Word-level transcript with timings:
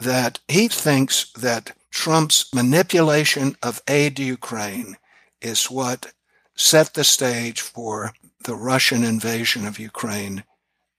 that 0.00 0.40
he 0.48 0.68
thinks 0.68 1.30
that 1.32 1.76
Trump's 1.90 2.52
manipulation 2.54 3.56
of 3.62 3.82
aid 3.88 4.16
to 4.16 4.24
Ukraine 4.24 4.96
is 5.40 5.70
what 5.70 6.12
set 6.54 6.94
the 6.94 7.04
stage 7.04 7.60
for 7.60 8.12
the 8.44 8.54
Russian 8.54 9.04
invasion 9.04 9.66
of 9.66 9.78
Ukraine 9.78 10.44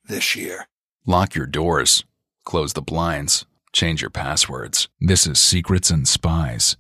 this 0.08 0.36
year. 0.36 0.68
Lock 1.06 1.36
your 1.36 1.48
doors, 1.48 2.04
close 2.46 2.74
the 2.74 2.82
blinds, 2.82 3.46
change 3.74 4.02
your 4.02 4.12
passwords. 4.12 4.88
This 5.00 5.26
is 5.26 5.40
Secrets 5.40 5.90
and 5.90 6.08
Spies. 6.08 6.78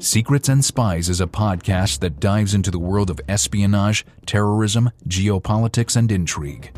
Secrets 0.00 0.48
and 0.48 0.64
Spies 0.64 1.08
is 1.08 1.20
a 1.20 1.26
podcast 1.26 1.98
that 2.00 2.20
dives 2.20 2.54
into 2.54 2.70
the 2.70 2.78
world 2.78 3.10
of 3.10 3.20
espionage, 3.28 4.06
terrorism, 4.26 4.90
geopolitics, 5.08 5.96
and 5.96 6.12
intrigue. 6.12 6.70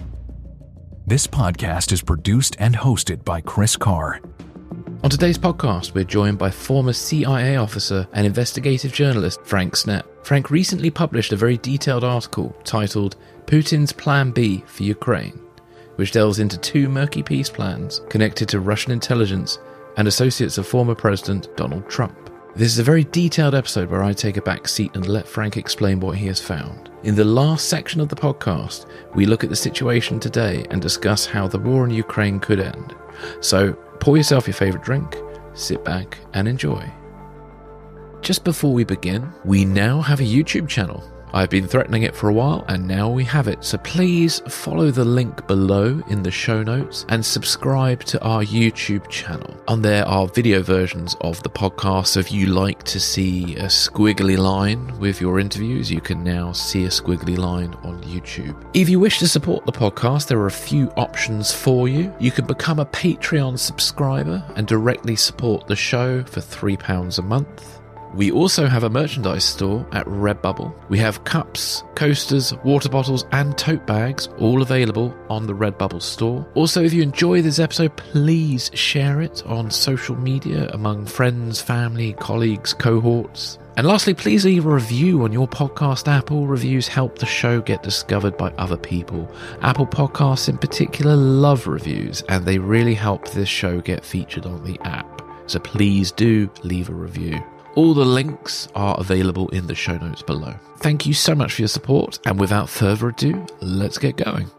This 1.07 1.27
podcast 1.27 1.93
is 1.93 2.01
produced 2.01 2.57
and 2.59 2.75
hosted 2.75 3.23
by 3.23 3.43
Chris 3.43 3.77
Carr. 3.77 4.23
On 5.05 5.11
today's 5.11 5.37
podcast, 5.37 5.93
we're 5.93 6.05
joined 6.05 6.39
by 6.39 6.51
former 6.51 6.95
CIA 6.95 7.57
officer 7.57 8.09
and 8.15 8.27
investigative 8.27 8.93
journalist 8.93 9.41
Frank 9.45 9.75
Snepp. 9.75 10.05
Frank 10.25 10.51
recently 10.51 10.89
published 10.91 11.33
a 11.33 11.37
very 11.37 11.59
detailed 11.59 12.05
article 12.05 12.57
titled 12.65 13.17
Putin's 13.45 13.93
Plan 13.93 14.31
B 14.31 14.65
for 14.67 14.85
Ukraine, 14.85 15.39
which 15.97 16.13
delves 16.13 16.39
into 16.39 16.57
two 16.57 16.89
murky 16.89 17.23
peace 17.23 17.51
plans 17.51 18.01
connected 18.09 18.49
to 18.49 18.61
Russian 18.61 18.93
intelligence 18.93 19.59
and 19.99 20.09
associates 20.09 20.57
of 20.57 20.67
former 20.67 20.95
President 20.95 21.55
Donald 21.59 21.87
Trump. 21.87 22.30
This 22.61 22.73
is 22.73 22.79
a 22.79 22.83
very 22.83 23.05
detailed 23.05 23.55
episode 23.55 23.89
where 23.89 24.03
I 24.03 24.13
take 24.13 24.37
a 24.37 24.43
back 24.43 24.69
seat 24.69 24.91
and 24.93 25.09
let 25.09 25.27
Frank 25.27 25.57
explain 25.57 25.99
what 25.99 26.19
he 26.19 26.27
has 26.27 26.43
found. 26.43 26.91
In 27.05 27.15
the 27.15 27.25
last 27.25 27.71
section 27.71 28.03
of 28.03 28.11
the 28.11 28.15
podcast, 28.15 28.85
we 29.15 29.25
look 29.25 29.43
at 29.43 29.49
the 29.49 29.57
situation 29.57 30.21
today 30.21 30.67
and 30.69 30.83
discuss 30.83 31.25
how 31.25 31.49
the 31.49 31.59
war 31.59 31.87
in 31.87 31.91
Ukraine 31.91 32.39
could 32.39 32.61
end. 32.61 32.95
So, 33.41 33.73
pour 33.99 34.19
yourself 34.19 34.47
your 34.47 34.53
favourite 34.53 34.85
drink, 34.85 35.17
sit 35.55 35.83
back, 35.87 36.19
and 36.35 36.47
enjoy. 36.47 36.85
Just 38.21 38.45
before 38.45 38.75
we 38.75 38.85
begin, 38.85 39.33
we 39.47 39.65
now 39.65 40.03
have 40.03 40.21
a 40.21 40.23
YouTube 40.23 40.69
channel. 40.69 41.03
I've 41.33 41.51
been 41.51 41.67
threatening 41.67 42.03
it 42.03 42.15
for 42.15 42.29
a 42.29 42.33
while 42.33 42.65
and 42.69 42.87
now 42.87 43.09
we 43.09 43.25
have 43.25 43.49
it. 43.49 43.65
So 43.65 43.79
please 43.79 44.41
follow 44.49 44.91
the 44.91 45.05
link 45.05 45.47
below 45.47 46.03
in 46.09 46.23
the 46.23 46.31
show 46.31 46.63
notes 46.63 47.07
and 47.09 47.25
subscribe 47.25 48.05
to 48.05 48.23
our 48.23 48.43
YouTube 48.43 49.09
channel. 49.09 49.57
On 49.69 49.83
there 49.83 50.07
are 50.07 50.27
video 50.27 50.63
versions 50.63 51.17
of 51.21 51.43
the 51.43 51.51
podcast. 51.51 52.09
So 52.09 52.21
if 52.21 52.33
you 52.33 52.47
like 52.47 52.83
to 52.85 53.01
see 53.01 53.57
a 53.57 53.67
squiggly 53.67 54.37
line 54.37 54.99
with 54.99 55.21
your 55.21 55.41
interviews, 55.41 55.91
you 55.91 56.01
can 56.01 56.25
now 56.25 56.53
see 56.53 56.85
a 56.85 56.89
squiggly 56.89 57.37
line 57.37 57.75
on 57.83 58.03
YouTube. 58.03 58.57
If 58.75 58.89
you 58.89 59.01
wish 59.01 59.19
to 59.21 59.29
support 59.29 59.67
the 59.67 59.73
podcast, 59.73 60.29
there 60.29 60.39
are 60.41 60.47
a 60.47 60.51
few 60.51 60.89
options 60.97 61.53
for 61.53 61.89
you. 61.89 62.13
You 62.19 62.31
can 62.31 62.47
become 62.47 62.79
a 62.79 62.87
Patreon 62.87 63.59
subscriber 63.59 64.43
and 64.57 64.67
directly 64.67 65.17
support 65.17 65.67
the 65.67 65.77
show 65.77 66.23
for 66.25 66.41
£3 66.41 67.19
a 67.19 67.23
month. 67.23 67.80
We 68.15 68.33
also 68.33 68.67
have 68.67 68.83
a 68.83 68.91
merchandise 68.91 69.45
store 69.45 69.87
at 69.93 70.05
Redbubble. 70.07 70.75
We 70.89 70.99
have 70.99 71.23
cups, 71.25 71.85
coasters, 71.95 72.53
water 72.65 72.89
bottles, 72.89 73.25
and 73.31 73.57
tote 73.57 73.87
bags 73.87 74.29
all 74.39 74.63
available 74.63 75.15
on 75.29 75.47
the 75.47 75.55
Redbubble 75.55 76.03
store. 76.03 76.47
Also, 76.55 76.83
if 76.83 76.93
you 76.93 77.03
enjoy 77.03 77.41
this 77.41 77.61
episode, 77.61 77.97
please 77.97 78.71
share 78.75 79.21
it 79.21 79.47
on 79.47 79.71
social 79.71 80.17
media 80.17 80.69
among 80.73 81.07
friends, 81.07 81.63
family, 81.63 82.15
colleagues, 82.15 82.75
cohorts. 82.75 83.59
And 83.77 83.87
lastly, 83.87 84.15
please 84.15 84.45
leave 84.45 84.67
a 84.67 84.75
review 84.75 85.23
on 85.23 85.33
your 85.33 85.47
podcast 85.47 86.09
app. 86.09 86.33
All 86.33 86.49
reviews 86.49 86.89
help 86.89 87.19
the 87.19 87.27
show 87.27 87.61
get 87.61 87.85
discovered 87.85 88.37
by 88.37 88.51
other 88.59 88.77
people. 88.77 89.33
Apple 89.63 89.87
Podcasts, 89.87 90.49
in 90.49 90.59
particular, 90.59 91.15
love 91.15 91.69
reviews, 91.69 92.23
and 92.29 92.45
they 92.45 92.59
really 92.59 92.95
help 92.95 93.29
this 93.29 93.49
show 93.49 93.81
get 93.81 94.05
featured 94.05 94.47
on 94.47 94.65
the 94.65 94.79
app. 94.83 95.23
So 95.47 95.61
please 95.61 96.11
do 96.11 96.51
leave 96.65 96.91
a 96.91 96.95
review. 96.95 97.41
All 97.81 97.95
the 97.95 98.05
links 98.05 98.69
are 98.75 98.95
available 99.01 99.49
in 99.49 99.67
the 99.67 99.75
show 99.75 99.97
notes 99.97 100.21
below. 100.21 100.55
Thank 100.81 101.07
you 101.07 101.15
so 101.15 101.35
much 101.35 101.55
for 101.55 101.63
your 101.63 101.69
support, 101.69 102.19
and 102.27 102.39
without 102.39 102.69
further 102.69 103.09
ado, 103.09 103.47
let's 103.63 103.97
get 103.97 104.19
going. 104.19 104.51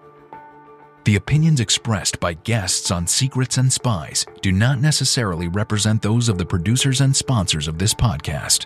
The 1.03 1.17
opinions 1.17 1.59
expressed 1.59 2.19
by 2.19 2.33
guests 2.33 2.89
on 2.89 3.05
Secrets 3.05 3.59
and 3.59 3.71
Spies 3.71 4.25
do 4.41 4.51
not 4.51 4.81
necessarily 4.81 5.47
represent 5.47 6.01
those 6.01 6.29
of 6.29 6.39
the 6.39 6.45
producers 6.47 6.99
and 6.99 7.15
sponsors 7.15 7.67
of 7.67 7.77
this 7.77 7.93
podcast. 7.93 8.65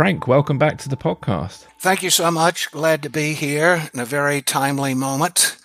Frank, 0.00 0.26
welcome 0.26 0.56
back 0.56 0.78
to 0.78 0.88
the 0.88 0.96
podcast. 0.96 1.66
Thank 1.78 2.02
you 2.02 2.08
so 2.08 2.30
much. 2.30 2.70
Glad 2.70 3.02
to 3.02 3.10
be 3.10 3.34
here 3.34 3.90
in 3.92 4.00
a 4.00 4.06
very 4.06 4.40
timely 4.40 4.94
moment 4.94 5.58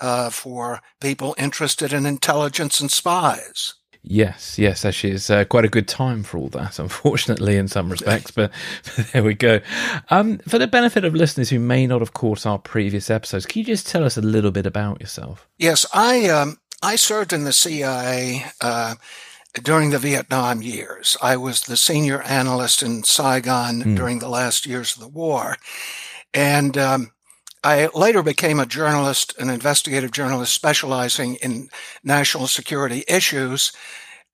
uh, 0.00 0.30
for 0.30 0.80
people 1.02 1.34
interested 1.36 1.92
in 1.92 2.06
intelligence 2.06 2.80
and 2.80 2.90
spies. 2.90 3.74
Yes, 4.02 4.58
yes, 4.58 4.86
actually, 4.86 5.12
it's 5.12 5.28
uh, 5.28 5.44
quite 5.44 5.66
a 5.66 5.68
good 5.68 5.86
time 5.86 6.22
for 6.22 6.38
all 6.38 6.48
that, 6.48 6.78
unfortunately, 6.78 7.58
in 7.58 7.68
some 7.68 7.90
respects, 7.90 8.30
but, 8.30 8.50
but 8.96 9.06
there 9.08 9.22
we 9.22 9.34
go. 9.34 9.60
Um, 10.08 10.38
for 10.48 10.58
the 10.58 10.66
benefit 10.66 11.04
of 11.04 11.14
listeners 11.14 11.50
who 11.50 11.58
may 11.58 11.86
not 11.86 12.00
have 12.00 12.14
caught 12.14 12.46
our 12.46 12.58
previous 12.58 13.10
episodes, 13.10 13.44
can 13.44 13.58
you 13.58 13.66
just 13.66 13.86
tell 13.86 14.02
us 14.02 14.16
a 14.16 14.22
little 14.22 14.50
bit 14.50 14.64
about 14.64 15.02
yourself? 15.02 15.46
Yes, 15.58 15.84
I 15.92 16.30
um, 16.30 16.56
I 16.82 16.96
served 16.96 17.34
in 17.34 17.44
the 17.44 17.52
CIA 17.52 18.46
uh, 18.62 18.94
during 19.62 19.90
the 19.90 19.98
Vietnam 19.98 20.62
years. 20.62 21.16
I 21.22 21.36
was 21.36 21.62
the 21.62 21.76
senior 21.76 22.22
analyst 22.22 22.82
in 22.82 23.04
Saigon 23.04 23.82
mm. 23.82 23.96
during 23.96 24.18
the 24.18 24.28
last 24.28 24.66
years 24.66 24.94
of 24.94 25.00
the 25.00 25.08
war. 25.08 25.56
And 26.32 26.76
um, 26.76 27.12
I 27.62 27.88
later 27.94 28.22
became 28.22 28.58
a 28.58 28.66
journalist, 28.66 29.34
an 29.38 29.48
investigative 29.48 30.10
journalist 30.10 30.52
specializing 30.52 31.36
in 31.36 31.68
national 32.02 32.48
security 32.48 33.04
issues. 33.08 33.72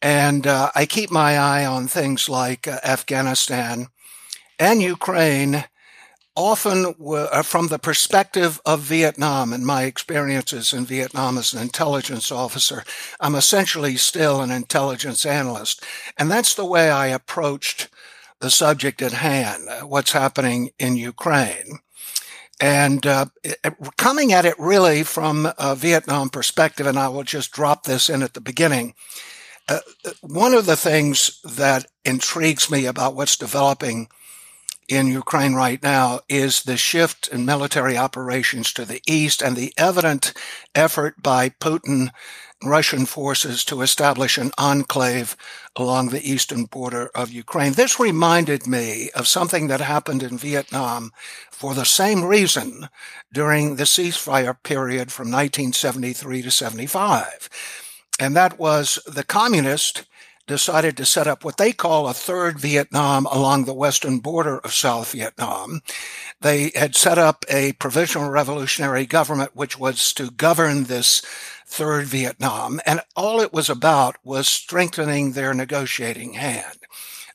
And 0.02 0.46
uh, 0.46 0.70
I 0.74 0.86
keep 0.86 1.10
my 1.10 1.38
eye 1.38 1.66
on 1.66 1.86
things 1.86 2.28
like 2.28 2.66
uh, 2.66 2.78
Afghanistan 2.82 3.88
and 4.58 4.80
Ukraine 4.82 5.64
often 6.40 6.94
uh, 7.06 7.42
from 7.42 7.68
the 7.68 7.78
perspective 7.78 8.60
of 8.64 8.80
Vietnam 8.80 9.52
and 9.52 9.64
my 9.64 9.84
experiences 9.84 10.72
in 10.72 10.86
Vietnam 10.86 11.38
as 11.38 11.52
an 11.52 11.60
intelligence 11.60 12.32
officer, 12.32 12.82
I'm 13.20 13.34
essentially 13.34 13.96
still 13.96 14.40
an 14.40 14.50
intelligence 14.50 15.24
analyst. 15.26 15.84
And 16.16 16.30
that's 16.30 16.54
the 16.54 16.66
way 16.66 16.90
I 16.90 17.08
approached 17.08 17.88
the 18.40 18.50
subject 18.50 19.02
at 19.02 19.12
hand, 19.12 19.68
uh, 19.68 19.80
what's 19.82 20.12
happening 20.12 20.70
in 20.78 20.96
Ukraine. 20.96 21.78
And 22.60 23.06
uh, 23.06 23.26
coming 23.96 24.32
at 24.32 24.44
it 24.44 24.58
really 24.58 25.02
from 25.02 25.48
a 25.58 25.74
Vietnam 25.74 26.28
perspective, 26.28 26.86
and 26.86 26.98
I 26.98 27.08
will 27.08 27.22
just 27.22 27.52
drop 27.52 27.84
this 27.84 28.10
in 28.10 28.22
at 28.22 28.34
the 28.34 28.40
beginning. 28.40 28.94
Uh, 29.68 29.78
one 30.20 30.52
of 30.52 30.66
the 30.66 30.76
things 30.76 31.40
that 31.44 31.86
intrigues 32.04 32.70
me 32.70 32.86
about 32.86 33.14
what's 33.14 33.36
developing 33.36 34.08
in 34.90 35.06
Ukraine 35.06 35.54
right 35.54 35.80
now 35.82 36.20
is 36.28 36.64
the 36.64 36.76
shift 36.76 37.28
in 37.28 37.44
military 37.44 37.96
operations 37.96 38.72
to 38.72 38.84
the 38.84 39.00
east 39.06 39.40
and 39.40 39.56
the 39.56 39.72
evident 39.78 40.32
effort 40.74 41.22
by 41.22 41.48
Putin 41.48 42.10
Russian 42.62 43.06
forces 43.06 43.64
to 43.64 43.80
establish 43.80 44.36
an 44.36 44.50
enclave 44.58 45.36
along 45.76 46.08
the 46.08 46.28
eastern 46.28 46.64
border 46.64 47.10
of 47.14 47.30
Ukraine. 47.30 47.72
This 47.72 48.00
reminded 48.00 48.66
me 48.66 49.10
of 49.14 49.28
something 49.28 49.68
that 49.68 49.80
happened 49.80 50.22
in 50.22 50.36
Vietnam 50.36 51.12
for 51.50 51.72
the 51.72 51.86
same 51.86 52.24
reason 52.24 52.88
during 53.32 53.76
the 53.76 53.84
ceasefire 53.84 54.56
period 54.62 55.12
from 55.12 55.28
1973 55.28 56.42
to 56.42 56.50
75. 56.50 57.48
And 58.18 58.36
that 58.36 58.58
was 58.58 58.98
the 59.06 59.24
communists 59.24 60.04
decided 60.50 60.96
to 60.96 61.06
set 61.06 61.28
up 61.28 61.44
what 61.44 61.58
they 61.58 61.72
call 61.72 62.08
a 62.08 62.12
third 62.12 62.58
Vietnam 62.58 63.24
along 63.26 63.64
the 63.64 63.72
western 63.72 64.18
border 64.18 64.58
of 64.58 64.74
South 64.74 65.12
Vietnam. 65.12 65.80
They 66.40 66.72
had 66.74 66.96
set 66.96 67.18
up 67.18 67.44
a 67.48 67.74
provisional 67.74 68.30
revolutionary 68.30 69.06
government 69.06 69.54
which 69.54 69.78
was 69.78 70.12
to 70.14 70.32
govern 70.32 70.84
this 70.84 71.20
third 71.66 72.06
Vietnam. 72.06 72.80
And 72.84 73.00
all 73.14 73.40
it 73.40 73.52
was 73.52 73.70
about 73.70 74.16
was 74.24 74.48
strengthening 74.48 75.32
their 75.32 75.54
negotiating 75.54 76.32
hand, 76.32 76.78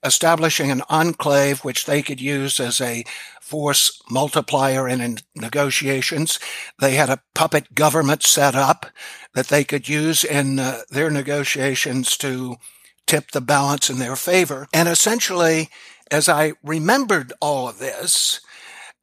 establishing 0.04 0.70
an 0.70 0.84
enclave 0.90 1.64
which 1.64 1.86
they 1.86 2.02
could 2.02 2.20
use 2.20 2.60
as 2.60 2.82
a 2.82 3.06
force 3.40 4.02
multiplier 4.12 4.90
in 4.90 5.20
negotiations. 5.36 6.38
They 6.80 6.96
had 6.96 7.10
a 7.10 7.22
puppet 7.34 7.76
government 7.76 8.24
set 8.24 8.56
up 8.56 8.88
that 9.36 9.48
they 9.48 9.64
could 9.64 9.88
use 9.88 10.26
in 10.26 10.60
uh, 10.60 10.82
their 10.90 11.10
negotiations 11.10 12.18
to 12.18 12.58
tip 13.08 13.32
the 13.32 13.42
balance 13.42 13.90
in 13.90 14.00
their 14.00 14.16
favor. 14.16 14.68
And 14.74 14.88
essentially, 14.90 15.70
as 16.12 16.30
I 16.30 16.54
remembered 16.64 17.34
all 17.40 17.68
of 17.68 17.80
this, 17.80 18.42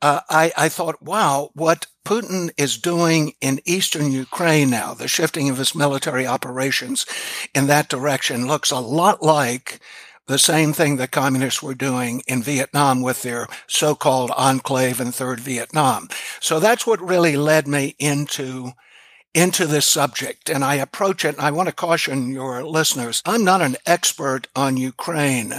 uh, 0.01 0.21
I, 0.29 0.53
I 0.57 0.69
thought, 0.69 1.01
wow, 1.01 1.51
what 1.55 1.87
Putin 2.05 2.51
is 2.57 2.77
doing 2.77 3.35
in 3.41 3.61
eastern 3.65 4.11
Ukraine 4.11 4.71
now, 4.71 4.95
the 4.95 5.07
shifting 5.07 5.49
of 5.49 5.59
his 5.59 5.75
military 5.75 6.27
operations 6.27 7.07
in 7.55 7.69
that 7.69 7.89
direction 7.89 8.49
looks 8.49 8.73
a 8.73 8.81
lot 8.81 9.23
like 9.23 9.81
the 10.27 10.39
same 10.39 10.73
thing 10.73 10.97
the 10.97 11.09
communists 11.09 11.63
were 11.63 11.75
doing 11.75 12.23
in 12.27 12.43
Vietnam 12.43 13.03
with 13.03 13.23
their 13.23 13.47
so-called 13.67 14.31
enclave 14.37 15.01
in 15.01 15.13
Third 15.13 15.41
Vietnam. 15.41 16.09
So 16.41 16.59
that's 16.59 16.87
what 16.87 17.01
really 17.01 17.37
led 17.37 17.69
me 17.69 17.95
into 17.99 18.73
into 19.35 19.67
this 19.67 19.87
subject 19.87 20.51
and 20.51 20.65
I 20.65 20.75
approach 20.75 21.25
it 21.25 21.37
and 21.37 21.41
I 21.45 21.51
want 21.51 21.69
to 21.69 21.75
caution 21.75 22.33
your 22.33 22.63
listeners. 22.65 23.23
I'm 23.25 23.45
not 23.45 23.63
an 23.63 23.77
expert 23.87 24.47
on 24.55 24.77
Ukraine, 24.77 25.55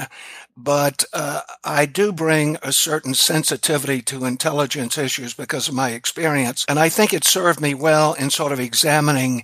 but 0.56 1.04
uh, 1.14 1.42
I 1.64 1.86
do 1.86 2.12
bring 2.12 2.58
a 2.62 2.72
certain 2.72 3.16
sensitivity 3.16 4.02
to 4.04 4.26
intelligence 4.26 4.98
issues 4.98 5.34
because 5.34 5.68
of 5.68 5.74
my 5.74 5.92
experience. 5.92 6.66
And 6.70 6.78
I 6.78 6.90
think 6.90 7.14
it 7.14 7.24
served 7.24 7.60
me 7.60 7.74
well 7.74 8.14
in 8.14 8.30
sort 8.30 8.52
of 8.52 8.60
examining 8.60 9.44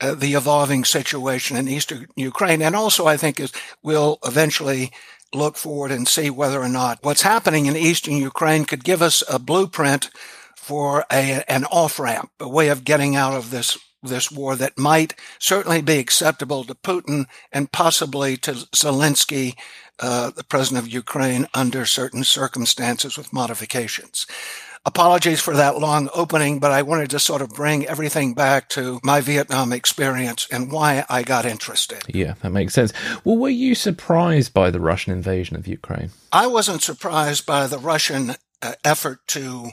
uh, 0.00 0.14
the 0.14 0.34
evolving 0.34 0.84
situation 0.84 1.56
in 1.56 1.68
eastern 1.68 2.06
Ukraine. 2.16 2.62
And 2.62 2.74
also, 2.74 3.06
I 3.06 3.16
think 3.16 3.40
we'll 3.82 4.18
eventually 4.24 4.92
look 5.34 5.56
forward 5.56 5.90
and 5.90 6.08
see 6.08 6.30
whether 6.30 6.60
or 6.60 6.68
not 6.68 6.98
what's 7.02 7.22
happening 7.22 7.66
in 7.66 7.76
eastern 7.76 8.16
Ukraine 8.16 8.64
could 8.64 8.82
give 8.82 9.02
us 9.02 9.22
a 9.28 9.38
blueprint 9.38 10.10
for 10.68 11.06
a, 11.10 11.42
an 11.48 11.64
off 11.64 11.98
ramp, 11.98 12.30
a 12.38 12.46
way 12.46 12.68
of 12.68 12.84
getting 12.84 13.16
out 13.16 13.32
of 13.32 13.50
this 13.50 13.78
this 14.02 14.30
war 14.30 14.54
that 14.54 14.78
might 14.78 15.14
certainly 15.40 15.82
be 15.82 15.98
acceptable 15.98 16.62
to 16.62 16.74
Putin 16.74 17.24
and 17.50 17.72
possibly 17.72 18.36
to 18.36 18.52
Zelensky, 18.52 19.56
uh, 19.98 20.30
the 20.30 20.44
president 20.44 20.86
of 20.86 20.92
Ukraine, 20.92 21.48
under 21.52 21.84
certain 21.84 22.22
circumstances 22.22 23.16
with 23.16 23.32
modifications. 23.32 24.24
Apologies 24.84 25.40
for 25.40 25.56
that 25.56 25.78
long 25.78 26.08
opening, 26.14 26.60
but 26.60 26.70
I 26.70 26.82
wanted 26.82 27.10
to 27.10 27.18
sort 27.18 27.42
of 27.42 27.48
bring 27.48 27.86
everything 27.86 28.34
back 28.34 28.68
to 28.70 29.00
my 29.02 29.20
Vietnam 29.20 29.72
experience 29.72 30.46
and 30.52 30.70
why 30.70 31.04
I 31.08 31.24
got 31.24 31.44
interested. 31.44 32.02
Yeah, 32.06 32.34
that 32.42 32.52
makes 32.52 32.74
sense. 32.74 32.92
Well, 33.24 33.38
were 33.38 33.48
you 33.48 33.74
surprised 33.74 34.54
by 34.54 34.70
the 34.70 34.80
Russian 34.80 35.12
invasion 35.12 35.56
of 35.56 35.66
Ukraine? 35.66 36.10
I 36.30 36.46
wasn't 36.46 36.82
surprised 36.82 37.46
by 37.46 37.66
the 37.66 37.78
Russian 37.78 38.36
uh, 38.62 38.72
effort 38.84 39.26
to 39.28 39.70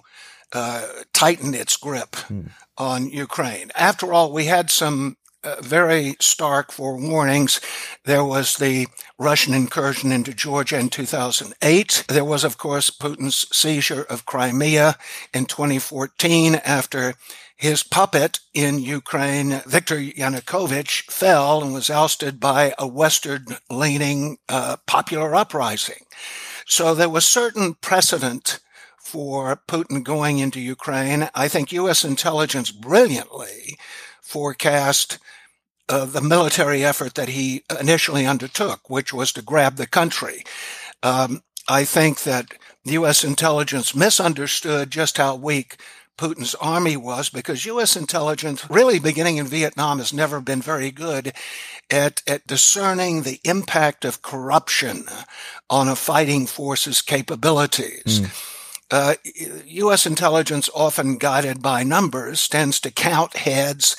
uh, 0.54 0.88
tighten 1.14 1.54
its 1.54 1.78
grip 1.78 2.16
hmm. 2.16 2.48
on 2.78 3.10
Ukraine. 3.10 3.72
After 3.76 4.14
all, 4.14 4.32
we 4.32 4.46
had 4.46 4.70
some 4.70 5.18
uh, 5.46 5.62
very 5.62 6.16
stark 6.20 6.72
forewarnings. 6.72 7.62
There 8.04 8.26
was 8.26 8.56
the 8.56 8.88
Russian 9.20 9.54
incursion 9.54 10.12
into 10.12 10.34
Georgia 10.34 10.80
in 10.80 10.90
2008. 10.90 12.06
There 12.08 12.26
was, 12.26 12.44
of 12.44 12.58
course, 12.58 12.90
Putin's 12.90 13.48
seizure 13.56 14.02
of 14.04 14.26
Crimea 14.26 14.98
in 15.34 15.46
2014 15.46 16.56
after 16.56 17.14
his 17.56 17.84
puppet 17.84 18.40
in 18.54 18.80
Ukraine, 18.80 19.62
Viktor 19.66 19.98
Yanukovych, 19.98 21.04
fell 21.12 21.64
and 21.64 21.74
was 21.74 21.90
ousted 21.90 22.40
by 22.40 22.74
a 22.78 22.88
Western 22.88 23.46
leaning 23.70 24.38
uh, 24.50 24.78
popular 24.88 25.36
uprising. 25.36 26.06
So 26.66 26.94
there 26.94 27.10
was 27.10 27.26
certain 27.26 27.76
precedent 27.76 28.60
for 29.06 29.62
Putin 29.68 30.04
going 30.04 30.40
into 30.40 30.60
Ukraine. 30.60 31.30
I 31.36 31.48
think 31.48 31.72
U.S. 31.72 32.04
intelligence 32.04 32.72
brilliantly 32.72 33.78
forecast 34.20 35.20
uh, 35.88 36.06
the 36.06 36.22
military 36.22 36.84
effort 36.84 37.14
that 37.14 37.30
he 37.30 37.64
initially 37.80 38.26
undertook, 38.26 38.90
which 38.90 39.14
was 39.14 39.32
to 39.34 39.44
grab 39.44 39.76
the 39.76 39.86
country. 39.86 40.44
Um, 41.04 41.44
I 41.70 41.86
think 41.86 42.24
that 42.24 42.56
U.S. 42.86 43.24
intelligence 43.24 43.94
misunderstood 43.94 44.90
just 44.90 45.18
how 45.18 45.36
weak 45.36 45.78
Putin's 46.18 46.56
army 46.56 46.98
was 46.98 47.30
because 47.30 47.66
U.S. 47.68 47.96
intelligence, 47.96 48.68
really 48.72 48.98
beginning 48.98 49.38
in 49.38 49.46
Vietnam, 49.46 50.00
has 50.00 50.14
never 50.14 50.42
been 50.42 50.64
very 50.64 50.90
good 50.90 51.32
at, 51.92 52.24
at 52.26 52.48
discerning 52.48 53.22
the 53.22 53.40
impact 53.44 54.04
of 54.04 54.24
corruption 54.24 55.06
on 55.70 55.88
a 55.88 55.96
fighting 55.96 56.48
force's 56.48 57.04
capabilities. 57.04 58.22
Mm. 58.22 58.55
Uh, 58.92 59.16
U.S. 59.66 60.06
intelligence, 60.06 60.70
often 60.76 61.18
guided 61.18 61.62
by 61.62 61.84
numbers, 61.84 62.48
tends 62.48 62.80
to 62.82 62.92
count 62.92 63.36
heads 63.36 63.96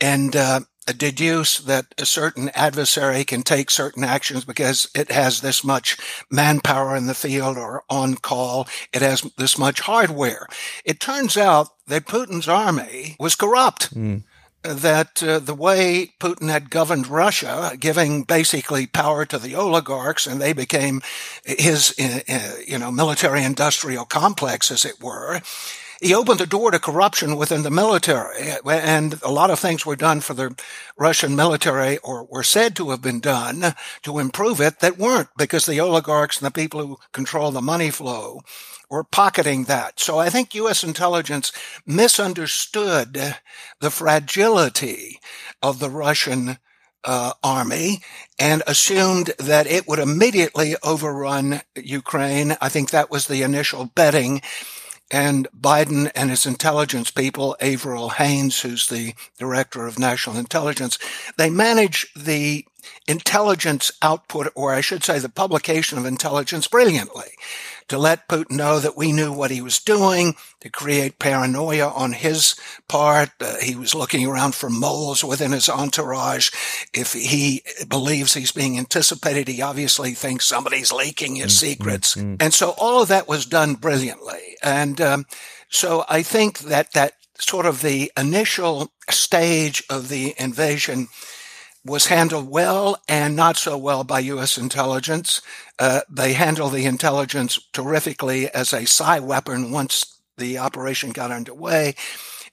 and 0.00 0.36
uh, 0.36 0.60
deduce 0.96 1.58
that 1.58 1.86
a 1.98 2.06
certain 2.06 2.48
adversary 2.50 3.24
can 3.24 3.42
take 3.42 3.70
certain 3.70 4.04
actions 4.04 4.44
because 4.44 4.88
it 4.94 5.10
has 5.10 5.40
this 5.40 5.64
much 5.64 5.96
manpower 6.30 6.96
in 6.96 7.06
the 7.06 7.14
field 7.14 7.56
or 7.56 7.82
on 7.90 8.14
call. 8.14 8.68
It 8.92 9.02
has 9.02 9.22
this 9.36 9.58
much 9.58 9.80
hardware. 9.80 10.46
It 10.84 11.00
turns 11.00 11.36
out 11.36 11.68
that 11.88 12.06
Putin's 12.06 12.48
army 12.48 13.16
was 13.18 13.34
corrupt. 13.34 13.94
Mm 13.94 14.22
that 14.62 15.22
uh, 15.22 15.38
the 15.38 15.54
way 15.54 16.12
Putin 16.20 16.50
had 16.50 16.70
governed 16.70 17.06
Russia, 17.06 17.76
giving 17.78 18.24
basically 18.24 18.86
power 18.86 19.24
to 19.24 19.38
the 19.38 19.54
oligarchs, 19.54 20.26
and 20.26 20.40
they 20.40 20.52
became 20.52 21.00
his, 21.44 21.94
uh, 21.98 22.20
uh 22.28 22.52
you 22.66 22.78
know, 22.78 22.90
military 22.90 23.42
industrial 23.42 24.04
complex, 24.04 24.70
as 24.70 24.84
it 24.84 25.02
were, 25.02 25.40
he 26.00 26.14
opened 26.14 26.40
the 26.40 26.46
door 26.46 26.70
to 26.70 26.78
corruption 26.78 27.36
within 27.36 27.62
the 27.62 27.70
military, 27.70 28.52
and 28.64 29.20
a 29.22 29.30
lot 29.30 29.50
of 29.50 29.58
things 29.58 29.84
were 29.84 29.96
done 29.96 30.20
for 30.20 30.32
the 30.32 30.58
Russian 30.96 31.36
military, 31.36 31.98
or 31.98 32.24
were 32.24 32.42
said 32.42 32.74
to 32.76 32.90
have 32.90 33.02
been 33.02 33.20
done 33.20 33.74
to 34.02 34.18
improve 34.18 34.60
it, 34.60 34.80
that 34.80 34.98
weren't, 34.98 35.28
because 35.36 35.66
the 35.66 35.80
oligarchs 35.80 36.38
and 36.38 36.46
the 36.46 36.50
people 36.50 36.86
who 36.86 36.98
control 37.12 37.50
the 37.50 37.60
money 37.60 37.90
flow 37.90 38.40
were 38.90 39.04
pocketing 39.04 39.64
that. 39.64 40.00
So 40.00 40.18
I 40.18 40.28
think 40.28 40.54
U.S. 40.54 40.82
intelligence 40.82 41.52
misunderstood 41.86 43.36
the 43.80 43.90
fragility 43.90 45.20
of 45.62 45.78
the 45.78 45.90
Russian 45.90 46.58
uh, 47.04 47.32
army 47.42 48.02
and 48.38 48.62
assumed 48.66 49.32
that 49.38 49.66
it 49.66 49.88
would 49.88 49.98
immediately 49.98 50.76
overrun 50.82 51.62
Ukraine. 51.76 52.56
I 52.60 52.68
think 52.68 52.90
that 52.90 53.10
was 53.10 53.26
the 53.26 53.42
initial 53.42 53.86
betting 53.86 54.42
and 55.10 55.48
Biden 55.58 56.10
and 56.14 56.30
his 56.30 56.46
intelligence 56.46 57.10
people, 57.10 57.56
Avril 57.60 58.10
Haines, 58.10 58.60
who's 58.60 58.88
the 58.88 59.14
director 59.38 59.86
of 59.86 59.98
national 59.98 60.36
intelligence, 60.36 60.98
they 61.36 61.50
manage 61.50 62.12
the 62.14 62.64
intelligence 63.08 63.90
output, 64.02 64.52
or 64.54 64.72
I 64.72 64.80
should 64.80 65.02
say 65.02 65.18
the 65.18 65.28
publication 65.28 65.98
of 65.98 66.06
intelligence 66.06 66.68
brilliantly 66.68 67.32
to 67.90 67.98
let 67.98 68.28
Putin 68.28 68.52
know 68.52 68.78
that 68.78 68.96
we 68.96 69.10
knew 69.10 69.32
what 69.32 69.50
he 69.50 69.60
was 69.60 69.80
doing, 69.80 70.36
to 70.60 70.70
create 70.70 71.18
paranoia 71.18 71.88
on 71.88 72.12
his 72.12 72.54
part. 72.88 73.30
Uh, 73.40 73.56
he 73.60 73.74
was 73.74 73.96
looking 73.96 74.24
around 74.24 74.54
for 74.54 74.70
moles 74.70 75.24
within 75.24 75.50
his 75.50 75.68
entourage. 75.68 76.50
If 76.94 77.14
he 77.14 77.62
believes 77.88 78.34
he's 78.34 78.52
being 78.52 78.78
anticipated, 78.78 79.48
he 79.48 79.60
obviously 79.60 80.12
thinks 80.12 80.44
somebody's 80.44 80.92
leaking 80.92 81.36
his 81.36 81.52
mm-hmm. 81.52 81.66
secrets. 81.66 82.14
Mm-hmm. 82.14 82.36
And 82.38 82.54
so 82.54 82.74
all 82.78 83.02
of 83.02 83.08
that 83.08 83.26
was 83.26 83.44
done 83.44 83.74
brilliantly. 83.74 84.56
And 84.62 85.00
um, 85.00 85.26
so 85.68 86.04
I 86.08 86.22
think 86.22 86.60
that 86.60 86.92
that 86.92 87.14
sort 87.40 87.66
of 87.66 87.82
the 87.82 88.12
initial 88.16 88.92
stage 89.08 89.82
of 89.90 90.08
the 90.08 90.34
invasion 90.38 91.08
was 91.84 92.06
handled 92.06 92.48
well 92.48 93.00
and 93.08 93.34
not 93.34 93.56
so 93.56 93.76
well 93.76 94.04
by 94.04 94.20
U.S. 94.20 94.58
intelligence. 94.58 95.40
Uh, 95.78 96.00
they 96.10 96.34
handled 96.34 96.72
the 96.72 96.84
intelligence 96.84 97.58
terrifically 97.72 98.50
as 98.50 98.72
a 98.72 98.86
psi 98.86 99.20
weapon 99.20 99.70
once 99.70 100.20
the 100.36 100.58
operation 100.58 101.10
got 101.10 101.30
underway. 101.30 101.94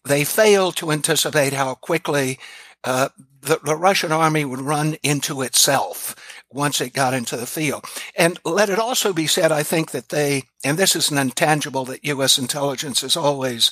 They 0.05 0.24
failed 0.24 0.77
to 0.77 0.91
anticipate 0.91 1.53
how 1.53 1.75
quickly 1.75 2.39
uh, 2.84 3.10
the, 3.41 3.60
the 3.63 3.75
Russian 3.75 4.12
army 4.12 4.46
would 4.46 4.62
run 4.62 4.96
into 5.03 5.41
itself 5.41 6.15
once 6.50 6.79
it 6.79 6.93
got 6.93 7.13
into 7.13 7.36
the 7.36 7.46
field. 7.46 7.84
And 8.15 8.39
let 8.46 8.69
it 8.69 8.79
also 8.79 9.12
be 9.12 9.27
said, 9.27 9.51
I 9.51 9.63
think 9.63 9.91
that 9.91 10.10
they, 10.10 10.43
and 10.63 10.77
this 10.77 10.96
is 10.96 11.12
an 11.12 11.17
intangible 11.17 11.84
that 11.86 12.05
U.S. 12.05 12.38
intelligence 12.38 13.03
is 13.03 13.17
always 13.17 13.72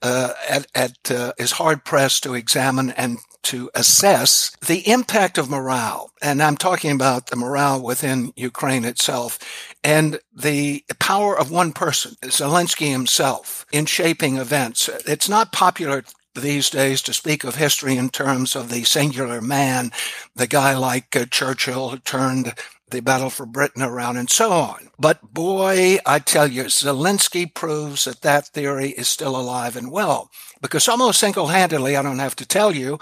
uh, 0.00 0.32
at, 0.48 0.66
at 0.74 1.10
uh, 1.10 1.32
is 1.38 1.52
hard 1.52 1.84
pressed 1.84 2.22
to 2.22 2.34
examine 2.34 2.90
and 2.90 3.18
to 3.44 3.70
assess 3.74 4.50
the 4.66 4.88
impact 4.88 5.38
of 5.38 5.50
morale. 5.50 6.10
And 6.22 6.42
I'm 6.42 6.56
talking 6.56 6.90
about 6.90 7.26
the 7.26 7.36
morale 7.36 7.82
within 7.82 8.32
Ukraine 8.36 8.84
itself 8.84 9.38
and 9.82 10.18
the 10.34 10.84
power 10.98 11.38
of 11.38 11.50
one 11.50 11.72
person, 11.72 12.16
Zelensky 12.22 12.90
himself, 12.90 13.66
in 13.72 13.86
shaping 13.86 14.36
events. 14.36 14.88
It's 15.06 15.28
not 15.28 15.52
popular 15.52 16.04
these 16.34 16.70
days 16.70 17.00
to 17.02 17.12
speak 17.12 17.44
of 17.44 17.56
history 17.56 17.96
in 17.96 18.08
terms 18.08 18.56
of 18.56 18.68
the 18.68 18.84
singular 18.84 19.40
man, 19.40 19.92
the 20.34 20.46
guy 20.46 20.76
like 20.76 21.14
uh, 21.14 21.26
Churchill 21.26 21.90
who 21.90 21.98
turned 21.98 22.54
the 22.90 23.00
battle 23.00 23.30
for 23.30 23.46
Britain 23.46 23.82
around 23.82 24.16
and 24.16 24.30
so 24.30 24.50
on. 24.52 24.88
But 24.98 25.34
boy, 25.34 25.98
I 26.06 26.18
tell 26.18 26.46
you, 26.46 26.64
Zelensky 26.64 27.52
proves 27.52 28.04
that 28.04 28.22
that 28.22 28.48
theory 28.48 28.90
is 28.90 29.08
still 29.08 29.36
alive 29.36 29.76
and 29.76 29.90
well 29.90 30.30
because 30.60 30.88
almost 30.88 31.20
single-handedly, 31.20 31.96
I 31.96 32.02
don't 32.02 32.20
have 32.20 32.36
to 32.36 32.46
tell 32.46 32.74
you, 32.74 32.98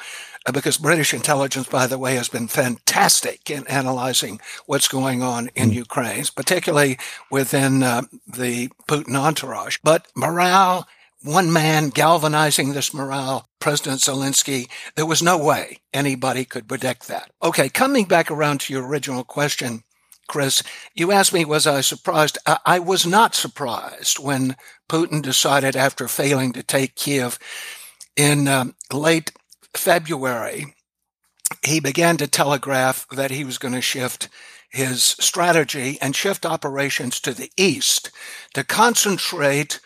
because 0.52 0.78
British 0.78 1.14
intelligence, 1.14 1.68
by 1.68 1.86
the 1.86 1.98
way, 1.98 2.16
has 2.16 2.28
been 2.28 2.48
fantastic 2.48 3.50
in 3.50 3.66
analyzing 3.68 4.40
what's 4.66 4.88
going 4.88 5.22
on 5.22 5.50
in 5.54 5.70
mm. 5.70 5.74
Ukraine, 5.74 6.24
particularly 6.34 6.98
within 7.30 7.82
uh, 7.82 8.02
the 8.26 8.68
Putin 8.88 9.16
entourage. 9.16 9.78
But 9.84 10.06
morale 10.16 10.88
one 11.22 11.52
man 11.52 11.90
galvanizing 11.90 12.72
this 12.72 12.92
morale, 12.92 13.46
President 13.60 14.00
Zelensky, 14.00 14.68
there 14.96 15.06
was 15.06 15.22
no 15.22 15.38
way 15.38 15.78
anybody 15.94 16.44
could 16.44 16.68
predict 16.68 17.08
that. 17.08 17.30
Okay, 17.42 17.68
coming 17.68 18.06
back 18.06 18.30
around 18.30 18.60
to 18.62 18.72
your 18.72 18.86
original 18.86 19.24
question, 19.24 19.84
Chris, 20.28 20.62
you 20.94 21.12
asked 21.12 21.32
me, 21.32 21.44
was 21.44 21.66
I 21.66 21.80
surprised? 21.80 22.38
I, 22.46 22.58
I 22.64 22.78
was 22.78 23.06
not 23.06 23.34
surprised 23.34 24.18
when 24.18 24.56
Putin 24.88 25.22
decided 25.22 25.76
after 25.76 26.08
failing 26.08 26.52
to 26.52 26.62
take 26.62 26.96
Kiev 26.96 27.38
in 28.16 28.48
um, 28.48 28.74
late 28.92 29.32
February, 29.74 30.74
he 31.64 31.80
began 31.80 32.16
to 32.16 32.26
telegraph 32.26 33.06
that 33.10 33.30
he 33.30 33.44
was 33.44 33.58
going 33.58 33.74
to 33.74 33.80
shift 33.80 34.28
his 34.70 35.02
strategy 35.02 35.98
and 36.00 36.16
shift 36.16 36.46
operations 36.46 37.20
to 37.20 37.32
the 37.32 37.50
east 37.56 38.10
to 38.54 38.64
concentrate 38.64 39.80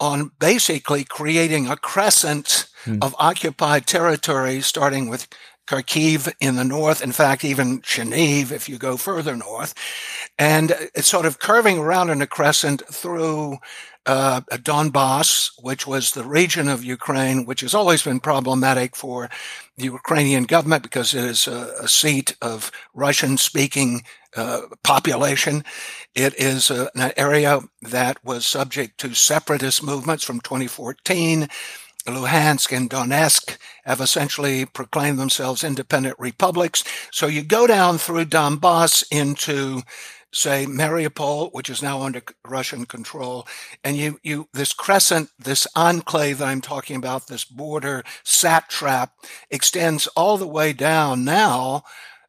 on 0.00 0.32
basically 0.40 1.04
creating 1.04 1.68
a 1.68 1.76
crescent 1.76 2.66
hmm. 2.84 2.98
of 3.00 3.14
occupied 3.18 3.86
territory, 3.86 4.60
starting 4.60 5.08
with 5.08 5.28
Kharkiv 5.66 6.32
in 6.40 6.56
the 6.56 6.64
north, 6.64 7.02
in 7.02 7.12
fact, 7.12 7.44
even 7.44 7.80
Chernihiv 7.80 8.52
if 8.52 8.68
you 8.68 8.76
go 8.76 8.96
further 8.96 9.34
north, 9.34 9.72
and 10.38 10.72
it's 10.94 11.08
sort 11.08 11.24
of 11.24 11.38
curving 11.38 11.78
around 11.78 12.10
in 12.10 12.20
a 12.20 12.26
crescent 12.26 12.82
through 12.92 13.58
uh, 14.06 14.42
Donbass, 14.50 15.50
which 15.62 15.86
was 15.86 16.10
the 16.10 16.24
region 16.24 16.68
of 16.68 16.84
Ukraine, 16.84 17.46
which 17.46 17.62
has 17.62 17.74
always 17.74 18.02
been 18.02 18.20
problematic 18.20 18.96
for 18.96 19.30
the 19.76 19.84
Ukrainian 19.84 20.44
government 20.44 20.82
because 20.82 21.14
it 21.14 21.24
is 21.24 21.46
a, 21.46 21.74
a 21.80 21.88
seat 21.88 22.36
of 22.42 22.70
Russian 22.92 23.36
speaking 23.36 24.02
uh, 24.36 24.62
population. 24.82 25.64
It 26.14 26.34
is 26.38 26.70
a, 26.70 26.90
an 26.94 27.12
area 27.16 27.60
that 27.82 28.24
was 28.24 28.46
subject 28.46 28.98
to 28.98 29.14
separatist 29.14 29.82
movements 29.82 30.24
from 30.24 30.40
2014. 30.40 31.48
Luhansk 32.06 32.76
and 32.76 32.90
Donetsk 32.90 33.56
have 33.84 34.00
essentially 34.00 34.66
proclaimed 34.66 35.18
themselves 35.18 35.64
independent 35.64 36.16
republics. 36.18 36.84
So 37.10 37.26
you 37.26 37.42
go 37.42 37.66
down 37.66 37.96
through 37.96 38.26
Donbass 38.26 39.04
into 39.10 39.82
say 40.34 40.66
Mariupol, 40.66 41.52
which 41.52 41.70
is 41.70 41.82
now 41.82 42.02
under 42.02 42.22
Russian 42.46 42.84
control, 42.86 43.46
and 43.82 43.96
you, 43.96 44.18
you, 44.22 44.48
this 44.52 44.72
crescent, 44.72 45.30
this 45.38 45.66
enclave 45.76 46.38
that 46.38 46.48
I'm 46.48 46.60
talking 46.60 46.96
about, 46.96 47.28
this 47.28 47.44
border 47.44 48.04
satrap 48.24 49.12
extends 49.50 50.06
all 50.08 50.36
the 50.36 50.46
way 50.46 50.72
down 50.72 51.24
now, 51.24 51.84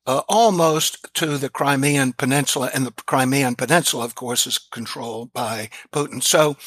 uh, 0.05 0.21
almost 0.29 1.13
to 1.15 1.37
the 1.37 1.49
Crimean 1.49 2.13
Peninsula, 2.13 2.69
and 2.73 2.85
the 2.85 2.91
Crimean 2.91 3.55
Peninsula, 3.55 4.05
of 4.05 4.15
course, 4.15 4.45
is 4.45 4.59
controlled 4.59 5.33
by 5.33 5.69
Putin. 5.91 6.21
So 6.21 6.57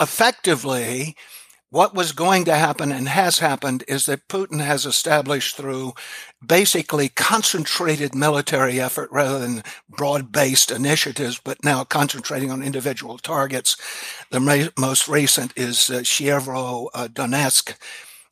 effectively, 0.00 1.16
what 1.70 1.94
was 1.94 2.12
going 2.12 2.44
to 2.46 2.54
happen 2.54 2.90
and 2.90 3.08
has 3.08 3.40
happened 3.40 3.84
is 3.86 4.06
that 4.06 4.28
Putin 4.28 4.60
has 4.60 4.86
established 4.86 5.56
through 5.56 5.92
basically 6.44 7.10
concentrated 7.10 8.14
military 8.14 8.80
effort 8.80 9.10
rather 9.12 9.38
than 9.38 9.62
broad 9.88 10.32
based 10.32 10.70
initiatives, 10.70 11.38
but 11.42 11.62
now 11.62 11.84
concentrating 11.84 12.50
on 12.50 12.62
individual 12.62 13.18
targets. 13.18 13.76
The 14.30 14.70
most 14.78 15.08
recent 15.08 15.52
is 15.56 15.90
uh, 15.90 15.98
uh, 15.98 17.08
Donetsk 17.08 17.74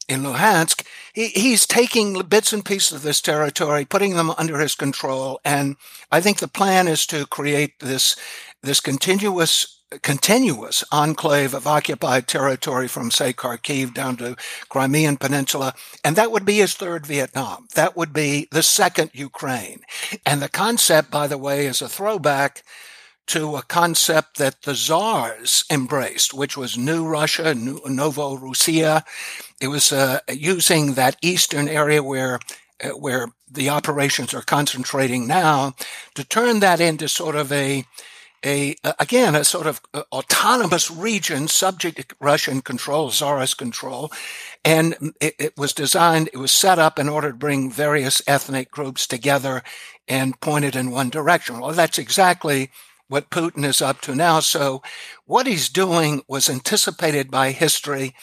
in 0.08 0.22
Luhansk. 0.22 0.86
He, 1.12 1.28
he's 1.28 1.66
taking 1.66 2.20
bits 2.22 2.54
and 2.54 2.64
pieces 2.64 2.92
of 2.92 3.02
this 3.02 3.20
territory, 3.20 3.84
putting 3.84 4.14
them 4.14 4.30
under 4.38 4.58
his 4.58 4.74
control. 4.74 5.40
And 5.44 5.76
I 6.10 6.22
think 6.22 6.38
the 6.38 6.48
plan 6.48 6.88
is 6.88 7.06
to 7.08 7.26
create 7.26 7.80
this, 7.80 8.16
this 8.62 8.80
continuous 8.80 9.75
continuous 10.02 10.82
enclave 10.90 11.54
of 11.54 11.66
occupied 11.66 12.26
territory 12.26 12.88
from, 12.88 13.10
say, 13.10 13.32
Kharkiv 13.32 13.94
down 13.94 14.16
to 14.16 14.36
Crimean 14.68 15.16
Peninsula. 15.16 15.74
And 16.04 16.16
that 16.16 16.32
would 16.32 16.44
be 16.44 16.56
his 16.56 16.74
third 16.74 17.06
Vietnam. 17.06 17.68
That 17.74 17.96
would 17.96 18.12
be 18.12 18.48
the 18.50 18.62
second 18.62 19.10
Ukraine. 19.14 19.80
And 20.24 20.42
the 20.42 20.48
concept, 20.48 21.10
by 21.10 21.26
the 21.26 21.38
way, 21.38 21.66
is 21.66 21.80
a 21.80 21.88
throwback 21.88 22.62
to 23.28 23.56
a 23.56 23.62
concept 23.62 24.38
that 24.38 24.62
the 24.62 24.74
czars 24.74 25.64
embraced, 25.70 26.32
which 26.32 26.56
was 26.56 26.78
New 26.78 27.04
Russia, 27.06 27.54
Novo 27.54 28.36
Russia. 28.36 29.04
It 29.60 29.68
was 29.68 29.92
uh, 29.92 30.20
using 30.28 30.94
that 30.94 31.16
eastern 31.22 31.68
area 31.68 32.02
where 32.02 32.38
uh, 32.84 32.90
where 32.90 33.28
the 33.50 33.70
operations 33.70 34.34
are 34.34 34.42
concentrating 34.42 35.26
now 35.26 35.74
to 36.14 36.22
turn 36.24 36.60
that 36.60 36.80
into 36.80 37.08
sort 37.08 37.34
of 37.34 37.50
a 37.50 37.84
a 38.46 38.76
again 39.00 39.34
a 39.34 39.44
sort 39.44 39.66
of 39.66 39.80
uh, 39.92 40.02
autonomous 40.12 40.90
region 40.90 41.48
subject 41.48 41.96
to 42.08 42.16
Russian 42.20 42.62
control, 42.62 43.10
Tsarist 43.10 43.58
control, 43.58 44.12
and 44.64 45.14
it, 45.20 45.34
it, 45.38 45.56
was 45.56 45.72
designed, 45.72 46.30
it 46.32 46.38
was 46.38 46.52
set 46.52 46.78
up 46.78 46.98
in 46.98 47.08
order 47.08 47.30
to 47.30 47.36
bring 47.36 47.70
various 47.70 48.22
ethnic 48.26 48.70
groups 48.70 49.06
together 49.06 49.62
and 50.08 50.40
pointed 50.40 50.76
in 50.76 50.90
one 50.90 51.10
direction. 51.10 51.60
Well, 51.60 51.72
that's 51.72 51.98
exactly 51.98 52.70
what 53.08 53.30
Putin 53.30 53.64
is 53.64 53.82
up 53.82 54.00
to 54.02 54.14
now. 54.14 54.40
So, 54.40 54.82
what 55.24 55.46
he's 55.46 55.68
doing 55.68 56.22
was 56.28 56.48
anticipated 56.48 57.30
by 57.30 57.50
history. 57.50 58.14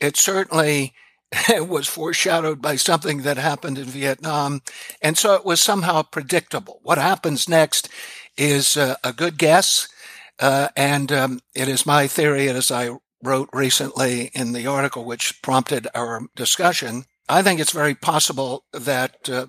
It 0.00 0.16
certainly 0.16 0.94
was 1.50 1.86
foreshadowed 1.86 2.62
by 2.62 2.76
something 2.76 3.22
that 3.22 3.36
happened 3.36 3.78
in 3.78 3.84
Vietnam, 3.84 4.62
and 5.02 5.18
so 5.18 5.34
it 5.34 5.44
was 5.44 5.60
somehow 5.60 6.02
predictable. 6.02 6.80
What 6.82 6.98
happens 6.98 7.48
next 7.48 7.88
is 8.36 8.76
uh, 8.76 8.96
a 9.02 9.12
good 9.12 9.38
guess. 9.38 9.88
Uh, 10.38 10.68
and 10.76 11.10
um, 11.12 11.40
it 11.54 11.68
is 11.68 11.86
my 11.86 12.06
theory, 12.06 12.48
as 12.48 12.70
I 12.70 12.90
wrote 13.22 13.48
recently 13.52 14.30
in 14.34 14.52
the 14.52 14.66
article 14.66 15.04
which 15.04 15.40
prompted 15.42 15.88
our 15.94 16.22
discussion, 16.36 17.04
I 17.28 17.42
think 17.42 17.58
it's 17.58 17.72
very 17.72 17.94
possible 17.94 18.64
that 18.72 19.28
uh, 19.28 19.46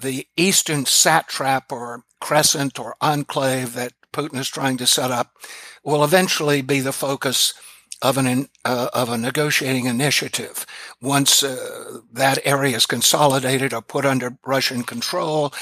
the 0.00 0.26
eastern 0.36 0.86
satrap 0.86 1.72
or 1.72 2.04
crescent 2.20 2.78
or 2.78 2.96
enclave 3.00 3.74
that 3.74 3.92
Putin 4.12 4.38
is 4.38 4.48
trying 4.48 4.76
to 4.78 4.86
set 4.86 5.10
up 5.10 5.36
will 5.84 6.04
eventually 6.04 6.62
be 6.62 6.80
the 6.80 6.92
focus 6.92 7.54
of 8.00 8.16
an 8.16 8.48
uh, 8.64 8.88
of 8.92 9.08
a 9.08 9.18
negotiating 9.18 9.86
initiative. 9.86 10.66
Once 11.00 11.42
uh, 11.42 12.00
that 12.12 12.38
area 12.44 12.76
is 12.76 12.86
consolidated 12.86 13.72
or 13.72 13.82
put 13.82 14.04
under 14.04 14.38
Russian 14.46 14.82
control, 14.82 15.52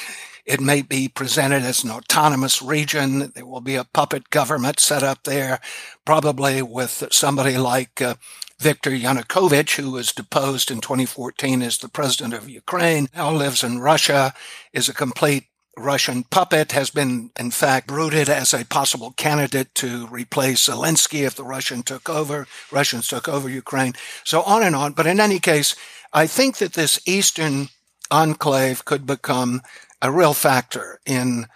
it 0.46 0.60
may 0.60 0.80
be 0.80 1.08
presented 1.08 1.64
as 1.64 1.82
an 1.82 1.90
autonomous 1.90 2.62
region. 2.62 3.32
There 3.34 3.44
will 3.44 3.60
be 3.60 3.74
a 3.74 3.84
puppet 3.84 4.30
government 4.30 4.78
set 4.78 5.02
up 5.02 5.24
there, 5.24 5.60
probably 6.04 6.62
with 6.62 7.08
somebody 7.10 7.58
like 7.58 8.00
uh, 8.00 8.14
Viktor 8.58 8.90
Yanukovych, 8.90 9.76
who 9.76 9.90
was 9.90 10.12
deposed 10.12 10.70
in 10.70 10.80
2014 10.80 11.62
as 11.62 11.78
the 11.78 11.88
president 11.88 12.32
of 12.32 12.48
Ukraine, 12.48 13.08
now 13.14 13.32
lives 13.32 13.62
in 13.64 13.80
Russia, 13.80 14.32
is 14.72 14.88
a 14.88 14.94
complete 14.94 15.48
Russian 15.76 16.22
puppet, 16.22 16.72
has 16.72 16.88
been, 16.88 17.30
in 17.38 17.50
fact, 17.50 17.88
brooded 17.88 18.30
as 18.30 18.54
a 18.54 18.64
possible 18.64 19.12
candidate 19.12 19.74
to 19.74 20.06
replace 20.06 20.68
Zelensky 20.68 21.26
if 21.26 21.34
the 21.34 21.44
Russian 21.44 21.82
took 21.82 22.08
over, 22.08 22.46
Russians 22.72 23.08
took 23.08 23.28
over 23.28 23.48
Ukraine, 23.48 23.92
so 24.24 24.42
on 24.42 24.62
and 24.62 24.74
on. 24.74 24.92
But 24.92 25.06
in 25.06 25.20
any 25.20 25.38
case, 25.38 25.76
I 26.14 26.26
think 26.26 26.58
that 26.58 26.72
this 26.72 26.98
Eastern 27.04 27.68
enclave 28.10 28.84
could 28.84 29.04
become 29.04 29.60
a 30.02 30.10
real 30.10 30.34
factor 30.34 31.00
in 31.06 31.46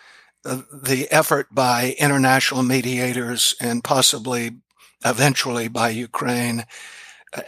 the 0.44 1.06
effort 1.10 1.48
by 1.52 1.94
international 1.98 2.62
mediators 2.62 3.54
and 3.60 3.84
possibly 3.84 4.52
eventually 5.04 5.68
by 5.68 5.90
Ukraine 5.90 6.64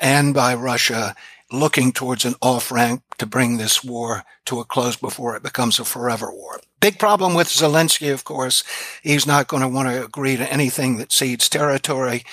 and 0.00 0.34
by 0.34 0.54
Russia 0.54 1.14
looking 1.50 1.92
towards 1.92 2.24
an 2.24 2.34
off 2.40 2.72
ramp 2.72 3.02
to 3.18 3.26
bring 3.26 3.56
this 3.56 3.84
war 3.84 4.24
to 4.46 4.60
a 4.60 4.64
close 4.64 4.96
before 4.96 5.36
it 5.36 5.42
becomes 5.42 5.78
a 5.78 5.84
forever 5.84 6.32
war. 6.32 6.60
Big 6.80 6.98
problem 6.98 7.34
with 7.34 7.48
Zelensky, 7.48 8.12
of 8.12 8.24
course. 8.24 8.64
He's 9.02 9.26
not 9.26 9.48
going 9.48 9.62
to 9.62 9.68
want 9.68 9.88
to 9.88 10.04
agree 10.04 10.36
to 10.36 10.52
anything 10.52 10.96
that 10.98 11.12
cedes 11.12 11.48
territory 11.48 12.24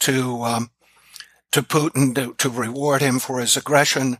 to 0.00 0.42
um, 0.42 0.70
to 1.52 1.62
Putin 1.62 2.14
to, 2.14 2.34
to 2.34 2.50
reward 2.50 3.00
him 3.00 3.18
for 3.18 3.40
his 3.40 3.56
aggression. 3.56 4.18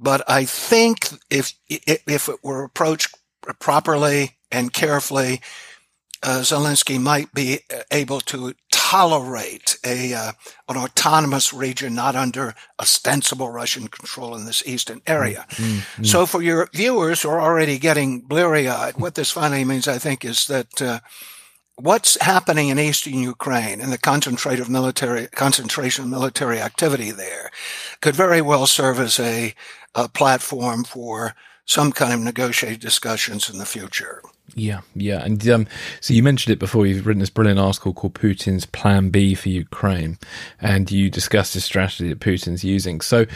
But 0.00 0.22
I 0.28 0.44
think 0.44 1.08
if, 1.28 1.54
if 1.68 2.28
it 2.28 2.38
were 2.42 2.62
approached 2.62 3.14
properly 3.58 4.38
and 4.50 4.72
carefully, 4.72 5.40
uh, 6.22 6.40
Zelensky 6.40 7.00
might 7.00 7.32
be 7.32 7.60
able 7.92 8.20
to 8.20 8.54
tolerate 8.72 9.78
a 9.84 10.14
uh, 10.14 10.32
an 10.68 10.76
autonomous 10.76 11.52
region 11.52 11.94
not 11.94 12.16
under 12.16 12.54
ostensible 12.80 13.50
Russian 13.50 13.88
control 13.88 14.34
in 14.34 14.44
this 14.44 14.66
eastern 14.66 15.00
area. 15.06 15.46
Mm-hmm. 15.50 16.04
So, 16.04 16.26
for 16.26 16.42
your 16.42 16.68
viewers 16.72 17.22
who 17.22 17.28
are 17.28 17.40
already 17.40 17.78
getting 17.78 18.20
bleary 18.20 18.68
eyed, 18.68 18.96
what 18.96 19.14
this 19.14 19.30
finally 19.30 19.64
means, 19.64 19.88
I 19.88 19.98
think, 19.98 20.24
is 20.24 20.46
that. 20.46 20.82
Uh, 20.82 21.00
what's 21.80 22.20
happening 22.20 22.70
in 22.70 22.78
eastern 22.80 23.14
Ukraine 23.14 23.80
and 23.80 23.92
the 23.92 23.98
concentrated 23.98 24.68
military 24.68 25.28
concentration 25.28 26.02
of 26.02 26.10
military 26.10 26.60
activity 26.60 27.12
there 27.12 27.52
could 28.00 28.16
very 28.16 28.42
well 28.42 28.66
serve 28.66 28.98
as 28.98 29.20
a, 29.20 29.54
a 29.94 30.08
platform 30.08 30.82
for 30.82 31.36
some 31.68 31.92
kind 31.92 32.12
of 32.12 32.20
negotiated 32.20 32.80
discussions 32.80 33.48
in 33.48 33.58
the 33.58 33.66
future. 33.66 34.22
Yeah, 34.54 34.80
yeah, 34.94 35.22
and 35.22 35.46
um, 35.48 35.66
so 36.00 36.14
you 36.14 36.22
mentioned 36.22 36.54
it 36.54 36.58
before. 36.58 36.86
You've 36.86 37.06
written 37.06 37.20
this 37.20 37.30
brilliant 37.30 37.60
article 37.60 37.92
called 37.92 38.14
"Putin's 38.14 38.64
Plan 38.64 39.10
B 39.10 39.34
for 39.34 39.50
Ukraine," 39.50 40.18
and 40.60 40.90
you 40.90 41.10
discussed 41.10 41.52
the 41.54 41.60
strategy 41.60 42.08
that 42.08 42.20
Putin's 42.20 42.64
using. 42.64 43.02
So, 43.02 43.26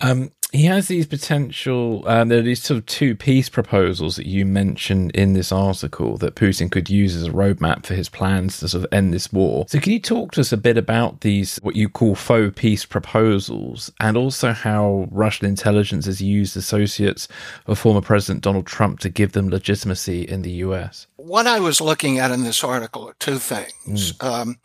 um, 0.00 0.32
he 0.52 0.66
has 0.66 0.88
these 0.88 1.06
potential. 1.06 2.06
Um, 2.06 2.28
there 2.28 2.38
are 2.38 2.42
these 2.42 2.62
sort 2.62 2.78
of 2.78 2.86
two 2.86 3.16
peace 3.16 3.48
proposals 3.48 4.16
that 4.16 4.26
you 4.26 4.44
mentioned 4.44 5.10
in 5.12 5.32
this 5.32 5.50
article 5.50 6.18
that 6.18 6.34
Putin 6.34 6.70
could 6.70 6.90
use 6.90 7.16
as 7.16 7.26
a 7.26 7.30
roadmap 7.30 7.86
for 7.86 7.94
his 7.94 8.10
plans 8.10 8.60
to 8.60 8.68
sort 8.68 8.84
of 8.84 8.92
end 8.92 9.14
this 9.14 9.32
war. 9.32 9.64
So, 9.68 9.80
can 9.80 9.92
you 9.92 9.98
talk 9.98 10.32
to 10.32 10.42
us 10.42 10.52
a 10.52 10.58
bit 10.58 10.76
about 10.76 11.22
these 11.22 11.56
what 11.62 11.74
you 11.74 11.88
call 11.88 12.14
faux 12.14 12.52
peace 12.54 12.84
proposals, 12.84 13.90
and 13.98 14.16
also 14.16 14.52
how 14.52 15.08
Russian 15.10 15.46
intelligence 15.46 16.04
has 16.04 16.20
used 16.20 16.54
associates 16.54 17.28
of 17.66 17.78
former 17.78 18.02
President 18.02 18.44
Donald 18.44 18.66
Trump 18.66 19.00
to 19.00 19.08
give 19.08 19.32
them 19.32 19.48
legitimacy 19.48 20.22
in 20.22 20.42
the 20.42 20.52
U.S. 20.66 21.06
What 21.16 21.46
I 21.46 21.60
was 21.60 21.80
looking 21.80 22.18
at 22.18 22.30
in 22.30 22.44
this 22.44 22.62
article 22.62 23.08
are 23.08 23.16
two 23.18 23.38
things. 23.38 24.12
Mm. 24.12 24.24
Um, 24.24 24.58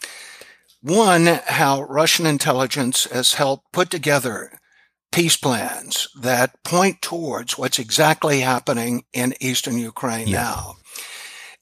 one, 0.81 1.25
how 1.45 1.83
Russian 1.83 2.25
intelligence 2.25 3.05
has 3.05 3.33
helped 3.33 3.71
put 3.71 3.89
together 3.89 4.59
peace 5.17 5.35
plans 5.35 6.09
that 6.15 6.63
point 6.63 7.01
towards 7.01 7.57
what's 7.57 7.79
exactly 7.79 8.41
happening 8.41 9.03
in 9.13 9.33
eastern 9.39 9.75
Ukraine 9.75 10.27
yeah. 10.27 10.41
now. 10.43 10.75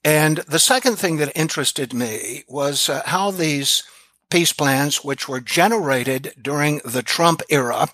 And 0.03 0.39
the 0.39 0.59
second 0.59 0.97
thing 0.97 1.15
that 1.17 1.31
interested 1.37 1.93
me 1.93 2.43
was 2.49 2.89
uh, 2.89 3.01
how 3.05 3.31
these 3.31 3.83
peace 4.29 4.51
plans, 4.51 5.05
which 5.05 5.29
were 5.29 5.39
generated 5.39 6.33
during 6.41 6.81
the 6.83 7.01
Trump 7.01 7.41
era, 7.49 7.87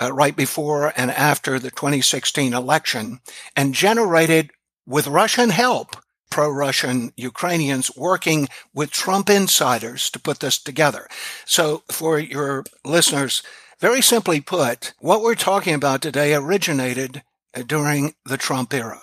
uh, 0.00 0.12
right 0.12 0.36
before 0.36 0.92
and 0.96 1.10
after 1.10 1.58
the 1.58 1.72
2016 1.72 2.54
election, 2.54 3.18
and 3.56 3.74
generated 3.74 4.50
with 4.86 5.08
Russian 5.08 5.50
help, 5.50 5.96
pro-Russian 6.30 7.12
Ukrainians 7.16 7.90
working 7.96 8.46
with 8.72 8.92
Trump 8.92 9.28
insiders 9.28 10.08
to 10.10 10.20
put 10.20 10.38
this 10.38 10.56
together. 10.56 11.08
So 11.46 11.82
for 11.90 12.20
your 12.20 12.62
listeners, 12.84 13.42
very 13.80 14.02
simply 14.02 14.40
put, 14.40 14.92
what 15.00 15.22
we're 15.22 15.34
talking 15.34 15.74
about 15.74 16.02
today 16.02 16.34
originated 16.34 17.22
during 17.66 18.14
the 18.24 18.36
Trump 18.36 18.72
era. 18.74 19.00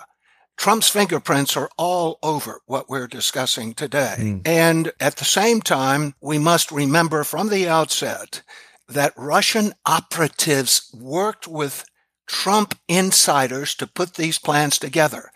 Trump's 0.56 0.88
fingerprints 0.88 1.56
are 1.56 1.70
all 1.76 2.18
over 2.22 2.60
what 2.66 2.88
we're 2.88 3.06
discussing 3.06 3.74
today. 3.74 4.16
Mm. 4.18 4.46
And 4.46 4.92
at 4.98 5.16
the 5.16 5.24
same 5.24 5.60
time, 5.60 6.14
we 6.20 6.38
must 6.38 6.72
remember 6.72 7.22
from 7.22 7.48
the 7.48 7.68
outset 7.68 8.42
that 8.88 9.12
Russian 9.16 9.72
operatives 9.86 10.90
worked 10.98 11.46
with 11.46 11.84
Trump 12.26 12.76
insiders 12.88 13.74
to 13.76 13.86
put 13.86 14.14
these 14.14 14.38
plans 14.38 14.78
together. 14.78 15.30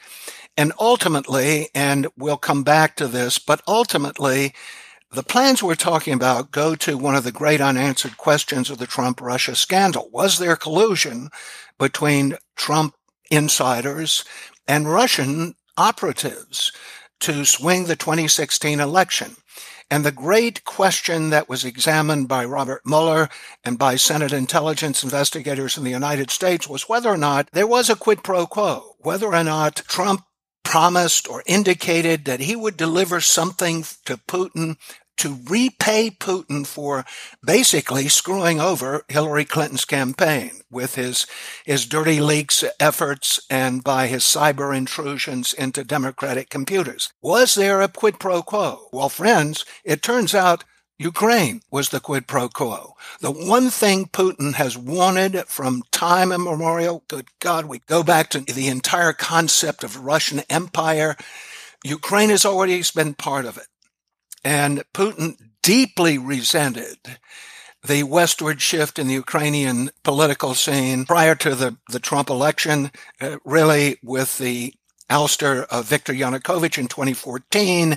And 0.56 0.72
ultimately, 0.78 1.68
and 1.74 2.08
we'll 2.16 2.36
come 2.36 2.62
back 2.62 2.96
to 2.96 3.06
this, 3.06 3.38
but 3.38 3.62
ultimately, 3.66 4.54
the 5.12 5.22
plans 5.22 5.62
we're 5.62 5.74
talking 5.74 6.14
about 6.14 6.50
go 6.50 6.74
to 6.74 6.96
one 6.96 7.14
of 7.14 7.24
the 7.24 7.32
great 7.32 7.60
unanswered 7.60 8.16
questions 8.16 8.70
of 8.70 8.78
the 8.78 8.86
Trump 8.86 9.20
Russia 9.20 9.54
scandal. 9.54 10.08
Was 10.10 10.38
there 10.38 10.56
collusion 10.56 11.28
between 11.78 12.38
Trump 12.56 12.94
insiders 13.30 14.24
and 14.66 14.90
Russian 14.90 15.54
operatives 15.76 16.72
to 17.20 17.44
swing 17.44 17.84
the 17.84 17.96
2016 17.96 18.80
election? 18.80 19.36
And 19.90 20.02
the 20.02 20.12
great 20.12 20.64
question 20.64 21.28
that 21.28 21.50
was 21.50 21.66
examined 21.66 22.26
by 22.26 22.46
Robert 22.46 22.80
Mueller 22.86 23.28
and 23.62 23.78
by 23.78 23.96
Senate 23.96 24.32
intelligence 24.32 25.04
investigators 25.04 25.76
in 25.76 25.84
the 25.84 25.90
United 25.90 26.30
States 26.30 26.66
was 26.66 26.88
whether 26.88 27.10
or 27.10 27.18
not 27.18 27.50
there 27.52 27.66
was 27.66 27.90
a 27.90 27.96
quid 27.96 28.24
pro 28.24 28.46
quo, 28.46 28.96
whether 29.00 29.26
or 29.26 29.44
not 29.44 29.76
Trump 29.86 30.24
promised 30.64 31.28
or 31.28 31.42
indicated 31.44 32.24
that 32.24 32.40
he 32.40 32.56
would 32.56 32.78
deliver 32.78 33.20
something 33.20 33.82
to 34.06 34.16
Putin 34.16 34.78
to 35.18 35.38
repay 35.48 36.10
Putin 36.10 36.66
for 36.66 37.04
basically 37.44 38.08
screwing 38.08 38.60
over 38.60 39.04
Hillary 39.08 39.44
Clinton's 39.44 39.84
campaign 39.84 40.62
with 40.70 40.94
his, 40.94 41.26
his 41.64 41.86
dirty 41.86 42.20
leaks 42.20 42.64
efforts 42.80 43.40
and 43.50 43.84
by 43.84 44.06
his 44.06 44.22
cyber 44.24 44.76
intrusions 44.76 45.52
into 45.52 45.84
Democratic 45.84 46.48
computers. 46.48 47.12
Was 47.22 47.54
there 47.54 47.80
a 47.80 47.88
quid 47.88 48.18
pro 48.18 48.42
quo? 48.42 48.88
Well, 48.92 49.08
friends, 49.08 49.64
it 49.84 50.02
turns 50.02 50.34
out 50.34 50.64
Ukraine 50.98 51.62
was 51.70 51.88
the 51.88 52.00
quid 52.00 52.26
pro 52.26 52.48
quo. 52.48 52.94
The 53.20 53.32
one 53.32 53.70
thing 53.70 54.06
Putin 54.06 54.54
has 54.54 54.78
wanted 54.78 55.36
from 55.48 55.82
time 55.90 56.30
immemorial, 56.30 57.04
good 57.08 57.26
God, 57.40 57.66
we 57.66 57.80
go 57.80 58.02
back 58.02 58.30
to 58.30 58.40
the 58.40 58.68
entire 58.68 59.12
concept 59.12 59.82
of 59.82 60.04
Russian 60.04 60.42
empire. 60.48 61.16
Ukraine 61.84 62.30
has 62.30 62.44
always 62.44 62.92
been 62.92 63.14
part 63.14 63.46
of 63.46 63.56
it. 63.56 63.66
And 64.44 64.84
Putin 64.92 65.36
deeply 65.62 66.18
resented 66.18 67.18
the 67.84 68.02
westward 68.04 68.60
shift 68.60 68.98
in 68.98 69.08
the 69.08 69.14
Ukrainian 69.14 69.90
political 70.02 70.54
scene 70.54 71.04
prior 71.04 71.34
to 71.36 71.54
the, 71.54 71.76
the 71.90 71.98
Trump 71.98 72.30
election, 72.30 72.90
uh, 73.20 73.38
really 73.44 73.98
with 74.02 74.38
the 74.38 74.74
ouster 75.10 75.66
of 75.66 75.86
Viktor 75.86 76.12
Yanukovych 76.12 76.78
in 76.78 76.88
2014. 76.88 77.92
Uh, 77.92 77.96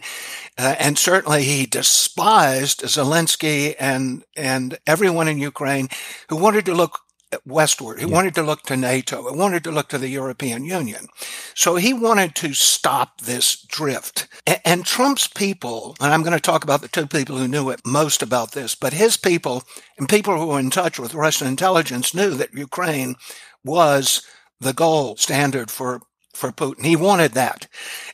and 0.57 0.97
certainly 0.97 1.43
he 1.43 1.65
despised 1.65 2.81
Zelensky 2.81 3.75
and, 3.79 4.23
and 4.35 4.77
everyone 4.85 5.27
in 5.27 5.37
Ukraine 5.37 5.87
who 6.29 6.35
wanted 6.35 6.65
to 6.65 6.73
look 6.73 6.99
westward. 7.45 7.99
He 7.99 8.05
yeah. 8.05 8.13
wanted 8.13 8.35
to 8.35 8.43
look 8.43 8.63
to 8.63 8.77
NATO. 8.77 9.29
He 9.29 9.37
wanted 9.37 9.63
to 9.65 9.71
look 9.71 9.89
to 9.89 9.97
the 9.97 10.09
European 10.09 10.65
Union. 10.65 11.07
So 11.53 11.75
he 11.75 11.93
wanted 11.93 12.35
to 12.35 12.53
stop 12.53 13.21
this 13.21 13.61
drift. 13.61 14.27
And, 14.45 14.61
and 14.65 14.85
Trump's 14.85 15.27
people, 15.27 15.95
and 15.99 16.13
I'm 16.13 16.23
going 16.23 16.37
to 16.37 16.39
talk 16.39 16.63
about 16.63 16.81
the 16.81 16.87
two 16.87 17.07
people 17.07 17.37
who 17.37 17.47
knew 17.47 17.69
it 17.69 17.81
most 17.85 18.21
about 18.21 18.51
this, 18.51 18.75
but 18.75 18.93
his 18.93 19.17
people 19.17 19.63
and 19.97 20.09
people 20.09 20.37
who 20.37 20.47
were 20.47 20.59
in 20.59 20.69
touch 20.69 20.99
with 20.99 21.13
Russian 21.13 21.47
intelligence 21.47 22.13
knew 22.13 22.31
that 22.31 22.53
Ukraine 22.53 23.15
was 23.63 24.21
the 24.59 24.73
gold 24.73 25.19
standard 25.19 25.69
for, 25.71 26.01
for 26.33 26.51
Putin. 26.51 26.85
He 26.85 26.95
wanted 26.95 27.33
that. 27.33 27.67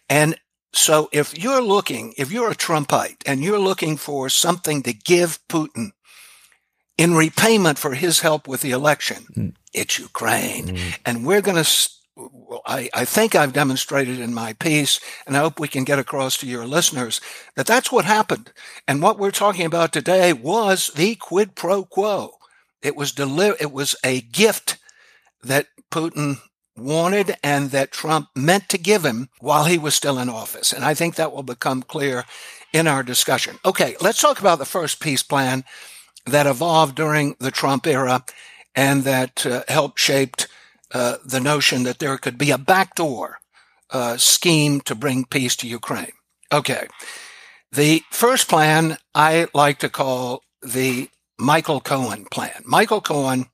And 0.09 0.35
so 0.73 1.09
if 1.11 1.37
you're 1.37 1.61
looking, 1.61 2.13
if 2.17 2.31
you're 2.31 2.51
a 2.51 2.55
Trumpite 2.55 3.23
and 3.25 3.43
you're 3.43 3.59
looking 3.59 3.97
for 3.97 4.29
something 4.29 4.83
to 4.83 4.93
give 4.93 5.39
Putin 5.49 5.91
in 7.01 7.15
repayment 7.15 7.79
for 7.79 7.95
his 7.95 8.19
help 8.19 8.47
with 8.47 8.61
the 8.61 8.69
election. 8.69 9.25
Mm. 9.35 9.55
It's 9.73 9.97
Ukraine. 9.97 10.67
Mm. 10.67 10.99
And 11.03 11.25
we're 11.25 11.41
going 11.41 11.63
to, 11.63 11.89
well, 12.15 12.61
I, 12.67 12.89
I 12.93 13.05
think 13.05 13.33
I've 13.33 13.53
demonstrated 13.53 14.19
in 14.19 14.35
my 14.35 14.53
piece, 14.53 14.99
and 15.25 15.35
I 15.35 15.39
hope 15.39 15.59
we 15.59 15.67
can 15.67 15.83
get 15.83 15.97
across 15.97 16.37
to 16.37 16.45
your 16.45 16.67
listeners 16.67 17.19
that 17.55 17.65
that's 17.65 17.91
what 17.91 18.05
happened. 18.05 18.51
And 18.87 19.01
what 19.01 19.17
we're 19.17 19.31
talking 19.31 19.65
about 19.65 19.91
today 19.91 20.31
was 20.31 20.91
the 20.95 21.15
quid 21.15 21.55
pro 21.55 21.85
quo. 21.85 22.33
It 22.83 22.95
was 22.95 23.11
deli- 23.11 23.57
it 23.59 23.71
was 23.71 23.95
a 24.03 24.21
gift 24.21 24.77
that 25.41 25.69
Putin 25.89 26.37
wanted 26.77 27.35
and 27.43 27.71
that 27.71 27.91
Trump 27.91 28.27
meant 28.35 28.69
to 28.69 28.77
give 28.77 29.03
him 29.03 29.29
while 29.39 29.65
he 29.65 29.79
was 29.79 29.95
still 29.95 30.19
in 30.19 30.29
office. 30.29 30.71
And 30.71 30.85
I 30.85 30.93
think 30.93 31.15
that 31.15 31.31
will 31.31 31.41
become 31.41 31.81
clear 31.81 32.25
in 32.71 32.85
our 32.85 33.01
discussion. 33.01 33.57
Okay, 33.65 33.95
let's 34.01 34.21
talk 34.21 34.39
about 34.39 34.59
the 34.59 34.65
first 34.65 34.99
peace 34.99 35.23
plan 35.23 35.63
that 36.25 36.47
evolved 36.47 36.95
during 36.95 37.35
the 37.39 37.51
Trump 37.51 37.87
era 37.87 38.23
and 38.75 39.03
that 39.03 39.45
uh, 39.45 39.63
helped 39.67 39.99
shaped 39.99 40.47
uh, 40.93 41.17
the 41.25 41.39
notion 41.39 41.83
that 41.83 41.99
there 41.99 42.17
could 42.17 42.37
be 42.37 42.51
a 42.51 42.57
backdoor 42.57 43.39
uh, 43.91 44.17
scheme 44.17 44.81
to 44.81 44.95
bring 44.95 45.25
peace 45.25 45.55
to 45.57 45.67
Ukraine. 45.67 46.13
Okay. 46.51 46.87
The 47.71 48.03
first 48.11 48.49
plan 48.49 48.97
I 49.15 49.47
like 49.53 49.79
to 49.79 49.89
call 49.89 50.43
the 50.61 51.09
Michael 51.39 51.81
Cohen 51.81 52.25
plan. 52.25 52.61
Michael 52.65 53.01
Cohen, 53.01 53.45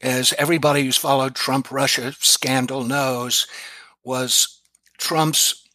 as 0.00 0.34
everybody 0.38 0.82
who's 0.82 0.96
followed 0.96 1.34
Trump 1.34 1.70
Russia 1.70 2.12
scandal 2.20 2.84
knows, 2.84 3.46
was 4.04 4.60
Trump's 4.98 5.66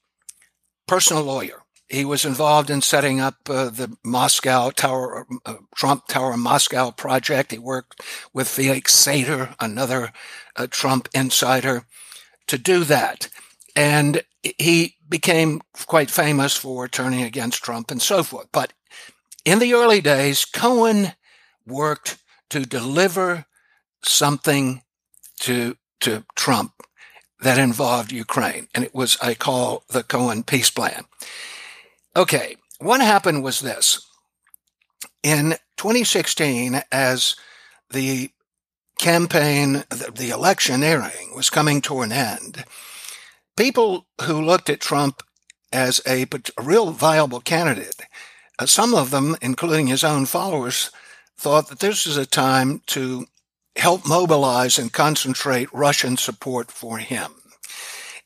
personal 0.87 1.23
lawyer 1.23 1.62
he 1.93 2.05
was 2.05 2.25
involved 2.25 2.71
in 2.71 2.81
setting 2.81 3.21
up 3.21 3.35
uh, 3.47 3.69
the 3.69 3.95
Moscow 4.03 4.71
Tower, 4.71 5.27
uh, 5.45 5.57
Trump 5.75 6.07
Tower 6.07 6.35
Moscow 6.35 6.89
project. 6.89 7.51
He 7.51 7.59
worked 7.59 8.01
with 8.33 8.47
Felix 8.47 8.95
Sater, 8.95 9.53
another 9.59 10.11
uh, 10.55 10.65
Trump 10.71 11.07
insider, 11.13 11.85
to 12.47 12.57
do 12.57 12.83
that. 12.85 13.29
And 13.75 14.23
he 14.41 14.95
became 15.07 15.61
quite 15.85 16.09
famous 16.09 16.57
for 16.57 16.87
turning 16.87 17.21
against 17.21 17.63
Trump 17.63 17.91
and 17.91 18.01
so 18.01 18.23
forth. 18.23 18.47
But 18.51 18.73
in 19.45 19.59
the 19.59 19.75
early 19.75 20.01
days, 20.01 20.45
Cohen 20.45 21.13
worked 21.67 22.17
to 22.49 22.65
deliver 22.65 23.45
something 24.03 24.81
to, 25.41 25.77
to 25.99 26.25
Trump 26.35 26.73
that 27.41 27.59
involved 27.59 28.11
Ukraine. 28.11 28.67
And 28.73 28.83
it 28.83 28.95
was, 28.95 29.15
I 29.21 29.35
call 29.35 29.83
the 29.89 30.01
Cohen 30.01 30.41
peace 30.41 30.71
plan. 30.71 31.05
Okay, 32.15 32.55
what 32.79 33.01
happened 33.01 33.43
was 33.43 33.59
this. 33.59 34.07
In 35.23 35.55
2016, 35.77 36.81
as 36.91 37.35
the 37.89 38.29
campaign, 38.99 39.83
the 39.89 40.29
electioneering 40.29 41.35
was 41.35 41.49
coming 41.49 41.81
to 41.81 42.01
an 42.01 42.11
end, 42.11 42.65
people 43.57 44.05
who 44.21 44.41
looked 44.41 44.69
at 44.69 44.79
Trump 44.79 45.23
as 45.71 46.01
a, 46.07 46.27
a 46.57 46.61
real 46.61 46.91
viable 46.91 47.41
candidate, 47.41 48.01
uh, 48.59 48.67
some 48.67 48.93
of 48.93 49.09
them, 49.09 49.35
including 49.41 49.87
his 49.87 50.03
own 50.03 50.27
followers, 50.27 50.91
thought 51.35 51.67
that 51.69 51.79
this 51.79 52.05
was 52.05 52.15
a 52.15 52.27
time 52.27 52.81
to 52.85 53.25
help 53.75 54.07
mobilize 54.07 54.77
and 54.77 54.93
concentrate 54.93 55.73
Russian 55.73 56.15
support 56.15 56.71
for 56.71 56.99
him. 56.99 57.31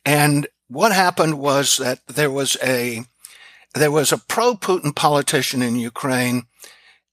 And 0.06 0.48
what 0.68 0.92
happened 0.92 1.40
was 1.40 1.78
that 1.78 2.06
there 2.08 2.32
was 2.32 2.58
a 2.62 3.06
there 3.78 3.92
was 3.92 4.12
a 4.12 4.18
pro-Putin 4.18 4.96
politician 4.96 5.62
in 5.62 5.76
Ukraine 5.76 6.44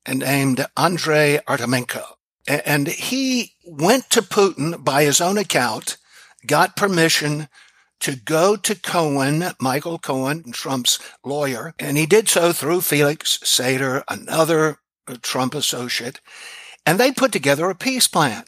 named 0.09 0.67
Andrei 0.77 1.39
Artemenko. 1.47 2.05
And 2.47 2.89
he 2.89 3.53
went 3.65 4.11
to 4.11 4.21
Putin 4.21 4.85
by 4.85 5.05
his 5.05 5.21
own 5.21 5.39
account, 5.39 5.97
got 6.47 6.77
permission 6.77 7.49
to 8.01 8.17
go 8.17 8.55
to 8.57 8.75
Cohen, 8.75 9.53
Michael 9.59 9.99
Cohen, 9.99 10.53
Trump's 10.53 10.99
lawyer, 11.25 11.75
and 11.79 11.97
he 11.97 12.05
did 12.05 12.29
so 12.29 12.53
through 12.53 12.83
Felix 12.83 13.39
Sater, 13.39 14.03
another 14.09 14.79
Trump 15.23 15.55
associate, 15.55 16.21
and 16.85 17.01
they 17.01 17.13
put 17.13 17.33
together 17.33 17.71
a 17.71 17.75
peace 17.75 18.07
plan 18.07 18.45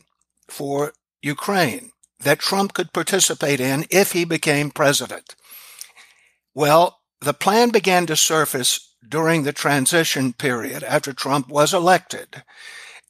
for 0.49 0.93
Ukraine 1.23 1.93
that 2.21 2.39
Trump 2.39 2.75
could 2.75 2.93
participate 2.93 3.61
in 3.61 3.87
if 3.91 4.13
he 4.13 4.25
became 4.25 4.71
president. 4.71 5.35
Well, 6.55 7.01
the 7.27 7.35
plan 7.35 7.71
began 7.71 8.07
to 8.07 8.15
surface 8.15 8.95
during 9.07 9.43
the 9.43 9.53
transition 9.53 10.33
period 10.33 10.85
after 10.85 11.13
Trump 11.13 11.49
was 11.49 11.75
elected. 11.75 12.45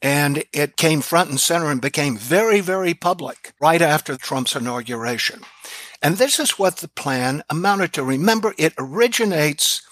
And 0.00 0.42
it 0.54 0.78
came 0.78 1.02
front 1.02 1.28
and 1.28 1.38
center 1.38 1.70
and 1.70 1.82
became 1.82 2.16
very, 2.16 2.60
very 2.60 2.94
public 2.94 3.52
right 3.60 3.82
after 3.82 4.16
Trump's 4.16 4.56
inauguration. 4.56 5.42
And 6.00 6.16
this 6.16 6.40
is 6.40 6.58
what 6.58 6.78
the 6.78 6.88
plan 6.88 7.42
amounted 7.50 7.92
to. 7.92 8.02
Remember, 8.02 8.54
it 8.56 8.72
originates 8.78 9.82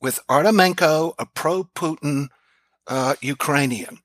with 0.00 0.20
Artemenko, 0.28 1.14
a 1.18 1.26
pro 1.26 1.64
Putin 1.64 2.28
uh, 2.86 3.16
Ukrainian, 3.20 3.98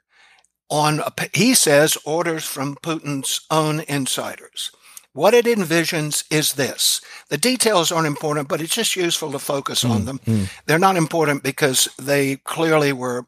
on, 0.70 1.02
a, 1.02 1.12
he 1.34 1.54
says, 1.54 2.00
orders 2.04 2.46
from 2.46 2.78
Putin's 2.78 3.42
own 3.52 3.82
insiders. 3.82 4.72
What 5.18 5.34
it 5.34 5.46
envisions 5.46 6.26
is 6.30 6.54
this. 6.54 7.02
The 7.30 7.40
details 7.40 7.92
aren't 7.92 8.06
important, 8.06 8.48
but 8.48 8.62
it's 8.62 8.76
just 8.76 8.96
useful 8.96 9.32
to 9.32 9.40
focus 9.40 9.84
mm, 9.84 9.90
on 9.90 10.06
them. 10.06 10.20
Mm. 10.20 10.48
They're 10.68 10.78
not 10.78 10.96
important 10.96 11.42
because 11.42 11.88
they 11.98 12.36
clearly 12.36 12.94
were, 12.94 13.26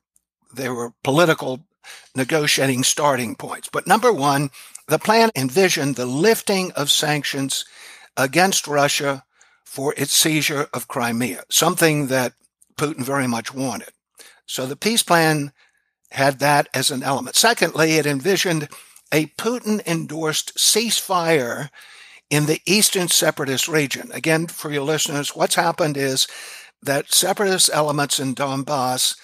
they 0.53 0.69
were 0.69 0.93
political 1.03 1.65
negotiating 2.15 2.83
starting 2.83 3.33
points. 3.33 3.69
But 3.73 3.87
number 3.87 4.13
one, 4.13 4.51
the 4.87 4.99
plan 4.99 5.31
envisioned 5.35 5.95
the 5.95 6.05
lifting 6.05 6.71
of 6.73 6.91
sanctions 6.91 7.65
against 8.15 8.67
Russia 8.67 9.23
for 9.65 9.95
its 9.97 10.13
seizure 10.13 10.67
of 10.71 10.87
Crimea, 10.87 11.43
something 11.49 12.05
that 12.05 12.33
Putin 12.77 13.03
very 13.03 13.25
much 13.25 13.51
wanted. 13.51 13.89
So 14.45 14.67
the 14.67 14.75
peace 14.75 15.01
plan 15.01 15.53
had 16.11 16.37
that 16.37 16.69
as 16.71 16.91
an 16.91 17.01
element. 17.01 17.35
Secondly, 17.35 17.93
it 17.93 18.05
envisioned 18.05 18.69
a 19.11 19.27
Putin 19.37 19.85
endorsed 19.87 20.55
ceasefire 20.55 21.69
in 22.29 22.45
the 22.45 22.61
eastern 22.65 23.07
separatist 23.07 23.67
region. 23.67 24.11
Again, 24.13 24.47
for 24.47 24.71
your 24.71 24.83
listeners, 24.83 25.35
what's 25.35 25.55
happened 25.55 25.97
is 25.97 26.27
that 26.81 27.11
separatist 27.11 27.69
elements 27.73 28.19
in 28.19 28.35
Donbass 28.35 29.15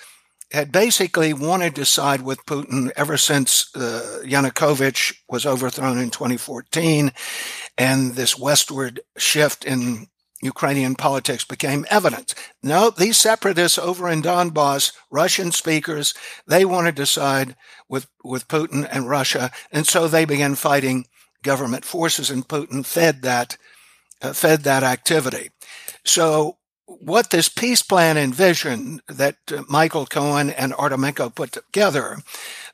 had 0.52 0.72
basically 0.72 1.34
wanted 1.34 1.76
to 1.76 1.86
side 1.86 2.22
with 2.22 2.46
Putin 2.46 2.92
ever 2.96 3.18
since 3.18 3.76
uh, 3.76 4.22
Yanukovych 4.24 5.16
was 5.28 5.46
overthrown 5.46 5.98
in 5.98 6.10
2014 6.10 7.12
and 7.78 8.14
this 8.14 8.38
westward 8.38 9.02
shift 9.18 9.66
in 9.66 10.08
Ukrainian 10.46 10.96
politics 10.96 11.44
became 11.44 11.86
evident. 11.90 12.34
No, 12.64 12.90
these 12.90 13.18
separatists 13.18 13.78
over 13.78 14.10
in 14.10 14.22
Donbass, 14.22 14.94
Russian 15.12 15.52
speakers, 15.52 16.14
they 16.48 16.64
wanted 16.64 16.96
to 16.96 17.06
side 17.06 17.56
with, 17.90 18.08
with 18.24 18.48
Putin 18.48 18.88
and 18.90 19.10
Russia. 19.10 19.52
And 19.72 19.86
so 19.86 20.08
they 20.08 20.26
began 20.26 20.56
fighting 20.56 21.08
government 21.44 21.86
forces 21.86 22.30
and 22.30 22.48
Putin 22.48 22.86
fed 22.86 23.22
that, 23.24 23.58
uh, 24.22 24.34
fed 24.34 24.62
that 24.62 24.84
activity. 24.84 25.52
So 26.06 26.58
what 26.86 27.30
this 27.30 27.50
peace 27.50 27.82
plan 27.82 28.18
envisioned 28.18 29.02
that 29.08 29.38
uh, 29.52 29.64
Michael 29.68 30.06
Cohen 30.06 30.50
and 30.52 30.74
Artemenko 30.74 31.34
put 31.34 31.52
together 31.52 32.18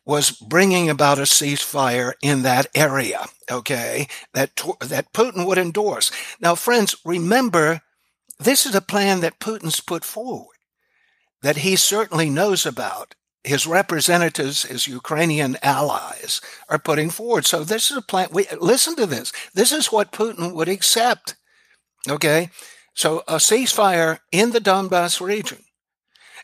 was 0.06 0.32
bringing 0.32 0.90
about 0.90 1.20
a 1.20 1.24
ceasefire 1.24 2.14
in 2.22 2.42
that 2.42 2.68
area, 2.76 3.26
okay, 3.50 4.08
that, 4.34 4.56
that 4.82 5.14
Putin 5.14 5.46
would 5.46 5.58
endorse. 5.58 6.12
Now, 6.40 6.56
friends, 6.56 6.96
remember, 7.06 7.82
this 8.40 8.66
is 8.66 8.74
a 8.74 8.82
plan 8.82 9.20
that 9.20 9.40
Putin's 9.40 9.80
put 9.80 10.04
forward, 10.04 10.58
that 11.42 11.58
he 11.58 11.76
certainly 11.76 12.30
knows 12.30 12.66
about. 12.66 13.16
His 13.44 13.66
representatives, 13.66 14.64
his 14.64 14.88
Ukrainian 14.88 15.58
allies, 15.64 16.42
are 16.70 16.78
putting 16.78 17.10
forward. 17.10 17.46
So 17.46 17.64
this 17.64 17.90
is 17.90 17.98
a 17.98 18.02
plan. 18.04 18.28
We 18.32 18.46
listen 18.60 18.96
to 18.98 19.08
this. 19.08 19.34
This 19.56 19.72
is 19.72 19.92
what 19.92 20.12
Putin 20.12 20.54
would 20.54 20.70
accept. 20.70 21.36
Okay, 22.08 22.52
so 22.94 23.24
a 23.28 23.36
ceasefire 23.36 24.20
in 24.32 24.52
the 24.52 24.60
Donbass 24.60 25.20
region 25.20 25.64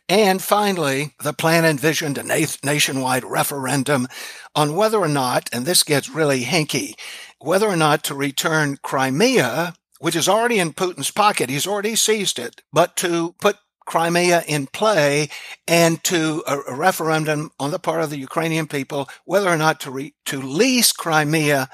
and 0.10 0.42
finally, 0.42 1.14
the 1.22 1.34
plan 1.34 1.66
envisioned 1.66 2.18
a 2.18 2.24
nationwide 2.24 3.26
referendum 3.26 4.08
on 4.56 4.76
whether 4.76 4.98
or 4.98 5.10
not, 5.10 5.50
and 5.52 5.66
this 5.66 5.84
gets 5.84 6.10
really 6.10 6.44
hinky, 6.44 6.94
whether 7.40 7.68
or 7.68 7.76
not 7.76 8.04
to 8.06 8.16
return 8.16 8.78
Crimea, 8.82 9.74
which 10.00 10.16
is 10.16 10.30
already 10.30 10.60
in 10.60 10.74
Putin's 10.74 11.12
pocket. 11.12 11.50
He's 11.50 11.68
already 11.68 11.96
seized 11.96 12.40
it, 12.40 12.62
but 12.72 12.96
to 12.98 13.36
put 13.42 13.58
Crimea 13.86 14.44
in 14.48 14.68
play 14.68 15.30
and 15.68 16.04
to 16.04 16.44
a, 16.46 16.60
a 16.60 16.76
referendum 16.76 17.52
on 17.60 17.72
the 17.72 17.80
part 17.80 18.02
of 18.02 18.10
the 18.10 18.20
Ukrainian 18.20 18.68
people 18.68 19.10
whether 19.26 19.50
or 19.50 19.58
not 19.58 19.80
to 19.82 19.92
re, 19.92 20.14
to 20.26 20.42
lease 20.42 20.92
Crimea 20.92 21.70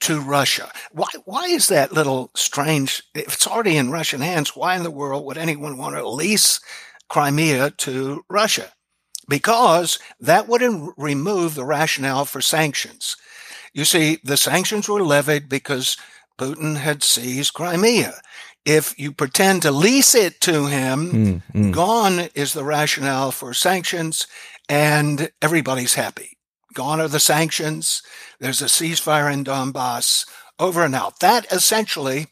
to 0.00 0.20
Russia. 0.20 0.70
Why, 0.92 1.08
why 1.24 1.46
is 1.46 1.68
that 1.68 1.92
little 1.92 2.30
strange? 2.34 3.02
If 3.14 3.34
it's 3.34 3.46
already 3.46 3.76
in 3.76 3.90
Russian 3.90 4.20
hands, 4.20 4.54
why 4.54 4.76
in 4.76 4.82
the 4.82 4.90
world 4.90 5.24
would 5.24 5.38
anyone 5.38 5.78
want 5.78 5.96
to 5.96 6.06
lease 6.06 6.60
Crimea 7.14 7.70
to 7.70 8.24
Russia 8.28 8.72
because 9.28 10.00
that 10.18 10.48
would 10.48 10.62
remove 10.96 11.54
the 11.54 11.64
rationale 11.64 12.24
for 12.24 12.40
sanctions. 12.40 13.16
You 13.72 13.84
see, 13.84 14.18
the 14.24 14.36
sanctions 14.36 14.88
were 14.88 15.00
levied 15.00 15.48
because 15.48 15.96
Putin 16.40 16.76
had 16.76 17.04
seized 17.04 17.54
Crimea. 17.54 18.14
If 18.64 18.98
you 18.98 19.12
pretend 19.12 19.62
to 19.62 19.70
lease 19.70 20.16
it 20.16 20.40
to 20.40 20.66
him, 20.66 21.12
mm, 21.12 21.42
mm. 21.54 21.72
gone 21.72 22.30
is 22.34 22.52
the 22.52 22.64
rationale 22.64 23.30
for 23.30 23.54
sanctions 23.54 24.26
and 24.68 25.30
everybody's 25.40 25.94
happy. 25.94 26.36
Gone 26.72 27.00
are 27.00 27.06
the 27.06 27.20
sanctions. 27.20 28.02
There's 28.40 28.60
a 28.60 28.64
ceasefire 28.64 29.32
in 29.32 29.44
Donbass 29.44 30.26
over 30.58 30.84
and 30.84 30.96
out. 30.96 31.20
That 31.20 31.46
essentially 31.52 32.26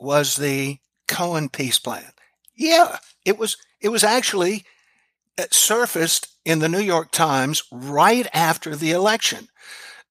was 0.00 0.36
the 0.36 0.78
Cohen 1.06 1.50
peace 1.50 1.78
plan. 1.78 2.12
Yeah, 2.54 2.96
it 3.26 3.36
was 3.36 3.58
it 3.80 3.88
was 3.88 4.04
actually 4.04 4.64
uh, 5.38 5.44
surfaced 5.50 6.28
in 6.44 6.60
the 6.60 6.68
New 6.68 6.80
York 6.80 7.10
Times 7.10 7.62
right 7.70 8.26
after 8.32 8.74
the 8.74 8.92
election. 8.92 9.48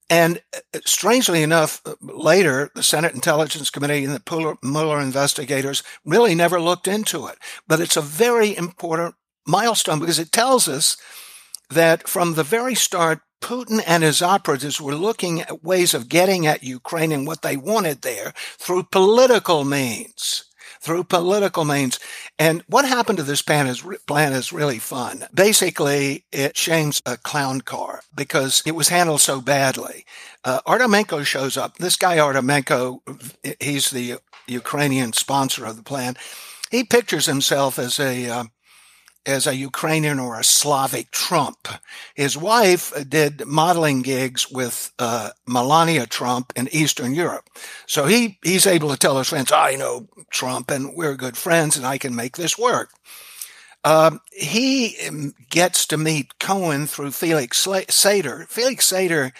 And 0.10 0.42
uh, 0.56 0.80
strangely 0.86 1.42
enough, 1.42 1.82
uh, 1.86 1.96
later, 2.02 2.70
the 2.76 2.84
Senate 2.84 3.16
Intelligence 3.16 3.70
Committee 3.70 4.04
and 4.04 4.14
the 4.14 4.58
Mueller 4.62 5.02
investigators 5.02 5.84
really 6.04 6.36
never 6.36 6.62
looked 6.62 6.88
into 6.88 7.28
it. 7.28 7.38
But 7.68 7.80
it's 7.80 7.98
a 7.98 8.02
very 8.02 8.56
important 8.56 9.16
milestone 9.48 10.00
because 10.00 10.20
it 10.20 10.32
tells 10.32 10.68
us 10.68 10.98
that 11.70 12.08
from 12.08 12.36
the 12.36 12.44
very 12.44 12.76
start, 12.76 13.22
Putin 13.42 13.82
and 13.86 14.04
his 14.04 14.22
operatives 14.22 14.80
were 14.80 14.96
looking 14.96 15.42
at 15.42 15.64
ways 15.64 15.94
of 15.94 16.10
getting 16.10 16.48
at 16.48 16.64
Ukraine 16.64 17.12
and 17.12 17.28
what 17.28 17.42
they 17.42 17.58
wanted 17.58 18.02
there 18.02 18.34
through 18.58 18.84
political 18.84 19.64
means 19.64 20.46
through 20.86 21.04
political 21.04 21.66
means. 21.66 22.00
And 22.38 22.64
what 22.68 22.88
happened 22.88 23.18
to 23.18 23.24
this 23.24 23.42
plan 23.42 23.66
is, 23.66 23.84
plan 24.06 24.34
is 24.34 24.54
really 24.54 24.78
fun. 24.78 25.26
Basically, 25.34 26.26
it 26.32 26.56
shames 26.56 27.02
a 27.08 27.18
clown 27.18 27.62
car 27.62 28.02
because 28.16 28.62
it 28.68 28.76
was 28.76 28.90
handled 28.90 29.22
so 29.22 29.42
badly. 29.42 30.06
Uh, 30.44 30.62
Artemenko 30.68 31.26
shows 31.26 31.58
up. 31.58 31.78
This 31.78 31.96
guy, 31.96 32.18
Artemenko, 32.18 33.00
he's 33.60 33.90
the 33.90 34.20
Ukrainian 34.46 35.12
sponsor 35.14 35.66
of 35.66 35.76
the 35.76 35.84
plan. 35.84 36.16
He 36.70 36.84
pictures 36.84 37.26
himself 37.26 37.80
as 37.80 38.00
a, 38.00 38.30
uh, 38.30 38.44
as 39.26 39.48
a 39.48 39.56
Ukrainian 39.56 40.20
or 40.20 40.40
a 40.40 40.44
Slavic 40.44 41.12
Trump. 41.12 41.68
His 42.14 42.38
wife 42.38 42.94
did 43.08 43.46
modeling 43.46 44.02
gigs 44.02 44.50
with 44.50 44.92
uh, 45.00 45.32
Melania 45.48 46.06
Trump 46.06 46.54
in 46.56 46.70
Eastern 46.72 47.14
Europe. 47.14 47.50
So 47.88 48.06
he, 48.06 48.38
he's 48.44 48.68
able 48.68 48.90
to 48.90 48.98
tell 48.98 49.18
his 49.18 49.30
friends, 49.30 49.52
I 49.52 49.76
know 49.76 50.08
Trump 50.30 50.72
and 50.72 50.96
we're 50.96 51.16
good 51.16 51.38
friends 51.38 51.78
and 51.78 51.86
I 51.86 51.98
can 51.98 52.16
make 52.16 52.38
this 52.38 52.58
work. 52.58 52.90
Um, 53.84 54.22
he 54.32 54.98
um, 55.08 55.36
gets 55.50 55.86
to 55.88 55.98
meet 55.98 56.40
Cohen 56.40 56.88
through 56.88 57.12
Felix 57.12 57.66
Sater. 57.66 58.48
Felix 58.48 58.92
Sater 58.92 59.32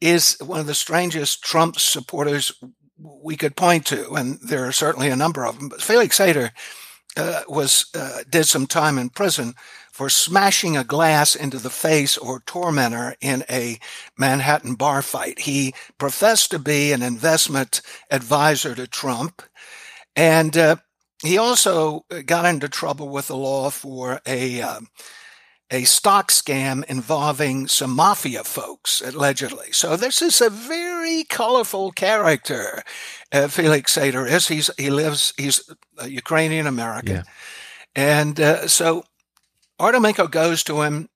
is 0.00 0.36
one 0.40 0.60
of 0.60 0.66
the 0.66 0.74
strangest 0.74 1.42
Trump 1.42 1.78
supporters 1.78 2.52
we 2.98 3.36
could 3.36 3.56
point 3.56 3.86
to, 3.86 4.12
and 4.14 4.38
there 4.40 4.66
are 4.66 4.72
certainly 4.72 5.08
a 5.08 5.16
number 5.16 5.44
of 5.44 5.58
them. 5.58 5.68
But 5.68 5.82
Felix 5.82 6.18
Sater 6.18 6.50
uh, 7.20 7.42
was 7.48 7.86
uh, 7.94 8.22
did 8.28 8.44
some 8.44 8.66
time 8.66 8.98
in 8.98 9.10
prison 9.10 9.54
for 9.92 10.08
smashing 10.08 10.76
a 10.76 10.84
glass 10.84 11.34
into 11.34 11.58
the 11.58 11.70
face 11.70 12.16
or 12.16 12.40
tormentor 12.46 13.14
in 13.20 13.44
a 13.50 13.78
Manhattan 14.16 14.74
bar 14.74 15.02
fight. 15.02 15.40
He 15.40 15.74
professed 15.98 16.50
to 16.52 16.58
be 16.58 16.92
an 16.92 17.02
investment 17.02 17.82
advisor 18.10 18.74
to 18.74 18.86
Trump, 18.86 19.42
and 20.16 20.56
uh, 20.56 20.76
he 21.22 21.36
also 21.36 22.06
got 22.24 22.46
into 22.46 22.68
trouble 22.68 23.10
with 23.10 23.28
the 23.28 23.36
law 23.36 23.68
for 23.68 24.20
a 24.26 24.62
uh, 24.62 24.80
a 25.70 25.84
stock 25.84 26.30
scam 26.30 26.84
involving 26.84 27.68
some 27.68 27.94
mafia 27.94 28.42
folks, 28.42 29.00
allegedly. 29.00 29.72
So 29.72 29.96
this 29.96 30.20
is 30.20 30.40
a 30.40 30.50
very 30.50 31.24
colorful 31.24 31.92
character. 31.92 32.82
Uh, 33.32 33.48
Felix 33.48 33.96
Sater 33.96 34.28
is. 34.28 34.48
He's 34.48 34.70
he 34.76 34.90
lives. 34.90 35.32
He's 35.36 35.70
a 35.98 36.08
Ukrainian 36.08 36.66
American, 36.66 37.16
yeah. 37.16 37.22
and 37.94 38.40
uh, 38.40 38.66
so 38.66 39.04
Artemenko 39.80 40.30
goes 40.30 40.64
to 40.64 40.82
him. 40.82 41.08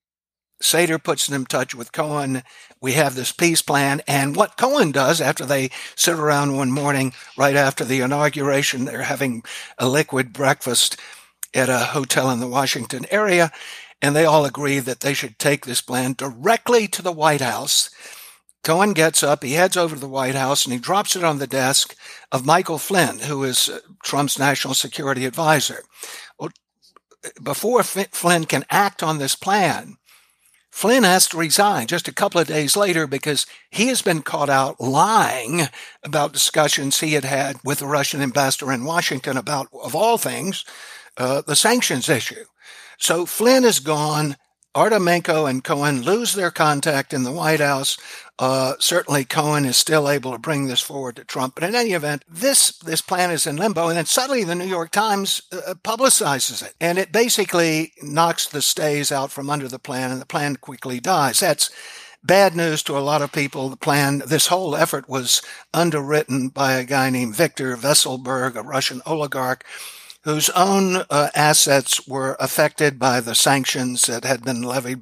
Sater 0.63 1.03
puts 1.03 1.27
him 1.27 1.35
in 1.35 1.45
touch 1.45 1.75
with 1.75 1.91
Cohen. 1.91 2.41
We 2.81 2.93
have 2.93 3.15
this 3.15 3.33
peace 3.33 3.61
plan. 3.61 4.01
And 4.07 4.37
what 4.37 4.57
Cohen 4.57 4.91
does 4.93 5.19
after 5.19 5.45
they 5.45 5.69
sit 5.95 6.15
around 6.15 6.55
one 6.55 6.71
morning, 6.71 7.13
right 7.37 7.57
after 7.57 7.83
the 7.83 7.99
inauguration, 7.99 8.85
they're 8.85 9.03
having 9.03 9.43
a 9.77 9.89
liquid 9.89 10.31
breakfast 10.31 10.97
at 11.53 11.67
a 11.69 11.79
hotel 11.79 12.31
in 12.31 12.39
the 12.39 12.47
Washington 12.47 13.05
area 13.11 13.51
and 14.05 14.15
they 14.15 14.23
all 14.23 14.45
agree 14.45 14.77
that 14.77 14.99
they 14.99 15.15
should 15.15 15.39
take 15.39 15.65
this 15.65 15.81
plan 15.81 16.13
directly 16.13 16.87
to 16.87 17.01
the 17.01 17.11
White 17.11 17.41
House. 17.41 17.89
Cohen 18.63 18.93
gets 18.93 19.23
up, 19.23 19.43
he 19.43 19.53
heads 19.53 19.75
over 19.75 19.95
to 19.95 20.01
the 20.01 20.07
White 20.07 20.35
House, 20.35 20.63
and 20.63 20.71
he 20.71 20.79
drops 20.79 21.15
it 21.15 21.23
on 21.23 21.39
the 21.39 21.47
desk 21.47 21.95
of 22.31 22.45
Michael 22.45 22.77
Flynn, 22.77 23.17
who 23.19 23.43
is 23.43 23.67
uh, 23.67 23.79
Trump's 24.03 24.37
national 24.37 24.75
security 24.75 25.25
advisor. 25.25 25.83
Before 27.41 27.81
Flynn 27.81 28.45
can 28.45 28.65
act 28.69 29.01
on 29.01 29.17
this 29.17 29.35
plan, 29.35 29.97
Flynn 30.69 31.03
has 31.03 31.27
to 31.29 31.37
resign 31.37 31.87
just 31.87 32.07
a 32.07 32.13
couple 32.13 32.39
of 32.39 32.47
days 32.47 32.77
later 32.77 33.07
because 33.07 33.47
he 33.71 33.87
has 33.87 34.03
been 34.03 34.21
caught 34.21 34.51
out 34.51 34.79
lying 34.79 35.61
about 36.03 36.33
discussions 36.33 36.99
he 36.99 37.13
had 37.13 37.25
had 37.25 37.57
with 37.63 37.79
the 37.79 37.87
Russian 37.87 38.21
ambassador 38.21 38.71
in 38.71 38.85
Washington 38.85 39.35
about, 39.35 39.67
of 39.73 39.95
all 39.95 40.19
things, 40.19 40.63
uh, 41.17 41.41
the 41.47 41.55
sanctions 41.55 42.07
issue. 42.07 42.45
So 42.97 43.25
Flynn 43.25 43.63
is 43.63 43.79
gone. 43.79 44.37
Artemenko 44.75 45.49
and 45.49 45.63
Cohen 45.63 46.01
lose 46.01 46.33
their 46.33 46.51
contact 46.51 47.13
in 47.13 47.23
the 47.23 47.31
White 47.31 47.61
House. 47.61 47.97
Uh, 48.37 48.73
certainly, 48.77 49.23
Cohen 49.23 49.63
is 49.63 49.77
still 49.77 50.09
able 50.09 50.33
to 50.33 50.37
bring 50.37 50.67
this 50.67 50.81
forward 50.81 51.15
to 51.15 51.23
Trump. 51.23 51.55
But 51.55 51.63
in 51.63 51.75
any 51.75 51.93
event, 51.93 52.25
this 52.27 52.77
this 52.79 53.01
plan 53.01 53.31
is 53.31 53.47
in 53.47 53.55
limbo, 53.55 53.87
and 53.87 53.95
then 53.95 54.05
suddenly 54.05 54.43
the 54.43 54.53
New 54.53 54.65
York 54.65 54.91
Times 54.91 55.41
uh, 55.53 55.75
publicizes 55.75 56.61
it, 56.61 56.73
and 56.81 56.97
it 56.97 57.13
basically 57.13 57.93
knocks 58.03 58.45
the 58.45 58.61
stays 58.61 59.13
out 59.13 59.31
from 59.31 59.49
under 59.49 59.69
the 59.69 59.79
plan, 59.79 60.11
and 60.11 60.19
the 60.19 60.25
plan 60.25 60.57
quickly 60.57 60.99
dies. 60.99 61.39
That's 61.39 61.69
bad 62.21 62.55
news 62.55 62.83
to 62.83 62.97
a 62.97 62.99
lot 62.99 63.21
of 63.21 63.31
people. 63.31 63.69
The 63.69 63.77
plan, 63.77 64.23
this 64.27 64.47
whole 64.47 64.75
effort 64.75 65.07
was 65.07 65.41
underwritten 65.73 66.49
by 66.49 66.73
a 66.73 66.83
guy 66.83 67.09
named 67.09 67.35
Viktor 67.35 67.77
Vekselberg, 67.77 68.55
a 68.55 68.63
Russian 68.63 69.01
oligarch 69.05 69.63
whose 70.25 70.49
own 70.49 70.97
uh, 71.09 71.29
assets 71.35 72.07
were 72.07 72.35
affected 72.39 72.99
by 72.99 73.21
the 73.21 73.35
sanctions 73.35 74.07
that 74.07 74.25
had 74.25 74.43
been 74.43 74.63
levied 74.63 75.01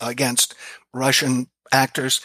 against 0.00 0.54
Russian 0.92 1.46
actors. 1.72 2.20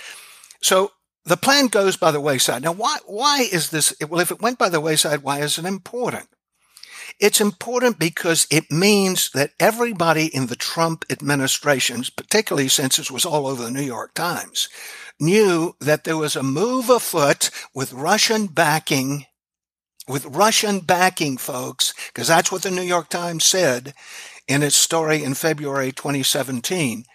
So 0.59 0.91
the 1.25 1.37
plan 1.37 1.67
goes 1.67 1.95
by 1.95 2.11
the 2.11 2.19
wayside. 2.19 2.63
Now, 2.63 2.73
why, 2.73 2.97
why 3.05 3.47
is 3.51 3.69
this? 3.69 3.95
Well, 4.09 4.19
if 4.19 4.31
it 4.31 4.41
went 4.41 4.57
by 4.57 4.69
the 4.69 4.81
wayside, 4.81 5.21
why 5.21 5.41
is 5.41 5.57
it 5.59 5.65
important? 5.65 6.27
It's 7.19 7.39
important 7.39 7.99
because 7.99 8.47
it 8.49 8.71
means 8.71 9.29
that 9.31 9.51
everybody 9.59 10.25
in 10.25 10.47
the 10.47 10.55
Trump 10.55 11.05
administration, 11.11 12.03
particularly 12.17 12.67
since 12.67 12.97
it 12.97 13.11
was 13.11 13.25
all 13.25 13.45
over 13.45 13.63
the 13.63 13.71
New 13.71 13.83
York 13.83 14.15
Times, 14.15 14.69
knew 15.19 15.75
that 15.79 16.03
there 16.03 16.17
was 16.17 16.35
a 16.35 16.41
move 16.41 16.89
afoot 16.89 17.51
with 17.75 17.93
Russian 17.93 18.47
backing 18.47 19.27
with 20.07 20.25
Russian 20.25 20.79
backing, 20.79 21.37
folks, 21.37 21.93
because 22.07 22.27
that's 22.27 22.51
what 22.51 22.63
the 22.63 22.71
New 22.71 22.81
York 22.81 23.09
Times 23.09 23.45
said 23.45 23.93
in 24.47 24.63
its 24.63 24.75
story 24.75 25.23
in 25.23 25.33
February 25.33 25.91
2017. 25.91 27.05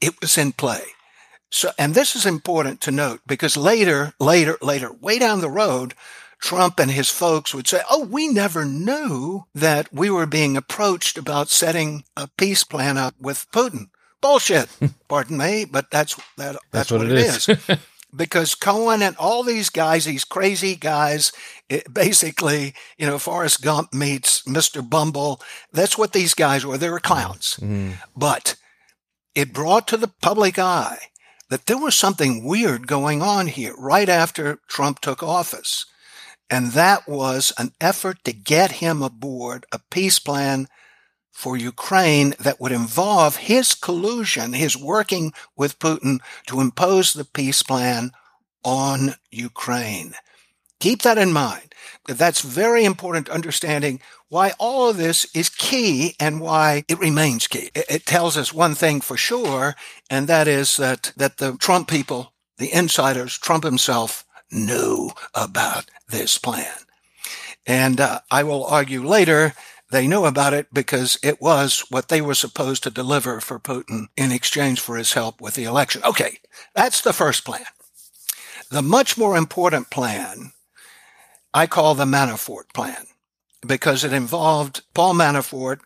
It 0.00 0.20
was 0.20 0.38
in 0.38 0.52
play. 0.52 0.82
So, 1.50 1.70
and 1.78 1.94
this 1.94 2.14
is 2.14 2.26
important 2.26 2.80
to 2.82 2.90
note 2.90 3.20
because 3.26 3.56
later, 3.56 4.12
later, 4.20 4.58
later, 4.60 4.92
way 4.92 5.18
down 5.18 5.40
the 5.40 5.50
road, 5.50 5.94
Trump 6.40 6.78
and 6.78 6.90
his 6.90 7.08
folks 7.08 7.54
would 7.54 7.66
say, 7.66 7.80
Oh, 7.90 8.04
we 8.04 8.28
never 8.28 8.64
knew 8.64 9.44
that 9.54 9.92
we 9.92 10.10
were 10.10 10.26
being 10.26 10.56
approached 10.56 11.16
about 11.16 11.48
setting 11.48 12.04
a 12.16 12.28
peace 12.36 12.64
plan 12.64 12.98
up 12.98 13.14
with 13.18 13.46
Putin. 13.50 13.86
Bullshit. 14.20 14.68
Pardon 15.08 15.38
me, 15.38 15.64
but 15.64 15.90
that's, 15.90 16.14
that, 16.36 16.52
that's, 16.52 16.58
that's 16.70 16.90
what, 16.90 17.00
what, 17.00 17.10
it 17.10 17.18
is. 17.18 17.48
is. 17.48 17.58
because 18.14 18.54
Cohen 18.54 19.02
and 19.02 19.16
all 19.16 19.42
these 19.42 19.70
guys, 19.70 20.04
these 20.04 20.24
crazy 20.24 20.74
guys, 20.74 21.32
it 21.68 21.92
basically, 21.92 22.74
you 22.96 23.06
know, 23.06 23.18
Forrest 23.18 23.62
Gump 23.62 23.92
meets 23.92 24.42
Mr. 24.42 24.88
Bumble. 24.88 25.40
That's 25.72 25.98
what 25.98 26.12
these 26.12 26.34
guys 26.34 26.64
were. 26.64 26.78
They 26.78 26.90
were 26.90 27.00
clowns. 27.00 27.56
Mm. 27.60 27.94
But 28.16 28.56
it 29.34 29.52
brought 29.52 29.86
to 29.88 29.96
the 29.96 30.12
public 30.22 30.58
eye 30.58 30.98
that 31.50 31.66
there 31.66 31.78
was 31.78 31.94
something 31.94 32.44
weird 32.44 32.86
going 32.86 33.22
on 33.22 33.46
here 33.46 33.74
right 33.78 34.08
after 34.08 34.60
Trump 34.68 35.00
took 35.00 35.22
office. 35.22 35.86
And 36.50 36.72
that 36.72 37.06
was 37.06 37.52
an 37.58 37.72
effort 37.80 38.24
to 38.24 38.32
get 38.32 38.72
him 38.72 39.02
aboard 39.02 39.66
a 39.70 39.80
peace 39.90 40.18
plan 40.18 40.66
for 41.38 41.56
Ukraine 41.56 42.34
that 42.40 42.60
would 42.60 42.72
involve 42.72 43.36
his 43.36 43.72
collusion, 43.76 44.54
his 44.54 44.76
working 44.76 45.32
with 45.56 45.78
Putin 45.78 46.18
to 46.48 46.60
impose 46.60 47.12
the 47.12 47.24
peace 47.24 47.62
plan 47.62 48.10
on 48.64 49.14
Ukraine. 49.30 50.14
Keep 50.80 51.02
that 51.02 51.16
in 51.16 51.32
mind. 51.32 51.72
That's 52.08 52.40
very 52.40 52.84
important 52.84 53.28
understanding 53.28 54.00
why 54.28 54.54
all 54.58 54.90
of 54.90 54.96
this 54.96 55.28
is 55.32 55.48
key 55.48 56.16
and 56.18 56.40
why 56.40 56.82
it 56.88 56.98
remains 56.98 57.46
key. 57.46 57.70
It 57.72 58.04
tells 58.04 58.36
us 58.36 58.52
one 58.52 58.74
thing 58.74 59.00
for 59.00 59.16
sure, 59.16 59.76
and 60.10 60.26
that 60.26 60.48
is 60.48 60.76
that, 60.76 61.12
that 61.16 61.36
the 61.36 61.56
Trump 61.58 61.86
people, 61.86 62.32
the 62.56 62.72
insiders, 62.72 63.38
Trump 63.38 63.62
himself, 63.62 64.24
knew 64.50 65.10
about 65.34 65.84
this 66.08 66.36
plan. 66.36 66.74
And 67.64 68.00
uh, 68.00 68.22
I 68.28 68.42
will 68.42 68.64
argue 68.64 69.06
later 69.06 69.54
they 69.90 70.06
knew 70.06 70.24
about 70.24 70.52
it 70.52 70.68
because 70.72 71.18
it 71.22 71.40
was 71.40 71.84
what 71.88 72.08
they 72.08 72.20
were 72.20 72.34
supposed 72.34 72.82
to 72.82 72.90
deliver 72.90 73.40
for 73.40 73.58
Putin 73.58 74.06
in 74.16 74.32
exchange 74.32 74.80
for 74.80 74.96
his 74.96 75.14
help 75.14 75.40
with 75.40 75.54
the 75.54 75.64
election. 75.64 76.02
Okay, 76.04 76.38
that's 76.74 77.00
the 77.00 77.12
first 77.12 77.44
plan. 77.44 77.64
The 78.70 78.82
much 78.82 79.16
more 79.16 79.36
important 79.36 79.90
plan 79.90 80.52
I 81.54 81.66
call 81.66 81.94
the 81.94 82.04
Manafort 82.04 82.72
plan 82.74 83.06
because 83.66 84.04
it 84.04 84.12
involved 84.12 84.82
Paul 84.94 85.14
Manafort, 85.14 85.80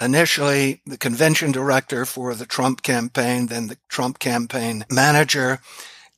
initially 0.00 0.80
the 0.86 0.98
convention 0.98 1.52
director 1.52 2.04
for 2.04 2.34
the 2.34 2.46
Trump 2.46 2.82
campaign, 2.82 3.46
then 3.46 3.66
the 3.68 3.78
Trump 3.88 4.18
campaign 4.18 4.84
manager, 4.90 5.60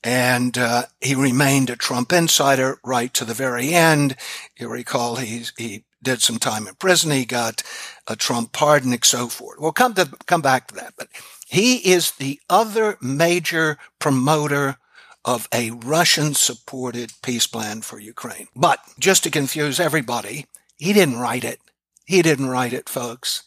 and 0.03 0.57
uh, 0.57 0.85
he 1.01 1.15
remained 1.15 1.69
a 1.69 1.77
Trump 1.77 2.13
insider 2.13 2.79
right 2.85 3.13
to 3.15 3.25
the 3.25 3.35
very 3.35 3.71
end. 3.75 4.17
You 4.59 4.69
recall 4.69 5.17
he 5.17 5.45
he 5.59 5.85
did 6.07 6.23
some 6.23 6.39
time 6.39 6.67
in 6.67 6.75
prison. 6.77 7.11
He 7.11 7.27
got 7.27 7.63
a 8.07 8.17
Trump 8.17 8.53
pardon 8.53 8.93
and 8.93 9.05
so 9.05 9.29
forth. 9.29 9.59
We'll 9.61 9.73
come 9.73 9.95
to 9.95 10.09
come 10.27 10.41
back 10.41 10.69
to 10.69 10.75
that. 10.77 10.95
But 10.97 11.09
he 11.47 11.77
is 11.93 12.13
the 12.13 12.41
other 12.49 12.97
major 13.03 13.77
promoter 13.99 14.79
of 15.25 15.49
a 15.53 15.73
Russian 15.73 16.35
supported 16.35 17.13
peace 17.23 17.49
plan 17.49 17.83
for 17.83 17.99
Ukraine. 17.99 18.47
But 18.55 18.79
just 18.99 19.25
to 19.25 19.31
confuse 19.31 19.81
everybody, 19.81 20.47
He 20.79 20.93
didn't 20.93 21.19
write 21.19 21.45
it. 21.45 21.61
He 22.05 22.23
didn't 22.23 22.49
write 22.49 22.73
it, 22.73 22.89
folks. 22.89 23.43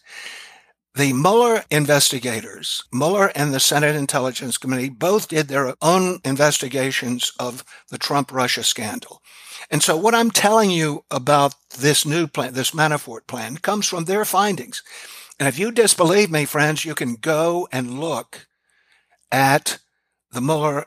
The 0.95 1.13
Mueller 1.13 1.63
investigators, 1.69 2.84
Mueller 2.91 3.32
and 3.36 3.54
the 3.54 3.60
Senate 3.60 3.95
Intelligence 3.95 4.58
Committee, 4.58 4.89
both 4.89 5.30
did 5.30 5.48
their 5.48 5.76
own 5.82 6.19
investigations 6.26 7.32
of 7.39 7.63
the 7.89 8.00
Trump 8.00 8.32
Russia 8.34 8.63
scandal. 8.63 9.18
And 9.69 9.84
so 9.84 9.98
what 9.98 10.15
I'm 10.15 10.32
telling 10.32 10.72
you 10.72 11.04
about 11.12 11.56
this 11.78 12.06
new 12.06 12.28
plan, 12.28 12.54
this 12.54 12.72
Manafort 12.72 13.28
plan, 13.28 13.58
comes 13.58 13.88
from 13.88 14.06
their 14.06 14.26
findings. 14.26 14.84
And 15.39 15.48
if 15.48 15.58
you 15.58 15.72
disbelieve 15.72 16.32
me, 16.32 16.45
friends, 16.45 16.86
you 16.86 16.95
can 16.95 17.15
go 17.15 17.67
and 17.72 18.00
look 18.00 18.48
at 19.32 19.80
the 20.32 20.41
Mueller 20.41 20.86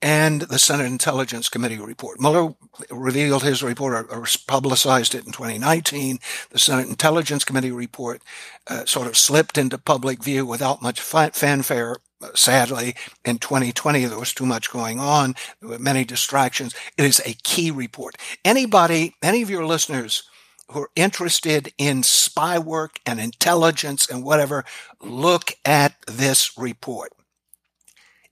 and 0.00 0.42
the 0.42 0.58
Senate 0.58 0.86
Intelligence 0.86 1.48
Committee 1.48 1.78
report. 1.78 2.20
Mueller 2.20 2.54
revealed 2.90 3.42
his 3.42 3.62
report 3.62 3.94
or, 3.94 4.20
or 4.20 4.26
publicized 4.46 5.14
it 5.14 5.26
in 5.26 5.32
2019. 5.32 6.18
The 6.50 6.58
Senate 6.58 6.88
Intelligence 6.88 7.44
Committee 7.44 7.72
report 7.72 8.22
uh, 8.68 8.84
sort 8.84 9.08
of 9.08 9.16
slipped 9.16 9.58
into 9.58 9.76
public 9.76 10.22
view 10.22 10.46
without 10.46 10.82
much 10.82 11.00
fanfare. 11.00 11.96
Sadly, 12.34 12.94
in 13.24 13.38
2020, 13.38 14.04
there 14.06 14.18
was 14.18 14.32
too 14.32 14.46
much 14.46 14.70
going 14.70 14.98
on. 14.98 15.34
Many 15.60 16.04
distractions. 16.04 16.74
It 16.96 17.04
is 17.04 17.20
a 17.20 17.36
key 17.44 17.70
report. 17.70 18.16
Anybody, 18.44 19.14
any 19.22 19.42
of 19.42 19.50
your 19.50 19.64
listeners 19.64 20.24
who 20.70 20.82
are 20.82 20.90
interested 20.96 21.72
in 21.78 22.02
spy 22.02 22.58
work 22.58 22.98
and 23.06 23.20
intelligence 23.20 24.08
and 24.10 24.24
whatever, 24.24 24.64
look 25.00 25.52
at 25.64 25.94
this 26.06 26.58
report 26.58 27.12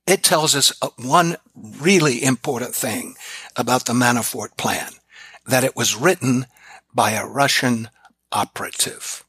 it 0.06 0.22
tells 0.22 0.54
us 0.54 0.72
uh, 0.80 0.88
one 0.96 1.36
really 1.54 2.22
important 2.22 2.74
thing 2.74 3.16
about 3.56 3.86
the 3.86 3.92
Manafort 3.92 4.56
plan, 4.56 4.92
that 5.44 5.64
it 5.64 5.76
was 5.76 5.96
written 5.96 6.46
by 6.94 7.12
a 7.12 7.26
Russian 7.26 7.90
operative. 8.32 9.24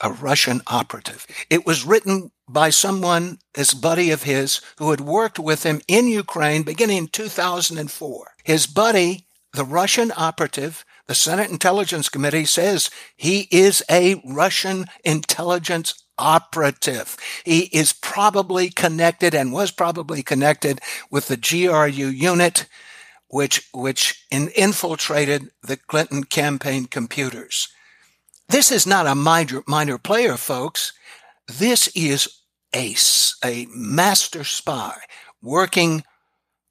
A 0.00 0.12
Russian 0.12 0.62
operative. 0.66 1.26
It 1.50 1.66
was 1.66 1.84
written 1.84 2.30
by 2.52 2.70
someone, 2.70 3.38
this 3.54 3.74
buddy 3.74 4.10
of 4.10 4.24
his, 4.24 4.60
who 4.78 4.90
had 4.90 5.00
worked 5.00 5.38
with 5.38 5.62
him 5.62 5.80
in 5.88 6.08
Ukraine 6.08 6.62
beginning 6.62 6.98
in 6.98 7.06
2004. 7.08 8.34
His 8.44 8.66
buddy, 8.66 9.26
the 9.52 9.64
Russian 9.64 10.12
operative, 10.16 10.84
the 11.08 11.14
Senate 11.14 11.50
Intelligence 11.50 12.08
Committee 12.08 12.44
says 12.44 12.90
he 13.16 13.48
is 13.50 13.82
a 13.90 14.22
Russian 14.24 14.86
intelligence 15.04 16.02
operative. 16.18 17.16
He 17.44 17.62
is 17.64 17.92
probably 17.92 18.70
connected 18.70 19.34
and 19.34 19.52
was 19.52 19.70
probably 19.70 20.22
connected 20.22 20.80
with 21.10 21.28
the 21.28 21.36
GRU 21.36 22.06
unit, 22.08 22.66
which, 23.28 23.68
which 23.74 24.24
in, 24.30 24.48
infiltrated 24.48 25.50
the 25.62 25.76
Clinton 25.76 26.24
campaign 26.24 26.86
computers. 26.86 27.68
This 28.48 28.70
is 28.70 28.86
not 28.86 29.06
a 29.06 29.14
minor, 29.14 29.62
minor 29.66 29.98
player, 29.98 30.36
folks. 30.36 30.92
This 31.48 31.88
is 31.88 32.28
a, 32.74 32.94
a 33.44 33.66
master 33.74 34.44
spy 34.44 34.96
working 35.40 36.04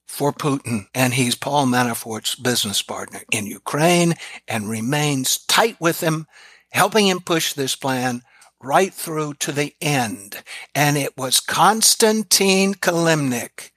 for 0.07 0.33
Putin, 0.33 0.87
and 0.93 1.13
he's 1.13 1.35
Paul 1.35 1.67
Manafort's 1.67 2.35
business 2.35 2.81
partner 2.81 3.21
in 3.31 3.45
Ukraine 3.45 4.15
and 4.47 4.69
remains 4.69 5.45
tight 5.45 5.79
with 5.79 6.01
him, 6.01 6.27
helping 6.71 7.07
him 7.07 7.21
push 7.21 7.53
this 7.53 7.75
plan 7.75 8.21
right 8.61 8.93
through 8.93 9.35
to 9.35 9.51
the 9.51 9.73
end. 9.81 10.43
And 10.75 10.97
it 10.97 11.17
was 11.17 11.39
Konstantin 11.39 12.73
Kilimnik 12.73 13.71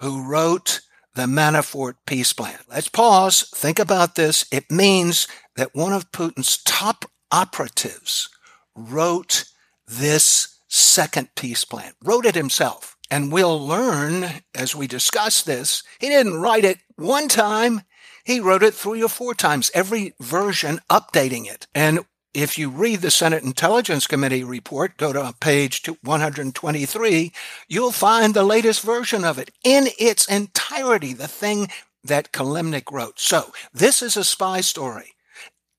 who 0.00 0.26
wrote 0.26 0.80
the 1.14 1.26
Manafort 1.26 1.94
peace 2.06 2.32
plan. 2.32 2.58
Let's 2.68 2.88
pause, 2.88 3.50
think 3.54 3.78
about 3.78 4.14
this. 4.14 4.46
It 4.52 4.70
means 4.70 5.26
that 5.56 5.74
one 5.74 5.92
of 5.92 6.12
Putin's 6.12 6.58
top 6.58 7.04
operatives 7.30 8.28
wrote 8.74 9.44
this 9.86 10.57
second 10.68 11.34
peace 11.34 11.64
plan, 11.64 11.92
wrote 12.02 12.26
it 12.26 12.34
himself. 12.34 12.96
And 13.10 13.32
we'll 13.32 13.58
learn 13.58 14.42
as 14.54 14.76
we 14.76 14.86
discuss 14.86 15.42
this, 15.42 15.82
he 15.98 16.08
didn't 16.08 16.40
write 16.40 16.64
it 16.64 16.78
one 16.96 17.28
time. 17.28 17.82
He 18.24 18.38
wrote 18.38 18.62
it 18.62 18.74
three 18.74 19.02
or 19.02 19.08
four 19.08 19.34
times, 19.34 19.70
every 19.72 20.12
version 20.20 20.80
updating 20.90 21.50
it. 21.50 21.66
And 21.74 22.00
if 22.34 22.58
you 22.58 22.68
read 22.68 23.00
the 23.00 23.10
Senate 23.10 23.42
Intelligence 23.42 24.06
Committee 24.06 24.44
report, 24.44 24.98
go 24.98 25.14
to 25.14 25.34
page 25.40 25.88
123, 26.02 27.32
you'll 27.68 27.90
find 27.90 28.34
the 28.34 28.44
latest 28.44 28.82
version 28.82 29.24
of 29.24 29.38
it 29.38 29.50
in 29.64 29.88
its 29.98 30.26
entirety, 30.26 31.14
the 31.14 31.26
thing 31.26 31.68
that 32.04 32.32
Kilimnik 32.32 32.92
wrote. 32.92 33.18
So 33.18 33.52
this 33.72 34.02
is 34.02 34.16
a 34.16 34.24
spy 34.24 34.60
story. 34.60 35.14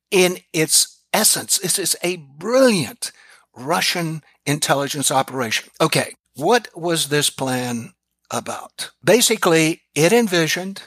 In 0.10 0.40
its 0.52 1.02
essence, 1.14 1.60
this 1.60 1.78
is 1.78 1.96
a 2.04 2.16
brilliant 2.18 3.12
Russian 3.60 4.24
intelligence 4.46 5.12
operation. 5.12 5.70
Okay. 5.82 6.16
What 6.36 6.70
was 6.76 7.10
this 7.10 7.30
plan 7.30 7.94
about? 8.32 8.92
Basically, 9.04 9.82
it 9.96 10.14
envisioned 10.14 10.84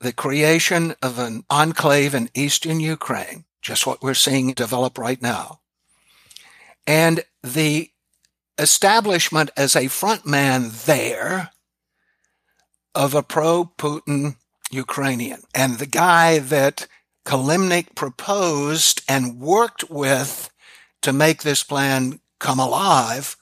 the 0.00 0.12
creation 0.12 0.94
of 1.02 1.18
an 1.18 1.44
enclave 1.50 2.14
in 2.14 2.30
eastern 2.34 2.80
Ukraine 2.80 3.44
just 3.62 3.86
what 3.86 4.02
we're 4.02 4.14
seeing 4.14 4.52
develop 4.52 4.98
right 4.98 5.20
now. 5.20 5.60
And 6.86 7.20
the 7.42 7.90
establishment 8.58 9.50
as 9.56 9.76
a 9.76 9.88
front 9.88 10.26
man 10.26 10.70
there 10.86 11.50
of 12.94 13.14
a 13.14 13.22
pro-Putin 13.22 14.36
Ukrainian. 14.70 15.42
And 15.54 15.78
the 15.78 15.86
guy 15.86 16.38
that 16.38 16.86
Kilimnik 17.26 17.94
proposed 17.94 19.02
and 19.08 19.38
worked 19.38 19.90
with 19.90 20.50
to 21.02 21.12
make 21.12 21.42
this 21.42 21.62
plan 21.62 22.20
come 22.38 22.58
alive 22.58 23.36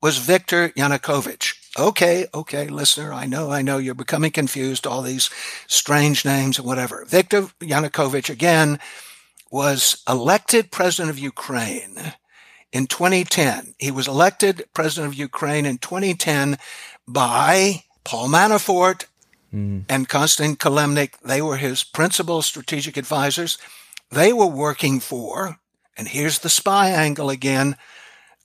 was 0.00 0.18
Viktor 0.18 0.70
Yanukovych. 0.70 1.54
Okay, 1.78 2.26
okay, 2.34 2.68
listener, 2.68 3.12
I 3.12 3.26
know, 3.26 3.50
I 3.50 3.62
know 3.62 3.78
you're 3.78 3.94
becoming 3.94 4.32
confused, 4.32 4.86
all 4.86 5.00
these 5.00 5.30
strange 5.68 6.24
names 6.24 6.58
and 6.58 6.66
whatever. 6.66 7.04
Viktor 7.06 7.42
Yanukovych, 7.60 8.28
again, 8.28 8.78
was 9.50 10.02
elected 10.08 10.70
president 10.70 11.10
of 11.10 11.18
Ukraine 11.18 12.14
in 12.72 12.86
2010. 12.86 13.74
He 13.78 13.90
was 13.90 14.08
elected 14.08 14.64
president 14.74 15.12
of 15.12 15.18
Ukraine 15.18 15.66
in 15.66 15.78
2010 15.78 16.58
by 17.06 17.84
Paul 18.04 18.28
Manafort 18.28 19.06
mm. 19.54 19.84
and 19.88 20.08
Konstantin 20.08 20.56
Kilimnik. 20.56 21.12
They 21.24 21.40
were 21.40 21.58
his 21.58 21.84
principal 21.84 22.42
strategic 22.42 22.96
advisors. 22.96 23.58
They 24.10 24.32
were 24.32 24.46
working 24.46 25.00
for, 25.00 25.58
and 25.96 26.08
here's 26.08 26.40
the 26.40 26.48
spy 26.48 26.90
angle 26.90 27.30
again, 27.30 27.76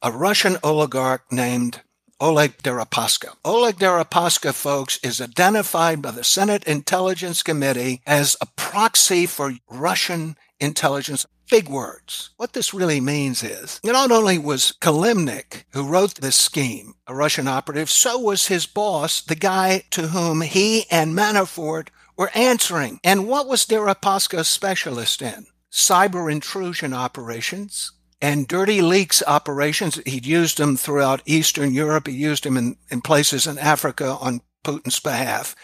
a 0.02 0.12
Russian 0.12 0.58
oligarch 0.64 1.32
named 1.32 1.82
Oleg 2.20 2.58
Deripaska. 2.64 3.36
Oleg 3.46 3.78
Deripaska, 3.78 4.54
folks, 4.54 5.00
is 5.04 5.22
identified 5.22 6.02
by 6.02 6.12
the 6.12 6.24
Senate 6.24 6.64
Intelligence 6.64 7.44
Committee 7.44 8.02
as 8.08 8.36
a 8.42 8.48
proxy 8.56 9.26
for 9.26 9.54
Russian 9.70 10.36
intelligence. 10.60 11.26
Big 11.50 11.70
words. 11.70 12.32
What 12.36 12.54
this 12.54 12.74
really 12.74 13.00
means 13.00 13.42
is, 13.44 13.80
not 13.84 14.12
only 14.12 14.38
was 14.38 14.74
Kilimnik, 14.82 15.64
who 15.72 15.88
wrote 15.88 16.16
this 16.16 16.36
scheme, 16.36 16.96
a 17.06 17.16
Russian 17.16 17.48
operative, 17.48 17.90
so 17.90 18.20
was 18.20 18.48
his 18.48 18.66
boss, 18.66 19.22
the 19.22 19.36
guy 19.36 19.84
to 19.92 20.08
whom 20.08 20.42
he 20.42 20.86
and 20.92 21.16
Manafort 21.16 21.88
were 22.18 22.32
answering. 22.34 23.00
And 23.04 23.28
what 23.28 23.48
was 23.48 23.66
Deripaska 23.66 24.40
a 24.40 24.44
specialist 24.44 25.22
in? 25.22 25.46
Cyber 25.78 26.32
intrusion 26.32 26.94
operations, 26.94 27.92
and 28.20 28.48
dirty 28.48 28.82
leaks 28.82 29.22
operations. 29.28 30.02
He'd 30.06 30.26
used 30.26 30.58
them 30.58 30.76
throughout 30.76 31.22
Eastern 31.26 31.74
Europe. 31.74 32.08
He 32.08 32.14
used 32.14 32.44
them 32.44 32.58
in, 32.58 32.78
in 32.90 33.02
places 33.02 33.46
in 33.46 33.60
Africa 33.60 34.18
on 34.20 34.42
Putin's 34.66 35.00
behalf 35.00 35.56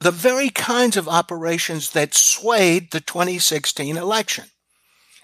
the 0.00 0.10
very 0.10 0.50
kinds 0.50 0.96
of 0.96 1.08
operations 1.08 1.90
that 1.92 2.14
swayed 2.14 2.90
the 2.90 3.00
2016 3.00 3.96
election. 3.96 4.44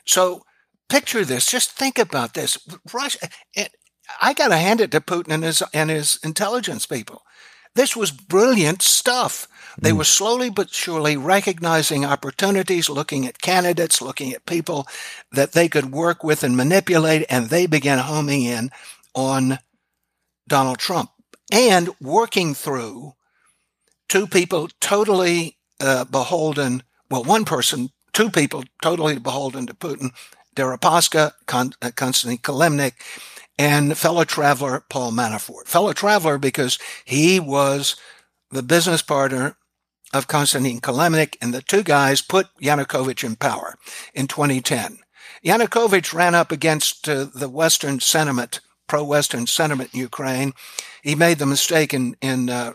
So 0.06 0.44
picture 0.88 1.24
this. 1.24 1.46
Just 1.46 1.72
think 1.72 1.98
about 1.98 2.34
this. 2.34 2.58
Russia, 2.92 3.28
it, 3.54 3.74
I 4.20 4.32
got 4.32 4.48
to 4.48 4.56
hand 4.56 4.80
it 4.80 4.90
to 4.92 5.00
Putin 5.00 5.32
and 5.32 5.44
his, 5.44 5.62
and 5.74 5.90
his 5.90 6.18
intelligence 6.24 6.86
people. 6.86 7.22
This 7.74 7.96
was 7.96 8.10
brilliant 8.10 8.82
stuff. 8.82 9.46
They 9.78 9.90
mm. 9.90 9.98
were 9.98 10.04
slowly 10.04 10.50
but 10.50 10.70
surely 10.70 11.16
recognizing 11.16 12.04
opportunities, 12.04 12.90
looking 12.90 13.26
at 13.26 13.40
candidates, 13.40 14.02
looking 14.02 14.32
at 14.32 14.46
people 14.46 14.86
that 15.30 15.52
they 15.52 15.68
could 15.68 15.92
work 15.92 16.22
with 16.22 16.42
and 16.42 16.56
manipulate, 16.56 17.24
and 17.28 17.46
they 17.46 17.66
began 17.66 17.98
homing 17.98 18.42
in 18.42 18.70
on 19.14 19.58
Donald 20.48 20.78
Trump 20.78 21.10
and 21.52 21.90
working 22.00 22.54
through 22.54 23.14
two 24.08 24.26
people 24.26 24.68
totally 24.80 25.56
uh, 25.80 26.04
beholden, 26.04 26.82
well, 27.10 27.24
one 27.24 27.44
person, 27.44 27.90
two 28.12 28.30
people 28.30 28.64
totally 28.82 29.18
beholden 29.18 29.66
to 29.66 29.74
Putin, 29.74 30.12
Deripaska, 30.56 31.32
uh, 31.48 31.90
Konstantin 31.96 32.38
Kilimnik, 32.38 32.94
and 33.58 33.96
fellow 33.96 34.24
traveler 34.24 34.84
Paul 34.88 35.12
Manafort. 35.12 35.66
Fellow 35.66 35.92
traveler 35.92 36.38
because 36.38 36.78
he 37.04 37.38
was 37.38 37.96
the 38.50 38.62
business 38.62 39.02
partner 39.02 39.56
of 40.12 40.28
Konstantin 40.28 40.80
Kilimnik, 40.80 41.36
and 41.40 41.52
the 41.54 41.62
two 41.62 41.82
guys 41.82 42.20
put 42.20 42.48
Yanukovych 42.60 43.24
in 43.24 43.36
power 43.36 43.76
in 44.14 44.26
2010. 44.26 44.98
Yanukovych 45.44 46.12
ran 46.14 46.34
up 46.34 46.52
against 46.52 47.08
uh, 47.08 47.26
the 47.34 47.48
Western 47.48 48.00
sentiment, 48.00 48.60
pro-Western 48.86 49.46
sentiment 49.46 49.90
in 49.92 50.00
Ukraine. 50.00 50.52
He 51.02 51.14
made 51.14 51.38
the 51.38 51.46
mistake 51.46 51.94
in, 51.94 52.16
in 52.20 52.50
uh, 52.50 52.74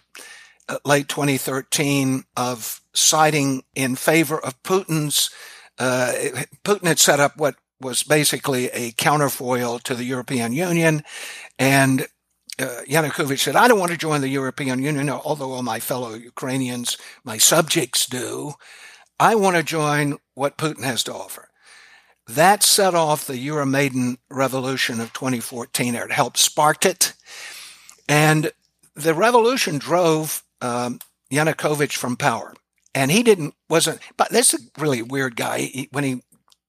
uh 0.68 0.80
late 0.84 1.08
2013 1.08 2.24
of 2.36 2.82
siding 2.94 3.64
in 3.76 3.96
favor 3.96 4.40
of 4.40 4.62
Putin's. 4.64 5.30
Uh, 5.80 6.12
Putin 6.66 6.88
had 6.88 7.00
set 7.00 7.20
up 7.20 7.38
what 7.38 7.56
was 7.80 8.04
basically 8.04 8.70
a 8.70 8.92
counterfoil 8.94 9.80
to 9.80 9.94
the 9.94 10.04
European 10.04 10.52
Union, 10.52 11.04
and 11.60 12.08
uh, 12.60 12.82
Yanukovych 12.88 13.40
said, 13.40 13.56
I 13.56 13.68
don't 13.68 13.80
want 13.80 13.92
to 13.92 13.98
join 13.98 14.22
the 14.22 14.30
European 14.30 14.82
Union, 14.82 15.10
although 15.10 15.52
all 15.54 15.64
my 15.64 15.80
fellow 15.80 16.14
Ukrainians, 16.14 16.98
my 17.24 17.38
subjects 17.38 18.06
do. 18.06 18.54
I 19.20 19.36
want 19.36 19.58
to 19.58 19.64
join 19.64 20.18
what 20.34 20.58
Putin 20.58 20.84
has 20.84 21.04
to 21.04 21.14
offer. 21.14 21.50
That 22.28 22.62
set 22.64 22.94
off 22.94 23.26
the 23.26 23.48
Euromaidan 23.48 24.18
revolution 24.30 25.00
of 25.00 25.14
2014, 25.14 25.96
or 25.96 26.06
it 26.06 26.12
helped 26.12 26.38
spark 26.38 26.86
it. 26.86 27.14
And 28.10 28.52
the 28.96 29.14
revolution 29.14 29.78
drove 29.78 30.44
um, 30.62 31.00
Yanukovych 31.32 31.96
from 31.96 32.18
power. 32.18 32.54
And 32.94 33.12
he 33.12 33.24
didn't, 33.24 33.54
wasn't, 33.70 34.00
but 34.18 34.30
this 34.30 34.54
is 34.54 34.66
a 34.76 34.82
really 34.82 35.02
weird 35.02 35.36
guy. 35.36 35.60
He, 35.60 35.90
when 35.92 36.04
he 36.04 36.22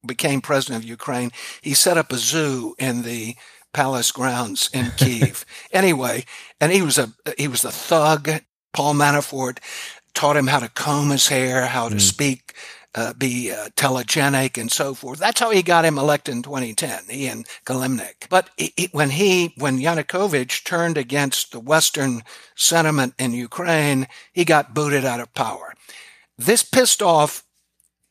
became 0.06 0.40
president 0.40 0.84
of 0.84 0.88
Ukraine, 0.88 1.30
he 1.62 1.74
set 1.74 1.98
up 1.98 2.12
a 2.12 2.18
zoo 2.18 2.74
in 2.78 3.02
the 3.02 3.34
palace 3.72 4.12
grounds 4.12 4.70
in 4.72 4.90
Kiev. 4.96 5.44
anyway, 5.72 6.24
and 6.60 6.72
he 6.72 6.82
was 6.82 6.98
a 6.98 7.12
he 7.36 7.48
was 7.48 7.64
a 7.64 7.70
thug. 7.70 8.30
Paul 8.72 8.94
Manafort 8.94 9.58
taught 10.14 10.36
him 10.36 10.46
how 10.46 10.60
to 10.60 10.68
comb 10.68 11.10
his 11.10 11.28
hair, 11.28 11.66
how 11.66 11.88
to 11.88 11.96
mm. 11.96 12.00
speak, 12.00 12.54
uh, 12.94 13.12
be 13.14 13.50
uh, 13.50 13.68
telegenic, 13.76 14.58
and 14.60 14.70
so 14.70 14.94
forth. 14.94 15.18
That's 15.18 15.40
how 15.40 15.50
he 15.50 15.62
got 15.62 15.84
him 15.84 15.98
elected 15.98 16.34
in 16.34 16.42
2010. 16.42 17.04
He 17.08 17.26
and 17.26 17.46
Kilimnik. 17.64 18.28
But 18.28 18.50
when 18.92 19.10
he 19.10 19.54
when 19.56 19.78
Yanukovych 19.78 20.64
turned 20.64 20.98
against 20.98 21.52
the 21.52 21.60
Western 21.60 22.22
sentiment 22.56 23.14
in 23.18 23.32
Ukraine, 23.32 24.08
he 24.32 24.44
got 24.44 24.74
booted 24.74 25.04
out 25.04 25.20
of 25.20 25.32
power. 25.34 25.74
This 26.36 26.62
pissed 26.62 27.02
off 27.02 27.44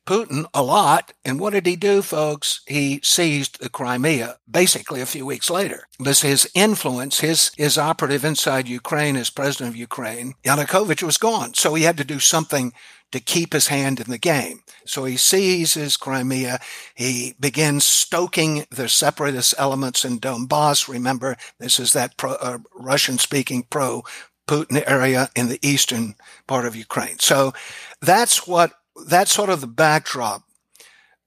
Putin 0.07 0.45
a 0.53 0.63
lot. 0.63 1.13
And 1.25 1.39
what 1.39 1.51
did 1.53 1.65
he 1.65 1.75
do, 1.75 2.01
folks? 2.01 2.61
He 2.65 3.01
seized 3.03 3.59
the 3.59 3.69
Crimea 3.69 4.37
basically 4.49 5.01
a 5.01 5.05
few 5.05 5.25
weeks 5.25 5.49
later. 5.49 5.83
This 5.99 6.21
his 6.21 6.49
influence, 6.55 7.19
his, 7.19 7.51
his 7.57 7.77
operative 7.77 8.23
inside 8.23 8.69
Ukraine 8.69 9.17
as 9.17 9.29
president 9.29 9.69
of 9.71 9.75
Ukraine, 9.75 10.33
Yanukovych 10.43 11.03
was 11.03 11.17
gone. 11.17 11.53
So 11.53 11.73
he 11.73 11.83
had 11.83 11.97
to 11.97 12.05
do 12.05 12.19
something 12.19 12.73
to 13.11 13.19
keep 13.19 13.53
his 13.53 13.67
hand 13.67 13.99
in 13.99 14.09
the 14.09 14.17
game. 14.17 14.61
So 14.85 15.03
he 15.03 15.17
seizes 15.17 15.97
Crimea. 15.97 16.59
He 16.95 17.35
begins 17.39 17.85
stoking 17.85 18.65
the 18.69 18.89
separatist 18.89 19.55
elements 19.57 20.05
in 20.05 20.19
Donbass. 20.19 20.87
Remember, 20.87 21.35
this 21.59 21.79
is 21.79 21.93
that 21.93 22.17
pro, 22.17 22.31
uh, 22.33 22.59
Russian 22.73 23.17
speaking 23.17 23.63
pro 23.69 24.03
Putin 24.47 24.81
area 24.87 25.29
in 25.35 25.49
the 25.49 25.59
eastern 25.61 26.15
part 26.47 26.65
of 26.65 26.75
Ukraine. 26.75 27.19
So 27.19 27.53
that's 28.01 28.47
what 28.47 28.73
that's 29.05 29.31
sort 29.31 29.49
of 29.49 29.61
the 29.61 29.67
backdrop 29.67 30.43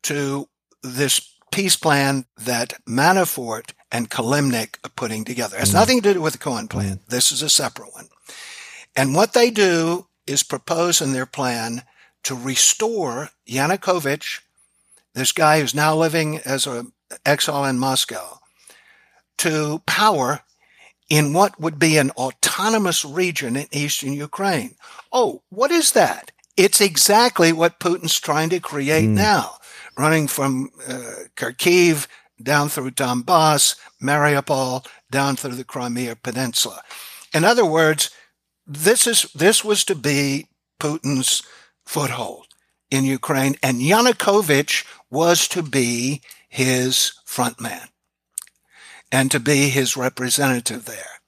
to 0.02 0.48
this 0.82 1.34
peace 1.50 1.76
plan 1.76 2.26
that 2.38 2.74
Manafort 2.86 3.72
and 3.92 4.10
Kilimnik 4.10 4.76
are 4.84 4.90
putting 4.90 5.24
together. 5.24 5.56
It 5.56 5.60
has 5.60 5.70
mm. 5.70 5.74
nothing 5.74 6.00
to 6.02 6.14
do 6.14 6.20
with 6.20 6.34
the 6.34 6.38
Cohen 6.38 6.68
plan. 6.68 6.96
Mm. 6.96 7.06
This 7.06 7.32
is 7.32 7.42
a 7.42 7.48
separate 7.48 7.92
one. 7.92 8.08
And 8.96 9.14
what 9.14 9.32
they 9.32 9.50
do 9.50 10.06
is 10.26 10.42
propose 10.42 11.00
in 11.00 11.12
their 11.12 11.26
plan 11.26 11.82
to 12.24 12.34
restore 12.34 13.30
Yanukovych, 13.48 14.40
this 15.14 15.32
guy 15.32 15.60
who's 15.60 15.74
now 15.74 15.96
living 15.96 16.38
as 16.38 16.66
an 16.66 16.92
exile 17.24 17.64
in 17.64 17.78
Moscow, 17.78 18.38
to 19.38 19.82
power 19.86 20.40
in 21.08 21.32
what 21.32 21.58
would 21.58 21.78
be 21.78 21.96
an 21.96 22.10
autonomous 22.12 23.04
region 23.04 23.56
in 23.56 23.66
eastern 23.72 24.12
Ukraine. 24.12 24.76
Oh, 25.12 25.42
what 25.48 25.70
is 25.72 25.92
that? 25.92 26.30
It's 26.60 26.82
exactly 26.82 27.54
what 27.54 27.80
Putin's 27.80 28.20
trying 28.20 28.50
to 28.50 28.60
create 28.60 29.08
mm. 29.08 29.14
now, 29.14 29.54
running 29.96 30.28
from 30.28 30.68
uh, 30.86 31.24
Kharkiv 31.34 32.06
down 32.42 32.68
through 32.68 32.90
Donbass, 32.90 33.76
Mariupol, 34.02 34.84
down 35.10 35.36
through 35.36 35.54
the 35.54 35.64
Crimea 35.64 36.16
Peninsula. 36.16 36.82
In 37.32 37.46
other 37.46 37.64
words, 37.64 38.10
this 38.66 39.06
is 39.06 39.22
this 39.34 39.64
was 39.64 39.84
to 39.84 39.94
be 39.94 40.48
Putin's 40.78 41.42
foothold 41.86 42.48
in 42.90 43.04
Ukraine, 43.04 43.54
and 43.62 43.80
Yanukovych 43.80 44.84
was 45.08 45.48
to 45.48 45.62
be 45.62 46.20
his 46.46 47.14
front 47.24 47.58
man 47.58 47.88
and 49.10 49.30
to 49.30 49.40
be 49.40 49.70
his 49.70 49.96
representative 49.96 50.84
there. 50.84 51.20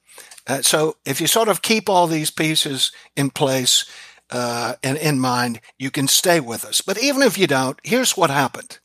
Uh, 0.46 0.60
so 0.60 0.96
if 1.06 1.22
you 1.22 1.26
sort 1.26 1.48
of 1.48 1.62
keep 1.62 1.88
all 1.88 2.06
these 2.06 2.30
pieces 2.30 2.92
in 3.16 3.30
place, 3.30 3.86
uh, 4.32 4.76
and 4.82 4.96
in 4.96 5.20
mind, 5.20 5.60
you 5.78 5.90
can 5.90 6.08
stay 6.08 6.40
with 6.40 6.64
us. 6.64 6.80
But 6.80 7.00
even 7.02 7.22
if 7.22 7.36
you 7.36 7.46
don't, 7.46 7.78
here's 7.84 8.16
what 8.16 8.30
happened. 8.30 8.78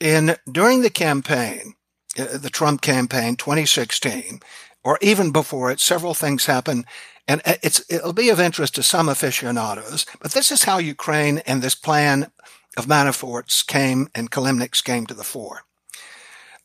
In 0.00 0.36
during 0.50 0.80
the 0.80 0.90
campaign, 0.90 1.74
uh, 2.18 2.38
the 2.38 2.50
Trump 2.50 2.80
campaign 2.80 3.36
2016, 3.36 4.40
or 4.82 4.98
even 5.02 5.32
before 5.32 5.70
it, 5.70 5.80
several 5.80 6.14
things 6.14 6.46
happened. 6.46 6.86
And 7.26 7.42
it's, 7.44 7.84
it'll 7.90 8.14
be 8.14 8.30
of 8.30 8.40
interest 8.40 8.74
to 8.76 8.82
some 8.82 9.08
aficionados, 9.10 10.06
but 10.18 10.32
this 10.32 10.50
is 10.50 10.62
how 10.62 10.78
Ukraine 10.78 11.38
and 11.46 11.60
this 11.60 11.74
plan 11.74 12.30
of 12.78 12.86
Manafort's 12.86 13.62
came 13.62 14.08
and 14.14 14.30
Kilimnik's 14.30 14.80
came 14.80 15.04
to 15.06 15.14
the 15.14 15.24
fore. 15.24 15.64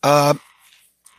Uh, 0.02 0.36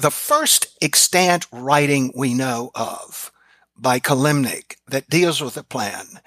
the 0.00 0.10
first 0.10 0.78
extant 0.80 1.46
writing 1.52 2.10
we 2.16 2.32
know 2.32 2.70
of 2.74 3.30
by 3.76 4.00
Kilimnik 4.00 4.76
that 4.88 5.10
deals 5.10 5.42
with 5.42 5.54
the 5.54 5.62
plan 5.62 6.20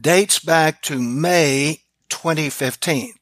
dates 0.00 0.38
back 0.38 0.82
to 0.82 1.00
May 1.00 1.82
2015. 2.08 3.14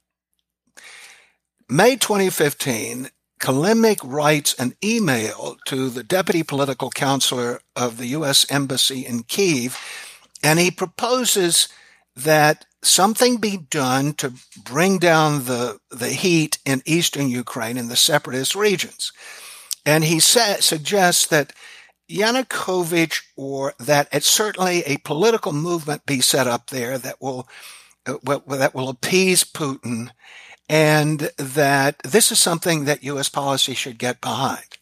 May 1.69 1.97
2015, 1.97 3.11
Kilimnik 3.41 4.01
writes 4.03 4.55
an 4.55 4.75
email 4.83 5.57
to 5.67 5.89
the 5.89 6.03
deputy 6.03 6.43
political 6.43 6.91
counselor 6.91 7.61
of 7.75 7.99
the 7.99 8.07
U.S. 8.09 8.47
Embassy 8.51 9.05
in 9.07 9.23
Kiev, 9.23 9.79
and 10.43 10.59
he 10.59 10.71
proposes 10.71 11.69
that 12.17 12.67
something 12.83 13.39
be 13.39 13.57
done 13.57 14.13
to 14.15 14.35
bring 14.63 14.99
down 14.99 15.45
the, 15.45 15.79
the 15.91 16.11
heat 16.11 16.59
in 16.65 16.83
eastern 16.85 17.29
Ukraine 17.29 17.77
in 17.77 17.89
the 17.89 17.97
separatist 17.97 18.55
regions. 18.55 19.13
And 19.87 20.05
he 20.05 20.21
sa- 20.21 20.61
suggests 20.61 21.27
that 21.27 21.53
Yanukovych 22.11 23.23
or 23.37 23.75
that 23.79 24.09
it's 24.13 24.27
certainly 24.27 24.83
a 24.83 24.99
political 24.99 25.53
movement 25.53 26.07
be 26.07 26.21
set 26.21 26.47
up 26.47 26.71
there 26.71 26.99
that 26.99 27.21
will, 27.21 27.49
uh, 28.07 28.17
that 28.47 28.75
will 28.75 28.89
appease 28.89 29.45
Putin 29.45 30.11
and 30.69 31.31
that 31.37 31.99
this 32.03 32.33
is 32.33 32.39
something 32.39 32.85
that 32.85 33.05
U.S. 33.05 33.29
policy 33.29 33.75
should 33.75 33.99
get 33.99 34.21
behind. 34.21 34.79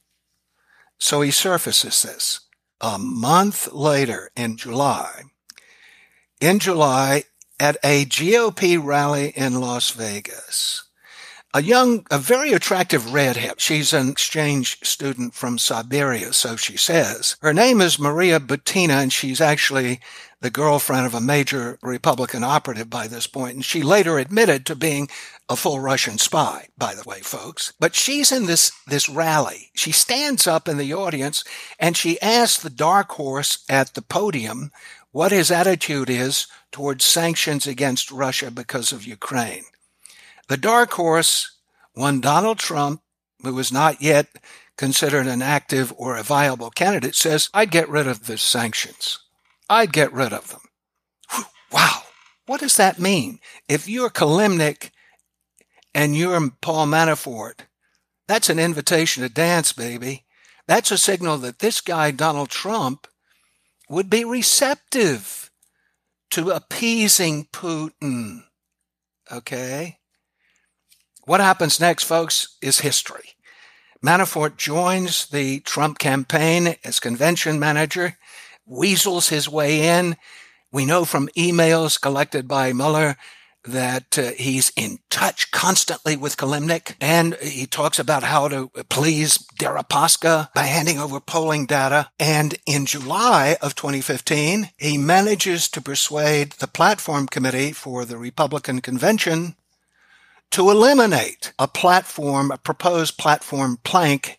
So 0.98 1.20
he 1.20 1.30
surfaces 1.30 2.02
this. 2.02 2.40
A 2.80 2.98
month 2.98 3.72
later 3.72 4.30
in 4.34 4.56
July, 4.56 5.22
in 6.40 6.58
July, 6.58 7.24
at 7.60 7.76
a 7.84 8.04
GOP 8.06 8.82
rally 8.82 9.28
in 9.36 9.60
Las 9.60 9.90
Vegas, 9.90 10.84
a 11.54 11.62
young, 11.62 12.06
a 12.10 12.18
very 12.18 12.52
attractive 12.52 13.12
redhead. 13.12 13.60
She's 13.60 13.92
an 13.92 14.08
exchange 14.08 14.78
student 14.82 15.34
from 15.34 15.58
Siberia, 15.58 16.32
so 16.32 16.56
she 16.56 16.76
says. 16.76 17.36
Her 17.42 17.52
name 17.52 17.80
is 17.80 17.98
Maria 17.98 18.40
Butina, 18.40 19.02
and 19.02 19.12
she's 19.12 19.40
actually 19.40 20.00
the 20.40 20.50
girlfriend 20.50 21.06
of 21.06 21.14
a 21.14 21.20
major 21.20 21.78
Republican 21.82 22.42
operative 22.42 22.90
by 22.90 23.06
this 23.06 23.26
point, 23.26 23.54
and 23.54 23.64
she 23.64 23.82
later 23.82 24.18
admitted 24.18 24.66
to 24.66 24.74
being 24.74 25.08
a 25.48 25.54
full 25.54 25.78
Russian 25.78 26.18
spy, 26.18 26.68
by 26.76 26.94
the 26.94 27.04
way, 27.04 27.20
folks. 27.20 27.72
But 27.78 27.94
she's 27.94 28.32
in 28.32 28.46
this, 28.46 28.72
this 28.86 29.08
rally. 29.08 29.70
She 29.74 29.92
stands 29.92 30.46
up 30.46 30.68
in 30.68 30.78
the 30.78 30.94
audience 30.94 31.44
and 31.78 31.96
she 31.96 32.20
asks 32.20 32.62
the 32.62 32.70
dark 32.70 33.12
horse 33.12 33.64
at 33.68 33.94
the 33.94 34.02
podium 34.02 34.72
what 35.12 35.30
his 35.30 35.50
attitude 35.50 36.08
is 36.08 36.46
towards 36.72 37.04
sanctions 37.04 37.66
against 37.66 38.10
Russia 38.10 38.50
because 38.50 38.92
of 38.92 39.06
Ukraine. 39.06 39.64
The 40.48 40.56
dark 40.56 40.92
horse, 40.92 41.58
one 41.94 42.20
Donald 42.20 42.58
Trump, 42.58 43.02
who 43.42 43.54
was 43.54 43.72
not 43.72 44.02
yet 44.02 44.26
considered 44.76 45.26
an 45.26 45.42
active 45.42 45.92
or 45.96 46.16
a 46.16 46.22
viable 46.22 46.70
candidate, 46.70 47.14
says, 47.14 47.48
I'd 47.52 47.70
get 47.70 47.88
rid 47.88 48.06
of 48.06 48.26
the 48.26 48.38
sanctions. 48.38 49.18
I'd 49.68 49.92
get 49.92 50.12
rid 50.12 50.32
of 50.32 50.48
them. 50.48 50.60
Wow. 51.70 52.02
What 52.46 52.60
does 52.60 52.76
that 52.76 52.98
mean? 52.98 53.38
If 53.68 53.88
you're 53.88 54.10
Kilimnik 54.10 54.90
and 55.94 56.16
you're 56.16 56.50
Paul 56.60 56.86
Manafort, 56.86 57.60
that's 58.28 58.48
an 58.48 58.58
invitation 58.58 59.22
to 59.22 59.28
dance, 59.28 59.72
baby. 59.72 60.24
That's 60.66 60.90
a 60.90 60.98
signal 60.98 61.38
that 61.38 61.58
this 61.58 61.80
guy, 61.80 62.10
Donald 62.10 62.50
Trump, 62.50 63.06
would 63.88 64.08
be 64.08 64.24
receptive 64.24 65.50
to 66.30 66.50
appeasing 66.50 67.46
Putin. 67.52 68.44
Okay? 69.30 69.98
What 71.24 71.40
happens 71.40 71.78
next, 71.78 72.02
folks, 72.02 72.56
is 72.60 72.80
history. 72.80 73.34
Manafort 74.04 74.56
joins 74.56 75.26
the 75.26 75.60
Trump 75.60 76.00
campaign 76.00 76.74
as 76.82 76.98
convention 76.98 77.60
manager, 77.60 78.18
weasels 78.66 79.28
his 79.28 79.48
way 79.48 79.86
in. 79.98 80.16
We 80.72 80.84
know 80.84 81.04
from 81.04 81.28
emails 81.36 82.00
collected 82.00 82.48
by 82.48 82.72
Mueller 82.72 83.16
that 83.64 84.18
uh, 84.18 84.32
he's 84.36 84.72
in 84.74 84.98
touch 85.08 85.52
constantly 85.52 86.16
with 86.16 86.36
Kilimnik, 86.36 86.96
and 87.00 87.36
he 87.36 87.66
talks 87.66 88.00
about 88.00 88.24
how 88.24 88.48
to 88.48 88.68
please 88.88 89.38
Deripaska 89.38 90.52
by 90.52 90.64
handing 90.64 90.98
over 90.98 91.20
polling 91.20 91.66
data. 91.66 92.10
And 92.18 92.56
in 92.66 92.86
July 92.86 93.56
of 93.62 93.76
2015, 93.76 94.70
he 94.76 94.98
manages 94.98 95.68
to 95.68 95.80
persuade 95.80 96.52
the 96.52 96.66
platform 96.66 97.28
committee 97.28 97.70
for 97.70 98.04
the 98.04 98.18
Republican 98.18 98.80
convention 98.80 99.54
to 100.52 100.70
eliminate 100.70 101.52
a 101.58 101.66
platform, 101.66 102.50
a 102.50 102.58
proposed 102.58 103.18
platform 103.18 103.78
plank 103.84 104.38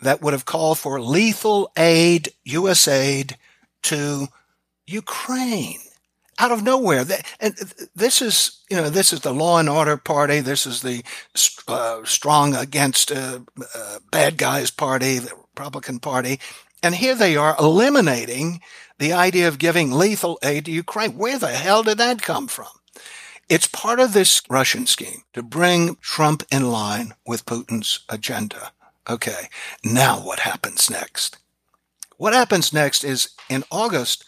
that 0.00 0.22
would 0.22 0.32
have 0.32 0.44
called 0.44 0.78
for 0.78 1.00
lethal 1.00 1.72
aid, 1.76 2.28
U.S. 2.44 2.86
aid 2.86 3.36
to 3.82 4.28
Ukraine 4.86 5.80
out 6.38 6.52
of 6.52 6.62
nowhere. 6.62 7.04
And 7.40 7.54
this 7.94 8.20
is, 8.20 8.62
you 8.70 8.76
know, 8.76 8.90
this 8.90 9.12
is 9.12 9.20
the 9.20 9.32
law 9.32 9.58
and 9.58 9.68
order 9.68 9.96
party. 9.96 10.40
This 10.40 10.66
is 10.66 10.82
the 10.82 11.02
uh, 11.68 12.04
strong 12.04 12.54
against 12.54 13.10
uh, 13.12 13.40
uh, 13.74 13.98
bad 14.10 14.36
guys 14.36 14.70
party, 14.70 15.18
the 15.18 15.32
Republican 15.56 15.98
party. 15.98 16.40
And 16.82 16.94
here 16.94 17.14
they 17.14 17.36
are 17.36 17.56
eliminating 17.58 18.60
the 18.98 19.12
idea 19.12 19.48
of 19.48 19.58
giving 19.58 19.90
lethal 19.90 20.38
aid 20.42 20.66
to 20.66 20.72
Ukraine. 20.72 21.16
Where 21.16 21.38
the 21.38 21.48
hell 21.48 21.82
did 21.82 21.98
that 21.98 22.20
come 22.20 22.48
from? 22.48 22.66
It's 23.48 23.66
part 23.66 24.00
of 24.00 24.12
this 24.12 24.42
Russian 24.48 24.86
scheme 24.86 25.22
to 25.32 25.42
bring 25.42 25.96
Trump 25.96 26.42
in 26.50 26.70
line 26.70 27.14
with 27.26 27.46
Putin's 27.46 28.00
agenda. 28.08 28.72
Okay. 29.08 29.48
Now 29.84 30.18
what 30.18 30.40
happens 30.40 30.90
next? 30.90 31.38
What 32.16 32.32
happens 32.32 32.72
next 32.72 33.04
is 33.04 33.30
in 33.50 33.64
August, 33.70 34.24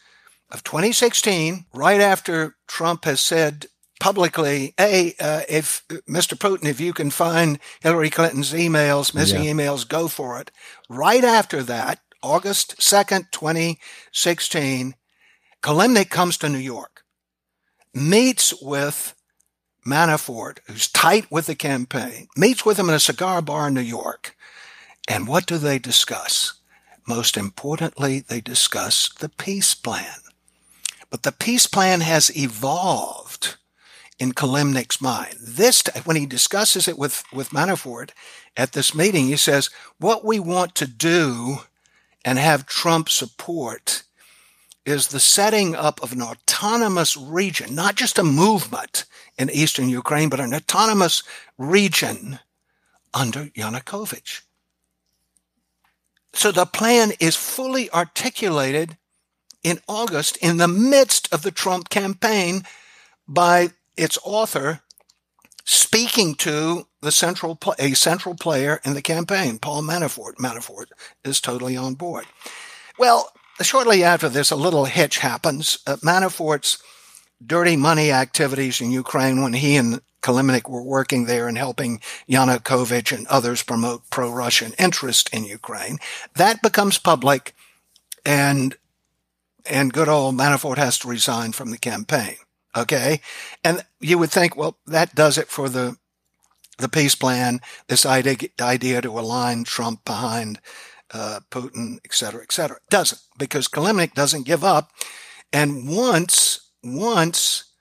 of 0.50 0.62
2016, 0.62 1.66
right 1.74 2.00
after 2.00 2.56
Trump 2.66 3.04
has 3.04 3.20
said 3.20 3.66
publicly, 3.98 4.74
hey, 4.76 5.14
uh, 5.18 5.42
if 5.48 5.86
Mr. 6.08 6.36
Putin, 6.36 6.66
if 6.66 6.80
you 6.80 6.92
can 6.92 7.10
find 7.10 7.58
Hillary 7.80 8.10
Clinton's 8.10 8.52
emails, 8.52 9.14
missing 9.14 9.44
yeah. 9.44 9.52
emails, 9.52 9.88
go 9.88 10.08
for 10.08 10.38
it. 10.40 10.50
Right 10.88 11.24
after 11.24 11.62
that, 11.64 12.00
August 12.22 12.76
2nd, 12.78 13.30
2016, 13.30 14.94
Kilimnik 15.62 16.10
comes 16.10 16.36
to 16.38 16.48
New 16.48 16.58
York, 16.58 16.95
meets 17.96 18.52
with 18.62 19.14
Manafort, 19.86 20.58
who's 20.66 20.86
tight 20.86 21.30
with 21.30 21.46
the 21.46 21.54
campaign, 21.54 22.28
meets 22.36 22.64
with 22.64 22.78
him 22.78 22.88
in 22.88 22.94
a 22.94 23.00
cigar 23.00 23.40
bar 23.40 23.68
in 23.68 23.74
New 23.74 23.80
York. 23.80 24.36
And 25.08 25.26
what 25.26 25.46
do 25.46 25.56
they 25.56 25.78
discuss? 25.78 26.54
Most 27.06 27.36
importantly, 27.36 28.20
they 28.20 28.40
discuss 28.40 29.08
the 29.08 29.30
peace 29.30 29.74
plan. 29.74 30.18
But 31.08 31.22
the 31.22 31.32
peace 31.32 31.66
plan 31.66 32.00
has 32.00 32.36
evolved 32.36 33.56
in 34.18 34.32
Kilimnik's 34.32 35.00
mind. 35.00 35.36
This, 35.40 35.84
when 36.04 36.16
he 36.16 36.26
discusses 36.26 36.88
it 36.88 36.98
with, 36.98 37.22
with 37.32 37.50
Manafort 37.50 38.10
at 38.56 38.72
this 38.72 38.94
meeting, 38.94 39.26
he 39.26 39.36
says, 39.36 39.70
what 39.98 40.24
we 40.24 40.38
want 40.40 40.74
to 40.74 40.86
do 40.86 41.58
and 42.24 42.38
have 42.38 42.66
Trump 42.66 43.08
support 43.08 44.02
is 44.86 45.08
the 45.08 45.20
setting 45.20 45.74
up 45.74 46.02
of 46.02 46.12
an 46.12 46.22
autonomous 46.22 47.16
region, 47.16 47.74
not 47.74 47.96
just 47.96 48.18
a 48.18 48.22
movement 48.22 49.04
in 49.36 49.50
eastern 49.50 49.88
Ukraine, 49.88 50.28
but 50.28 50.40
an 50.40 50.54
autonomous 50.54 51.22
region 51.58 52.38
under 53.12 53.46
Yanukovych. 53.46 54.42
So 56.32 56.52
the 56.52 56.66
plan 56.66 57.12
is 57.18 57.34
fully 57.34 57.90
articulated 57.90 58.96
in 59.62 59.80
August 59.88 60.36
in 60.36 60.58
the 60.58 60.68
midst 60.68 61.32
of 61.32 61.42
the 61.42 61.50
Trump 61.50 61.88
campaign 61.88 62.62
by 63.26 63.70
its 63.96 64.18
author 64.22 64.80
speaking 65.64 66.34
to 66.36 66.86
the 67.00 67.10
central 67.10 67.58
a 67.78 67.94
central 67.94 68.34
player 68.34 68.80
in 68.84 68.94
the 68.94 69.02
campaign, 69.02 69.58
Paul 69.58 69.82
Manafort. 69.82 70.34
Manafort 70.34 70.86
is 71.24 71.40
totally 71.40 71.76
on 71.76 71.94
board. 71.94 72.26
Well, 72.98 73.32
shortly 73.62 74.04
after 74.04 74.28
this, 74.28 74.50
a 74.50 74.56
little 74.56 74.84
hitch 74.84 75.18
happens. 75.18 75.78
Uh, 75.86 75.96
Manafort's 75.96 76.78
dirty 77.44 77.76
money 77.76 78.10
activities 78.10 78.80
in 78.80 78.90
Ukraine 78.90 79.42
when 79.42 79.52
he 79.52 79.76
and 79.76 80.00
Kilimnik 80.22 80.68
were 80.68 80.82
working 80.82 81.26
there 81.26 81.46
and 81.46 81.56
helping 81.56 82.00
Yanukovych 82.28 83.16
and 83.16 83.26
others 83.28 83.62
promote 83.62 84.08
pro-Russian 84.10 84.72
interest 84.78 85.32
in 85.32 85.44
Ukraine. 85.44 85.98
That 86.34 86.62
becomes 86.62 86.98
public 86.98 87.54
and 88.24 88.76
and 89.68 89.92
good 89.92 90.08
old 90.08 90.36
Manafort 90.36 90.78
has 90.78 90.98
to 91.00 91.08
resign 91.08 91.52
from 91.52 91.70
the 91.70 91.78
campaign. 91.78 92.36
Okay. 92.76 93.20
And 93.64 93.84
you 94.00 94.18
would 94.18 94.30
think, 94.30 94.56
well, 94.56 94.78
that 94.86 95.14
does 95.14 95.38
it 95.38 95.48
for 95.48 95.68
the, 95.68 95.96
the 96.78 96.88
peace 96.88 97.14
plan, 97.14 97.60
this 97.88 98.06
idea, 98.06 98.36
idea 98.60 99.00
to 99.00 99.18
align 99.18 99.64
Trump 99.64 100.04
behind, 100.04 100.60
uh, 101.16 101.40
Putin, 101.50 101.98
et 102.04 102.12
cetera, 102.12 102.42
et 102.42 102.52
cetera. 102.52 102.76
Doesn't 102.90 103.20
because 103.38 103.68
Kilimnik 103.68 104.14
doesn't 104.14 104.46
give 104.46 104.64
up. 104.64 104.90
And 105.52 105.88
once, 105.88 106.70
once 106.84 107.72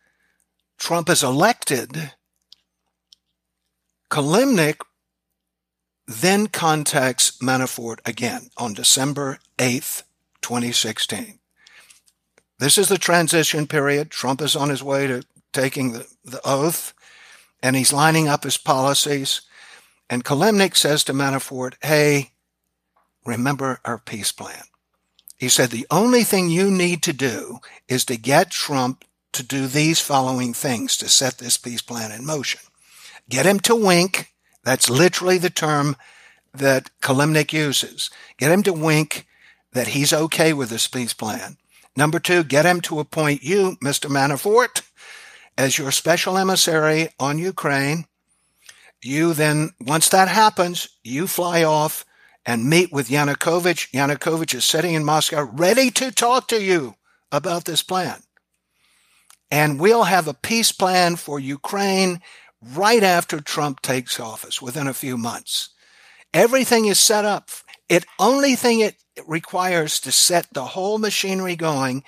Trump 0.77 1.09
is 1.09 1.23
elected, 1.23 2.13
Kilimnik 4.09 4.77
then 6.07 6.47
contacts 6.47 7.38
Manafort 7.39 7.99
again 8.05 8.49
on 8.57 8.73
December 8.73 9.39
8th, 9.57 10.03
2016. 10.41 11.39
This 12.59 12.77
is 12.77 12.88
the 12.88 12.97
transition 12.97 13.67
period. 13.67 14.11
Trump 14.11 14.41
is 14.41 14.55
on 14.55 14.69
his 14.69 14.83
way 14.83 15.07
to 15.07 15.23
taking 15.51 15.93
the, 15.93 16.07
the 16.23 16.41
oath 16.45 16.93
and 17.61 17.75
he's 17.75 17.91
lining 17.91 18.27
up 18.27 18.43
his 18.43 18.57
policies. 18.57 19.41
And 20.09 20.23
Kilimnik 20.23 20.75
says 20.75 21.03
to 21.05 21.13
Manafort, 21.13 21.73
Hey, 21.81 22.34
remember 23.26 23.80
our 23.84 23.97
peace 23.97 24.32
plan. 24.32 24.63
He 25.38 25.49
said, 25.49 25.69
the 25.69 25.88
only 25.91 26.23
thing 26.23 26.49
you 26.49 26.71
need 26.71 27.03
to 27.03 27.13
do 27.13 27.59
is 27.88 28.05
to 28.05 28.17
get 28.17 28.51
Trump 28.51 29.03
to 29.34 29.43
do 29.43 29.67
these 29.67 29.99
following 29.99 30.53
things 30.53 30.95
to 30.97 31.09
set 31.09 31.38
this 31.38 31.57
peace 31.57 31.82
plan 31.82 32.11
in 32.11 32.26
motion. 32.26 32.61
Get 33.30 33.45
him 33.45 33.59
to 33.61 33.76
wink. 33.76 34.32
That's 34.63 34.89
literally 34.89 35.38
the 35.38 35.49
term 35.49 35.97
that 36.53 36.89
Kilimnik 37.01 37.51
uses. 37.51 38.09
Get 38.38 38.51
him 38.51 38.63
to 38.63 38.73
wink 38.73 39.28
that 39.73 39.89
he's 39.89 40.13
okay 40.13 40.53
with 40.53 40.69
this 40.69 40.88
peace 40.88 41.13
plan. 41.13 41.57
Number 41.97 42.19
two, 42.19 42.43
get 42.43 42.65
him 42.65 42.82
to 42.82 42.99
appoint 42.99 43.43
you, 43.43 43.78
Mr. 43.84 44.09
Manafort, 44.09 44.82
as 45.57 45.78
your 45.78 45.91
special 45.91 46.38
emissary 46.38 47.09
on 47.19 47.39
Ukraine. 47.39 48.05
You 49.01 49.34
then, 49.34 49.71
once 49.80 50.09
that 50.09 50.28
happens, 50.28 50.89
you 51.03 51.28
fly 51.28 51.63
off 51.63 52.05
and 52.46 52.70
meet 52.70 52.91
with 52.91 53.10
Yanukovych. 53.10 53.91
Yanukovych 53.91 54.54
is 54.54 54.66
sitting 54.66 54.93
in 54.93 55.04
Moscow 55.04 55.43
ready 55.43 55.89
to 55.91 56.12
talk 56.12 56.48
to 56.50 56.62
you 56.62 56.96
about 57.32 57.66
this 57.66 57.84
plan. 57.84 58.22
And 59.52 59.80
we'll 59.80 60.04
have 60.04 60.28
a 60.28 60.34
peace 60.34 60.72
plan 60.72 61.16
for 61.16 61.39
Ukraine 61.39 62.22
right 62.62 63.04
after 63.04 63.39
Trump 63.39 63.82
takes 63.82 64.20
office 64.20 64.62
within 64.62 64.88
a 64.88 64.93
few 64.93 65.18
months. 65.18 65.70
Everything 66.34 66.86
is 66.86 67.00
set 67.00 67.26
up. 67.26 67.50
It 67.88 68.06
only 68.20 68.56
thing 68.56 68.80
it 68.80 68.96
requires 69.28 70.00
to 70.02 70.12
set 70.12 70.48
the 70.52 70.66
whole 70.66 70.98
machinery 70.98 71.56
going 71.56 72.04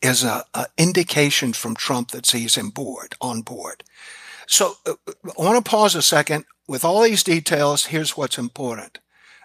is 0.00 0.24
a, 0.24 0.44
a 0.54 0.66
indication 0.76 1.52
from 1.52 1.76
Trump 1.76 2.10
that 2.10 2.28
he's 2.28 2.58
on 2.58 2.70
board, 2.70 3.14
on 3.20 3.42
board. 3.42 3.84
So 4.46 4.74
uh, 4.86 4.94
I 5.06 5.42
want 5.42 5.64
to 5.64 5.70
pause 5.70 5.94
a 5.94 6.02
second. 6.02 6.44
With 6.68 6.84
all 6.84 7.02
these 7.02 7.22
details, 7.22 7.86
here's 7.86 8.16
what's 8.16 8.38
important. 8.38 8.98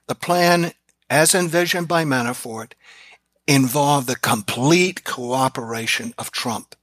The 0.07 0.15
plan, 0.15 0.73
as 1.09 1.33
envisioned 1.33 1.87
by 1.87 2.05
Manafort, 2.05 2.73
involved 3.47 4.07
the 4.07 4.15
complete 4.15 5.03
cooperation 5.03 6.13
of 6.17 6.31
Trump. 6.31 6.75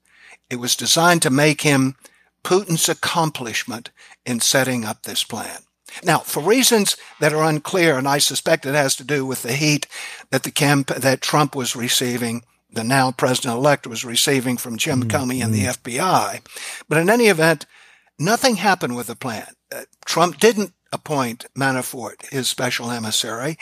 It 0.50 0.56
was 0.56 0.76
designed 0.76 1.22
to 1.22 1.30
make 1.30 1.62
him 1.62 1.96
Putin's 2.42 2.88
accomplishment 2.88 3.90
in 4.26 4.40
setting 4.40 4.84
up 4.84 5.02
this 5.02 5.24
plan. 5.24 5.60
Now, 6.02 6.18
for 6.18 6.42
reasons 6.42 6.96
that 7.20 7.32
are 7.32 7.44
unclear, 7.44 7.96
and 7.96 8.08
I 8.08 8.18
suspect 8.18 8.66
it 8.66 8.74
has 8.74 8.96
to 8.96 9.04
do 9.04 9.24
with 9.24 9.42
the 9.42 9.52
heat 9.52 9.86
that 10.30 10.42
the 10.42 10.50
camp 10.50 10.88
that 10.88 11.20
Trump 11.20 11.54
was 11.54 11.76
receiving, 11.76 12.42
the 12.70 12.84
now 12.84 13.12
president-elect 13.12 13.86
was 13.86 14.04
receiving 14.04 14.56
from 14.56 14.76
Jim 14.76 15.04
mm-hmm. 15.04 15.16
Comey 15.16 15.44
and 15.44 15.54
the 15.54 15.66
FBI. 15.66 16.40
But 16.88 16.98
in 16.98 17.08
any 17.08 17.28
event, 17.28 17.66
nothing 18.18 18.56
happened 18.56 18.96
with 18.96 19.06
the 19.08 19.16
plan. 19.16 19.48
Uh, 19.74 19.82
Trump 20.04 20.38
didn't 20.38 20.72
appoint 20.92 21.46
Manafort 21.56 22.30
his 22.30 22.48
special 22.48 22.90
emissary. 22.90 23.58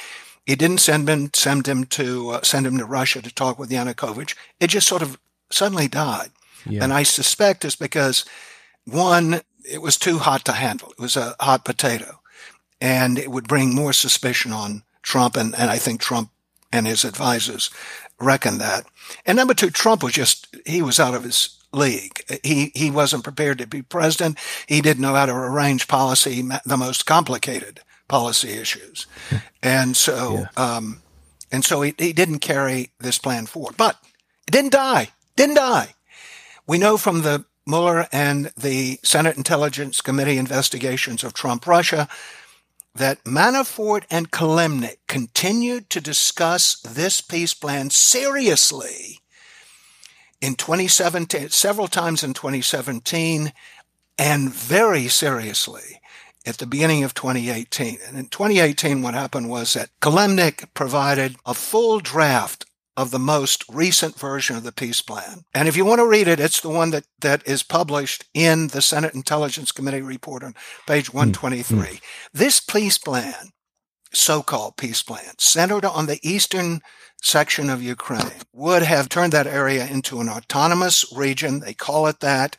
He 0.47 0.57
didn't 0.57 0.79
send 0.79 1.09
him 1.09 1.31
send 1.35 1.67
him 1.67 1.85
to 1.85 2.31
uh, 2.31 2.43
send 2.43 2.67
him 2.67 2.79
to 2.79 2.85
Russia 2.85 3.23
to 3.23 3.33
talk 3.33 3.59
with 3.59 3.71
Yanukovych. 3.71 4.37
It 4.61 4.69
just 4.69 4.89
sort 4.89 5.03
of 5.03 5.19
suddenly 5.51 5.89
died. 5.89 6.31
Yeah. 6.67 6.85
And 6.85 6.93
I 6.93 7.03
suspect 7.03 7.65
it's 7.65 7.77
because 7.77 8.25
one, 8.85 9.41
it 9.71 9.81
was 9.81 9.97
too 9.97 10.19
hot 10.19 10.45
to 10.47 10.53
handle. 10.53 10.91
It 10.91 11.01
was 11.01 11.17
a 11.17 11.37
hot 11.41 11.65
potato 11.65 12.21
and 12.81 13.19
it 13.19 13.31
would 13.31 13.49
bring 13.49 13.75
more 13.75 13.93
suspicion 13.93 14.53
on 14.53 14.83
Trump. 15.03 15.37
And, 15.37 15.55
and 15.55 15.71
I 15.71 15.79
think 15.79 16.01
Trump 16.01 16.31
and 16.73 16.87
his 16.87 17.05
advisors 17.05 17.71
reckon 18.19 18.59
that. 18.59 18.87
And 19.27 19.37
number 19.37 19.55
two, 19.55 19.71
Trump 19.71 20.03
was 20.03 20.13
just, 20.13 20.55
he 20.67 20.83
was 20.83 20.99
out 20.99 21.15
of 21.15 21.25
his 21.25 21.62
league. 21.73 22.23
He, 22.43 22.73
he 22.75 22.91
wasn't 22.91 23.25
prepared 23.25 23.59
to 23.59 23.67
be 23.67 23.83
president. 23.83 24.39
He 24.67 24.81
didn't 24.81 25.03
know 25.03 25.15
how 25.15 25.27
to 25.27 25.35
arrange 25.35 25.89
policy, 25.89 26.43
the 26.65 26.77
most 26.77 27.07
complicated 27.07 27.81
policy 28.09 28.51
issues. 28.51 29.07
And 29.65 29.97
so, 29.97 30.49
yeah. 30.57 30.77
um, 30.77 31.03
and 31.53 31.65
so 31.65 31.83
he, 31.83 31.95
he 31.97 32.13
didn't 32.13 32.41
carry 32.41 32.91
this 32.99 33.17
plan 33.17 33.47
forward, 33.47 33.77
but 33.77 33.97
it 34.49 34.51
didn't 34.51 34.73
die, 34.73 35.11
didn't 35.37 35.55
die. 35.55 35.95
We 36.67 36.79
know 36.79 36.97
from 36.97 37.23
the 37.23 37.45
Mueller 37.65 38.09
and 38.11 38.51
the 38.57 38.99
Senate 39.05 39.37
Intelligence 39.37 40.01
Committee 40.01 40.37
investigations 40.37 41.23
of 41.23 41.33
Trump 41.33 41.65
Russia 41.65 42.09
that 42.95 43.23
Manafort 43.25 44.05
and 44.11 44.31
Kilimnik 44.31 44.99
continued 45.07 45.89
to 45.91 46.01
discuss 46.01 46.81
this 46.81 47.21
peace 47.21 47.55
plan 47.55 47.91
seriously 47.91 49.22
in 50.43 50.57
2017, 50.57 51.51
several 51.51 51.87
times 51.87 52.25
in 52.25 52.35
2017, 52.35 53.53
and 54.19 54.53
very 54.53 55.07
seriously 55.09 56.01
at 56.45 56.59
the 56.59 56.67
beginning 56.67 57.05
of 57.05 57.15
2018. 57.15 57.99
And 58.07 58.19
in 58.19 58.27
2018, 58.27 59.01
what 59.01 59.15
happened 59.15 59.49
was 59.49 59.73
that 59.75 59.91
Kilimnik 60.01 60.75
provided 60.75 61.37
a 61.47 61.55
full 61.55 62.01
draft 62.01 62.67
of 62.97 63.13
the 63.13 63.19
most 63.19 63.65
recent 63.71 64.19
version 64.19 64.57
of 64.57 64.65
the 64.65 64.73
peace 64.73 65.01
plan. 65.01 65.45
And 65.55 65.69
if 65.69 65.77
you 65.77 65.85
want 65.85 66.01
to 66.01 66.07
read 66.07 66.29
it, 66.29 66.41
it's 66.41 66.61
the 66.61 66.69
one 66.69 66.91
that, 66.91 67.05
that 67.21 67.47
is 67.47 67.63
published 67.63 68.25
in 68.35 68.69
the 68.69 68.83
Senate 68.83 69.15
Intelligence 69.15 69.73
Committee 69.73 70.03
report 70.03 70.43
on 70.43 70.55
page 70.87 71.15
123. 71.15 71.79
Mm-hmm. 71.79 71.97
This 72.35 72.61
peace 72.61 72.99
plan, 72.99 73.53
so-called 74.13 74.77
peace 74.77 75.03
plan, 75.03 75.35
centered 75.39 75.87
on 75.87 76.07
the 76.07 76.19
eastern 76.23 76.83
section 77.23 77.71
of 77.71 77.83
Ukraine, 77.83 78.33
would 78.53 78.83
have 78.83 79.09
turned 79.09 79.33
that 79.33 79.47
area 79.47 79.87
into 79.87 80.21
an 80.21 80.29
autonomous 80.29 81.11
region. 81.15 81.61
They 81.61 81.75
call 81.75 82.07
it 82.07 82.21
that. 82.21 82.59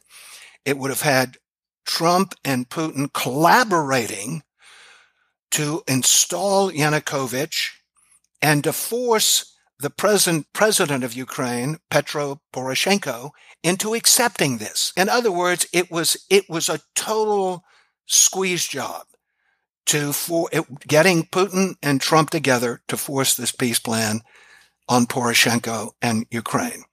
It 0.66 0.78
would 0.78 0.90
have 0.90 1.02
had 1.02 1.38
Trump 1.86 2.34
and 2.44 2.70
Putin 2.70 3.12
collaborating 3.14 4.44
to 5.52 5.84
install 5.88 6.72
Yanukovych 6.72 7.72
and 8.42 8.64
to 8.64 8.74
force 8.74 9.54
the 9.80 9.90
present 9.90 10.48
president 10.54 11.04
of 11.04 11.14
Ukraine, 11.14 11.78
Petro 11.90 12.42
Poroshenko, 12.54 13.32
into 13.64 13.94
accepting 13.94 14.58
this. 14.58 14.94
In 14.96 15.10
other 15.10 15.32
words, 15.32 15.68
it 15.74 15.92
was 15.92 16.18
it 16.30 16.50
was 16.50 16.70
a 16.70 16.80
total 16.96 17.64
squeeze 18.06 18.66
job 18.68 19.06
to 19.88 20.14
for 20.14 20.50
it, 20.52 20.64
getting 20.88 21.26
Putin 21.26 21.76
and 21.84 22.00
Trump 22.00 22.30
together 22.30 22.82
to 22.88 22.98
force 22.98 23.36
this 23.36 23.52
peace 23.52 23.80
plan 23.80 24.22
on 24.88 25.06
Poroshenko 25.06 25.92
and 26.02 26.26
Ukraine. 26.32 26.84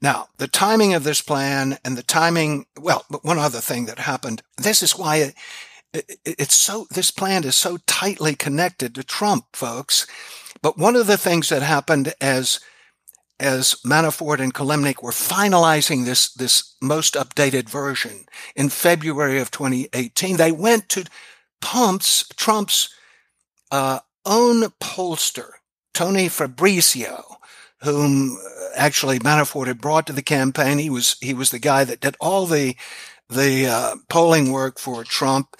Now, 0.00 0.28
the 0.38 0.48
timing 0.48 0.94
of 0.94 1.04
this 1.04 1.20
plan 1.20 1.78
and 1.84 1.96
the 1.96 2.02
timing, 2.02 2.66
well, 2.78 3.04
but 3.10 3.24
one 3.24 3.38
other 3.38 3.60
thing 3.60 3.86
that 3.86 3.98
happened, 3.98 4.42
this 4.56 4.82
is 4.82 4.96
why 4.96 5.16
it, 5.16 5.34
it, 5.92 6.18
it's 6.24 6.54
so, 6.54 6.86
this 6.90 7.10
plan 7.10 7.44
is 7.44 7.56
so 7.56 7.78
tightly 7.86 8.34
connected 8.34 8.94
to 8.94 9.02
Trump, 9.02 9.46
folks. 9.54 10.06
But 10.62 10.78
one 10.78 10.96
of 10.96 11.06
the 11.06 11.16
things 11.16 11.48
that 11.48 11.62
happened 11.62 12.14
as 12.20 12.60
as 13.40 13.76
Manafort 13.86 14.40
and 14.40 14.52
Kilimnik 14.52 15.02
were 15.02 15.12
finalizing 15.12 16.04
this 16.04 16.32
this 16.32 16.74
most 16.82 17.14
updated 17.14 17.68
version 17.68 18.24
in 18.56 18.68
February 18.68 19.40
of 19.40 19.50
2018, 19.50 20.36
they 20.36 20.52
went 20.52 20.88
to 20.90 21.04
Pumps 21.60 22.26
Trump's 22.36 22.92
uh, 23.70 24.00
own 24.24 24.62
pollster, 24.80 25.50
Tony 25.94 26.28
Fabrizio, 26.28 27.24
whom 27.82 28.36
uh, 28.36 28.68
actually 28.76 29.18
Manafort 29.18 29.66
had 29.66 29.80
brought 29.80 30.06
to 30.06 30.12
the 30.12 30.22
campaign. 30.22 30.78
He 30.78 30.90
was 30.90 31.16
he 31.20 31.34
was 31.34 31.50
the 31.50 31.58
guy 31.58 31.84
that 31.84 32.00
did 32.00 32.16
all 32.20 32.46
the 32.46 32.76
the 33.28 33.66
uh, 33.66 33.96
polling 34.08 34.52
work 34.52 34.78
for 34.78 35.04
Trump, 35.04 35.56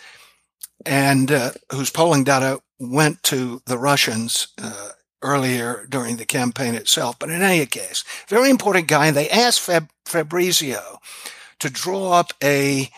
and 0.86 1.30
uh, 1.30 1.50
whose 1.72 1.90
polling 1.90 2.24
data 2.24 2.60
went 2.78 3.22
to 3.24 3.60
the 3.66 3.78
Russians 3.78 4.48
uh, 4.62 4.90
earlier 5.22 5.86
during 5.88 6.16
the 6.16 6.24
campaign 6.24 6.74
itself. 6.74 7.18
But 7.18 7.30
in 7.30 7.42
any 7.42 7.64
case, 7.66 8.04
very 8.28 8.50
important 8.50 8.88
guy. 8.88 9.06
And 9.06 9.16
they 9.16 9.28
asked 9.28 9.60
Fab- 9.60 9.90
Fabrizio 10.04 10.98
to 11.58 11.70
draw 11.70 12.12
up 12.12 12.32
a 12.42 12.90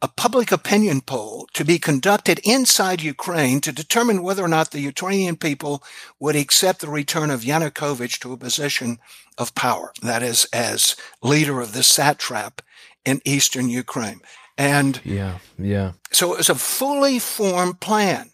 a 0.00 0.08
public 0.08 0.52
opinion 0.52 1.00
poll 1.00 1.48
to 1.54 1.64
be 1.64 1.78
conducted 1.78 2.40
inside 2.44 3.02
Ukraine 3.02 3.60
to 3.60 3.72
determine 3.72 4.22
whether 4.22 4.44
or 4.44 4.48
not 4.48 4.70
the 4.70 4.80
Ukrainian 4.80 5.36
people 5.36 5.82
would 6.20 6.36
accept 6.36 6.80
the 6.80 6.88
return 6.88 7.30
of 7.30 7.42
Yanukovych 7.42 8.20
to 8.20 8.32
a 8.32 8.36
position 8.36 8.98
of 9.36 9.54
power, 9.54 9.92
that 10.02 10.22
is, 10.22 10.46
as 10.52 10.94
leader 11.22 11.60
of 11.60 11.72
the 11.72 11.82
satrap 11.82 12.62
in 13.04 13.20
eastern 13.24 13.68
Ukraine. 13.68 14.20
And 14.56 15.00
yeah, 15.04 15.38
yeah. 15.58 15.92
So 16.12 16.32
it 16.32 16.38
was 16.38 16.50
a 16.50 16.54
fully 16.54 17.18
formed 17.18 17.80
plan. 17.80 18.30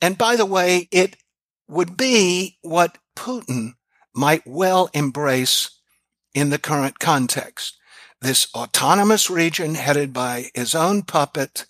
And 0.00 0.18
by 0.18 0.36
the 0.36 0.46
way, 0.46 0.88
it 0.90 1.16
would 1.68 1.96
be 1.96 2.58
what 2.62 2.98
Putin 3.16 3.74
might 4.14 4.42
well 4.46 4.90
embrace 4.92 5.70
in 6.34 6.50
the 6.50 6.58
current 6.58 6.98
context. 6.98 7.78
This 8.22 8.46
autonomous 8.54 9.28
region 9.28 9.74
headed 9.74 10.12
by 10.12 10.50
his 10.54 10.76
own 10.76 11.02
puppet 11.02 11.66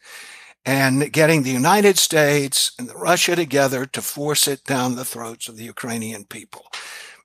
and 0.67 1.11
getting 1.11 1.43
the 1.43 1.51
United 1.51 1.97
States 1.97 2.73
and 2.79 2.93
Russia 2.95 3.35
together 3.35 3.87
to 3.87 4.03
force 4.03 4.47
it 4.47 4.63
down 4.65 4.95
the 4.95 5.05
throats 5.05 5.49
of 5.49 5.57
the 5.57 5.65
Ukrainian 5.65 6.27
people. 6.27 6.67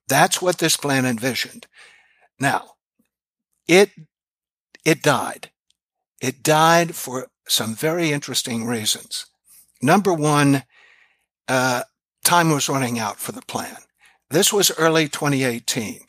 That's 0.07 0.41
what 0.41 0.59
this 0.59 0.77
plan 0.77 1.05
envisioned. 1.05 1.67
Now, 2.39 2.75
it, 3.67 3.91
it 4.85 5.01
died. 5.01 5.51
It 6.21 6.41
died 6.41 6.95
for 6.95 7.27
some 7.49 7.75
very 7.75 8.13
interesting 8.13 8.65
reasons. 8.65 9.25
Number 9.81 10.13
one, 10.13 10.63
uh, 11.49 11.83
time 12.23 12.49
was 12.49 12.69
running 12.69 12.97
out 12.97 13.19
for 13.19 13.33
the 13.33 13.41
plan. 13.41 13.75
This 14.29 14.53
was 14.53 14.71
early 14.77 15.09
2018. 15.09 16.06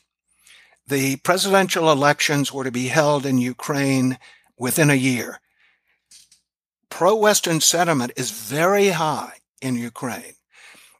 The 0.89 1.17
presidential 1.17 1.91
elections 1.91 2.51
were 2.51 2.63
to 2.63 2.71
be 2.71 2.87
held 2.87 3.23
in 3.23 3.37
Ukraine 3.37 4.17
within 4.57 4.89
a 4.89 4.95
year. 4.95 5.39
Pro-Western 6.89 7.61
sentiment 7.61 8.13
is 8.17 8.31
very 8.31 8.89
high 8.89 9.33
in 9.61 9.75
Ukraine. 9.75 10.33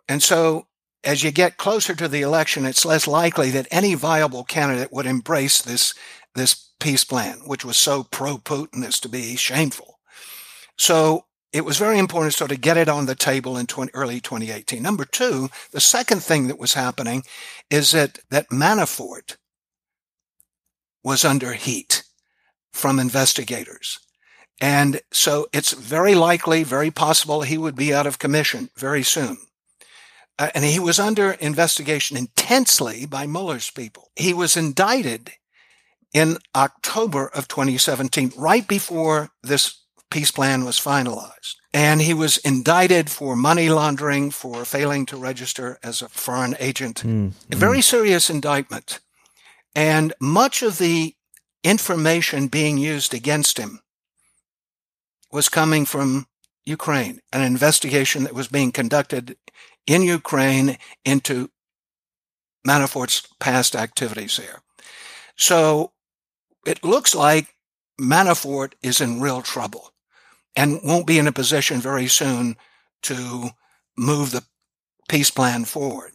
And 0.07 0.21
so 0.21 0.67
as 1.03 1.23
you 1.23 1.31
get 1.31 1.57
closer 1.57 1.95
to 1.95 2.07
the 2.07 2.21
election, 2.21 2.67
it's 2.67 2.85
less 2.85 3.07
likely 3.07 3.49
that 3.49 3.67
any 3.71 3.95
viable 3.95 4.43
candidate 4.43 4.93
would 4.93 5.07
embrace 5.07 5.59
this, 5.59 5.95
this 6.35 6.69
peace 6.79 7.03
plan, 7.03 7.39
which 7.47 7.65
was 7.65 7.75
so 7.75 8.03
pro-Putin 8.03 8.85
as 8.85 8.99
to 8.99 9.09
be 9.09 9.35
shameful. 9.37 9.99
So 10.77 11.25
it 11.51 11.65
was 11.65 11.79
very 11.79 11.97
important 11.97 12.33
to 12.33 12.37
sort 12.37 12.51
of 12.51 12.61
get 12.61 12.77
it 12.77 12.89
on 12.89 13.07
the 13.07 13.15
table 13.15 13.57
in 13.57 13.65
20, 13.65 13.91
early 13.95 14.21
2018. 14.21 14.83
Number 14.83 15.05
two, 15.05 15.49
the 15.71 15.81
second 15.81 16.21
thing 16.21 16.47
that 16.47 16.59
was 16.59 16.75
happening 16.75 17.23
is 17.71 17.91
that, 17.93 18.19
that 18.29 18.49
Manafort 18.49 19.37
was 21.03 21.25
under 21.25 21.53
heat 21.53 22.03
from 22.71 22.99
investigators. 22.99 23.99
And 24.61 25.01
so 25.11 25.47
it's 25.53 25.71
very 25.71 26.15
likely, 26.15 26.63
very 26.63 26.91
possible 26.91 27.41
he 27.41 27.57
would 27.57 27.75
be 27.75 27.93
out 27.93 28.07
of 28.07 28.19
commission 28.19 28.69
very 28.75 29.03
soon. 29.03 29.37
Uh, 30.37 30.49
and 30.55 30.63
he 30.63 30.79
was 30.79 30.99
under 30.99 31.31
investigation 31.31 32.17
intensely 32.17 33.05
by 33.05 33.25
Mueller's 33.25 33.71
people. 33.71 34.09
He 34.15 34.33
was 34.33 34.55
indicted 34.55 35.31
in 36.13 36.37
October 36.55 37.27
of 37.27 37.47
2017, 37.47 38.33
right 38.37 38.67
before 38.67 39.29
this 39.43 39.83
peace 40.09 40.31
plan 40.31 40.65
was 40.65 40.79
finalized. 40.79 41.55
And 41.73 42.01
he 42.01 42.13
was 42.13 42.37
indicted 42.37 43.09
for 43.09 43.35
money 43.35 43.69
laundering, 43.69 44.31
for 44.31 44.65
failing 44.65 45.05
to 45.07 45.17
register 45.17 45.77
as 45.83 46.01
a 46.01 46.09
foreign 46.09 46.55
agent. 46.59 47.03
Mm, 47.03 47.33
a 47.51 47.55
very 47.55 47.81
serious 47.81 48.29
indictment. 48.29 48.99
And 49.75 50.13
much 50.19 50.61
of 50.61 50.77
the 50.77 51.15
information 51.63 52.47
being 52.47 52.77
used 52.77 53.13
against 53.13 53.57
him 53.57 53.81
was 55.31 55.49
coming 55.49 55.85
from 55.85 56.27
Ukraine, 56.65 57.19
an 57.31 57.41
investigation 57.41 58.23
that 58.23 58.33
was 58.33 58.47
being 58.47 58.71
conducted 58.71 59.37
in 59.85 60.01
Ukraine 60.03 60.77
into 61.05 61.49
Manafort's 62.67 63.27
past 63.39 63.75
activities 63.75 64.37
there. 64.37 64.61
So 65.35 65.93
it 66.65 66.83
looks 66.83 67.15
like 67.15 67.55
Manafort 67.99 68.73
is 68.81 69.01
in 69.01 69.21
real 69.21 69.41
trouble 69.41 69.93
and 70.55 70.79
won't 70.83 71.07
be 71.07 71.19
in 71.19 71.27
a 71.27 71.31
position 71.31 71.79
very 71.79 72.07
soon 72.07 72.55
to 73.03 73.49
move 73.97 74.31
the 74.31 74.43
peace 75.07 75.31
plan 75.31 75.65
forward. 75.65 76.11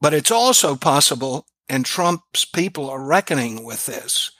But 0.00 0.14
it's 0.14 0.30
also 0.30 0.76
possible, 0.76 1.46
and 1.68 1.84
Trump's 1.84 2.44
people 2.44 2.88
are 2.90 3.02
reckoning 3.02 3.64
with 3.64 3.86
this, 3.86 4.30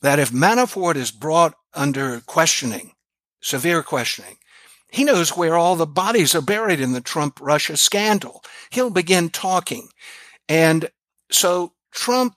that 0.00 0.18
if 0.18 0.30
Manafort 0.30 0.96
is 0.96 1.10
brought 1.10 1.54
under 1.74 2.20
questioning, 2.20 2.92
severe 3.40 3.82
questioning, 3.82 4.36
he 4.90 5.04
knows 5.04 5.36
where 5.36 5.56
all 5.56 5.76
the 5.76 5.86
bodies 5.86 6.34
are 6.34 6.42
buried 6.42 6.80
in 6.80 6.92
the 6.92 7.00
Trump 7.00 7.38
Russia 7.40 7.76
scandal. 7.76 8.42
He'll 8.70 8.90
begin 8.90 9.30
talking. 9.30 9.88
And 10.48 10.90
so 11.30 11.72
Trump, 11.92 12.34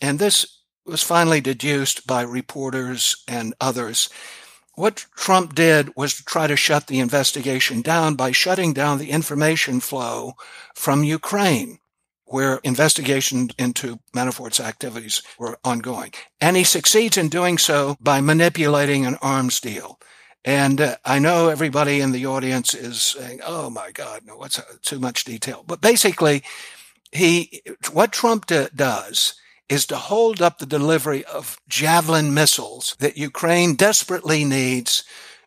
and 0.00 0.18
this 0.18 0.62
was 0.86 1.02
finally 1.02 1.42
deduced 1.42 2.06
by 2.06 2.22
reporters 2.22 3.22
and 3.28 3.54
others, 3.60 4.08
what 4.76 5.04
Trump 5.14 5.54
did 5.54 5.94
was 5.94 6.14
to 6.14 6.24
try 6.24 6.46
to 6.46 6.56
shut 6.56 6.86
the 6.86 7.00
investigation 7.00 7.82
down 7.82 8.14
by 8.14 8.32
shutting 8.32 8.72
down 8.72 8.96
the 8.96 9.10
information 9.10 9.78
flow 9.78 10.32
from 10.74 11.04
Ukraine, 11.04 11.79
where 12.30 12.60
investigations 12.62 13.52
into 13.58 13.98
Manafort's 14.14 14.60
activities 14.60 15.20
were 15.36 15.58
ongoing. 15.64 16.12
And 16.40 16.56
he 16.56 16.62
succeeds 16.62 17.18
in 17.18 17.28
doing 17.28 17.58
so 17.58 17.96
by 18.00 18.20
manipulating 18.20 19.04
an 19.04 19.16
arms 19.20 19.60
deal. 19.60 19.98
And 20.44 20.80
uh, 20.80 20.96
I 21.04 21.18
know 21.18 21.48
everybody 21.48 22.00
in 22.00 22.12
the 22.12 22.26
audience 22.26 22.72
is 22.72 23.02
saying, 23.02 23.40
"Oh 23.44 23.68
my 23.68 23.90
God, 23.90 24.22
no, 24.24 24.36
what's 24.36 24.58
uh, 24.58 24.62
too 24.80 24.98
much 24.98 25.24
detail?" 25.24 25.64
But 25.66 25.82
basically, 25.82 26.42
he 27.12 27.62
what 27.92 28.12
Trump 28.12 28.46
d- 28.46 28.68
does 28.74 29.34
is 29.68 29.84
to 29.86 29.96
hold 29.96 30.40
up 30.40 30.58
the 30.58 30.66
delivery 30.66 31.24
of 31.26 31.58
javelin 31.68 32.32
missiles 32.32 32.96
that 33.00 33.18
Ukraine 33.18 33.74
desperately 33.74 34.44
needs 34.44 35.04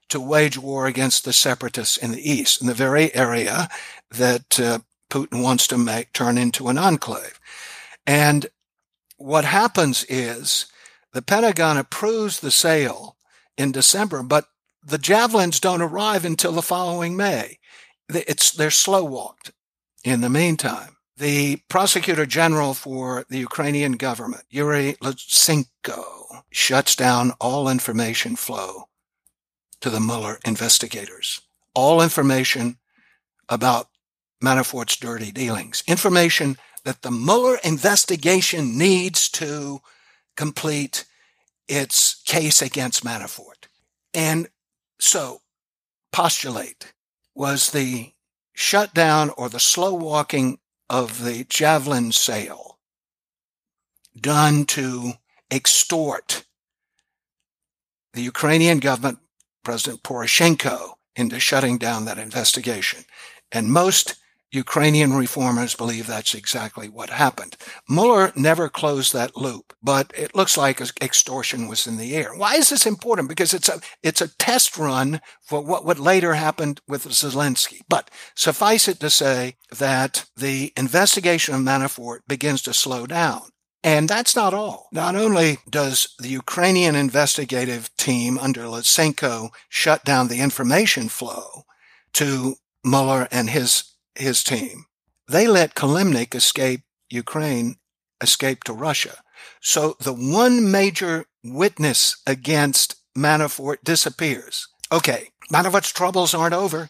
to 0.09 0.19
wage 0.19 0.57
war 0.59 0.85
against 0.85 1.25
the 1.25 1.33
separatists 1.33 1.97
in 1.97 2.11
the 2.11 2.31
east, 2.31 2.61
in 2.61 2.67
the 2.67 2.73
very 2.73 3.13
area 3.15 3.67
that 4.11 4.59
uh, 4.59 4.79
Putin 5.13 5.43
wants 5.43 5.67
to 5.67 5.77
make 5.77 6.11
turn 6.11 6.39
into 6.39 6.69
an 6.69 6.77
enclave. 6.79 7.39
And 8.07 8.47
what 9.17 9.45
happens 9.45 10.05
is 10.09 10.65
the 11.11 11.21
Pentagon 11.21 11.77
approves 11.77 12.39
the 12.39 12.49
sale 12.49 13.15
in 13.55 13.71
December, 13.71 14.23
but 14.23 14.45
the 14.83 14.97
javelins 14.97 15.59
don't 15.59 15.83
arrive 15.83 16.25
until 16.25 16.51
the 16.51 16.63
following 16.63 17.15
May. 17.15 17.59
It's, 18.09 18.49
they're 18.49 18.71
slow 18.71 19.03
walked 19.03 19.51
in 20.03 20.21
the 20.21 20.31
meantime. 20.31 20.97
The 21.17 21.57
prosecutor 21.69 22.25
general 22.25 22.73
for 22.73 23.23
the 23.29 23.37
Ukrainian 23.37 23.93
government, 23.93 24.45
Yuri 24.49 24.93
Lutsenko, 24.93 26.41
shuts 26.49 26.95
down 26.95 27.33
all 27.39 27.69
information 27.69 28.35
flow 28.35 28.85
to 29.79 29.91
the 29.91 29.99
Mueller 29.99 30.39
investigators. 30.43 31.39
All 31.75 32.01
information 32.01 32.77
about 33.47 33.89
Manafort's 34.43 34.97
dirty 34.97 35.31
dealings. 35.31 35.83
Information 35.87 36.57
that 36.83 37.01
the 37.01 37.11
Mueller 37.11 37.57
investigation 37.63 38.77
needs 38.77 39.29
to 39.29 39.81
complete 40.35 41.05
its 41.67 42.21
case 42.25 42.61
against 42.61 43.05
Manafort. 43.05 43.67
And 44.13 44.49
so, 44.99 45.41
postulate 46.11 46.93
was 47.33 47.71
the 47.71 48.11
shutdown 48.53 49.31
or 49.31 49.49
the 49.49 49.59
slow 49.59 49.93
walking 49.93 50.59
of 50.89 51.23
the 51.23 51.45
javelin 51.45 52.11
sale 52.11 52.77
done 54.19 54.65
to 54.65 55.13
extort 55.49 56.45
the 58.13 58.21
Ukrainian 58.21 58.79
government, 58.79 59.19
President 59.63 60.03
Poroshenko, 60.03 60.93
into 61.15 61.39
shutting 61.39 61.77
down 61.77 62.05
that 62.05 62.19
investigation. 62.19 63.05
And 63.51 63.71
most 63.71 64.15
Ukrainian 64.53 65.13
reformers 65.13 65.75
believe 65.75 66.05
that's 66.05 66.35
exactly 66.35 66.87
what 66.87 67.09
happened. 67.09 67.57
Mueller 67.89 68.31
never 68.35 68.69
closed 68.69 69.11
that 69.11 69.35
loop, 69.35 69.73
but 69.81 70.13
it 70.15 70.35
looks 70.35 70.55
like 70.55 70.79
extortion 71.01 71.67
was 71.67 71.87
in 71.87 71.97
the 71.97 72.15
air. 72.15 72.35
Why 72.35 72.55
is 72.55 72.69
this 72.69 72.85
important? 72.85 73.29
Because 73.29 73.53
it's 73.55 73.67
a, 73.67 73.81
it's 74.03 74.21
a 74.21 74.35
test 74.37 74.77
run 74.77 75.21
for 75.41 75.59
what 75.59 75.85
would 75.85 75.97
later 75.97 76.35
happen 76.35 76.75
with 76.87 77.07
Zelensky. 77.07 77.79
But 77.89 78.11
suffice 78.35 78.87
it 78.87 78.99
to 78.99 79.09
say 79.09 79.55
that 79.71 80.25
the 80.37 80.71
investigation 80.77 81.55
of 81.55 81.61
Manafort 81.61 82.19
begins 82.27 82.61
to 82.63 82.73
slow 82.73 83.07
down. 83.07 83.41
And 83.83 84.07
that's 84.07 84.35
not 84.35 84.53
all. 84.53 84.87
Not 84.93 85.15
only 85.15 85.57
does 85.69 86.13
the 86.19 86.29
Ukrainian 86.29 86.95
investigative 86.95 87.89
team 87.97 88.37
under 88.37 88.61
Lutsenko 88.61 89.49
shut 89.67 90.05
down 90.05 90.27
the 90.27 90.39
information 90.39 91.09
flow 91.09 91.63
to 92.13 92.55
Mueller 92.85 93.27
and 93.31 93.49
his 93.49 93.92
his 94.15 94.43
team. 94.43 94.85
They 95.27 95.47
let 95.47 95.75
Kilimnik 95.75 96.35
escape 96.35 96.81
Ukraine, 97.09 97.75
escape 98.21 98.63
to 98.65 98.73
Russia. 98.73 99.17
So 99.61 99.95
the 99.99 100.13
one 100.13 100.71
major 100.71 101.25
witness 101.43 102.21
against 102.25 102.95
Manafort 103.17 103.77
disappears. 103.83 104.67
Okay, 104.91 105.29
Manafort's 105.51 105.91
troubles 105.91 106.33
aren't 106.33 106.53
over. 106.53 106.89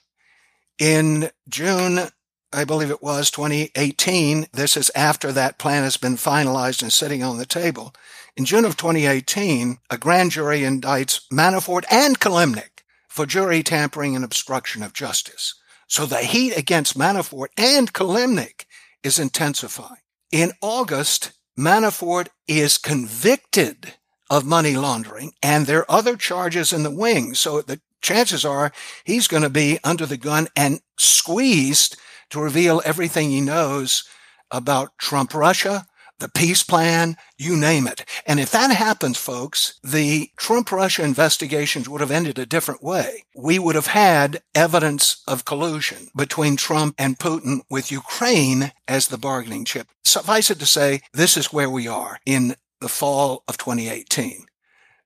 In 0.79 1.29
June, 1.47 2.09
I 2.51 2.65
believe 2.65 2.91
it 2.91 3.01
was 3.01 3.31
2018, 3.31 4.47
this 4.53 4.77
is 4.77 4.91
after 4.95 5.31
that 5.31 5.57
plan 5.57 5.83
has 5.83 5.97
been 5.97 6.15
finalized 6.15 6.81
and 6.81 6.93
sitting 6.93 7.23
on 7.23 7.37
the 7.37 7.45
table. 7.45 7.93
In 8.35 8.45
June 8.45 8.65
of 8.65 8.77
2018, 8.77 9.77
a 9.89 9.97
grand 9.97 10.31
jury 10.31 10.61
indicts 10.61 11.21
Manafort 11.31 11.83
and 11.91 12.19
Kilimnik 12.19 12.83
for 13.07 13.25
jury 13.25 13.63
tampering 13.63 14.15
and 14.15 14.25
obstruction 14.25 14.83
of 14.83 14.93
justice. 14.93 15.55
So 15.87 16.05
the 16.05 16.17
heat 16.17 16.53
against 16.57 16.97
Manafort 16.97 17.47
and 17.57 17.93
Kilimnik 17.93 18.65
is 19.03 19.19
intensifying. 19.19 20.01
In 20.31 20.53
August, 20.61 21.33
Manafort 21.57 22.29
is 22.47 22.77
convicted 22.77 23.93
of 24.29 24.45
money 24.45 24.75
laundering 24.75 25.33
and 25.43 25.67
there 25.67 25.79
are 25.79 25.91
other 25.91 26.15
charges 26.15 26.73
in 26.73 26.83
the 26.83 26.95
wings. 26.95 27.39
So 27.39 27.61
the 27.61 27.79
chances 28.01 28.43
are 28.43 28.71
he's 29.03 29.27
going 29.27 29.43
to 29.43 29.49
be 29.49 29.79
under 29.83 30.05
the 30.05 30.17
gun 30.17 30.47
and 30.55 30.79
squeezed 30.97 31.97
to 32.31 32.39
reveal 32.39 32.81
everything 32.83 33.29
he 33.29 33.41
knows 33.41 34.03
about 34.49 34.97
Trump 34.97 35.33
Russia, 35.33 35.85
the 36.23 36.29
peace 36.29 36.63
plan, 36.63 37.17
you 37.37 37.57
name 37.57 37.85
it. 37.85 38.05
And 38.25 38.39
if 38.39 38.49
that 38.51 38.71
happens, 38.71 39.17
folks, 39.17 39.77
the 39.83 40.29
Trump 40.37 40.71
Russia 40.71 41.03
investigations 41.03 41.89
would 41.89 41.99
have 41.99 42.11
ended 42.11 42.39
a 42.39 42.45
different 42.45 42.81
way. 42.81 43.25
We 43.35 43.59
would 43.59 43.75
have 43.75 43.87
had 43.87 44.41
evidence 44.55 45.21
of 45.27 45.43
collusion 45.43 46.07
between 46.15 46.55
Trump 46.55 46.95
and 46.97 47.19
Putin 47.19 47.59
with 47.69 47.91
Ukraine 47.91 48.71
as 48.87 49.09
the 49.09 49.17
bargaining 49.17 49.65
chip. 49.65 49.89
Suffice 50.05 50.49
it 50.49 50.59
to 50.59 50.65
say, 50.65 51.01
this 51.11 51.35
is 51.35 51.51
where 51.51 51.69
we 51.69 51.89
are 51.89 52.19
in 52.25 52.55
the 52.79 52.87
fall 52.87 53.43
of 53.49 53.57
2018. 53.57 54.45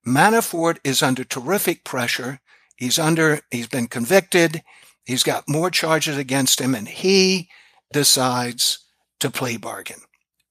Manafort 0.06 0.78
is 0.84 1.02
under 1.02 1.24
terrific 1.24 1.84
pressure. 1.84 2.42
He's 2.76 3.00
under, 3.00 3.42
he's 3.50 3.68
been 3.68 3.88
convicted. 3.88 4.62
He's 5.04 5.24
got 5.24 5.50
more 5.50 5.72
charges 5.72 6.16
against 6.16 6.62
him 6.62 6.76
and 6.76 6.88
he 6.88 7.50
decides 7.92 8.86
to 9.20 9.32
plea 9.32 9.58
bargain 9.58 10.02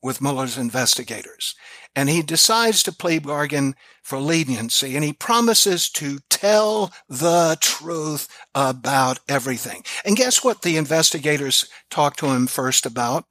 with 0.07 0.23
Mueller's 0.23 0.57
investigators. 0.57 1.57
And 1.95 2.09
he 2.09 2.23
decides 2.23 2.83
to 2.85 2.93
plea 2.93 3.19
bargain 3.19 3.75
for 4.03 4.19
leniency 4.19 4.95
and 4.95 5.05
he 5.05 5.13
promises 5.13 5.91
to 5.91 6.21
tell 6.31 6.93
the 7.09 7.59
truth 7.61 8.29
about 8.55 9.19
everything. 9.29 9.83
And 10.05 10.17
guess 10.17 10.45
what 10.45 10.63
the 10.63 10.77
investigators 10.77 11.69
talk 11.91 12.17
to 12.17 12.27
him 12.27 12.47
first 12.47 12.87
about? 12.87 13.25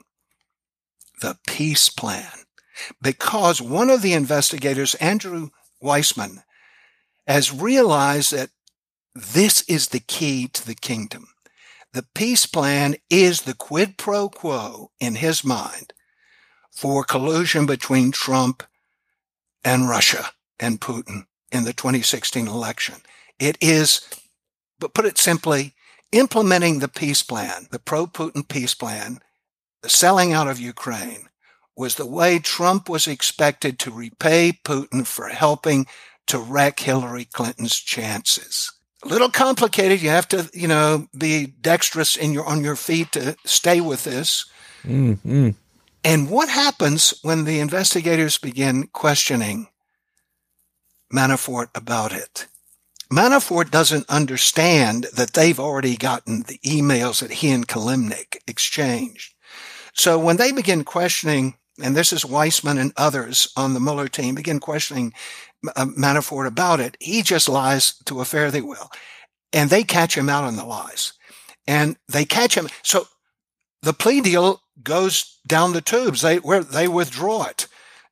The 1.22 1.38
peace 1.48 1.90
plan. 1.90 2.30
Because 3.02 3.62
one 3.62 3.90
of 3.90 4.02
the 4.02 4.14
investigators, 4.14 4.96
Andrew 4.96 5.50
Weissmann, 5.82 6.44
has 7.26 7.54
realized 7.54 8.34
that 8.34 8.50
this 9.16 9.62
is 9.70 9.88
the 9.88 10.02
key 10.02 10.50
to 10.50 10.68
the 10.68 10.76
kingdom. 10.76 11.28
The 11.94 12.06
peace 12.14 12.46
plan 12.46 12.98
is 13.10 13.44
the 13.44 13.54
quid 13.56 13.98
pro 13.98 14.28
quo 14.28 14.92
in 15.00 15.16
his 15.16 15.46
mind 15.46 15.94
for 16.76 17.04
collusion 17.04 17.66
between 17.66 18.12
Trump 18.12 18.64
and 19.64 19.90
Russia 19.90 20.30
and 20.60 20.82
Putin 20.82 21.26
in 21.52 21.64
the 21.64 21.74
2016 21.74 22.48
election. 22.48 22.96
It 23.40 23.58
is, 23.62 24.08
but 24.80 24.94
put 24.94 25.06
it 25.06 25.18
simply, 25.18 25.74
implementing 26.12 26.80
the 26.80 26.88
peace 26.88 27.24
plan, 27.24 27.68
the 27.72 27.80
pro-Putin 27.80 28.48
peace 28.48 28.74
plan, 28.74 29.20
the 29.82 29.90
selling 29.90 30.34
out 30.34 30.48
of 30.48 30.60
Ukraine 30.60 31.30
was 31.78 31.96
the 31.96 32.06
way 32.06 32.40
Trump 32.40 32.88
was 32.90 33.08
expected 33.08 33.80
to 33.80 33.92
repay 33.92 34.60
Putin 34.64 35.06
for 35.06 35.28
helping 35.28 35.86
to 36.28 36.40
wreck 36.40 36.80
Hillary 36.80 37.26
Clinton's 37.26 37.76
chances. 37.76 38.72
A 39.04 39.08
little 39.08 39.30
complicated. 39.30 40.02
You 40.02 40.10
have 40.10 40.28
to, 40.30 40.50
you 40.54 40.68
know, 40.68 41.08
be 41.16 41.46
dexterous 41.46 42.16
in 42.16 42.34
your 42.34 42.46
on 42.46 42.64
your 42.64 42.76
feet 42.76 43.12
to 43.12 43.36
stay 43.46 43.82
with 43.82 44.04
this. 44.04 44.46
Mm-hmm. 44.84 45.52
And 46.06 46.30
what 46.30 46.50
happens 46.50 47.16
when 47.24 47.46
the 47.46 47.60
investigators 47.60 48.38
begin 48.38 48.90
questioning 48.94 49.70
Manafort 51.12 51.70
about 51.74 52.14
it? 52.14 52.46
Manafort 53.12 53.72
doesn't 53.72 54.08
understand 54.08 55.08
that 55.16 55.34
they've 55.34 55.60
already 55.60 55.98
gotten 55.98 56.44
the 56.44 56.60
emails 56.60 57.22
that 57.22 57.32
he 57.32 57.50
and 57.50 57.68
Kilimnik 57.68 58.38
exchanged. 58.46 59.34
So 59.94 60.20
when 60.20 60.38
they 60.38 60.52
begin 60.52 60.84
questioning 60.84 61.56
and 61.82 61.96
this 61.96 62.14
is 62.14 62.24
Weissmann 62.24 62.80
and 62.80 62.94
others 62.96 63.52
on 63.58 63.74
the 63.74 63.80
Mueller 63.80 64.08
team, 64.08 64.36
begin 64.36 64.60
questioning 64.60 65.12
uh, 65.76 65.86
Manafort 65.86 66.46
about 66.46 66.80
it, 66.80 66.98
he 67.00 67.24
just 67.24 67.50
lies 67.50 67.96
to 68.06 68.22
a 68.22 68.26
fare 68.26 68.52
thee 68.52 68.62
will. 68.62 68.92
And 69.52 69.72
they 69.72 69.84
catch 69.84 70.16
him 70.16 70.30
out 70.30 70.44
on 70.44 70.56
the 70.56 70.66
lies. 70.66 71.14
And 71.66 71.98
they 72.08 72.26
catch 72.26 72.56
him. 72.56 72.70
So 72.84 73.08
the 73.86 73.94
plea 73.94 74.20
deal 74.20 74.62
goes 74.84 75.38
down 75.48 75.74
the 75.74 75.82
tubes. 75.82 76.22
They, 76.22 76.38
where 76.38 76.64
they 76.64 76.88
withdraw 76.88 77.46
it. 77.46 77.68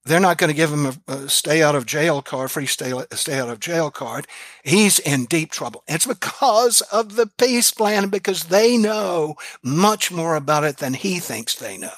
They're 0.06 0.20
not 0.20 0.38
going 0.38 0.50
to 0.50 0.56
give 0.56 0.72
him 0.72 0.86
a, 0.86 0.94
a, 1.08 1.30
stay 1.30 1.64
out 1.64 1.76
of 1.76 1.86
jail 1.86 2.22
card, 2.22 2.52
free 2.52 2.66
stay, 2.66 2.94
stay 3.14 3.40
out 3.40 3.50
of 3.50 3.60
jail 3.60 3.90
card. 3.90 4.28
He's 4.64 5.00
in 5.00 5.26
deep 5.26 5.52
trouble. 5.52 5.84
It's 5.88 6.06
because 6.06 6.82
of 6.82 7.16
the 7.16 7.26
peace 7.26 7.72
plan, 7.72 8.10
because 8.10 8.46
they 8.46 8.78
know 8.78 9.36
much 9.64 10.12
more 10.12 10.36
about 10.36 10.64
it 10.64 10.78
than 10.78 10.94
he 10.94 11.20
thinks 11.20 11.56
they 11.56 11.78
know. 11.78 11.90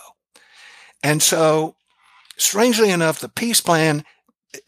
And 1.03 1.21
so, 1.21 1.75
strangely 2.37 2.91
enough, 2.91 3.19
the 3.19 3.29
peace 3.29 3.59
plan 3.59 4.05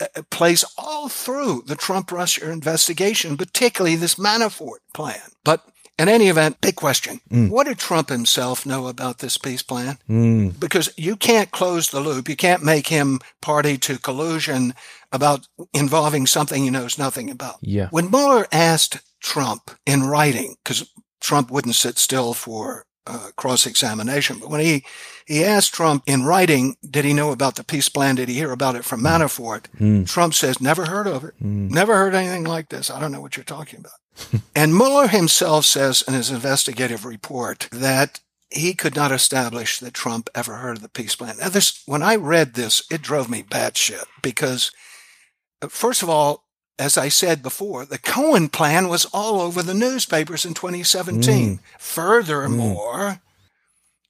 uh, 0.02 0.08
uh, 0.16 0.24
plays 0.32 0.66
all 0.78 1.08
through 1.08 1.64
the 1.68 1.76
Trump 1.76 2.12
Russia 2.12 2.52
investigation, 2.52 3.38
particularly 3.38 3.96
this 3.96 4.16
Manafort 4.16 4.80
plan. 4.94 5.22
But 5.46 5.64
in 6.00 6.10
any 6.10 6.28
event, 6.28 6.62
big 6.62 6.76
question. 6.76 7.22
Mm. 7.32 7.50
What 7.50 7.68
did 7.68 7.80
Trump 7.80 8.10
himself 8.10 8.66
know 8.66 8.88
about 8.88 9.18
this 9.18 9.38
peace 9.38 9.64
plan? 9.64 9.98
Mm. 10.08 10.60
Because 10.60 10.94
you 10.96 11.16
can't 11.16 11.52
close 11.52 11.90
the 11.90 12.00
loop. 12.00 12.30
You 12.30 12.36
can't 12.36 12.64
make 12.64 12.88
him 12.88 13.20
party 13.42 13.78
to 13.80 13.98
collusion 13.98 14.74
about 15.12 15.48
involving 15.74 16.28
something 16.28 16.64
he 16.64 16.70
knows 16.70 16.98
nothing 16.98 17.30
about. 17.30 17.56
Yeah. 17.62 17.88
When 17.90 18.12
Mueller 18.12 18.48
asked 18.52 19.00
Trump 19.22 19.72
in 19.86 20.04
writing, 20.04 20.56
because 20.64 20.92
Trump 21.20 21.50
wouldn't 21.50 21.76
sit 21.76 21.98
still 21.98 22.34
for 22.34 22.86
uh, 23.08 23.30
cross-examination, 23.38 24.38
but 24.40 24.50
when 24.50 24.60
he, 24.60 24.84
he 25.26 25.44
asked 25.44 25.74
Trump 25.74 26.04
in 26.06 26.26
writing, 26.26 26.76
did 26.88 27.06
he 27.06 27.14
know 27.14 27.32
about 27.32 27.56
the 27.56 27.64
peace 27.64 27.90
plan? 27.90 28.16
Did 28.16 28.30
he 28.30 28.36
hear 28.36 28.52
about 28.52 28.76
it 28.76 28.86
from 28.86 29.02
mm. 29.02 29.08
Manafort? 29.08 29.64
Mm. 29.80 30.08
Trump 30.08 30.36
says, 30.36 30.62
never 30.62 30.86
heard 30.86 31.08
of 31.08 31.24
it. 31.24 31.34
Mm. 31.42 31.72
Never 31.72 31.96
heard 31.96 32.14
anything 32.14 32.44
like 32.44 32.70
this. 32.70 32.92
I 32.92 33.00
don't 33.00 33.12
know 33.12 33.22
what 33.22 33.36
you're 33.36 33.44
talking 33.44 33.80
about 33.80 33.94
and 34.56 34.76
Mueller 34.76 35.08
himself 35.08 35.66
says 35.66 36.04
in 36.08 36.14
his 36.14 36.30
investigative 36.30 37.06
report 37.06 37.68
that 37.72 38.20
he 38.50 38.74
could 38.74 38.96
not 38.96 39.12
establish 39.12 39.80
that 39.80 39.94
Trump 39.94 40.30
ever 40.34 40.56
heard 40.56 40.78
of 40.78 40.84
the 40.84 40.90
peace 40.90 41.16
plan. 41.16 41.36
Now, 41.38 41.50
this, 41.50 41.84
when 41.86 42.02
I 42.02 42.16
read 42.16 42.54
this, 42.54 42.84
it 42.90 43.02
drove 43.02 43.30
me 43.30 43.44
batshit 43.44 44.06
because, 44.22 44.72
uh, 45.62 45.68
first 45.68 46.02
of 46.02 46.10
all, 46.10 46.46
as 46.80 46.98
I 46.98 47.10
said 47.10 47.42
before, 47.42 47.86
the 47.86 47.98
Cohen 47.98 48.50
plan 48.50 48.88
was 48.88 49.06
all 49.06 49.42
over 49.42 49.64
the 49.64 49.74
newspapers 49.74 50.46
in 50.46 50.54
2017. 50.54 51.58
Mm. 51.58 51.60
Furthermore, 51.80 52.98
mm. 52.98 53.22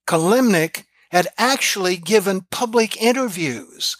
Kilimnik 0.05 0.83
had 1.11 1.27
actually 1.37 1.95
given 1.95 2.45
public 2.51 3.01
interviews 3.01 3.95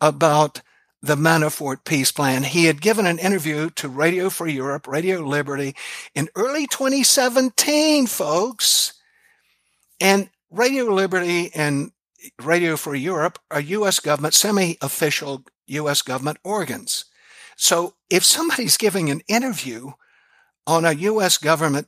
about 0.00 0.62
the 1.04 1.16
Manafort 1.16 1.84
peace 1.84 2.10
plan. 2.10 2.44
He 2.44 2.64
had 2.64 2.80
given 2.80 3.04
an 3.04 3.18
interview 3.18 3.68
to 3.70 3.88
Radio 3.88 4.30
Free 4.30 4.54
Europe, 4.54 4.88
Radio 4.88 5.20
Liberty 5.20 5.76
in 6.14 6.30
early 6.34 6.66
2017, 6.66 8.06
folks. 8.06 8.94
And 10.00 10.30
Radio 10.50 10.84
Liberty 10.84 11.50
and 11.54 11.90
Radio 12.40 12.76
Free 12.76 13.00
Europe 13.00 13.38
are 13.50 13.60
U.S. 13.60 14.00
government, 14.00 14.32
semi-official 14.32 15.44
U.S. 15.66 16.00
government 16.00 16.38
organs. 16.42 17.04
So 17.56 17.96
if 18.08 18.24
somebody's 18.24 18.78
giving 18.78 19.10
an 19.10 19.20
interview 19.28 19.90
on 20.66 20.86
a 20.86 20.92
U.S. 20.92 21.36
government 21.36 21.86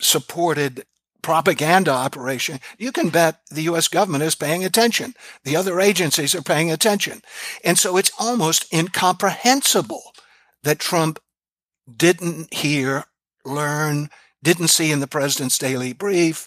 supported 0.00 0.84
propaganda 1.26 1.90
operation, 1.90 2.60
you 2.78 2.92
can 2.92 3.08
bet 3.08 3.40
the 3.50 3.62
U.S. 3.62 3.88
government 3.88 4.22
is 4.22 4.36
paying 4.36 4.64
attention. 4.64 5.12
The 5.42 5.56
other 5.56 5.80
agencies 5.80 6.36
are 6.36 6.40
paying 6.40 6.70
attention. 6.70 7.20
And 7.64 7.76
so 7.76 7.96
it's 7.96 8.12
almost 8.16 8.72
incomprehensible 8.72 10.12
that 10.62 10.78
Trump 10.78 11.18
didn't 11.92 12.54
hear, 12.54 13.06
learn, 13.44 14.08
didn't 14.40 14.68
see 14.68 14.92
in 14.92 15.00
the 15.00 15.08
president's 15.08 15.58
daily 15.58 15.92
brief 15.92 16.46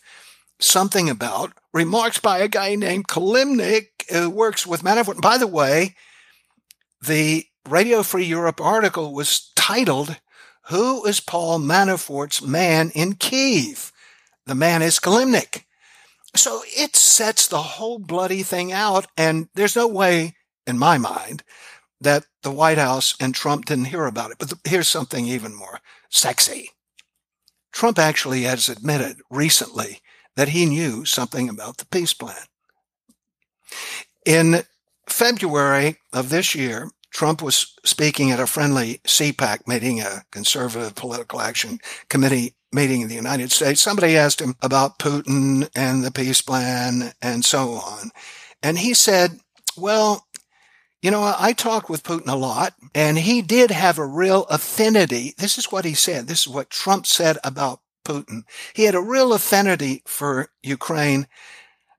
something 0.62 1.10
about 1.10 1.52
remarks 1.74 2.20
by 2.20 2.38
a 2.38 2.48
guy 2.48 2.76
named 2.76 3.10
Kilimnik 3.10 4.10
who 4.10 4.30
works 4.30 4.66
with 4.66 4.82
Manafort. 4.82 5.20
by 5.20 5.38
the 5.38 5.46
way, 5.46 5.94
the 7.02 7.48
Radio 7.68 8.02
Free 8.02 8.24
Europe 8.24 8.62
article 8.62 9.14
was 9.14 9.52
titled, 9.58 10.16
Who 10.70 11.04
is 11.06 11.20
Paul 11.20 11.60
Manafort's 11.60 12.42
Man 12.42 12.92
in 12.96 13.16
Kiev? 13.16 13.92
The 14.50 14.56
man 14.56 14.82
is 14.82 14.97
Kilimnik. 14.97 15.66
So 16.36 16.64
it 16.66 16.95
sets 16.95 17.45
the 17.45 17.62
whole 17.62 18.00
bloody 18.00 18.41
thing 18.41 18.72
out. 18.72 19.06
And 19.16 19.47
there's 19.54 19.76
no 19.76 19.88
way, 19.88 20.38
in 20.66 20.80
my 20.80 20.97
mind, 20.97 21.43
that 22.02 22.26
the 22.41 22.50
White 22.50 22.80
House 22.80 23.14
and 23.20 23.36
Trump 23.36 23.66
didn't 23.66 23.86
hear 23.86 24.08
about 24.08 24.32
it. 24.32 24.38
But 24.39 24.54
here's 24.64 24.88
something 24.88 25.28
even 25.28 25.54
more 25.54 25.82
sexy. 26.10 26.72
Trump 27.72 28.00
actually 28.00 28.41
has 28.41 28.70
admitted 28.70 29.18
recently 29.30 30.02
that 30.36 30.50
he 30.50 30.66
knew 30.66 31.06
something 31.06 31.47
about 31.47 31.78
the 31.78 31.86
peace 31.86 32.16
plan. 32.16 32.47
In 34.26 34.64
February 35.08 35.97
of 36.12 36.30
this 36.30 36.56
year, 36.56 36.89
Trump 37.12 37.43
was 37.43 37.76
speaking 37.86 38.32
at 38.32 38.39
a 38.39 38.47
friendly 38.47 39.00
CPAC 39.06 39.68
meeting, 39.68 40.02
a 40.02 40.24
conservative 40.32 40.95
political 40.95 41.39
action 41.39 41.78
committee 42.10 42.56
meeting 42.72 43.01
in 43.01 43.07
the 43.07 43.15
United 43.15 43.51
States, 43.51 43.82
somebody 43.82 44.15
asked 44.15 44.41
him 44.41 44.55
about 44.61 44.99
Putin 44.99 45.70
and 45.76 46.03
the 46.03 46.11
peace 46.11 46.41
plan 46.41 47.13
and 47.22 47.43
so 47.43 47.72
on. 47.72 48.11
And 48.61 48.78
he 48.78 48.93
said, 48.93 49.39
well, 49.78 50.28
you 51.01 51.11
know, 51.11 51.34
I 51.38 51.53
talked 51.53 51.89
with 51.89 52.03
Putin 52.03 52.28
a 52.28 52.36
lot 52.36 52.74
and 52.93 53.17
he 53.17 53.41
did 53.41 53.72
have 53.72 53.97
a 53.97 54.05
real 54.05 54.43
affinity. 54.45 55.34
This 55.38 55.57
is 55.57 55.72
what 55.72 55.86
he 55.86 55.93
said. 55.93 56.28
This 56.28 56.41
is 56.41 56.47
what 56.47 56.70
Trump 56.70 57.05
said 57.07 57.38
about 57.43 57.80
Putin. 58.05 58.43
He 58.74 58.84
had 58.84 58.95
a 58.95 59.01
real 59.01 59.34
affinity 59.34 60.03
for 60.05 60.49
Ukraine, 60.61 61.28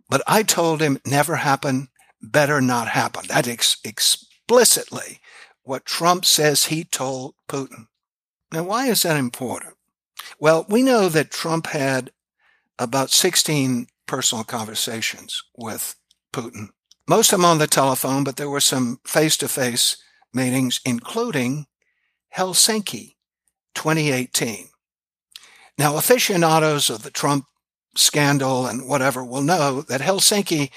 but 0.09 0.23
I 0.27 0.43
told 0.43 0.83
him 0.83 0.99
never 1.07 1.37
happen, 1.37 1.89
better 2.21 2.61
not 2.61 2.89
happen. 2.89 3.23
That 3.29 3.47
is 3.47 3.53
ex- 3.53 3.77
explicitly 3.85 5.21
what 5.63 5.87
Trump 5.87 6.25
says 6.25 6.67
he 6.67 6.85
told 6.85 7.35
Putin. 7.49 7.87
Now, 8.53 8.65
why 8.65 8.87
is 8.87 9.03
that 9.03 9.17
important? 9.17 9.75
Well, 10.39 10.67
we 10.69 10.83
know 10.83 11.09
that 11.09 11.31
Trump 11.31 11.69
had 11.69 12.11
about 12.79 13.11
16 13.11 13.87
personal 14.07 14.45
conversations 14.45 15.43
with 15.57 15.97
Putin. 16.33 16.69
Most 17.09 17.33
of 17.33 17.39
them 17.39 17.45
on 17.45 17.59
the 17.59 17.67
telephone, 17.67 18.25
but 18.25 18.37
there 18.37 18.51
were 18.51 18.61
some 18.61 19.01
face 19.05 19.37
to 19.39 19.49
face 19.49 19.97
meetings, 20.33 20.81
including 20.85 21.67
Helsinki 22.37 23.17
2018. 23.75 24.69
Now, 25.79 25.97
aficionados 25.97 26.91
of 26.91 27.03
the 27.03 27.11
Trump 27.11 27.47
scandal 27.97 28.67
and 28.67 28.89
whatever 28.89 29.25
will 29.25 29.43
know 29.43 29.83
that 29.83 30.01
Helsinki 30.01 30.71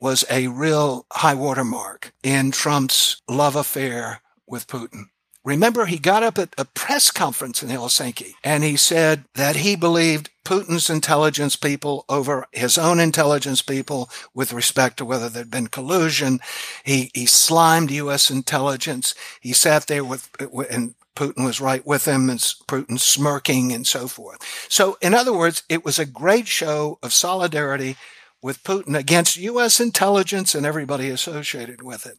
was 0.00 0.24
a 0.30 0.48
real 0.48 1.06
high 1.12 1.34
watermark 1.34 2.12
in 2.22 2.50
Trump's 2.50 3.20
love 3.28 3.56
affair 3.56 4.20
with 4.46 4.66
Putin. 4.66 5.06
Remember, 5.48 5.86
he 5.86 5.98
got 5.98 6.22
up 6.22 6.36
at 6.36 6.54
a 6.58 6.66
press 6.66 7.10
conference 7.10 7.62
in 7.62 7.70
Helsinki 7.70 8.34
and 8.44 8.62
he 8.62 8.76
said 8.76 9.24
that 9.34 9.56
he 9.56 9.76
believed 9.76 10.28
Putin's 10.44 10.90
intelligence 10.90 11.56
people 11.56 12.04
over 12.06 12.46
his 12.52 12.76
own 12.76 13.00
intelligence 13.00 13.62
people 13.62 14.10
with 14.34 14.52
respect 14.52 14.98
to 14.98 15.06
whether 15.06 15.30
there'd 15.30 15.50
been 15.50 15.68
collusion. 15.68 16.40
He, 16.84 17.10
he 17.14 17.24
slimed 17.24 17.90
U.S. 17.90 18.30
intelligence. 18.30 19.14
He 19.40 19.54
sat 19.54 19.86
there 19.86 20.04
with, 20.04 20.28
and 20.70 20.94
Putin 21.16 21.46
was 21.46 21.62
right 21.62 21.86
with 21.86 22.06
him 22.06 22.28
and 22.28 22.40
Putin 22.40 23.00
smirking 23.00 23.72
and 23.72 23.86
so 23.86 24.06
forth. 24.06 24.66
So, 24.68 24.98
in 25.00 25.14
other 25.14 25.32
words, 25.32 25.62
it 25.70 25.82
was 25.82 25.98
a 25.98 26.04
great 26.04 26.46
show 26.46 26.98
of 27.02 27.14
solidarity 27.14 27.96
with 28.42 28.62
Putin 28.64 28.98
against 28.98 29.38
U.S. 29.38 29.80
intelligence 29.80 30.54
and 30.54 30.66
everybody 30.66 31.08
associated 31.08 31.80
with 31.80 32.04
it. 32.04 32.18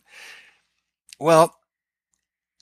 Well, 1.19 1.53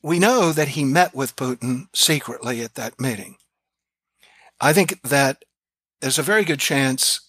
we 0.04 0.20
know 0.20 0.52
that 0.52 0.70
he 0.70 0.84
met 0.84 1.16
with 1.16 1.36
Putin 1.36 1.88
secretly 1.93 2.62
at 2.62 2.76
that 2.76 3.00
meeting. 3.00 3.38
I 4.60 4.74
think 4.74 5.02
that 5.02 5.43
there's 6.02 6.20
a 6.20 6.24
very 6.24 6.43
good 6.43 6.60
chance 6.60 7.22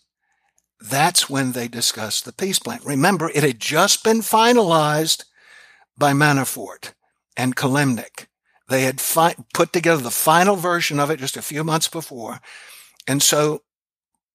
that's 0.81 1.29
when 1.29 1.53
they 1.53 1.67
discussed 1.67 2.25
the 2.25 2.33
peace 2.33 2.59
plan. 2.59 2.81
Remember, 2.85 3.31
it 3.31 3.43
had 3.43 3.59
just 3.59 4.05
been 4.05 4.21
finalized 4.21 5.25
by 5.97 6.13
Manafort 6.13 6.93
and 7.37 7.57
Kilimnik. 7.57 8.27
They 8.69 8.83
had 8.83 9.01
fi- 9.01 9.35
put 9.55 9.73
together 9.73 10.03
the 10.03 10.11
final 10.11 10.57
version 10.57 11.01
of 11.01 11.11
it 11.11 11.19
just 11.19 11.37
a 11.37 11.43
few 11.43 11.65
months 11.65 11.89
before. 11.89 12.41
And 13.07 13.23
so 13.23 13.63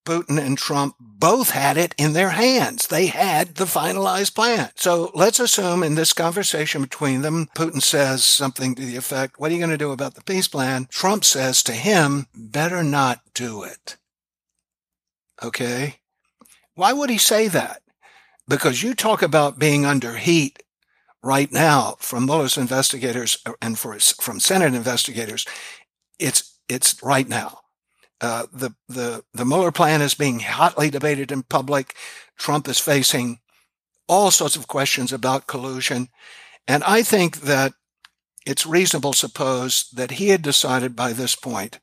Putin 0.05 0.39
and 0.39 0.57
Trump 0.57 0.95
both 0.99 1.51
had 1.51 1.77
it 1.77 1.95
in 1.97 2.13
their 2.13 2.31
hands. 2.31 2.87
They 2.87 3.07
had 3.07 3.55
the 3.55 3.65
finalized 3.65 4.35
plan. 4.35 4.71
So 4.75 5.11
let's 5.13 5.39
assume 5.39 5.83
in 5.83 5.95
this 5.95 6.13
conversation 6.13 6.81
between 6.81 7.21
them, 7.21 7.47
Putin 7.55 7.81
says 7.81 8.23
something 8.23 8.75
to 8.75 8.85
the 8.85 8.97
effect, 8.97 9.39
what 9.39 9.51
are 9.51 9.53
you 9.53 9.59
going 9.59 9.69
to 9.69 9.77
do 9.77 9.91
about 9.91 10.15
the 10.15 10.23
peace 10.23 10.47
plan? 10.47 10.87
Trump 10.89 11.23
says 11.23 11.63
to 11.63 11.73
him, 11.73 12.27
better 12.35 12.83
not 12.83 13.21
do 13.33 13.63
it. 13.63 13.97
Okay. 15.41 15.99
Why 16.75 16.93
would 16.93 17.09
he 17.09 17.17
say 17.17 17.47
that? 17.49 17.81
Because 18.47 18.83
you 18.83 18.93
talk 18.93 19.21
about 19.21 19.59
being 19.59 19.85
under 19.85 20.15
heat 20.15 20.61
right 21.23 21.51
now 21.51 21.95
from 21.99 22.25
Mueller's 22.25 22.57
investigators 22.57 23.37
uh, 23.45 23.53
and 23.61 23.79
for, 23.79 23.97
from 23.99 24.39
Senate 24.39 24.73
investigators. 24.73 25.45
It's, 26.19 26.59
it's 26.67 27.01
right 27.01 27.27
now. 27.27 27.59
Uh, 28.23 28.45
the, 28.53 28.73
the, 28.87 29.21
the 29.33 29.43
Mueller 29.43 29.73
plan 29.73 30.01
is 30.01 30.13
being 30.13 30.39
hotly 30.39 30.89
debated 30.89 31.29
in 31.29 31.43
public. 31.43 31.93
Trump 32.37 32.69
is 32.69 32.79
facing 32.79 33.39
all 34.07 34.31
sorts 34.31 34.55
of 34.55 34.65
questions 34.65 35.11
about 35.11 35.45
collusion. 35.45 36.07
And 36.65 36.85
I 36.85 37.03
think 37.03 37.41
that 37.41 37.73
it's 38.45 38.65
reasonable 38.65 39.11
to 39.11 39.19
suppose 39.19 39.89
that 39.91 40.11
he 40.11 40.29
had 40.29 40.41
decided 40.41 40.95
by 40.95 41.11
this 41.11 41.35
point 41.35 41.79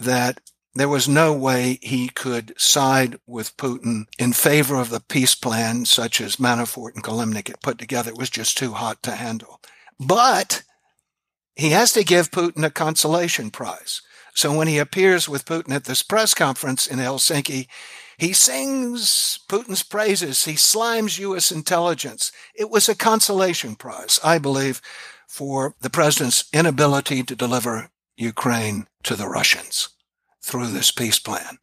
that 0.00 0.40
there 0.74 0.88
was 0.88 1.08
no 1.08 1.32
way 1.32 1.78
he 1.82 2.08
could 2.08 2.52
side 2.60 3.20
with 3.24 3.56
Putin 3.56 4.06
in 4.18 4.32
favor 4.32 4.74
of 4.74 4.90
the 4.90 4.98
peace 5.00 5.36
plan, 5.36 5.84
such 5.84 6.20
as 6.20 6.36
Manafort 6.36 6.96
and 6.96 7.04
Kilimnik 7.04 7.46
had 7.46 7.60
put 7.60 7.78
together. 7.78 8.10
It 8.10 8.18
was 8.18 8.30
just 8.30 8.58
too 8.58 8.72
hot 8.72 9.04
to 9.04 9.12
handle. 9.12 9.60
But 10.00 10.64
he 11.54 11.70
has 11.70 11.92
to 11.92 12.02
give 12.02 12.32
Putin 12.32 12.64
a 12.64 12.70
consolation 12.70 13.52
prize. 13.52 14.02
So 14.34 14.56
when 14.56 14.68
he 14.68 14.78
appears 14.78 15.28
with 15.28 15.44
Putin 15.44 15.72
at 15.72 15.84
this 15.84 16.02
press 16.02 16.34
conference 16.34 16.86
in 16.86 16.98
Helsinki, 16.98 17.68
he 18.18 18.32
sings 18.32 19.40
Putin's 19.48 19.82
praises. 19.82 20.44
He 20.44 20.52
slimes 20.52 21.18
U.S. 21.18 21.50
intelligence. 21.50 22.32
It 22.54 22.70
was 22.70 22.88
a 22.88 22.94
consolation 22.94 23.76
prize, 23.76 24.20
I 24.22 24.38
believe, 24.38 24.82
for 25.26 25.74
the 25.80 25.90
president's 25.90 26.44
inability 26.52 27.22
to 27.22 27.36
deliver 27.36 27.90
Ukraine 28.16 28.86
to 29.04 29.16
the 29.16 29.28
Russians 29.28 29.88
through 30.42 30.68
this 30.68 30.90
peace 30.90 31.18
plan. 31.18 31.58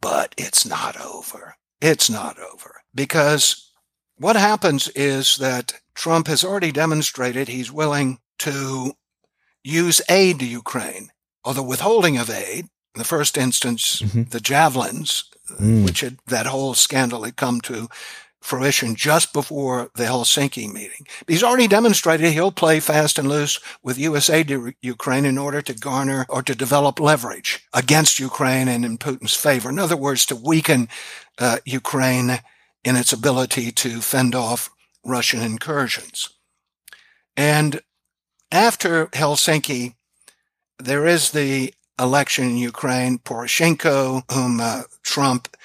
But 0.00 0.34
it's 0.36 0.66
not 0.66 1.00
over. 1.00 1.56
It's 1.80 2.08
not 2.08 2.38
over 2.38 2.82
because 2.94 3.72
what 4.16 4.36
happens 4.36 4.88
is 4.88 5.36
that 5.38 5.74
Trump 5.94 6.26
has 6.28 6.44
already 6.44 6.72
demonstrated 6.72 7.48
he's 7.48 7.72
willing 7.72 8.18
to 8.38 8.94
use 9.62 10.00
aid 10.08 10.38
to 10.38 10.46
Ukraine, 10.46 11.10
or 11.44 11.54
the 11.54 11.62
withholding 11.62 12.16
of 12.16 12.30
aid. 12.30 12.66
In 12.94 12.98
the 12.98 13.04
first 13.04 13.36
instance, 13.36 14.00
mm-hmm. 14.00 14.22
the 14.24 14.40
javelins, 14.40 15.24
mm. 15.60 15.84
which 15.84 16.00
had, 16.00 16.18
that 16.26 16.46
whole 16.46 16.74
scandal 16.74 17.24
had 17.24 17.36
come 17.36 17.60
to 17.62 17.88
fruition 18.44 18.94
just 18.94 19.32
before 19.32 19.90
the 19.94 20.04
Helsinki 20.04 20.70
meeting. 20.70 21.06
He's 21.26 21.42
already 21.42 21.66
demonstrated 21.66 22.30
he'll 22.32 22.52
play 22.52 22.78
fast 22.78 23.18
and 23.18 23.26
loose 23.26 23.58
with 23.82 23.98
U.S. 23.98 24.28
aid 24.28 24.48
to 24.48 24.74
Ukraine 24.82 25.24
in 25.24 25.38
order 25.38 25.62
to 25.62 25.72
garner 25.72 26.26
or 26.28 26.42
to 26.42 26.54
develop 26.54 27.00
leverage 27.00 27.66
against 27.72 28.20
Ukraine 28.20 28.68
and 28.68 28.84
in 28.84 28.98
Putin's 28.98 29.34
favor. 29.34 29.70
In 29.70 29.78
other 29.78 29.96
words, 29.96 30.26
to 30.26 30.36
weaken 30.36 30.88
uh, 31.38 31.58
Ukraine 31.64 32.40
in 32.84 32.96
its 32.96 33.14
ability 33.14 33.72
to 33.72 34.02
fend 34.02 34.34
off 34.34 34.68
Russian 35.04 35.40
incursions. 35.40 36.28
And 37.36 37.80
after 38.52 39.06
Helsinki, 39.06 39.94
there 40.78 41.06
is 41.06 41.30
the 41.30 41.74
election 41.98 42.44
in 42.44 42.56
Ukraine. 42.56 43.18
Poroshenko, 43.18 44.22
whom 44.32 44.60
uh, 44.60 44.82
Trump 45.02 45.56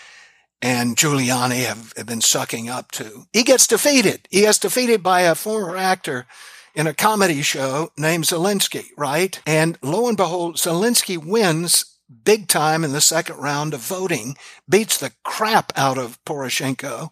and 0.61 0.95
Giuliani 0.95 1.65
have, 1.65 1.93
have 1.95 2.05
been 2.05 2.21
sucking 2.21 2.69
up 2.69 2.91
to. 2.91 3.25
He 3.33 3.43
gets 3.43 3.67
defeated. 3.67 4.27
He 4.29 4.41
gets 4.41 4.59
defeated 4.59 5.01
by 5.01 5.21
a 5.21 5.35
former 5.35 5.77
actor 5.77 6.27
in 6.75 6.87
a 6.87 6.93
comedy 6.93 7.41
show 7.41 7.91
named 7.97 8.25
Zelensky, 8.25 8.85
right? 8.97 9.41
And 9.45 9.77
lo 9.81 10.07
and 10.07 10.17
behold, 10.17 10.57
Zelensky 10.57 11.17
wins 11.17 11.97
big 12.23 12.47
time 12.47 12.83
in 12.83 12.91
the 12.91 13.01
second 13.01 13.37
round 13.37 13.73
of 13.73 13.81
voting, 13.81 14.35
beats 14.67 14.97
the 14.97 15.11
crap 15.23 15.71
out 15.75 15.97
of 15.97 16.23
Poroshenko. 16.25 17.09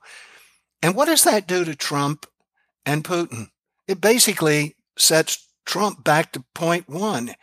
And 0.82 0.96
what 0.96 1.06
does 1.06 1.24
that 1.24 1.48
do 1.48 1.66
to 1.66 1.76
Trump 1.76 2.26
and 2.86 3.04
Putin? 3.04 3.48
It 3.88 4.02
basically 4.02 4.76
sets 4.98 5.48
Trump 5.66 6.04
back 6.04 6.32
to 6.34 6.44
point 6.54 6.90
one. 6.90 7.36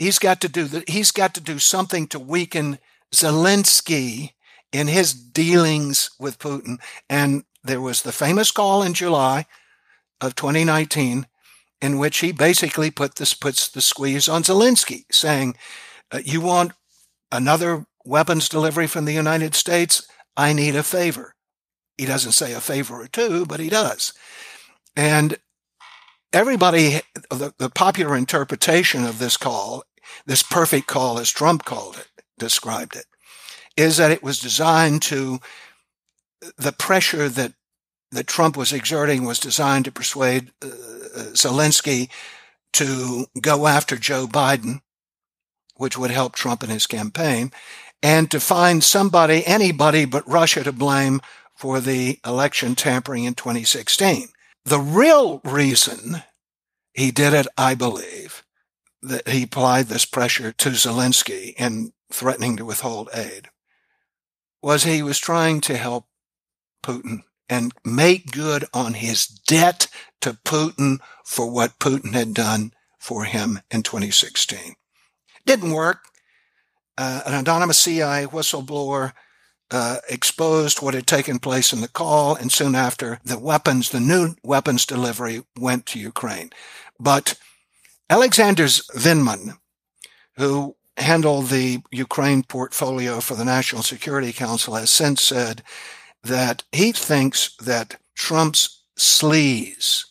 He's 0.00 0.18
got 0.18 0.40
to 0.40 0.48
do 0.48 0.64
the, 0.64 0.82
he's 0.88 1.10
got 1.10 1.34
to 1.34 1.42
do 1.42 1.58
something 1.58 2.06
to 2.06 2.18
weaken 2.18 2.78
Zelensky 3.12 4.30
in 4.72 4.86
his 4.86 5.12
dealings 5.12 6.10
with 6.18 6.38
Putin. 6.38 6.78
And 7.10 7.44
there 7.62 7.82
was 7.82 8.00
the 8.00 8.10
famous 8.10 8.50
call 8.50 8.82
in 8.82 8.94
July 8.94 9.44
of 10.22 10.34
2019 10.36 11.26
in 11.82 11.98
which 11.98 12.20
he 12.20 12.32
basically 12.32 12.90
put 12.90 13.16
this 13.16 13.34
puts 13.34 13.68
the 13.68 13.82
squeeze 13.82 14.26
on 14.26 14.42
Zelensky, 14.42 15.04
saying, 15.12 15.54
uh, 16.10 16.20
"You 16.24 16.40
want 16.40 16.72
another 17.30 17.84
weapons 18.02 18.48
delivery 18.48 18.86
from 18.86 19.04
the 19.04 19.12
United 19.12 19.54
States? 19.54 20.08
I 20.34 20.54
need 20.54 20.76
a 20.76 20.82
favor." 20.82 21.34
He 21.98 22.06
doesn't 22.06 22.32
say 22.32 22.54
a 22.54 22.60
favor 22.62 23.02
or 23.02 23.06
two, 23.06 23.44
but 23.44 23.60
he 23.60 23.68
does. 23.68 24.14
And 24.96 25.38
everybody, 26.32 27.00
the, 27.30 27.52
the 27.58 27.70
popular 27.70 28.16
interpretation 28.16 29.04
of 29.04 29.18
this 29.18 29.36
call, 29.36 29.84
this 30.26 30.42
perfect 30.42 30.86
call, 30.86 31.18
as 31.18 31.30
Trump 31.30 31.64
called 31.64 31.96
it, 31.96 32.08
described 32.38 32.96
it, 32.96 33.06
is 33.76 33.96
that 33.96 34.10
it 34.10 34.22
was 34.22 34.40
designed 34.40 35.02
to, 35.02 35.40
the 36.56 36.72
pressure 36.72 37.28
that, 37.28 37.52
that 38.10 38.26
Trump 38.26 38.56
was 38.56 38.72
exerting 38.72 39.24
was 39.24 39.38
designed 39.38 39.84
to 39.84 39.92
persuade 39.92 40.50
uh, 40.62 40.68
Zelensky 41.32 42.08
to 42.72 43.26
go 43.40 43.66
after 43.66 43.96
Joe 43.96 44.26
Biden, 44.26 44.80
which 45.76 45.98
would 45.98 46.10
help 46.10 46.34
Trump 46.34 46.62
in 46.62 46.70
his 46.70 46.86
campaign, 46.86 47.52
and 48.02 48.30
to 48.30 48.40
find 48.40 48.82
somebody, 48.82 49.44
anybody 49.46 50.04
but 50.04 50.28
Russia 50.28 50.64
to 50.64 50.72
blame 50.72 51.20
for 51.54 51.80
the 51.80 52.18
election 52.24 52.74
tampering 52.74 53.24
in 53.24 53.34
2016. 53.34 54.28
The 54.64 54.78
real 54.78 55.40
reason 55.44 56.22
he 56.94 57.10
did 57.10 57.34
it, 57.34 57.46
I 57.56 57.74
believe, 57.74 58.19
that 59.02 59.28
he 59.28 59.44
applied 59.44 59.86
this 59.86 60.04
pressure 60.04 60.52
to 60.52 60.70
Zelensky 60.70 61.54
in 61.58 61.92
threatening 62.12 62.56
to 62.56 62.64
withhold 62.64 63.08
aid 63.14 63.48
was 64.62 64.84
he 64.84 65.02
was 65.02 65.18
trying 65.18 65.60
to 65.62 65.76
help 65.76 66.06
Putin 66.82 67.22
and 67.48 67.72
make 67.84 68.30
good 68.30 68.64
on 68.72 68.94
his 68.94 69.26
debt 69.26 69.86
to 70.20 70.34
Putin 70.44 70.98
for 71.24 71.50
what 71.50 71.78
Putin 71.78 72.12
had 72.12 72.34
done 72.34 72.72
for 72.98 73.24
him 73.24 73.60
in 73.70 73.82
2016. 73.82 74.74
Didn't 75.46 75.72
work. 75.72 76.00
Uh, 76.98 77.22
an 77.26 77.34
anonymous 77.34 77.78
CIA 77.78 78.26
whistleblower 78.26 79.12
uh, 79.70 79.98
exposed 80.08 80.82
what 80.82 80.94
had 80.94 81.06
taken 81.06 81.38
place 81.38 81.72
in 81.72 81.80
the 81.80 81.88
call, 81.88 82.34
and 82.34 82.52
soon 82.52 82.74
after, 82.74 83.20
the 83.24 83.38
weapons, 83.38 83.90
the 83.90 84.00
new 84.00 84.34
weapons 84.42 84.84
delivery 84.84 85.42
went 85.58 85.86
to 85.86 85.98
Ukraine. 85.98 86.50
But 86.98 87.38
Alexander 88.10 88.64
Vindman, 88.64 89.56
who 90.36 90.74
handled 90.96 91.46
the 91.46 91.80
Ukraine 91.92 92.42
portfolio 92.42 93.20
for 93.20 93.36
the 93.36 93.44
National 93.44 93.84
Security 93.84 94.32
Council 94.32 94.74
has 94.74 94.90
since 94.90 95.22
said 95.22 95.62
that 96.24 96.64
he 96.72 96.90
thinks 96.90 97.54
that 97.58 98.00
Trump's 98.16 98.82
sleaze, 98.98 100.04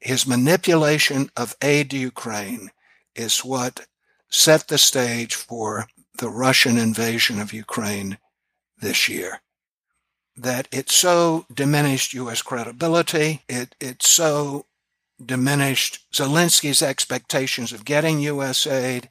his 0.00 0.26
manipulation 0.26 1.30
of 1.36 1.54
aid 1.60 1.90
to 1.90 1.98
Ukraine, 1.98 2.70
is 3.14 3.44
what 3.44 3.86
set 4.30 4.68
the 4.68 4.78
stage 4.78 5.34
for 5.34 5.88
the 6.16 6.30
Russian 6.30 6.78
invasion 6.78 7.38
of 7.38 7.52
Ukraine 7.52 8.16
this 8.80 9.10
year. 9.10 9.42
That 10.34 10.68
it 10.72 10.90
so 10.90 11.44
diminished 11.52 12.14
U.S. 12.14 12.40
credibility, 12.40 13.42
it, 13.46 13.74
it 13.78 14.02
so 14.02 14.64
diminished 15.24 16.06
Zelensky's 16.12 16.82
expectations 16.82 17.72
of 17.72 17.84
getting 17.84 18.20
U.S. 18.20 18.66
aid, 18.66 19.08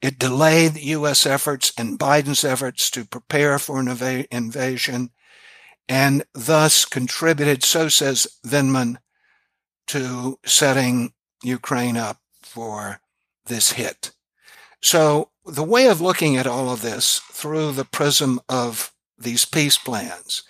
it 0.00 0.18
delayed 0.18 0.76
U.S. 0.76 1.26
efforts 1.26 1.72
and 1.76 1.98
Biden's 1.98 2.44
efforts 2.44 2.90
to 2.90 3.04
prepare 3.04 3.58
for 3.58 3.80
an 3.80 3.88
ev- 3.88 4.26
invasion 4.30 5.10
and 5.88 6.24
thus 6.34 6.84
contributed, 6.84 7.64
so 7.64 7.88
says 7.88 8.26
Vindman, 8.46 8.98
to 9.86 10.38
setting 10.44 11.12
Ukraine 11.42 11.96
up 11.96 12.18
for 12.42 13.00
this 13.46 13.72
hit. 13.72 14.12
So 14.82 15.30
the 15.46 15.64
way 15.64 15.88
of 15.88 16.00
looking 16.00 16.36
at 16.36 16.46
all 16.46 16.70
of 16.70 16.82
this 16.82 17.20
through 17.32 17.72
the 17.72 17.86
prism 17.86 18.40
of 18.48 18.92
these 19.16 19.44
peace 19.44 19.78
plans 19.78 20.42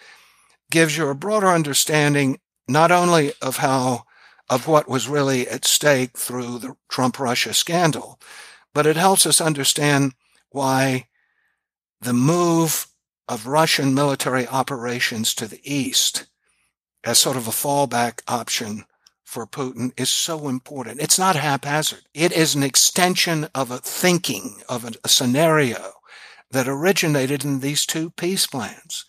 gives 0.71 0.97
you 0.97 1.09
a 1.09 1.15
broader 1.15 1.49
understanding 1.49 2.41
not 2.67 2.91
only 2.91 3.33
of 3.41 3.59
how 3.59 4.05
of 4.51 4.67
what 4.67 4.89
was 4.89 5.09
really 5.09 5.47
at 5.49 5.65
stake 5.65 6.17
through 6.17 6.59
the 6.59 6.77
Trump 6.89 7.19
Russia 7.19 7.53
scandal, 7.53 8.19
but 8.73 8.87
it 8.87 8.97
helps 8.97 9.27
us 9.27 9.41
understand 9.41 10.15
why 10.51 11.07
the 12.01 12.13
move 12.13 12.87
of 13.29 13.47
Russian 13.47 13.95
military 13.95 14.47
operations 14.47 15.35
to 15.35 15.47
the 15.47 15.61
east 15.63 16.27
as 17.05 17.19
sort 17.19 17.37
of 17.37 17.47
a 17.47 17.53
fallback 17.53 18.23
option 18.27 18.85
for 19.25 19.47
Putin 19.47 19.93
is 19.99 20.09
so 20.09 20.49
important. 20.49 21.01
It's 21.01 21.19
not 21.19 21.37
haphazard. 21.37 22.01
It 22.15 22.33
is 22.33 22.55
an 22.55 22.63
extension 22.63 23.47
of 23.55 23.71
a 23.71 23.79
thinking, 23.79 24.63
of 24.69 24.85
a, 24.85 24.93
a 25.05 25.09
scenario 25.09 25.93
that 26.51 26.67
originated 26.67 27.45
in 27.45 27.61
these 27.61 27.85
two 27.85 28.11
peace 28.11 28.47
plans. 28.47 29.05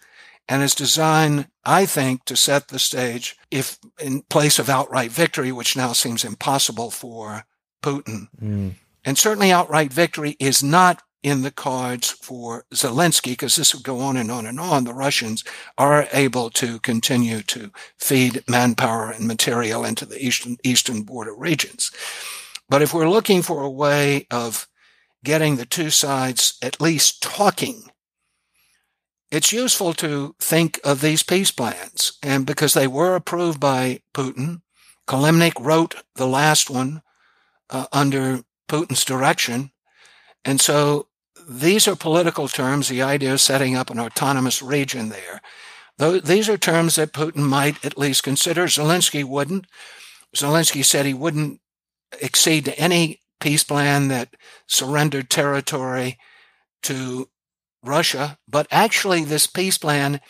And 0.50 0.64
is 0.64 0.74
designed, 0.74 1.48
I 1.64 1.86
think, 1.86 2.26
to 2.26 2.36
set 2.36 2.68
the 2.68 2.80
stage 2.80 3.38
if 3.52 3.78
in 4.02 4.24
place 4.24 4.58
of 4.58 4.68
outright 4.68 5.12
victory, 5.12 5.52
which 5.52 5.78
now 5.78 5.94
seems 5.94 6.26
impossible 6.26 6.90
for 6.90 7.46
Putin. 7.84 8.28
Mm. 8.42 8.74
And 9.06 9.18
certainly 9.18 9.52
outright 9.52 9.94
victory 9.94 10.36
is 10.40 10.64
not 10.64 11.04
in 11.22 11.44
the 11.44 11.52
cards 11.52 12.10
for 12.10 12.66
Zelensky 12.74 13.32
because 13.32 13.56
this 13.56 13.76
would 13.76 13.84
go 13.84 14.00
on 14.00 14.18
and 14.18 14.32
on 14.32 14.48
and 14.48 14.60
on. 14.60 14.86
The 14.86 14.94
Russians 14.94 15.44
are 15.78 16.08
able 16.14 16.50
to 16.52 16.80
continue 16.80 17.42
to 17.44 17.72
feed 17.98 18.44
manpower 18.50 19.12
and 19.12 19.28
material 19.28 19.86
into 19.86 20.06
the 20.06 20.24
eastern, 20.26 20.58
eastern 20.64 21.04
border 21.04 21.36
regions. 21.36 21.92
But 22.70 22.82
if 22.82 22.94
we're 22.94 23.10
looking 23.10 23.44
for 23.44 23.62
a 23.62 23.70
way 23.70 24.26
of 24.32 24.68
getting 25.24 25.58
the 25.58 25.66
two 25.66 25.90
sides 25.90 26.58
at 26.62 26.82
least 26.82 27.22
talking, 27.22 27.84
it's 29.32 29.54
useful 29.54 29.94
to 29.94 30.36
think 30.40 30.80
of 30.84 31.02
these 31.02 31.24
peace 31.24 31.52
plans. 31.52 32.18
And 32.24 32.46
because 32.46 32.74
they 32.74 32.88
were 32.88 33.16
approved 33.16 33.60
by 33.60 34.02
Putin, 34.14 34.62
Kilimnik 35.08 35.60
wrote 35.60 35.96
the 36.16 36.28
last 36.28 36.70
one 36.70 37.02
uh, 37.70 37.86
under 37.92 38.42
Putin's 38.68 39.06
direction. 39.06 39.72
And 40.44 40.60
so 40.60 41.08
these 41.48 41.88
are 41.88 41.96
political 41.96 42.48
terms. 42.48 42.88
The 42.88 43.02
idea 43.02 43.34
of 43.34 43.42
setting 43.42 43.76
up 43.76 43.90
an 43.90 44.00
autonomous 44.00 44.62
region 44.62 45.10
there. 45.10 45.42
Though 45.98 46.20
these 46.20 46.48
are 46.48 46.58
terms 46.58 46.96
that 46.96 47.14
Putin 47.14 47.48
might 47.48 47.84
at 47.84 47.98
least 47.98 48.24
consider. 48.24 48.66
Zelensky 48.66 49.24
wouldn't. 49.24 49.66
Zelensky 50.36 50.86
said 50.86 51.06
he 51.06 51.14
wouldn't 51.14 51.60
accede 52.24 52.66
to 52.66 52.80
any 52.80 53.20
peace 53.40 53.64
plan 53.64 54.08
that 54.08 54.36
surrendered 54.68 55.30
territory 55.30 56.18
to 56.84 57.30
Russia. 57.84 58.38
But 58.48 58.68
actually, 58.72 59.24
this 59.24 59.48
peace 59.48 59.78
plan 59.78 60.22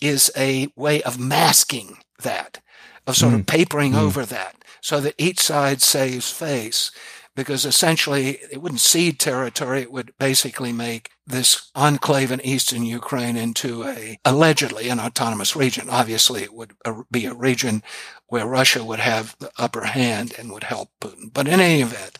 is 0.00 0.30
a 0.36 0.68
way 0.76 1.02
of 1.02 1.18
masking 1.18 1.98
that, 2.22 2.60
of 3.06 3.16
sort 3.16 3.34
mm. 3.34 3.40
of 3.40 3.46
papering 3.46 3.92
mm. 3.92 4.00
over 4.00 4.24
that, 4.26 4.56
so 4.80 5.00
that 5.00 5.14
each 5.18 5.40
side 5.40 5.82
saves 5.82 6.30
face 6.30 6.90
because 7.36 7.64
essentially 7.64 8.38
it 8.50 8.62
wouldn't 8.62 8.80
cede 8.80 9.18
territory. 9.18 9.82
It 9.82 9.92
would 9.92 10.12
basically 10.18 10.72
make 10.72 11.10
this 11.26 11.70
enclave 11.74 12.30
in 12.30 12.40
eastern 12.42 12.84
Ukraine 12.84 13.36
into 13.36 13.84
a 13.84 14.18
allegedly 14.24 14.88
an 14.88 15.00
autonomous 15.00 15.56
region. 15.56 15.88
Obviously, 15.90 16.42
it 16.42 16.54
would 16.54 16.74
be 17.10 17.26
a 17.26 17.34
region 17.34 17.82
where 18.28 18.46
Russia 18.46 18.84
would 18.84 19.00
have 19.00 19.36
the 19.38 19.50
upper 19.58 19.84
hand 19.84 20.34
and 20.38 20.52
would 20.52 20.64
help 20.64 20.90
Putin. 21.00 21.32
But 21.32 21.48
in 21.48 21.60
any 21.60 21.82
event, 21.82 22.18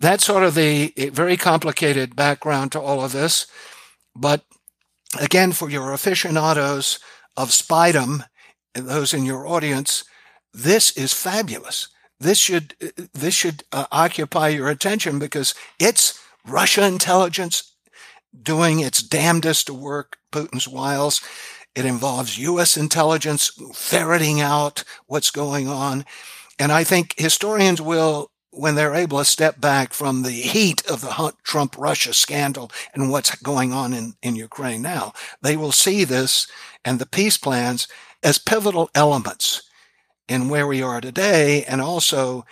that's 0.00 0.24
sort 0.24 0.42
of 0.42 0.54
the 0.54 0.92
very 1.12 1.36
complicated 1.36 2.16
background 2.16 2.72
to 2.72 2.80
all 2.80 3.04
of 3.04 3.12
this. 3.12 3.46
But 4.16 4.44
again, 5.20 5.52
for 5.52 5.70
your 5.70 5.92
aficionados 5.92 6.98
of 7.36 7.50
Spydom, 7.50 8.24
and 8.74 8.88
those 8.88 9.14
in 9.14 9.24
your 9.24 9.46
audience, 9.46 10.04
this 10.52 10.90
is 10.96 11.12
fabulous 11.12 11.88
this 12.20 12.38
should 12.38 12.74
this 13.12 13.34
should 13.34 13.64
uh, 13.72 13.86
occupy 13.92 14.48
your 14.48 14.68
attention 14.68 15.18
because 15.18 15.54
it's 15.78 16.20
Russia 16.46 16.86
intelligence 16.86 17.74
doing 18.42 18.80
its 18.80 19.02
damnedest 19.02 19.66
to 19.66 19.74
work 19.74 20.18
Putin's 20.32 20.68
wiles. 20.68 21.20
It 21.74 21.84
involves 21.84 22.38
U.S. 22.38 22.76
intelligence 22.76 23.50
ferreting 23.74 24.40
out 24.40 24.82
what's 25.06 25.30
going 25.30 25.68
on. 25.68 26.04
And 26.58 26.72
I 26.72 26.84
think 26.84 27.14
historians 27.18 27.82
will, 27.82 28.30
when 28.56 28.74
they're 28.74 28.94
able 28.94 29.18
to 29.18 29.24
step 29.24 29.60
back 29.60 29.92
from 29.92 30.22
the 30.22 30.30
heat 30.30 30.84
of 30.90 31.00
the 31.00 31.32
Trump 31.42 31.76
Russia 31.78 32.14
scandal 32.14 32.70
and 32.94 33.10
what's 33.10 33.34
going 33.36 33.72
on 33.72 33.92
in, 33.92 34.14
in 34.22 34.34
Ukraine 34.34 34.82
now, 34.82 35.12
they 35.42 35.56
will 35.56 35.72
see 35.72 36.04
this 36.04 36.46
and 36.84 36.98
the 36.98 37.06
peace 37.06 37.36
plans 37.36 37.86
as 38.22 38.38
pivotal 38.38 38.90
elements 38.94 39.62
in 40.28 40.48
where 40.48 40.66
we 40.66 40.82
are 40.82 41.00
today 41.00 41.64
and 41.64 41.80
also 41.80 42.44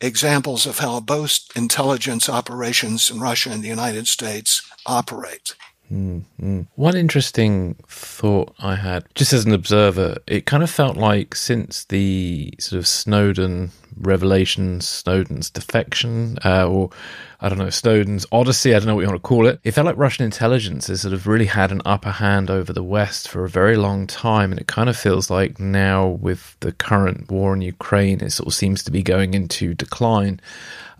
examples 0.00 0.66
of 0.66 0.78
how 0.78 1.00
both 1.00 1.40
intelligence 1.56 2.28
operations 2.28 3.10
in 3.10 3.20
Russia 3.20 3.50
and 3.50 3.62
the 3.62 3.68
United 3.68 4.06
States 4.06 4.62
operate. 4.86 5.54
Mm-hmm. 5.92 6.62
One 6.76 6.96
interesting 6.96 7.76
thought 7.88 8.54
I 8.60 8.76
had, 8.76 9.04
just 9.14 9.32
as 9.32 9.44
an 9.44 9.52
observer, 9.52 10.18
it 10.26 10.46
kind 10.46 10.62
of 10.62 10.70
felt 10.70 10.96
like 10.96 11.34
since 11.34 11.84
the 11.84 12.54
sort 12.58 12.78
of 12.78 12.86
Snowden 12.86 13.72
revelations, 13.96 14.86
Snowden's 14.86 15.50
defection, 15.50 16.38
uh, 16.44 16.66
or 16.68 16.90
I 17.40 17.48
don't 17.48 17.58
know, 17.58 17.70
Snowden's 17.70 18.24
odyssey, 18.30 18.74
I 18.74 18.78
don't 18.78 18.86
know 18.86 18.94
what 18.94 19.02
you 19.02 19.08
want 19.08 19.22
to 19.22 19.28
call 19.28 19.46
it, 19.46 19.60
it 19.64 19.72
felt 19.72 19.86
like 19.86 19.96
Russian 19.96 20.24
intelligence 20.24 20.86
has 20.86 21.00
sort 21.00 21.14
of 21.14 21.26
really 21.26 21.46
had 21.46 21.72
an 21.72 21.82
upper 21.84 22.10
hand 22.10 22.50
over 22.50 22.72
the 22.72 22.84
West 22.84 23.28
for 23.28 23.44
a 23.44 23.48
very 23.48 23.76
long 23.76 24.06
time. 24.06 24.52
And 24.52 24.60
it 24.60 24.66
kind 24.66 24.88
of 24.88 24.96
feels 24.96 25.28
like 25.30 25.58
now, 25.58 26.06
with 26.06 26.56
the 26.60 26.72
current 26.72 27.30
war 27.30 27.54
in 27.54 27.62
Ukraine, 27.62 28.20
it 28.20 28.30
sort 28.30 28.46
of 28.46 28.54
seems 28.54 28.82
to 28.84 28.90
be 28.90 29.02
going 29.02 29.34
into 29.34 29.74
decline. 29.74 30.40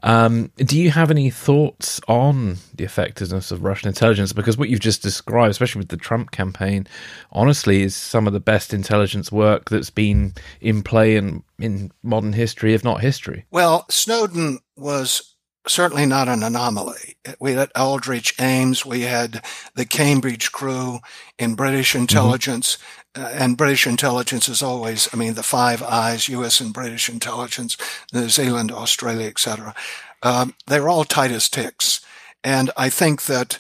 Um, 0.03 0.51
do 0.57 0.79
you 0.79 0.91
have 0.91 1.11
any 1.11 1.31
thoughts 1.31 2.01
on 2.09 2.57
the 2.75 2.85
effectiveness 2.85 3.51
of 3.51 3.65
Russian 3.65 3.89
intelligence? 3.89 4.33
Because 4.33 4.57
what 4.57 4.69
you've 4.69 4.81
just 4.81 5.03
described, 5.03 5.51
especially 5.51 5.81
with 5.81 5.89
the 5.89 5.97
Trump 5.97 6.31
campaign, 6.31 6.87
honestly, 7.33 7.83
is 7.83 7.95
some 7.95 8.27
of 8.27 8.33
the 8.33 8.41
best 8.41 8.73
intelligence 8.73 9.31
work 9.31 9.71
that's 9.71 9.91
been 9.91 10.35
in 10.61 10.83
play 10.83 11.17
in, 11.17 11.43
in 11.59 11.93
modern 12.03 12.33
history, 12.33 12.75
if 12.75 12.85
not 12.85 13.01
history. 13.01 13.45
Well, 13.51 13.87
Snowden 13.89 14.61
was 14.77 15.31
certainly 15.67 16.07
not 16.07 16.29
an 16.29 16.43
anomaly. 16.43 17.17
We 17.39 17.53
had 17.53 17.71
Aldrich 17.77 18.35
Ames, 18.41 18.87
we 18.87 19.03
had 19.03 19.45
the 19.75 19.85
Cambridge 19.85 20.53
crew 20.53 21.01
in 21.39 21.55
British 21.55 21.91
mm-hmm. 21.91 22.03
intelligence. 22.03 22.77
Mm-hmm. 22.77 23.00
Uh, 23.17 23.29
and 23.33 23.57
British 23.57 23.87
intelligence 23.87 24.49
is 24.49 24.63
always, 24.63 25.09
I 25.13 25.17
mean, 25.17 25.35
the 25.35 25.43
Five 25.43 25.83
Eyes, 25.83 26.29
U.S. 26.29 26.61
and 26.61 26.73
British 26.73 27.09
intelligence, 27.09 27.77
New 28.13 28.29
Zealand, 28.29 28.71
Australia, 28.71 29.27
etc. 29.27 29.75
Um, 30.23 30.55
they're 30.67 30.89
all 30.89 31.05
tight 31.05 31.33
as 31.33 31.49
ticks, 31.49 32.01
and 32.45 32.71
I 32.77 32.89
think 32.89 33.25
that 33.25 33.59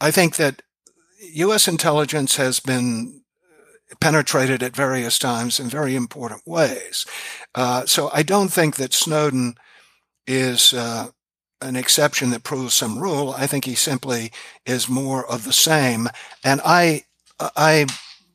I 0.00 0.10
think 0.10 0.36
that 0.36 0.62
U.S. 1.32 1.66
intelligence 1.66 2.36
has 2.36 2.60
been 2.60 3.22
penetrated 4.00 4.62
at 4.62 4.76
various 4.76 5.18
times 5.18 5.60
in 5.60 5.68
very 5.68 5.94
important 5.94 6.46
ways. 6.46 7.06
Uh, 7.54 7.86
so 7.86 8.10
I 8.12 8.22
don't 8.22 8.52
think 8.52 8.76
that 8.76 8.92
Snowden 8.92 9.54
is 10.26 10.72
uh, 10.72 11.08
an 11.60 11.76
exception 11.76 12.30
that 12.30 12.42
proves 12.42 12.74
some 12.74 12.98
rule. 12.98 13.30
I 13.30 13.46
think 13.46 13.64
he 13.64 13.74
simply 13.74 14.32
is 14.66 14.88
more 14.88 15.26
of 15.26 15.44
the 15.44 15.52
same, 15.52 16.08
and 16.44 16.60
I 16.64 17.04
I 17.40 17.86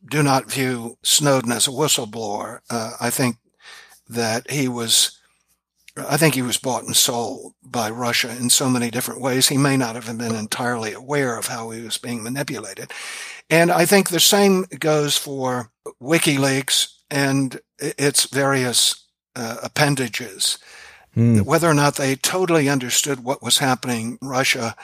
do 0.09 0.23
not 0.23 0.51
view 0.51 0.97
Snowden 1.03 1.51
as 1.51 1.67
a 1.67 1.71
whistleblower. 1.71 2.59
Uh, 2.69 2.93
I 2.99 3.09
think 3.09 3.37
that 4.09 4.49
he 4.49 4.67
was, 4.67 5.19
I 5.97 6.17
think 6.17 6.35
he 6.35 6.41
was 6.41 6.57
bought 6.57 6.83
and 6.83 6.95
sold 6.95 7.53
by 7.63 7.89
Russia 7.89 8.29
in 8.29 8.49
so 8.49 8.69
many 8.69 8.89
different 8.89 9.21
ways. 9.21 9.47
He 9.47 9.57
may 9.57 9.77
not 9.77 9.95
have 9.95 10.17
been 10.17 10.35
entirely 10.35 10.93
aware 10.93 11.37
of 11.37 11.47
how 11.47 11.69
he 11.71 11.81
was 11.81 11.97
being 11.97 12.23
manipulated. 12.23 12.91
And 13.49 13.71
I 13.71 13.85
think 13.85 14.09
the 14.09 14.19
same 14.19 14.65
goes 14.79 15.17
for 15.17 15.71
WikiLeaks 16.01 16.89
and 17.09 17.59
its 17.79 18.25
various 18.25 19.05
uh, 19.35 19.57
appendages. 19.63 20.57
Mm. 21.15 21.43
Whether 21.43 21.69
or 21.69 21.73
not 21.73 21.95
they 21.95 22.15
totally 22.15 22.69
understood 22.69 23.23
what 23.23 23.41
was 23.41 23.57
happening 23.57 24.17
Russia 24.21 24.75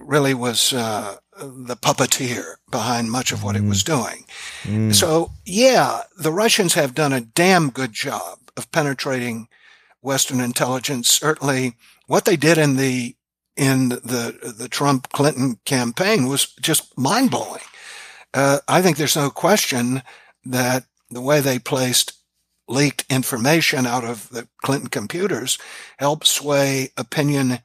really 0.00 0.34
was 0.34 0.72
uh, 0.72 1.16
the 1.38 1.76
puppeteer 1.76 2.54
behind 2.70 3.10
much 3.10 3.32
of 3.32 3.42
what 3.42 3.56
mm. 3.56 3.64
it 3.64 3.68
was 3.68 3.82
mm. 3.82 3.86
doing. 3.86 4.24
Mm. 4.62 4.94
So, 4.94 5.32
yeah, 5.44 6.02
the 6.16 6.32
Russians 6.32 6.74
have 6.74 6.94
done 6.94 7.12
a 7.12 7.20
damn 7.20 7.70
good 7.70 7.92
job 7.92 8.38
of 8.56 8.70
penetrating 8.72 9.48
Western 10.00 10.40
intelligence. 10.40 11.08
Certainly, 11.08 11.76
what 12.06 12.24
they 12.24 12.36
did 12.36 12.58
in 12.58 12.76
the 12.76 13.16
in 13.56 13.88
the 13.90 14.54
the 14.58 14.68
Trump 14.68 15.10
Clinton 15.10 15.58
campaign 15.64 16.28
was 16.28 16.52
just 16.60 16.96
mind 16.98 17.30
blowing. 17.30 17.62
Uh, 18.32 18.58
I 18.68 18.82
think 18.82 18.96
there's 18.96 19.16
no 19.16 19.30
question 19.30 20.02
that 20.44 20.84
the 21.10 21.20
way 21.20 21.40
they 21.40 21.58
placed 21.58 22.12
leaked 22.68 23.04
information 23.10 23.86
out 23.86 24.04
of 24.04 24.28
the 24.30 24.48
Clinton 24.62 24.88
computers 24.88 25.58
helped 25.98 26.26
sway 26.26 26.90
opinion 26.96 27.60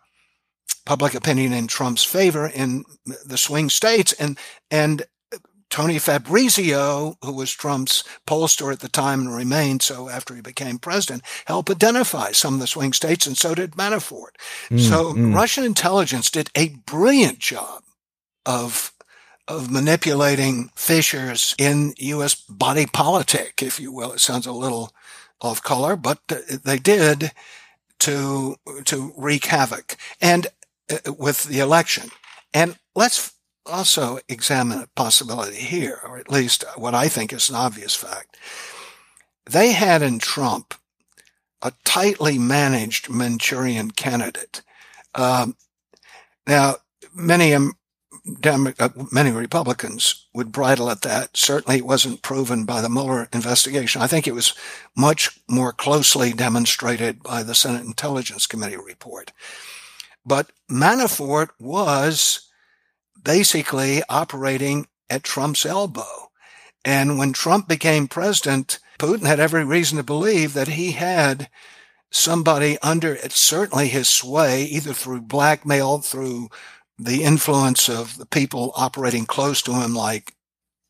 public 0.86 1.14
opinion 1.14 1.54
in 1.54 1.68
Trump's 1.68 2.04
favor 2.04 2.48
in 2.48 2.84
the 3.26 3.38
swing 3.38 3.70
states. 3.70 4.14
And, 4.14 4.38
and 4.72 5.04
Tony 5.70 6.00
Fabrizio, 6.00 7.18
who 7.24 7.32
was 7.32 7.52
Trump's 7.52 8.04
pollster 8.26 8.74
at 8.74 8.80
the 8.80 8.90
time 8.90 9.22
and 9.22 9.36
remained 9.36 9.82
so 9.82 10.10
after 10.10 10.34
he 10.34 10.42
became 10.42 10.80
president, 10.80 11.22
helped 11.46 11.70
identify 11.70 12.32
some 12.32 12.56
of 12.56 12.60
the 12.60 12.68
swing 12.68 12.92
states, 12.94 13.28
and 13.28 13.38
so 13.38 13.54
did 13.54 13.74
Manafort. 13.74 14.36
Mm, 14.70 14.80
so 14.80 15.14
mm. 15.14 15.34
Russian 15.34 15.64
intelligence 15.64 16.32
did 16.32 16.50
a 16.56 16.70
brilliant 16.86 17.40
job 17.40 17.84
of 18.46 18.92
of 19.48 19.72
manipulating 19.72 20.70
fissures 20.76 21.56
in 21.58 21.94
U.S. 21.98 22.36
body 22.36 22.86
politic, 22.86 23.64
if 23.64 23.80
you 23.80 23.92
will. 23.92 24.14
It 24.14 24.20
sounds 24.20 24.46
a 24.46 24.52
little 24.52 24.94
off 25.42 25.64
color, 25.64 25.96
but 25.96 26.20
they 26.28 26.78
did 26.78 27.32
to 28.00 28.58
to 28.86 29.14
wreak 29.18 29.46
havoc. 29.46 29.98
And 30.22 30.48
with 31.18 31.44
the 31.44 31.60
election. 31.60 32.10
And 32.54 32.78
let's 32.96 33.34
also 33.66 34.20
examine 34.28 34.80
a 34.80 34.88
possibility 34.96 35.58
here, 35.58 36.00
or 36.04 36.18
at 36.18 36.32
least 36.32 36.64
what 36.76 36.96
I 36.96 37.08
think 37.08 37.32
is 37.32 37.50
an 37.50 37.56
obvious 37.56 37.96
fact. 37.96 38.38
They 39.46 39.72
had 39.72 40.02
in 40.02 40.20
Trump 40.20 40.74
a 41.62 41.74
tightly 41.84 42.38
managed 42.38 43.10
Manchurian 43.10 43.92
candidate. 43.92 44.62
Um, 45.16 45.56
now, 46.48 46.78
many 47.14 47.54
um, 47.54 47.74
uh, 48.44 48.90
many 49.12 49.32
Republicans 49.32 50.28
would 50.34 50.52
bridle 50.52 50.90
at 50.90 51.02
that. 51.02 51.36
Certainly, 51.36 51.80
it 51.80 51.86
wasn't 51.86 52.22
proven 52.22 52.66
by 52.66 52.82
the 52.82 52.90
Mueller 52.90 53.28
investigation. 53.34 54.02
I 54.02 54.08
think 54.08 54.28
it 54.28 54.36
was 54.36 54.54
much 54.96 55.40
more 55.48 55.74
closely 55.74 56.32
demonstrated 56.34 57.24
by 57.24 57.44
the 57.44 57.56
Senate 57.56 57.86
Intelligence 57.86 58.46
Committee 58.46 58.78
report. 58.78 59.32
But 60.30 60.52
Manafort 60.70 61.50
was 61.60 62.48
basically 63.22 64.04
operating 64.08 64.86
at 65.10 65.24
Trump's 65.24 65.66
elbow. 65.66 66.30
And 66.86 67.18
when 67.18 67.34
Trump 67.34 67.68
became 67.68 68.08
president, 68.08 68.78
Putin 69.00 69.26
had 69.26 69.40
every 69.40 69.66
reason 69.66 69.98
to 69.98 70.04
believe 70.04 70.54
that 70.54 70.68
he 70.68 70.92
had 70.92 71.50
somebody 72.12 72.78
under 72.84 73.18
certainly 73.30 73.88
his 73.88 74.08
sway, 74.08 74.66
either 74.66 74.94
through 74.94 75.22
blackmail, 75.22 75.98
through 75.98 76.50
the 77.00 77.24
influence 77.24 77.90
of 77.90 78.18
the 78.18 78.28
people 78.28 78.72
operating 78.76 79.26
close 79.26 79.64
to 79.64 79.74
him, 79.74 79.96
like 79.96 80.36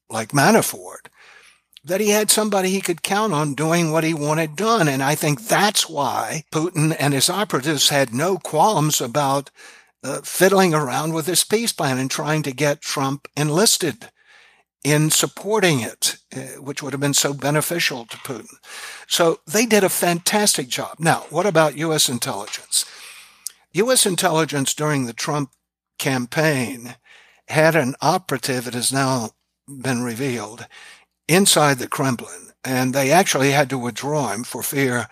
like 0.10 0.34
Manafort, 0.34 1.08
that 1.90 2.02
he 2.02 2.10
had 2.10 2.32
somebody 2.32 2.70
he 2.70 2.82
could 2.82 3.04
count 3.04 3.34
on 3.34 3.54
doing 3.54 3.92
what 3.92 4.04
he 4.04 4.14
wanted 4.14 4.56
done. 4.56 4.88
And 4.88 5.04
I 5.04 5.16
think 5.16 5.42
that's 5.42 5.90
why 5.90 6.44
Putin 6.52 6.96
and 7.00 7.14
his 7.14 7.30
operatives 7.30 7.90
had 7.90 8.14
no 8.14 8.38
qualms 8.38 9.02
about 9.02 9.50
uh, 10.04 10.22
fiddling 10.22 10.74
around 10.74 11.14
with 11.14 11.26
this 11.26 11.44
peace 11.44 11.74
plan 11.74 11.98
and 11.98 12.10
trying 12.10 12.44
to 12.44 12.54
get 12.54 12.82
Trump 12.82 13.28
enlisted 13.36 14.10
in 14.84 15.10
supporting 15.10 15.82
it, 15.82 16.18
uh, 16.34 16.62
which 16.62 16.82
would 16.82 16.94
have 16.94 17.02
been 17.02 17.14
so 17.14 17.34
beneficial 17.34 18.06
to 18.06 18.18
Putin. 18.18 18.56
So 19.08 19.42
they 19.46 19.66
did 19.66 19.84
a 19.84 19.90
fantastic 19.90 20.70
job. 20.70 20.98
Now, 21.00 21.26
what 21.30 21.46
about 21.46 21.78
U.S. 21.78 22.08
intelligence? 22.08 22.86
U.S. 23.74 24.06
intelligence 24.06 24.74
during 24.74 25.06
the 25.06 25.14
Trump 25.14 25.52
campaign 25.98 26.96
had 27.50 27.76
an 27.76 27.96
operative, 28.02 28.68
it 28.68 28.74
has 28.74 28.94
now 28.94 29.32
been 29.68 30.02
revealed, 30.02 30.66
inside 31.30 31.78
the 31.78 31.88
Kremlin. 31.88 32.52
And 32.66 32.94
they 32.94 33.12
actually 33.12 33.52
had 33.52 33.70
to 33.70 33.78
withdraw 33.78 34.34
him 34.34 34.44
for 34.44 34.62
fear 34.62 35.08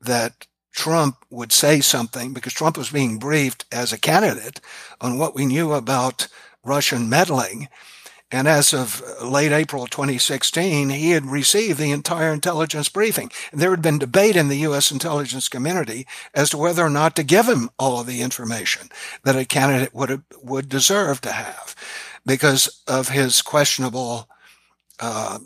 that 0.00 0.46
Trump 0.72 1.16
would 1.28 1.52
say 1.52 1.80
something 1.80 2.32
because 2.32 2.52
Trump 2.52 2.78
was 2.78 2.90
being 2.90 3.18
briefed 3.18 3.64
as 3.72 3.92
a 3.92 3.98
candidate 3.98 4.60
on 5.00 5.18
what 5.18 5.34
we 5.34 5.44
knew 5.44 5.72
about 5.72 6.28
Russian 6.64 7.08
meddling. 7.08 7.68
And 8.30 8.48
as 8.48 8.74
of 8.74 9.02
late 9.22 9.52
April 9.52 9.86
2016, 9.86 10.90
he 10.90 11.10
had 11.10 11.26
received 11.26 11.78
the 11.78 11.92
entire 11.92 12.32
intelligence 12.32 12.88
briefing. 12.88 13.30
And 13.52 13.60
there 13.60 13.70
had 13.70 13.82
been 13.82 13.98
debate 13.98 14.36
in 14.36 14.48
the 14.48 14.58
U.S. 14.58 14.90
intelligence 14.90 15.48
community 15.48 16.06
as 16.34 16.50
to 16.50 16.58
whether 16.58 16.84
or 16.84 16.90
not 16.90 17.14
to 17.16 17.22
give 17.22 17.46
him 17.46 17.70
all 17.78 18.00
of 18.00 18.06
the 18.06 18.22
information 18.22 18.88
that 19.24 19.36
a 19.36 19.44
candidate 19.44 19.94
would, 19.94 20.22
would 20.42 20.68
deserve 20.68 21.20
to 21.22 21.32
have 21.32 21.74
because 22.24 22.82
of 22.86 23.08
his 23.08 23.42
questionable 23.42 24.28
uh, 25.00 25.38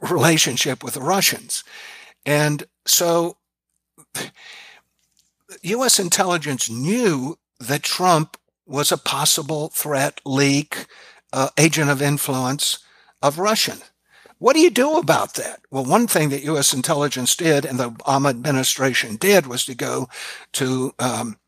relationship 0.00 0.82
with 0.82 0.94
the 0.94 1.00
Russians. 1.00 1.64
And 2.24 2.64
so 2.86 3.36
U.S. 5.62 5.98
intelligence 5.98 6.68
knew 6.68 7.38
that 7.60 7.82
Trump 7.82 8.36
was 8.66 8.90
a 8.90 8.98
possible 8.98 9.68
threat, 9.68 10.20
leak, 10.24 10.86
uh, 11.32 11.50
agent 11.58 11.90
of 11.90 12.02
influence 12.02 12.80
of 13.22 13.38
Russian. 13.38 13.78
What 14.38 14.54
do 14.54 14.60
you 14.60 14.70
do 14.70 14.96
about 14.98 15.34
that? 15.34 15.60
Well, 15.70 15.84
one 15.84 16.06
thing 16.06 16.28
that 16.28 16.44
U.S. 16.44 16.74
intelligence 16.74 17.34
did 17.36 17.64
and 17.64 17.78
the 17.78 17.90
Obama 17.90 18.30
administration 18.30 19.16
did 19.16 19.46
was 19.46 19.64
to 19.64 19.74
go 19.74 20.08
to 20.52 20.92
um, 20.98 21.38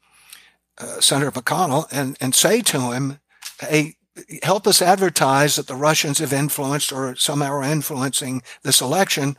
uh, 0.78 1.00
Senator 1.00 1.30
McConnell 1.30 1.86
and, 1.92 2.16
and 2.20 2.34
say 2.34 2.62
to 2.62 2.92
him, 2.92 3.18
hey, 3.60 3.96
help 4.42 4.66
us 4.66 4.82
advertise 4.82 5.56
that 5.56 5.66
the 5.66 5.74
Russians 5.74 6.18
have 6.18 6.32
influenced 6.32 6.92
or 6.92 7.16
somehow 7.16 7.52
are 7.52 7.62
influencing 7.62 8.42
this 8.62 8.80
election. 8.80 9.36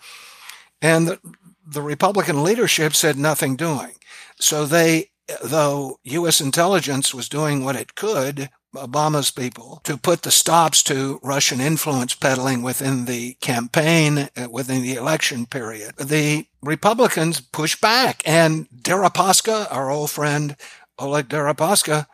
And 0.81 1.07
the, 1.07 1.19
the 1.65 1.81
Republican 1.81 2.43
leadership 2.43 2.93
said 2.93 3.17
nothing 3.17 3.55
doing. 3.55 3.93
So 4.39 4.65
they, 4.65 5.11
though 5.43 5.99
U.S. 6.03 6.41
intelligence 6.41 7.13
was 7.13 7.29
doing 7.29 7.63
what 7.63 7.75
it 7.75 7.95
could, 7.95 8.49
Obama's 8.75 9.31
people, 9.31 9.81
to 9.83 9.97
put 9.97 10.21
the 10.21 10.31
stops 10.31 10.83
to 10.83 11.19
Russian 11.23 11.59
influence 11.59 12.13
peddling 12.13 12.61
within 12.61 13.05
the 13.05 13.33
campaign, 13.35 14.29
uh, 14.37 14.47
within 14.49 14.83
the 14.83 14.93
election 14.93 15.45
period, 15.47 15.95
the 15.97 16.45
Republicans 16.61 17.41
pushed 17.41 17.81
back. 17.81 18.21
And 18.25 18.69
Deripaska, 18.69 19.67
our 19.71 19.89
old 19.89 20.11
friend 20.11 20.55
Oleg 20.99 21.29
Deripaska, 21.29 22.05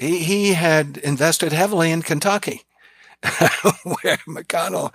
he, 0.00 0.18
he 0.24 0.52
had 0.54 0.96
invested 0.96 1.52
heavily 1.52 1.90
in 1.90 2.00
Kentucky, 2.00 2.62
where 3.22 4.16
McConnell 4.26 4.94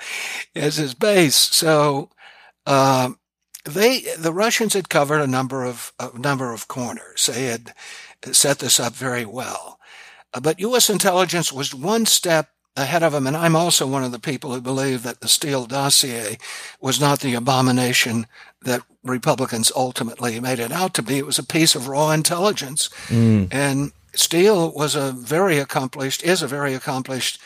is 0.56 0.77
his 0.77 0.95
base. 0.95 1.36
So, 1.36 2.10
uh, 2.65 3.11
they 3.64 4.02
the 4.18 4.34
Russians 4.34 4.73
had 4.73 4.90
covered 4.90 5.22
a 5.22 5.27
number 5.27 5.64
of 5.64 5.94
a 5.99 6.18
number 6.18 6.53
of 6.53 6.68
corners. 6.68 7.27
They 7.27 7.45
had 7.45 7.73
set 8.32 8.60
this 8.60 8.80
up 8.80 8.94
very 8.94 9.26
well, 9.26 9.80
uh, 10.34 10.40
but 10.40 10.60
U.S. 10.60 10.90
intelligence 10.90 11.53
was 11.53 11.76
one 11.76 12.07
step 12.07 12.49
ahead 12.76 13.03
of 13.03 13.14
them. 13.14 13.27
And 13.27 13.38
I'm 13.38 13.56
also 13.56 13.88
one 13.88 14.03
of 14.03 14.11
the 14.11 14.19
people 14.19 14.53
who 14.53 14.60
believe 14.60 15.03
that 15.03 15.22
the 15.22 15.27
Steele 15.27 15.65
dossier 15.65 16.38
was 16.82 16.99
not 16.99 17.19
the 17.19 17.34
abomination 17.34 18.27
that 18.64 18.82
Republicans 19.03 19.72
ultimately 19.76 20.40
made 20.40 20.60
it 20.60 20.72
out 20.72 20.94
to 20.95 21.03
be. 21.03 21.18
It 21.18 21.26
was 21.26 21.40
a 21.40 21.44
piece 21.44 21.76
of 21.76 21.88
raw 21.88 22.11
intelligence, 22.11 22.90
mm. 23.07 23.48
and 23.52 23.91
Steele 24.16 24.72
was 24.72 24.96
a 24.96 25.12
very 25.12 25.58
accomplished, 25.58 26.24
is 26.24 26.42
a 26.42 26.48
very 26.48 26.74
accomplished 26.74 27.40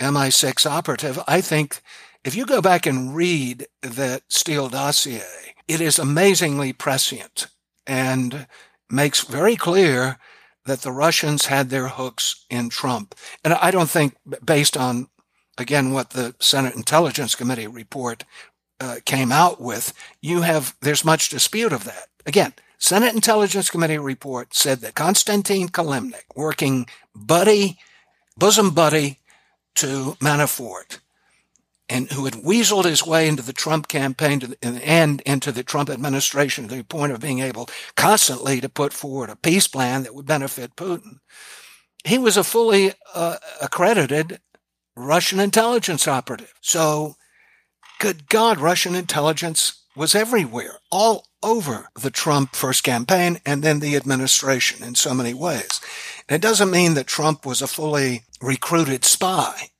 MI6 0.00 0.68
operative. 0.68 1.18
I 1.26 1.40
think 1.40 1.80
if 2.24 2.34
you 2.34 2.46
go 2.46 2.60
back 2.60 2.86
and 2.86 3.14
read 3.14 3.66
that 3.82 4.22
Steele 4.28 4.68
dossier, 4.68 5.22
it 5.68 5.80
is 5.80 5.98
amazingly 5.98 6.72
prescient 6.72 7.48
and 7.86 8.46
makes 8.90 9.22
very 9.22 9.56
clear 9.56 10.18
that 10.64 10.80
the 10.80 10.92
Russians 10.92 11.46
had 11.46 11.70
their 11.70 11.88
hooks 11.88 12.44
in 12.50 12.68
Trump. 12.68 13.14
And 13.44 13.54
I 13.54 13.70
don't 13.70 13.88
think, 13.88 14.16
based 14.44 14.76
on, 14.76 15.08
again, 15.56 15.92
what 15.92 16.10
the 16.10 16.34
Senate 16.40 16.74
Intelligence 16.74 17.34
Committee 17.34 17.68
report 17.68 18.24
uh, 18.80 18.96
came 19.04 19.32
out 19.32 19.60
with, 19.60 19.92
you 20.20 20.42
have, 20.42 20.74
there's 20.80 21.04
much 21.04 21.28
dispute 21.28 21.72
of 21.72 21.84
that. 21.84 22.08
Again, 22.26 22.52
Senate 22.78 23.14
Intelligence 23.14 23.70
Committee 23.70 23.98
report 23.98 24.54
said 24.54 24.80
that 24.80 24.94
Konstantin 24.94 25.68
Kilimnik, 25.68 26.24
working 26.34 26.86
buddy, 27.14 27.78
bosom 28.36 28.70
buddy 28.70 29.20
to 29.76 30.16
Manafort, 30.20 30.98
and 31.88 32.10
who 32.10 32.24
had 32.24 32.34
weaseled 32.34 32.84
his 32.84 33.06
way 33.06 33.28
into 33.28 33.42
the 33.42 33.52
Trump 33.52 33.88
campaign 33.88 34.40
the, 34.40 34.56
and 34.62 35.20
into 35.22 35.52
the 35.52 35.62
Trump 35.62 35.88
administration 35.88 36.68
to 36.68 36.76
the 36.76 36.84
point 36.84 37.12
of 37.12 37.20
being 37.20 37.40
able 37.40 37.68
constantly 37.94 38.60
to 38.60 38.68
put 38.68 38.92
forward 38.92 39.30
a 39.30 39.36
peace 39.36 39.68
plan 39.68 40.02
that 40.02 40.14
would 40.14 40.26
benefit 40.26 40.76
Putin. 40.76 41.20
He 42.04 42.18
was 42.18 42.36
a 42.36 42.44
fully 42.44 42.92
uh, 43.14 43.36
accredited 43.62 44.40
Russian 44.96 45.40
intelligence 45.40 46.08
operative. 46.08 46.54
So, 46.60 47.16
good 48.00 48.28
God, 48.28 48.58
Russian 48.58 48.94
intelligence 48.94 49.82
was 49.94 50.14
everywhere, 50.14 50.78
all 50.90 51.25
over 51.42 51.88
the 51.94 52.10
Trump 52.10 52.54
first 52.54 52.82
campaign 52.84 53.40
and 53.44 53.62
then 53.62 53.80
the 53.80 53.96
administration 53.96 54.82
in 54.82 54.94
so 54.94 55.14
many 55.14 55.34
ways. 55.34 55.80
And 56.28 56.36
it 56.36 56.42
doesn't 56.42 56.70
mean 56.70 56.94
that 56.94 57.06
Trump 57.06 57.46
was 57.46 57.62
a 57.62 57.66
fully 57.66 58.22
recruited 58.40 59.04
spy 59.04 59.70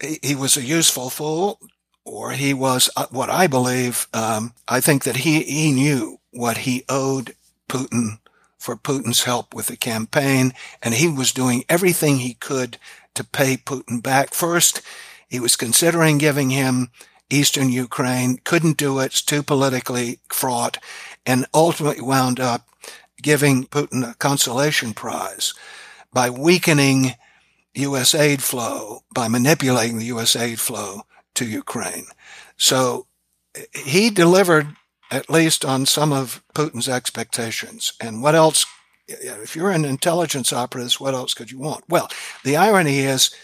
he 0.00 0.34
was 0.34 0.56
a 0.56 0.62
useful 0.62 1.10
fool, 1.10 1.60
or 2.04 2.32
he 2.32 2.54
was 2.54 2.90
uh, 2.96 3.06
what 3.10 3.30
I 3.30 3.46
believe. 3.46 4.06
Um, 4.12 4.54
I 4.68 4.80
think 4.80 5.04
that 5.04 5.16
he 5.16 5.42
he 5.42 5.72
knew 5.72 6.20
what 6.30 6.58
he 6.58 6.84
owed 6.88 7.34
Putin 7.68 8.20
for 8.58 8.76
Putin's 8.76 9.24
help 9.24 9.54
with 9.54 9.66
the 9.66 9.76
campaign, 9.76 10.52
and 10.82 10.94
he 10.94 11.08
was 11.08 11.32
doing 11.32 11.64
everything 11.68 12.18
he 12.18 12.34
could 12.34 12.78
to 13.14 13.24
pay 13.24 13.56
Putin 13.56 14.02
back. 14.02 14.34
First, 14.34 14.82
he 15.28 15.40
was 15.40 15.56
considering 15.56 16.18
giving 16.18 16.50
him 16.50 16.90
eastern 17.30 17.70
Ukraine, 17.70 18.38
couldn't 18.44 18.76
do 18.76 18.98
it, 19.00 19.06
it's 19.06 19.22
too 19.22 19.42
politically 19.42 20.20
fraught, 20.28 20.78
and 21.26 21.46
ultimately 21.52 22.02
wound 22.02 22.40
up 22.40 22.68
giving 23.20 23.66
Putin 23.66 24.08
a 24.08 24.14
consolation 24.14 24.94
prize 24.94 25.52
by 26.12 26.30
weakening 26.30 27.14
U.S. 27.74 28.14
aid 28.14 28.42
flow 28.42 29.00
by 29.14 29.28
manipulating 29.28 29.98
the 29.98 30.06
U.S. 30.06 30.34
aid 30.34 30.58
flow 30.58 31.02
to 31.34 31.44
Ukraine. 31.44 32.06
So 32.56 33.06
he 33.72 34.10
delivered 34.10 34.68
at 35.10 35.30
least 35.30 35.64
on 35.64 35.86
some 35.86 36.12
of 36.12 36.42
Putin's 36.54 36.88
expectations. 36.88 37.92
And 38.00 38.22
what 38.22 38.34
else? 38.34 38.66
If 39.06 39.56
you're 39.56 39.70
an 39.70 39.86
intelligence 39.86 40.52
operative, 40.52 41.00
what 41.00 41.14
else 41.14 41.32
could 41.32 41.50
you 41.50 41.58
want? 41.58 41.84
Well, 41.88 42.10
the 42.44 42.56
irony 42.56 42.98
is 42.98 43.34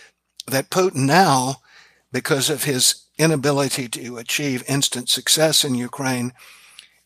that 0.46 0.68
Putin 0.68 1.06
now, 1.06 1.56
because 2.12 2.50
of 2.50 2.64
his 2.64 3.03
inability 3.18 3.88
to 3.88 4.18
achieve 4.18 4.64
instant 4.68 5.08
success 5.08 5.64
in 5.64 5.74
Ukraine, 5.74 6.32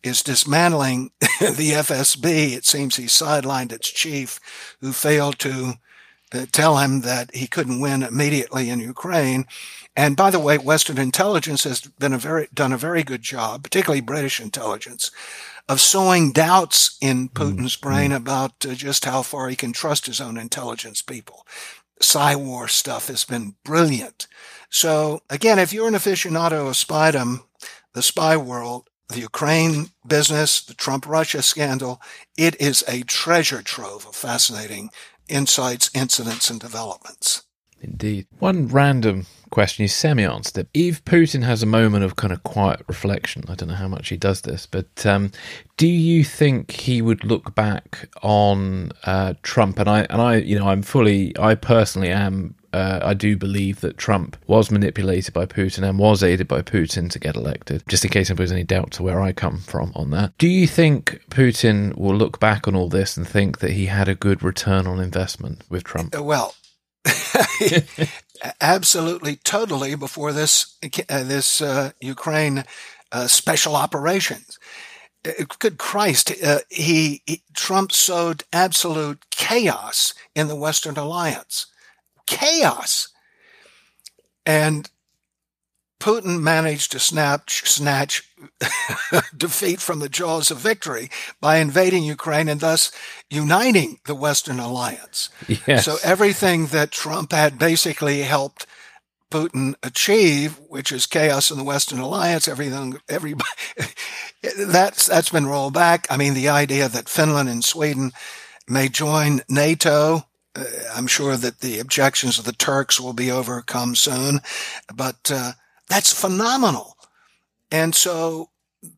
is 0.02 0.22
dismantling 0.22 1.10
the 1.20 1.72
FSB. 1.72 2.52
It 2.52 2.64
seems 2.64 2.96
he 2.96 3.04
sidelined 3.04 3.72
its 3.72 3.90
chief, 3.90 4.40
who 4.80 4.92
failed 4.92 5.38
to 5.40 5.74
uh, 6.32 6.46
tell 6.52 6.78
him 6.78 7.00
that 7.00 7.34
he 7.34 7.46
couldn't 7.46 7.80
win 7.80 8.02
immediately 8.02 8.70
in 8.70 8.80
Ukraine. 8.80 9.46
And 9.96 10.16
by 10.16 10.30
the 10.30 10.38
way, 10.38 10.58
Western 10.58 10.98
intelligence 10.98 11.64
has 11.64 11.80
been 11.80 12.12
a 12.12 12.18
very 12.18 12.48
done 12.54 12.72
a 12.72 12.78
very 12.78 13.02
good 13.02 13.22
job, 13.22 13.64
particularly 13.64 14.00
British 14.00 14.38
intelligence, 14.40 15.10
of 15.68 15.80
sowing 15.80 16.32
doubts 16.32 16.96
in 17.00 17.28
Putin's 17.30 17.76
mm-hmm. 17.76 17.88
brain 17.88 18.12
about 18.12 18.64
uh, 18.64 18.74
just 18.74 19.04
how 19.04 19.22
far 19.22 19.48
he 19.48 19.56
can 19.56 19.72
trust 19.72 20.06
his 20.06 20.20
own 20.20 20.38
intelligence 20.38 21.02
people. 21.02 21.46
Psy-war 22.00 22.68
stuff 22.68 23.08
has 23.08 23.24
been 23.24 23.56
brilliant. 23.64 24.27
So 24.70 25.22
again, 25.30 25.58
if 25.58 25.72
you're 25.72 25.88
an 25.88 25.94
aficionado 25.94 26.68
of 26.68 26.74
spydom, 26.74 27.44
the 27.94 28.02
spy 28.02 28.36
world, 28.36 28.88
the 29.08 29.20
Ukraine 29.20 29.90
business, 30.06 30.60
the 30.60 30.74
Trump 30.74 31.06
Russia 31.06 31.42
scandal, 31.42 32.00
it 32.36 32.60
is 32.60 32.84
a 32.86 33.02
treasure 33.02 33.62
trove 33.62 34.06
of 34.06 34.14
fascinating 34.14 34.90
insights, 35.28 35.90
incidents, 35.94 36.50
and 36.50 36.60
developments. 36.60 37.44
Indeed. 37.80 38.26
One 38.40 38.66
random 38.66 39.26
question 39.50 39.82
you 39.82 39.88
semi 39.88 40.24
answered 40.24 40.58
it. 40.58 40.68
If 40.74 41.04
Putin 41.04 41.44
has 41.44 41.62
a 41.62 41.66
moment 41.66 42.04
of 42.04 42.16
kind 42.16 42.32
of 42.32 42.42
quiet 42.42 42.82
reflection, 42.88 43.44
I 43.48 43.54
don't 43.54 43.68
know 43.68 43.76
how 43.76 43.88
much 43.88 44.08
he 44.08 44.16
does 44.16 44.42
this, 44.42 44.66
but 44.66 45.06
um, 45.06 45.30
do 45.76 45.86
you 45.86 46.24
think 46.24 46.72
he 46.72 47.00
would 47.00 47.24
look 47.24 47.54
back 47.54 48.08
on 48.20 48.90
uh, 49.04 49.34
Trump? 49.42 49.78
And 49.78 49.88
I, 49.88 50.00
and 50.10 50.20
I, 50.20 50.36
you 50.36 50.58
know, 50.58 50.68
I'm 50.68 50.82
fully, 50.82 51.38
I 51.38 51.54
personally 51.54 52.10
am 52.10 52.56
uh, 52.72 53.00
I 53.02 53.14
do 53.14 53.36
believe 53.36 53.80
that 53.80 53.96
Trump 53.96 54.36
was 54.46 54.70
manipulated 54.70 55.32
by 55.32 55.46
Putin 55.46 55.88
and 55.88 55.98
was 55.98 56.22
aided 56.22 56.48
by 56.48 56.62
Putin 56.62 57.10
to 57.10 57.18
get 57.18 57.36
elected. 57.36 57.82
Just 57.88 58.04
in 58.04 58.10
case 58.10 58.28
there's 58.28 58.52
any 58.52 58.64
doubt 58.64 58.92
to 58.92 59.02
where 59.02 59.20
I 59.20 59.32
come 59.32 59.60
from 59.60 59.92
on 59.94 60.10
that. 60.10 60.36
Do 60.38 60.48
you 60.48 60.66
think 60.66 61.22
Putin 61.30 61.96
will 61.96 62.14
look 62.14 62.38
back 62.40 62.68
on 62.68 62.74
all 62.74 62.88
this 62.88 63.16
and 63.16 63.26
think 63.26 63.60
that 63.60 63.72
he 63.72 63.86
had 63.86 64.08
a 64.08 64.14
good 64.14 64.42
return 64.42 64.86
on 64.86 65.00
investment 65.00 65.64
with 65.70 65.84
Trump? 65.84 66.14
Uh, 66.16 66.22
well, 66.22 66.54
absolutely, 68.60 69.36
totally. 69.36 69.94
Before 69.94 70.32
this, 70.32 70.76
uh, 71.08 71.24
this 71.24 71.62
uh, 71.62 71.92
Ukraine 72.00 72.64
uh, 73.12 73.26
special 73.28 73.76
operations, 73.76 74.58
uh, 75.26 75.44
good 75.58 75.78
Christ, 75.78 76.32
he, 76.68 77.22
he, 77.26 77.42
Trump 77.54 77.92
sowed 77.92 78.44
absolute 78.52 79.24
chaos 79.30 80.12
in 80.34 80.48
the 80.48 80.56
Western 80.56 80.98
alliance 80.98 81.66
chaos. 82.28 83.08
And 84.46 84.88
Putin 86.00 86.40
managed 86.40 86.92
to 86.92 86.98
snatch, 86.98 87.68
snatch 87.68 88.22
defeat 89.36 89.80
from 89.80 89.98
the 89.98 90.08
jaws 90.08 90.50
of 90.50 90.58
victory 90.58 91.10
by 91.40 91.56
invading 91.56 92.04
Ukraine 92.04 92.48
and 92.48 92.60
thus 92.60 92.92
uniting 93.28 93.98
the 94.06 94.14
Western 94.14 94.60
alliance. 94.60 95.28
Yes. 95.66 95.84
So 95.84 95.96
everything 96.04 96.66
that 96.66 96.92
Trump 96.92 97.32
had 97.32 97.58
basically 97.58 98.22
helped 98.22 98.66
Putin 99.30 99.74
achieve, 99.82 100.58
which 100.68 100.92
is 100.92 101.06
chaos 101.06 101.50
in 101.50 101.58
the 101.58 101.64
Western 101.64 101.98
alliance, 101.98 102.46
everything, 102.46 102.98
everybody, 103.08 103.50
that's, 104.56 105.06
that's 105.06 105.30
been 105.30 105.46
rolled 105.46 105.74
back. 105.74 106.06
I 106.10 106.16
mean, 106.16 106.34
the 106.34 106.48
idea 106.48 106.88
that 106.88 107.08
Finland 107.08 107.48
and 107.48 107.64
Sweden 107.64 108.12
may 108.68 108.88
join 108.88 109.40
NATO 109.48 110.27
I'm 110.94 111.06
sure 111.06 111.36
that 111.36 111.60
the 111.60 111.78
objections 111.78 112.38
of 112.38 112.44
the 112.44 112.52
Turks 112.52 113.00
will 113.00 113.12
be 113.12 113.30
overcome 113.30 113.94
soon, 113.94 114.40
but 114.94 115.30
uh, 115.32 115.52
that's 115.88 116.12
phenomenal. 116.12 116.96
And 117.70 117.94
so 117.94 118.50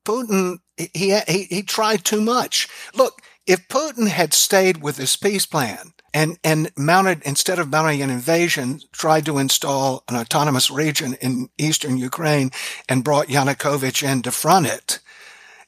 Putin, 0.04 0.58
he, 0.76 1.18
he, 1.26 1.44
he 1.44 1.62
tried 1.62 2.04
too 2.04 2.20
much. 2.20 2.68
Look, 2.94 3.22
if 3.46 3.68
Putin 3.68 4.08
had 4.08 4.34
stayed 4.34 4.82
with 4.82 4.96
his 4.96 5.16
peace 5.16 5.46
plan 5.46 5.92
and, 6.12 6.38
and 6.44 6.70
mounted, 6.76 7.22
instead 7.24 7.58
of 7.58 7.70
mounting 7.70 8.02
an 8.02 8.10
invasion, 8.10 8.80
tried 8.92 9.26
to 9.26 9.38
install 9.38 10.04
an 10.08 10.16
autonomous 10.16 10.70
region 10.70 11.14
in 11.20 11.48
eastern 11.58 11.96
Ukraine 11.96 12.50
and 12.88 13.04
brought 13.04 13.28
Yanukovych 13.28 14.02
in 14.02 14.22
to 14.22 14.30
front 14.30 14.66
it, 14.66 15.00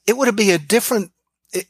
it 0.06 0.16
would 0.16 0.34
be 0.36 0.50
a 0.50 0.58
different 0.58 1.12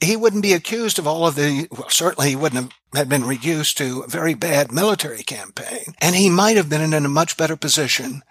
he 0.01 0.17
wouldn't 0.17 0.43
be 0.43 0.53
accused 0.53 0.99
of 0.99 1.07
all 1.07 1.27
of 1.27 1.35
the, 1.35 1.67
well, 1.71 1.89
certainly 1.89 2.31
he 2.31 2.37
wouldn't 2.37 2.73
have 2.95 3.09
been 3.09 3.25
reduced 3.25 3.79
to 3.79 4.01
a 4.01 4.09
very 4.09 4.35
bad 4.35 4.71
military 4.71 5.23
campaign. 5.23 5.95
And 6.01 6.15
he 6.15 6.31
might 6.31 6.57
have 6.57 6.69
been 6.69 6.81
in 6.81 7.05
a 7.05 7.09
much 7.09 7.37
better 7.37 7.57
position 7.57 8.23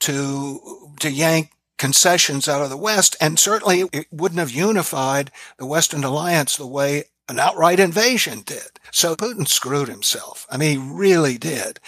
to, 0.00 0.90
to 1.00 1.10
yank 1.10 1.50
concessions 1.78 2.46
out 2.46 2.62
of 2.62 2.70
the 2.70 2.76
West. 2.76 3.16
And 3.20 3.38
certainly 3.38 3.84
it 3.92 4.06
wouldn't 4.10 4.38
have 4.38 4.50
unified 4.50 5.30
the 5.56 5.66
Western 5.66 6.04
alliance 6.04 6.56
the 6.56 6.66
way 6.66 7.04
an 7.28 7.38
outright 7.38 7.80
invasion 7.80 8.42
did. 8.44 8.78
So 8.90 9.16
Putin 9.16 9.48
screwed 9.48 9.88
himself. 9.88 10.46
I 10.50 10.58
mean, 10.58 10.70
he 10.70 10.92
really 10.92 11.38
did. 11.38 11.80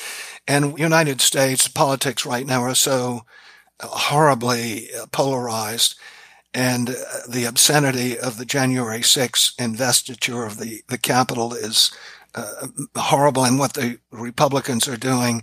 And 0.49 0.79
United 0.79 1.21
States 1.21 1.69
politics 1.69 2.25
right 2.25 2.47
now 2.47 2.63
are 2.63 2.75
so 2.75 3.27
horribly 3.81 4.89
polarized 5.13 5.97
and 6.55 6.91
uh, 6.91 6.95
the 7.29 7.45
obscenity 7.45 8.19
of 8.19 8.39
the 8.39 8.45
January 8.45 9.01
6th 9.01 9.61
investiture 9.61 10.45
of 10.45 10.59
the, 10.59 10.83
the 10.89 10.99
Capitol 10.99 11.53
is 11.53 11.93
uh, 12.35 12.69
horrible 12.97 13.45
and 13.45 13.59
what 13.59 13.75
the 13.75 13.99
Republicans 14.11 14.89
are 14.89 14.97
doing 14.97 15.43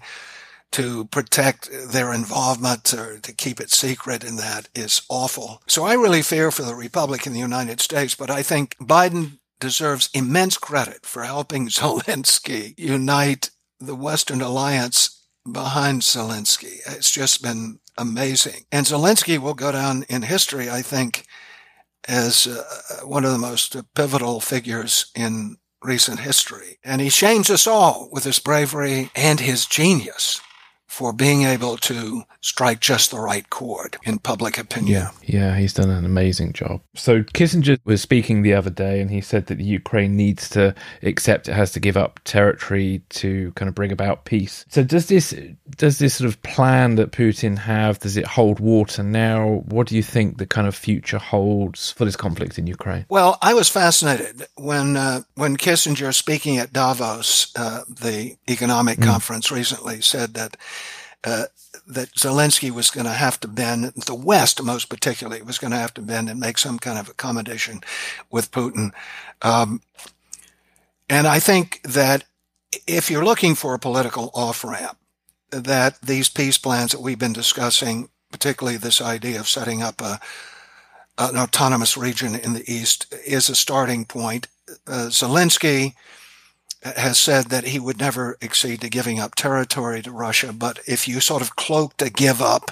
to 0.72 1.06
protect 1.06 1.70
their 1.90 2.14
involvement 2.14 2.94
or 2.94 3.20
to 3.20 3.34
keep 3.34 3.60
it 3.60 3.70
secret 3.70 4.24
in 4.24 4.38
that 4.38 4.70
is 4.74 5.02
awful. 5.10 5.62
So 5.68 5.84
I 5.84 5.94
really 5.94 6.22
fear 6.22 6.50
for 6.50 6.64
the 6.64 6.76
Republic 6.76 7.28
in 7.28 7.34
the 7.34 7.40
United 7.40 7.82
States, 7.82 8.16
but 8.16 8.30
I 8.30 8.42
think 8.42 8.78
Biden 8.78 9.40
deserves 9.60 10.10
immense 10.14 10.58
credit 10.58 11.06
for 11.06 11.24
helping 11.24 11.68
Zelensky 11.70 12.74
unite 12.78 13.52
the 13.80 13.96
Western 13.96 14.42
alliance 14.42 15.21
behind 15.50 16.02
Zelensky. 16.02 16.80
It's 16.86 17.12
just 17.12 17.42
been 17.42 17.80
amazing. 17.98 18.66
And 18.72 18.86
Zelensky 18.86 19.38
will 19.38 19.54
go 19.54 19.72
down 19.72 20.04
in 20.10 20.22
history, 20.24 20.70
I 20.70 20.82
think, 20.82 21.26
as 22.08 22.48
uh, 22.48 23.06
one 23.06 23.26
of 23.26 23.32
the 23.32 23.38
most 23.38 23.76
pivotal 23.96 24.40
figures 24.40 25.12
in 25.16 25.58
recent 25.84 26.20
history. 26.20 26.80
And 26.84 27.02
he 27.02 27.10
shames 27.10 27.50
us 27.50 27.68
all 27.68 28.10
with 28.12 28.24
his 28.24 28.40
bravery 28.40 29.12
and 29.16 29.40
his 29.40 29.66
genius 29.66 30.42
for 31.02 31.12
being 31.12 31.42
able 31.42 31.78
to 31.78 32.24
strike 32.42 32.80
just 32.80 33.10
the 33.10 33.20
right 33.20 33.50
chord 33.50 33.98
in 34.04 34.20
public 34.20 34.60
opinion. 34.60 35.02
Yeah, 35.02 35.10
yeah, 35.24 35.58
he's 35.58 35.74
done 35.74 35.90
an 35.90 36.06
amazing 36.06 36.54
job. 36.54 36.82
So 36.94 37.24
Kissinger 37.24 37.80
was 37.86 38.04
speaking 38.04 38.44
the 38.44 38.54
other 38.54 38.70
day, 38.70 39.02
and 39.02 39.10
he 39.10 39.20
said 39.20 39.48
that 39.48 39.56
the 39.56 39.64
Ukraine 39.64 40.16
needs 40.16 40.48
to 40.50 40.76
accept 41.02 41.50
it 41.50 41.56
has 41.56 41.72
to 41.72 41.80
give 41.80 41.98
up 41.98 42.20
territory 42.24 43.02
to 43.10 43.52
kind 43.54 43.68
of 43.68 43.74
bring 43.74 43.92
about 43.92 44.26
peace. 44.26 44.64
So 44.70 44.84
does 44.84 45.08
this 45.08 45.34
does 45.76 45.98
this 45.98 46.14
sort 46.14 46.28
of 46.30 46.40
plan 46.44 46.96
that 46.96 47.12
Putin 47.12 47.58
have 47.58 47.98
does 47.98 48.16
it 48.16 48.28
hold 48.28 48.60
water 48.60 49.02
now? 49.02 49.64
What 49.66 49.88
do 49.88 49.96
you 49.96 50.04
think 50.04 50.38
the 50.38 50.46
kind 50.46 50.68
of 50.68 50.76
future 50.76 51.18
holds 51.18 51.90
for 51.90 52.06
this 52.06 52.16
conflict 52.16 52.60
in 52.60 52.68
Ukraine? 52.68 53.08
Well, 53.10 53.40
I 53.42 53.56
was 53.56 53.70
fascinated 53.70 54.46
when 54.56 54.98
uh, 54.98 55.22
when 55.34 55.58
Kissinger 55.58 56.14
speaking 56.14 56.60
at 56.60 56.72
Davos, 56.72 57.52
uh, 57.56 57.86
the 57.90 58.36
economic 58.48 59.00
mm. 59.00 59.06
conference 59.06 59.52
recently, 59.52 60.02
said 60.02 60.36
that 60.36 60.58
uh, 61.24 61.46
that 61.88 62.12
Zelensky 62.14 62.72
was 62.72 62.90
going 62.90 63.06
to 63.06 63.12
have 63.12 63.40
to 63.42 63.48
bend, 63.48 63.94
the 64.06 64.16
West 64.16 64.62
most 64.64 64.90
particularly, 64.90 65.42
was 65.42 65.60
going 65.60 65.72
to 65.72 65.78
have 65.78 65.94
to 65.96 66.02
bend 66.02 66.30
and 66.30 66.40
make 66.40 66.58
some 66.58 66.80
kind 66.80 66.98
of 66.98 67.10
accommodation 67.10 67.82
with 68.30 68.52
Putin. 68.52 68.92
Um, 69.42 69.82
and 71.10 71.28
I 71.28 71.40
think 71.40 71.82
that 71.84 72.24
if 72.88 73.12
you're 73.12 73.26
looking 73.26 73.56
for 73.56 73.74
a 73.74 73.80
political 73.80 74.32
off 74.34 74.64
ramp, 74.64 74.98
that 75.52 76.02
these 76.02 76.30
peace 76.30 76.58
plans 76.58 76.92
that 76.92 77.02
we've 77.02 77.20
been 77.20 77.34
discussing, 77.34 78.10
particularly 78.32 78.78
this 78.78 79.02
idea 79.02 79.40
of 79.40 79.50
setting 79.50 79.82
up 79.84 80.02
a, 80.02 80.20
an 81.18 81.38
autonomous 81.38 81.98
region 81.98 82.36
in 82.36 82.54
the 82.54 82.64
East, 82.72 83.14
is 83.26 83.50
a 83.50 83.56
starting 83.56 84.06
point. 84.06 84.48
Uh, 84.88 85.10
Zelensky 85.10 85.94
has 86.84 87.20
said 87.20 87.46
that 87.46 87.66
he 87.66 87.80
would 87.80 88.00
never 88.00 88.38
accede 88.42 88.82
to 88.82 88.90
giving 88.90 89.20
up 89.20 89.36
territory 89.36 90.02
to 90.02 90.12
Russia. 90.12 90.52
But 90.54 90.80
if 90.88 91.08
you 91.08 91.20
sort 91.20 91.42
of 91.42 91.56
cloaked 91.56 92.02
a 92.02 92.10
give 92.10 92.42
up 92.42 92.72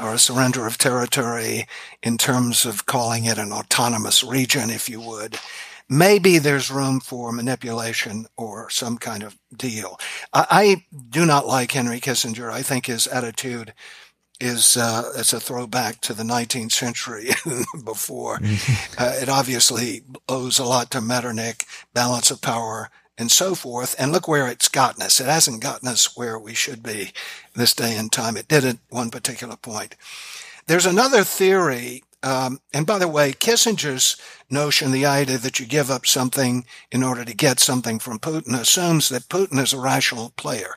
or 0.00 0.14
a 0.14 0.18
surrender 0.18 0.66
of 0.66 0.78
territory 0.78 1.66
in 2.02 2.18
terms 2.18 2.64
of 2.64 2.86
calling 2.86 3.24
it 3.24 3.38
an 3.38 3.52
autonomous 3.52 4.24
region, 4.24 4.70
if 4.70 4.88
you 4.88 5.00
would, 5.00 5.38
maybe 5.88 6.38
there's 6.38 6.70
room 6.70 7.00
for 7.00 7.32
manipulation 7.32 8.26
or 8.36 8.68
some 8.70 8.98
kind 8.98 9.22
of 9.22 9.36
deal. 9.56 9.98
I, 10.32 10.46
I 10.50 10.98
do 11.10 11.24
not 11.24 11.46
like 11.46 11.72
Henry 11.72 12.00
Kissinger. 12.00 12.50
I 12.50 12.62
think 12.62 12.86
his 12.86 13.06
attitude 13.06 13.72
is 14.40 14.76
uh, 14.76 15.12
it's 15.16 15.32
a 15.32 15.40
throwback 15.40 16.00
to 16.00 16.12
the 16.12 16.22
19th 16.22 16.72
century 16.72 17.30
before. 17.84 18.40
uh, 18.98 19.14
it 19.20 19.28
obviously 19.28 20.02
owes 20.28 20.58
a 20.58 20.64
lot 20.64 20.90
to 20.92 21.00
Metternich, 21.00 21.66
balance 21.92 22.30
of 22.30 22.40
power, 22.40 22.88
and 23.18 23.30
so 23.30 23.54
forth. 23.54 23.94
And 23.98 24.12
look 24.12 24.28
where 24.28 24.48
it's 24.48 24.68
gotten 24.68 25.02
us. 25.02 25.20
It 25.20 25.26
hasn't 25.26 25.62
gotten 25.62 25.88
us 25.88 26.16
where 26.16 26.38
we 26.38 26.54
should 26.54 26.82
be 26.82 27.12
this 27.54 27.74
day 27.74 27.96
and 27.96 28.10
time. 28.10 28.36
It 28.36 28.48
did 28.48 28.64
at 28.64 28.78
one 28.88 29.10
particular 29.10 29.56
point. 29.56 29.96
There's 30.68 30.86
another 30.86 31.24
theory. 31.24 32.04
Um, 32.22 32.60
and 32.72 32.86
by 32.86 32.98
the 32.98 33.08
way, 33.08 33.32
Kissinger's 33.32 34.16
notion, 34.50 34.92
the 34.92 35.06
idea 35.06 35.38
that 35.38 35.60
you 35.60 35.66
give 35.66 35.90
up 35.90 36.06
something 36.06 36.64
in 36.90 37.02
order 37.02 37.24
to 37.24 37.34
get 37.34 37.60
something 37.60 37.98
from 37.98 38.18
Putin 38.18 38.58
assumes 38.58 39.08
that 39.08 39.28
Putin 39.28 39.58
is 39.58 39.72
a 39.72 39.80
rational 39.80 40.30
player, 40.36 40.76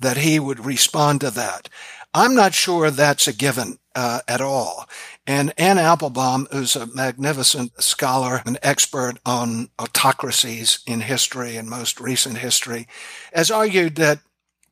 that 0.00 0.18
he 0.18 0.38
would 0.38 0.64
respond 0.64 1.20
to 1.20 1.30
that. 1.30 1.68
I'm 2.14 2.34
not 2.34 2.54
sure 2.54 2.90
that's 2.90 3.26
a 3.26 3.32
given 3.32 3.78
uh, 3.94 4.20
at 4.28 4.40
all. 4.40 4.88
And 5.26 5.54
Anne 5.56 5.78
Applebaum, 5.78 6.48
who's 6.50 6.74
a 6.74 6.86
magnificent 6.86 7.80
scholar, 7.80 8.42
and 8.44 8.58
expert 8.62 9.18
on 9.24 9.68
autocracies 9.78 10.80
in 10.86 11.00
history 11.00 11.56
and 11.56 11.70
most 11.70 12.00
recent 12.00 12.38
history, 12.38 12.88
has 13.32 13.50
argued 13.50 13.96
that 13.96 14.20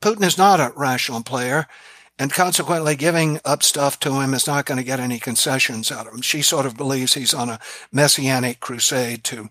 Putin 0.01 0.25
is 0.25 0.39
not 0.39 0.61
a 0.61 0.73
rational 0.75 1.23
player 1.23 1.69
and 2.19 2.33
consequently 2.33 2.97
giving 2.97 3.41
up 3.47 3.63
stuff 3.63 3.99
to 4.01 4.21
him 4.21 4.35
is 4.35 4.47
not 4.47 4.67
going 4.67 4.77
to 4.77 4.85
get 4.85 5.01
any 5.01 5.19
concessions 5.19 5.91
out 5.91 6.07
of 6.07 6.13
him. 6.13 6.21
She 6.21 6.43
sort 6.43 6.67
of 6.67 6.77
believes 6.77 7.15
he's 7.15 7.33
on 7.33 7.49
a 7.49 7.61
messianic 7.91 8.61
crusade 8.61 9.25
to 9.25 9.49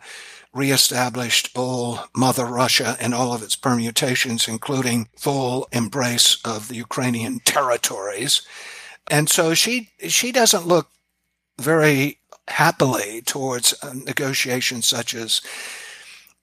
reestablish 0.53 1.45
old 1.55 1.99
Mother 2.15 2.45
Russia 2.45 2.95
and 2.99 3.13
all 3.13 3.34
of 3.34 3.41
its 3.41 3.55
permutations, 3.55 4.47
including 4.47 5.09
full 5.17 5.67
embrace 5.71 6.38
of 6.45 6.67
the 6.67 6.76
Ukrainian 6.76 7.39
territories. 7.39 8.43
And 9.10 9.30
so 9.30 9.53
she 9.53 9.90
she 10.07 10.31
doesn't 10.31 10.68
look 10.68 10.90
very 11.60 12.19
happily 12.48 13.22
towards 13.22 13.73
negotiations 13.94 14.86
such 14.88 15.14
as 15.14 15.41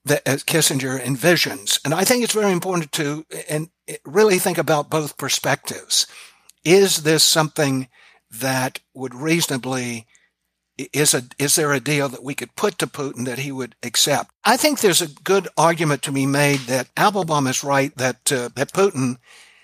that 0.05 0.25
Kissinger 0.25 1.01
envisions. 1.01 1.79
And 1.83 1.93
I 1.93 2.03
think 2.03 2.23
it's 2.23 2.33
very 2.33 2.51
important 2.51 2.91
to 2.93 3.25
and 3.49 3.69
really 4.05 4.39
think 4.39 4.57
about 4.57 4.89
both 4.89 5.17
perspectives. 5.17 6.07
Is 6.63 7.03
this 7.03 7.23
something 7.23 7.87
that 8.31 8.79
would 8.93 9.15
reasonably 9.15 10.05
is 10.93 11.13
a 11.13 11.23
is 11.39 11.55
there 11.55 11.73
a 11.73 11.79
deal 11.79 12.07
that 12.09 12.23
we 12.23 12.35
could 12.35 12.55
put 12.55 12.77
to 12.77 12.87
Putin 12.87 13.25
that 13.25 13.39
he 13.39 13.51
would 13.51 13.75
accept? 13.83 14.31
I 14.43 14.57
think 14.57 14.79
there's 14.79 15.01
a 15.01 15.07
good 15.07 15.47
argument 15.57 16.03
to 16.03 16.11
be 16.11 16.25
made 16.25 16.61
that 16.61 16.89
Applebaum 16.95 17.47
is 17.47 17.63
right 17.63 17.95
that 17.97 18.31
uh, 18.31 18.49
that 18.55 18.73
Putin 18.73 19.17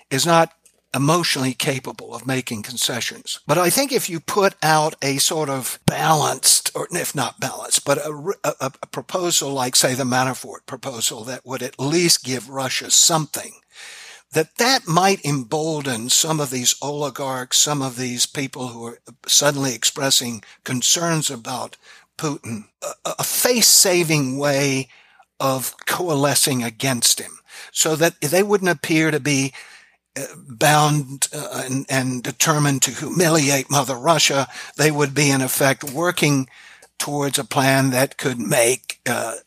is 0.10 0.26
not 0.26 0.54
emotionally 0.94 1.54
capable 1.54 2.14
of 2.14 2.28
making 2.28 2.62
concessions. 2.62 3.40
But 3.48 3.58
I 3.58 3.70
think 3.70 3.92
if 3.92 4.10
you 4.10 4.20
put 4.20 4.56
out 4.62 4.96
a 5.02 5.18
sort 5.18 5.50
of 5.50 5.80
balanced, 5.86 6.72
or 6.76 6.88
if 6.92 7.16
not 7.16 7.40
balanced, 7.40 7.86
but 7.86 7.98
a, 7.98 8.34
a, 8.44 8.72
a 8.82 8.88
proposal 8.88 9.52
like, 9.52 9.76
say, 9.76 9.94
the 9.96 10.04
Manafort 10.04 10.66
proposal 10.66 11.24
that 11.24 11.46
would 11.46 11.64
at 11.64 11.80
least 11.80 12.24
give 12.24 12.50
Russia 12.50 12.92
something, 12.92 13.54
that 14.34 14.56
that 14.58 14.88
might 14.88 15.24
embolden 15.26 16.10
some 16.10 16.40
of 16.40 16.50
these 16.50 16.76
oligarchs, 16.82 17.58
some 17.58 17.82
of 17.82 17.98
these 17.98 18.26
people 18.26 18.70
who 18.70 18.86
are 18.86 19.00
suddenly 19.28 19.74
expressing 19.74 20.44
concerns 20.64 21.30
about 21.30 21.78
Putin, 22.18 22.66
a, 22.82 23.16
a 23.20 23.24
face-saving 23.24 24.38
way 24.38 24.90
of 25.40 25.76
coalescing 25.86 26.64
against 26.64 27.20
him 27.20 27.40
so 27.72 27.96
that 27.96 28.20
they 28.22 28.44
wouldn't 28.44 28.72
appear 28.72 29.12
to 29.12 29.20
be 29.20 29.54
bound 30.48 31.28
uh, 31.34 31.64
and, 31.66 31.86
and, 31.90 32.24
determined 32.24 32.82
to 32.84 32.92
humiliate 32.92 33.72
Mother 33.72 33.96
Russia, 33.96 34.48
they 34.78 34.92
would 34.92 35.14
be 35.14 35.32
in 35.32 35.42
effect 35.42 35.84
working 35.84 36.48
towards 37.00 37.40
a 37.40 37.44
plan 37.44 37.90
that 37.90 38.18
could 38.18 38.40
make, 38.40 39.00
uh, 39.08 39.38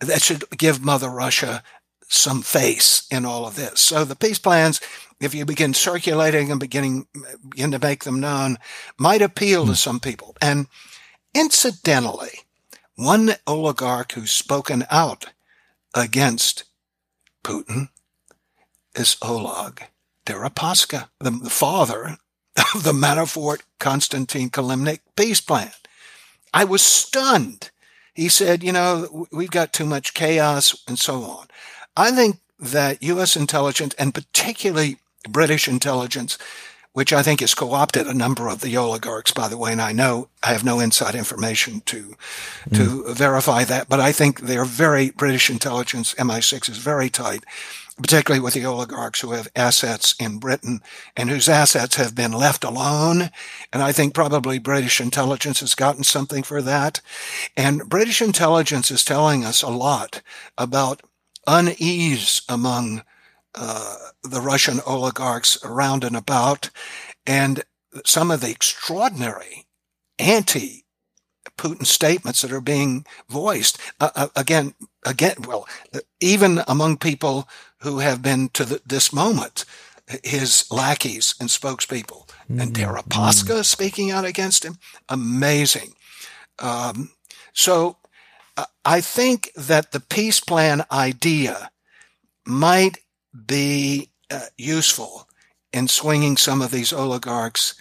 that 0.00 0.22
should 0.22 0.44
give 0.50 0.84
Mother 0.84 1.08
Russia 1.08 1.62
some 2.08 2.42
face 2.42 3.06
in 3.10 3.24
all 3.24 3.46
of 3.46 3.56
this. 3.56 3.80
So 3.80 4.04
the 4.04 4.16
peace 4.16 4.38
plans, 4.38 4.80
if 5.18 5.34
you 5.34 5.46
begin 5.46 5.72
circulating 5.72 6.50
and 6.50 6.60
beginning, 6.60 7.06
begin 7.48 7.70
to 7.70 7.78
make 7.78 8.04
them 8.04 8.20
known, 8.20 8.58
might 8.98 9.22
appeal 9.22 9.64
to 9.66 9.74
some 9.74 9.98
people. 9.98 10.36
And 10.42 10.66
incidentally, 11.34 12.40
one 12.96 13.32
oligarch 13.46 14.12
who's 14.12 14.30
spoken 14.30 14.84
out 14.90 15.26
against 15.94 16.64
Putin 17.42 17.88
is 18.94 19.16
Oleg 19.22 19.84
Deripaska, 20.26 21.08
the, 21.18 21.30
the 21.30 21.50
father 21.50 22.18
of 22.74 22.82
the 22.82 22.92
Manafort 22.92 23.62
Konstantin 23.78 24.50
Kilimnik 24.50 25.00
peace 25.16 25.40
plan. 25.40 25.72
I 26.52 26.64
was 26.64 26.82
stunned. 26.82 27.70
He 28.14 28.28
said, 28.28 28.62
you 28.62 28.72
know, 28.72 29.26
we've 29.32 29.50
got 29.50 29.72
too 29.72 29.86
much 29.86 30.14
chaos 30.14 30.82
and 30.86 30.98
so 30.98 31.22
on. 31.22 31.46
I 31.96 32.10
think 32.10 32.38
that 32.58 33.02
U.S. 33.02 33.36
intelligence 33.36 33.94
and 33.98 34.14
particularly 34.14 34.98
British 35.28 35.66
intelligence, 35.66 36.36
which 36.92 37.12
I 37.12 37.22
think 37.22 37.40
has 37.40 37.54
co-opted 37.54 38.06
a 38.06 38.14
number 38.14 38.48
of 38.48 38.60
the 38.60 38.76
oligarchs, 38.76 39.32
by 39.32 39.48
the 39.48 39.56
way, 39.56 39.72
and 39.72 39.80
I 39.80 39.92
know 39.92 40.28
I 40.42 40.52
have 40.52 40.64
no 40.64 40.78
inside 40.78 41.14
information 41.14 41.80
to, 41.86 42.14
mm. 42.70 42.76
to 42.76 43.14
verify 43.14 43.64
that, 43.64 43.88
but 43.88 43.98
I 43.98 44.12
think 44.12 44.40
they're 44.40 44.66
very, 44.66 45.10
British 45.10 45.48
intelligence, 45.48 46.14
MI6 46.14 46.68
is 46.68 46.78
very 46.78 47.08
tight 47.08 47.44
particularly 47.96 48.40
with 48.42 48.54
the 48.54 48.64
oligarchs 48.64 49.20
who 49.20 49.32
have 49.32 49.48
assets 49.54 50.14
in 50.18 50.38
Britain 50.38 50.80
and 51.16 51.28
whose 51.28 51.48
assets 51.48 51.96
have 51.96 52.14
been 52.14 52.32
left 52.32 52.64
alone. 52.64 53.30
And 53.72 53.82
I 53.82 53.92
think 53.92 54.14
probably 54.14 54.58
British 54.58 55.00
intelligence 55.00 55.60
has 55.60 55.74
gotten 55.74 56.04
something 56.04 56.42
for 56.42 56.62
that. 56.62 57.00
And 57.56 57.88
British 57.88 58.22
intelligence 58.22 58.90
is 58.90 59.04
telling 59.04 59.44
us 59.44 59.62
a 59.62 59.68
lot 59.68 60.22
about 60.56 61.02
unease 61.46 62.42
among 62.48 63.02
uh, 63.54 63.96
the 64.22 64.40
Russian 64.40 64.80
oligarchs 64.86 65.62
around 65.64 66.04
and 66.04 66.16
about 66.16 66.70
and 67.26 67.62
some 68.04 68.30
of 68.30 68.40
the 68.40 68.50
extraordinary 68.50 69.66
anti 70.18 70.84
Putin 71.62 71.86
statements 71.86 72.42
that 72.42 72.52
are 72.52 72.60
being 72.60 73.06
voiced. 73.28 73.78
Uh, 74.00 74.10
uh 74.14 74.28
again, 74.34 74.74
again, 75.06 75.36
well, 75.46 75.66
even 76.20 76.60
among 76.66 76.96
people 76.96 77.48
who 77.78 78.00
have 78.00 78.20
been 78.22 78.48
to 78.50 78.64
the, 78.64 78.80
this 78.86 79.12
moment 79.12 79.64
his 80.22 80.70
lackeys 80.70 81.34
and 81.40 81.48
spokespeople. 81.48 82.26
Mm-hmm. 82.28 82.60
And 82.60 82.74
Deripaska 82.74 83.54
mm-hmm. 83.54 83.62
speaking 83.62 84.10
out 84.10 84.24
against 84.24 84.64
him. 84.64 84.76
Amazing. 85.08 85.94
Um, 86.58 87.10
so 87.52 87.96
uh, 88.56 88.66
I 88.84 89.00
think 89.00 89.50
that 89.54 89.92
the 89.92 90.00
peace 90.00 90.40
plan 90.40 90.84
idea 90.90 91.70
might 92.44 92.98
be 93.46 94.10
uh, 94.30 94.46
useful 94.56 95.28
in 95.72 95.88
swinging 95.88 96.36
some 96.36 96.60
of 96.60 96.70
these 96.70 96.92
oligarchs 96.92 97.74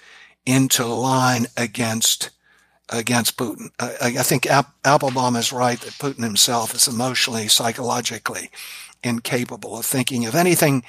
into 0.46 0.86
line 0.86 1.48
against 1.58 2.30
against 2.92 3.38
Putin. 3.38 3.70
I, 3.80 4.18
I 4.20 4.24
think 4.24 4.46
Applebaum 4.86 5.36
is 5.36 5.54
right 5.54 5.80
that 5.80 5.94
Putin 5.94 6.24
himself 6.24 6.76
is 6.76 6.88
emotionally, 6.88 7.48
psychologically 7.48 8.50
incapable 9.04 9.78
of 9.78 9.86
thinking 9.86 10.26
of 10.26 10.36
anything 10.36 10.84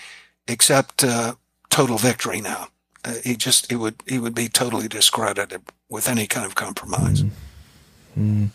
except 0.46 1.04
uh, 1.04 1.34
total 1.70 1.98
victory 1.98 2.40
now. 2.40 2.68
Uh, 3.04 3.14
he 3.24 3.36
just 3.36 3.70
he 3.70 3.76
would 3.76 3.96
he 4.06 4.18
would 4.18 4.34
be 4.34 4.48
totally 4.48 4.88
discredited 4.88 5.62
with 5.88 6.08
any 6.08 6.26
kind 6.26 6.46
of 6.46 6.54
compromise. 6.54 7.24
Mm. 8.18 8.50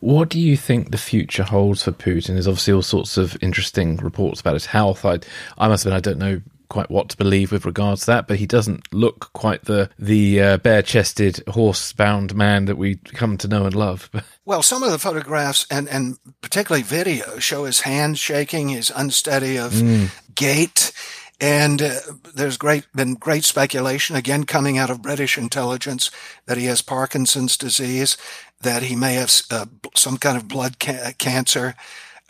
What 0.00 0.28
do 0.30 0.40
you 0.40 0.56
think 0.56 0.90
the 0.90 0.98
future 0.98 1.42
holds 1.42 1.82
for 1.82 1.92
Putin? 1.92 2.28
There's 2.28 2.48
obviously 2.48 2.72
all 2.72 2.82
sorts 2.82 3.16
of 3.16 3.36
interesting 3.42 3.98
reports 3.98 4.40
about 4.40 4.54
his 4.54 4.66
health. 4.66 5.04
I, 5.04 5.18
I 5.58 5.68
must 5.68 5.84
admit, 5.84 5.96
I 5.96 6.00
don't 6.00 6.18
know 6.18 6.40
quite 6.72 6.90
what 6.90 7.10
to 7.10 7.18
believe 7.18 7.52
with 7.52 7.66
regards 7.66 8.00
to 8.00 8.06
that, 8.06 8.26
but 8.26 8.38
he 8.38 8.46
doesn't 8.46 8.92
look 8.94 9.30
quite 9.34 9.66
the 9.66 9.90
the 9.98 10.40
uh, 10.40 10.56
bare-chested, 10.56 11.42
horse-bound 11.48 12.34
man 12.34 12.64
that 12.64 12.78
we 12.78 12.96
come 12.96 13.36
to 13.36 13.46
know 13.46 13.66
and 13.66 13.74
love. 13.74 14.08
well, 14.46 14.62
some 14.62 14.82
of 14.82 14.90
the 14.90 14.98
photographs 14.98 15.66
and 15.70 15.86
and 15.90 16.16
particularly 16.40 16.82
video 16.82 17.38
show 17.38 17.64
his 17.64 17.80
hands 17.80 18.18
shaking, 18.18 18.70
his 18.70 18.90
unsteady 18.96 19.58
of 19.58 19.72
mm. 19.72 20.10
gait. 20.34 20.92
And 21.40 21.82
uh, 21.82 21.98
there's 22.34 22.56
great 22.56 22.86
been 22.94 23.14
great 23.14 23.44
speculation 23.44 24.16
again 24.16 24.44
coming 24.44 24.78
out 24.78 24.90
of 24.90 25.02
British 25.02 25.36
intelligence 25.36 26.10
that 26.46 26.56
he 26.56 26.66
has 26.66 26.80
Parkinson's 26.80 27.58
disease, 27.58 28.16
that 28.62 28.84
he 28.84 28.96
may 28.96 29.14
have 29.14 29.30
uh, 29.50 29.66
some 29.94 30.16
kind 30.16 30.38
of 30.38 30.48
blood 30.48 30.78
ca- 30.78 31.12
cancer, 31.18 31.74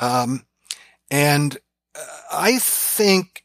um, 0.00 0.46
and 1.10 1.58
uh, 1.94 2.00
I 2.32 2.58
think 2.58 3.41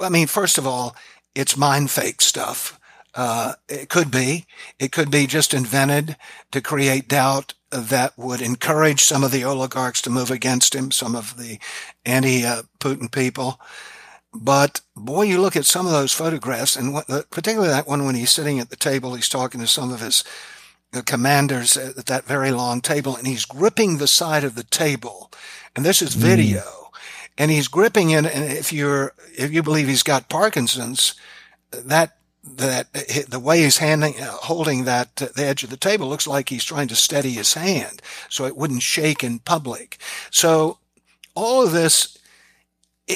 I 0.00 0.08
mean, 0.08 0.26
first 0.26 0.58
of 0.58 0.66
all, 0.66 0.96
it's 1.34 1.56
mind 1.56 1.90
fake 1.90 2.20
stuff. 2.20 2.78
Uh, 3.14 3.54
it 3.68 3.88
could 3.88 4.10
be. 4.10 4.46
It 4.78 4.92
could 4.92 5.10
be 5.10 5.26
just 5.26 5.52
invented 5.52 6.16
to 6.52 6.60
create 6.60 7.08
doubt 7.08 7.54
that 7.70 8.16
would 8.16 8.40
encourage 8.40 9.02
some 9.02 9.22
of 9.22 9.30
the 9.30 9.44
oligarchs 9.44 10.02
to 10.02 10.10
move 10.10 10.30
against 10.30 10.74
him, 10.74 10.90
some 10.90 11.14
of 11.14 11.36
the 11.36 11.58
anti-Putin 12.04 13.12
people. 13.12 13.60
But 14.32 14.80
boy, 14.96 15.22
you 15.22 15.40
look 15.40 15.56
at 15.56 15.66
some 15.66 15.86
of 15.86 15.92
those 15.92 16.12
photographs, 16.12 16.76
and 16.76 16.92
what, 16.92 17.06
particularly 17.30 17.68
that 17.68 17.88
one 17.88 18.04
when 18.06 18.14
he's 18.14 18.30
sitting 18.30 18.60
at 18.60 18.70
the 18.70 18.76
table, 18.76 19.14
he's 19.14 19.28
talking 19.28 19.60
to 19.60 19.66
some 19.66 19.92
of 19.92 20.00
his 20.00 20.22
commanders 21.04 21.76
at 21.76 22.06
that 22.06 22.24
very 22.24 22.52
long 22.52 22.80
table, 22.80 23.16
and 23.16 23.26
he's 23.26 23.44
gripping 23.44 23.98
the 23.98 24.08
side 24.08 24.44
of 24.44 24.54
the 24.54 24.64
table. 24.64 25.32
And 25.74 25.84
this 25.84 26.02
is 26.02 26.14
hmm. 26.14 26.20
video. 26.20 26.60
Mm 26.60 26.79
and 27.40 27.50
he's 27.50 27.68
gripping 27.68 28.10
it. 28.10 28.26
And 28.26 28.52
if 28.52 28.70
you're, 28.70 29.14
if 29.34 29.50
you 29.50 29.62
believe 29.62 29.88
he's 29.88 30.02
got 30.02 30.28
Parkinson's, 30.28 31.14
that 31.70 32.16
that 32.42 32.92
the 33.28 33.40
way 33.40 33.62
he's 33.62 33.78
handing, 33.78 34.20
uh, 34.20 34.30
holding 34.30 34.84
that 34.84 35.22
uh, 35.22 35.28
the 35.34 35.44
edge 35.44 35.64
of 35.64 35.70
the 35.70 35.76
table 35.76 36.06
looks 36.08 36.26
like 36.26 36.48
he's 36.48 36.64
trying 36.64 36.88
to 36.88 36.94
steady 36.94 37.30
his 37.30 37.54
hand 37.54 38.02
so 38.28 38.44
it 38.44 38.56
wouldn't 38.56 38.82
shake 38.82 39.24
in 39.24 39.38
public. 39.38 39.98
So 40.30 40.78
all 41.34 41.64
of 41.64 41.72
this, 41.72 42.18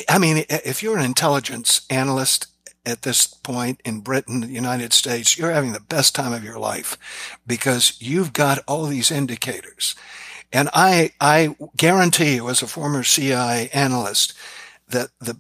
I 0.09 0.19
mean, 0.19 0.45
if 0.49 0.83
you're 0.83 0.99
an 0.99 1.05
intelligence 1.05 1.87
analyst 1.91 2.47
at 2.87 3.03
this 3.03 3.27
point 3.27 3.81
in 3.85 4.01
Britain, 4.01 4.41
the 4.41 4.47
United 4.49 4.93
States, 4.93 5.39
you're 5.39 5.53
having 5.53 5.73
the 5.73 5.81
best 5.81 6.15
time 6.15 6.33
of 6.33 6.45
your 6.45 6.59
life 6.59 7.39
because 7.47 7.97
you've 8.01 8.33
got 8.33 8.59
all 8.67 8.87
these 8.87 9.11
indicators. 9.11 9.95
And 10.55 10.71
I, 10.73 11.11
I 11.21 11.57
guarantee 11.77 12.37
you 12.37 12.49
as 12.49 12.63
a 12.63 12.69
former 12.69 13.03
CIA 13.03 13.69
analyst 13.75 14.35
that 14.89 15.11
the 15.21 15.37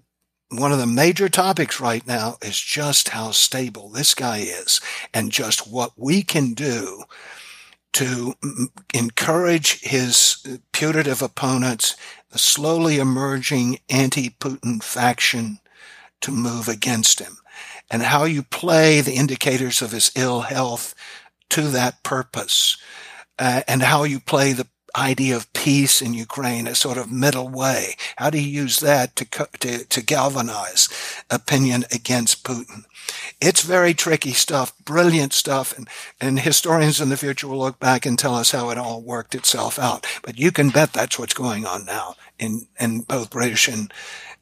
one 0.51 0.73
of 0.73 0.78
the 0.78 0.86
major 0.86 1.28
topics 1.28 1.81
right 1.81 2.07
now 2.07 2.36
is 2.43 2.61
just 2.61 3.09
how 3.09 3.31
stable 3.31 3.89
this 3.89 4.15
guy 4.15 4.39
is 4.39 4.81
and 5.12 5.32
just 5.32 5.70
what 5.70 5.93
we 5.97 6.23
can 6.23 6.53
do 6.53 7.05
to 7.95 8.35
encourage 8.93 9.81
his 9.81 10.61
putative 10.73 11.23
opponents, 11.23 11.97
the 12.31 12.39
slowly 12.39 12.99
emerging 12.99 13.78
anti-Putin 13.89 14.82
faction 14.82 15.59
to 16.20 16.31
move 16.31 16.69
against 16.69 17.20
him 17.20 17.36
and 17.91 18.03
how 18.03 18.24
you 18.24 18.43
play 18.43 19.01
the 19.01 19.15
indicators 19.15 19.81
of 19.81 19.93
his 19.93 20.11
ill 20.16 20.43
health 20.43 20.95
to 21.51 21.62
that 21.62 22.03
purpose 22.03 22.77
uh, 23.39 23.62
and 23.66 23.82
how 23.82 24.05
you 24.05 24.20
play 24.20 24.53
the 24.53 24.66
idea 24.97 25.37
of 25.37 25.53
peace 25.53 26.01
in 26.01 26.15
Ukraine, 26.15 26.66
a 26.66 26.75
sort 26.75 26.99
of 26.99 27.11
middle 27.11 27.49
way. 27.49 27.95
How 28.16 28.31
do 28.31 28.39
you 28.39 28.62
use 28.62 28.81
that 28.81 29.16
to, 29.16 29.49
to, 29.61 29.85
to 29.85 30.03
galvanize 30.03 30.89
opinion 31.31 31.85
against 31.93 32.45
Putin? 32.45 32.85
It's 33.41 33.62
very 33.62 33.95
tricky 33.95 34.33
stuff, 34.33 34.73
brilliant 34.85 35.33
stuff, 35.33 35.77
and, 35.77 35.89
and 36.21 36.41
historians 36.41 37.01
in 37.01 37.09
the 37.09 37.16
future 37.16 37.49
will 37.49 37.59
look 37.59 37.79
back 37.79 38.07
and 38.07 38.19
tell 38.19 38.35
us 38.35 38.53
how 38.53 38.71
it 38.71 38.79
all 38.79 39.03
worked 39.03 39.35
itself 39.35 39.79
out. 39.79 40.07
But 40.23 40.39
you 40.39 40.51
can 40.51 40.71
bet 40.71 40.93
that's 40.93 41.19
what's 41.19 41.35
going 41.35 41.66
on 41.66 41.85
now 41.85 42.15
in, 42.39 42.66
in 42.81 43.01
both 43.01 43.31
British 43.31 43.69
and, 43.69 43.93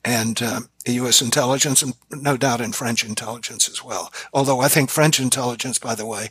and 0.04 0.40
uh, 0.42 0.60
U.S. 0.86 1.22
intelligence, 1.22 1.82
and 1.82 1.94
no 2.10 2.36
doubt 2.36 2.60
in 2.60 2.72
French 2.72 3.04
intelligence 3.04 3.68
as 3.68 3.82
well. 3.82 4.12
Although 4.32 4.60
I 4.60 4.68
think 4.68 4.90
French 4.90 5.20
intelligence, 5.20 5.78
by 5.78 5.94
the 5.94 6.06
way, 6.06 6.28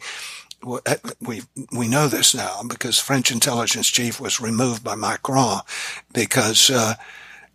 we 1.21 1.41
we 1.71 1.87
know 1.87 2.07
this 2.07 2.35
now 2.35 2.61
because 2.67 2.99
French 2.99 3.31
intelligence 3.31 3.87
chief 3.87 4.19
was 4.19 4.39
removed 4.39 4.83
by 4.83 4.95
Macron 4.95 5.61
because 6.13 6.69
uh, 6.69 6.95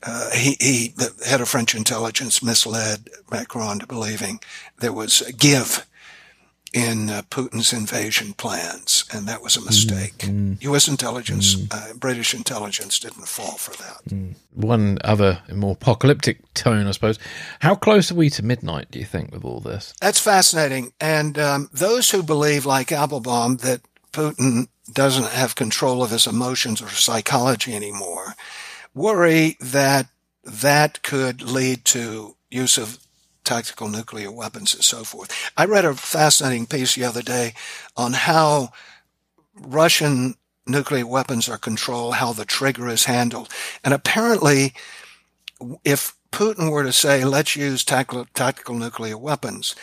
uh, 0.03 0.31
he, 0.33 0.57
he 0.61 0.89
the 0.97 1.13
head 1.27 1.41
of 1.41 1.49
French 1.49 1.75
intelligence 1.75 2.43
misled 2.43 3.09
Macron 3.31 3.79
to 3.79 3.87
believing 3.87 4.41
there 4.79 4.93
was 4.93 5.21
a 5.23 5.33
give 5.33 5.87
in 6.73 7.09
uh, 7.09 7.23
Putin's 7.31 7.73
invasion 7.73 8.33
plans, 8.35 9.05
and 9.13 9.27
that 9.29 9.43
was 9.43 9.57
a 9.57 9.65
mistake. 9.65 10.19
Mm, 10.19 10.61
U.S. 10.63 10.89
intelligence, 10.89 11.55
mm. 11.55 11.69
uh, 11.73 11.95
British 11.95 12.35
intelligence 12.35 12.99
didn't 12.99 13.29
fall 13.29 13.57
for 13.57 13.71
that. 13.83 14.05
Mm. 14.09 14.35
One 14.53 14.99
other 15.05 15.41
more 15.53 15.73
apocalyptic 15.73 16.53
tone, 16.55 16.87
I 16.87 16.91
suppose. 16.91 17.19
How 17.61 17.75
close 17.75 18.11
are 18.11 18.17
we 18.17 18.31
to 18.31 18.45
midnight? 18.45 18.91
Do 18.91 18.99
you 18.99 19.05
think 19.05 19.33
with 19.33 19.45
all 19.45 19.61
this? 19.61 19.95
That's 20.01 20.21
fascinating. 20.21 20.93
And 21.01 21.39
um, 21.39 21.71
those 21.73 22.11
who 22.11 22.23
believe, 22.23 22.67
like 22.67 22.93
Applebaum, 22.93 23.59
that 23.59 23.81
Putin 24.13 24.69
doesn't 24.93 25.31
have 25.31 25.55
control 25.55 26.03
of 26.03 26.11
his 26.11 26.27
emotions 26.27 26.81
or 26.81 26.89
psychology 26.89 27.75
anymore, 27.75 28.35
worry 28.95 29.57
that 29.61 30.09
that 30.45 31.03
could 31.03 31.43
lead 31.43 31.85
to 31.85 32.37
use 32.51 32.79
of 32.79 32.99
tactical 33.47 33.89
nuclear 33.89 34.31
weapons 34.31 34.75
and 34.75 34.85
so 34.85 35.05
forth. 35.05 35.51
I 35.57 35.65
read 35.65 35.87
a 35.87 35.95
fascinating 35.95 36.67
piece 36.67 36.95
the 36.95 37.05
other 37.05 37.23
day 37.23 37.55
on 37.97 38.13
how 38.13 38.73
Russian 39.59 40.35
nuclear 40.67 41.07
weapons 41.07 41.49
are 41.49 41.57
controlled, 41.59 42.17
how 42.17 42.33
the 42.33 42.45
trigger 42.45 42.89
is 42.89 43.05
handled. 43.05 43.49
And 43.85 43.95
apparently, 43.95 44.75
if 45.85 46.15
Putin 46.33 46.71
were 46.71 46.83
to 46.83 46.93
say, 46.93 47.25
let's 47.25 47.57
use 47.57 47.85
tactical, 47.85 48.75
nuclear 48.75 49.17
weapons, 49.17 49.75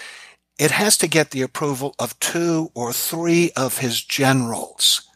it 0.60 0.72
has 0.72 0.98
to 0.98 1.07
get 1.07 1.31
the 1.31 1.41
approval 1.41 1.95
of 1.98 2.19
two 2.19 2.69
or 2.76 2.94
three 2.94 3.52
of 3.56 3.80
his 3.80 4.03
generals. 4.03 5.07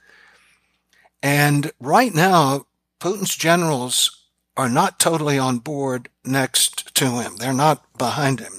And 1.21 1.71
right 1.79 2.13
now, 2.13 2.65
Putin's 2.99 3.35
generals 3.35 4.26
are 4.57 4.69
not 4.69 4.99
totally 4.99 5.37
on 5.37 5.59
board 5.59 6.09
next 6.25 6.93
to 6.95 7.21
him. 7.21 7.37
They're 7.37 7.53
not 7.53 7.97
behind 7.97 8.39
him. 8.39 8.53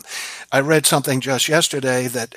I 0.50 0.60
read 0.60 0.86
something 0.86 1.20
just 1.20 1.48
yesterday 1.48 2.06
that 2.06 2.36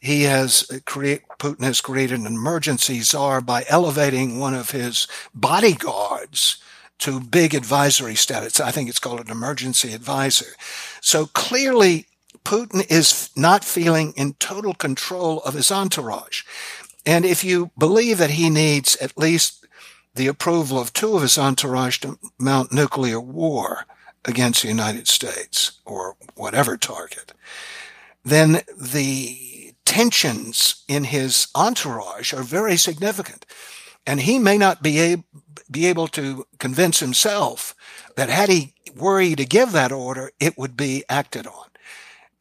he 0.00 0.22
has 0.22 0.66
create, 0.84 1.22
Putin 1.38 1.64
has 1.64 1.80
created 1.80 2.20
an 2.20 2.26
emergency 2.26 3.00
czar 3.00 3.40
by 3.40 3.64
elevating 3.68 4.38
one 4.38 4.54
of 4.54 4.70
his 4.70 5.06
bodyguards 5.34 6.56
to 6.98 7.20
big 7.20 7.54
advisory 7.54 8.14
status. 8.14 8.60
I 8.60 8.70
think 8.70 8.88
it's 8.88 8.98
called 8.98 9.20
an 9.20 9.30
emergency 9.30 9.92
advisor. 9.92 10.54
So 11.00 11.26
clearly 11.26 12.06
Putin 12.44 12.88
is 12.90 13.30
not 13.36 13.64
feeling 13.64 14.12
in 14.16 14.34
total 14.34 14.74
control 14.74 15.40
of 15.40 15.54
his 15.54 15.70
entourage. 15.70 16.42
And 17.04 17.24
if 17.24 17.44
you 17.44 17.70
believe 17.76 18.18
that 18.18 18.30
he 18.30 18.50
needs 18.50 18.96
at 18.96 19.18
least 19.18 19.61
the 20.14 20.26
approval 20.26 20.78
of 20.78 20.92
two 20.92 21.16
of 21.16 21.22
his 21.22 21.38
entourage 21.38 21.98
to 21.98 22.18
mount 22.38 22.72
nuclear 22.72 23.20
war 23.20 23.86
against 24.24 24.62
the 24.62 24.68
United 24.68 25.08
States 25.08 25.80
or 25.84 26.16
whatever 26.34 26.76
target, 26.76 27.32
then 28.24 28.62
the 28.76 29.74
tensions 29.84 30.84
in 30.88 31.04
his 31.04 31.48
entourage 31.54 32.32
are 32.32 32.42
very 32.42 32.76
significant. 32.76 33.44
And 34.06 34.20
he 34.20 34.38
may 34.38 34.58
not 34.58 34.82
be, 34.82 34.98
able, 34.98 35.24
be 35.70 35.86
able 35.86 36.08
to 36.08 36.46
convince 36.58 37.00
himself 37.00 37.74
that 38.16 38.28
had 38.28 38.48
he 38.48 38.74
worried 38.96 39.38
to 39.38 39.44
give 39.44 39.72
that 39.72 39.92
order, 39.92 40.30
it 40.40 40.58
would 40.58 40.76
be 40.76 41.04
acted 41.08 41.46
on. 41.46 41.66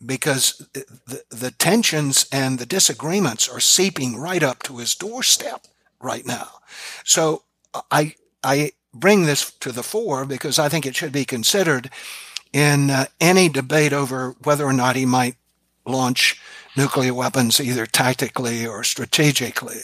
Because 0.04 0.68
the, 0.74 1.24
the 1.30 1.52
tensions 1.52 2.26
and 2.32 2.58
the 2.58 2.66
disagreements 2.66 3.48
are 3.48 3.60
seeping 3.60 4.18
right 4.18 4.42
up 4.42 4.64
to 4.64 4.78
his 4.78 4.96
doorstep 4.96 5.66
right 6.00 6.26
now. 6.26 6.48
So 7.04 7.44
I, 7.92 8.16
I 8.44 8.72
bring 8.94 9.26
this 9.26 9.52
to 9.52 9.72
the 9.72 9.84
fore 9.84 10.26
because 10.26 10.60
I 10.60 10.70
think 10.70 10.86
it 10.86 10.96
should 10.96 11.12
be 11.12 11.26
considered 11.26 11.90
in 12.54 12.90
uh, 12.90 13.06
any 13.20 13.50
debate 13.50 13.94
over 13.94 14.36
whether 14.44 14.66
or 14.66 14.74
not 14.74 14.96
he 14.96 15.06
might 15.06 15.36
launch 15.86 16.42
nuclear 16.76 17.14
weapons 17.14 17.60
either 17.60 17.86
tactically 17.86 18.66
or 18.66 18.84
strategically. 18.84 19.82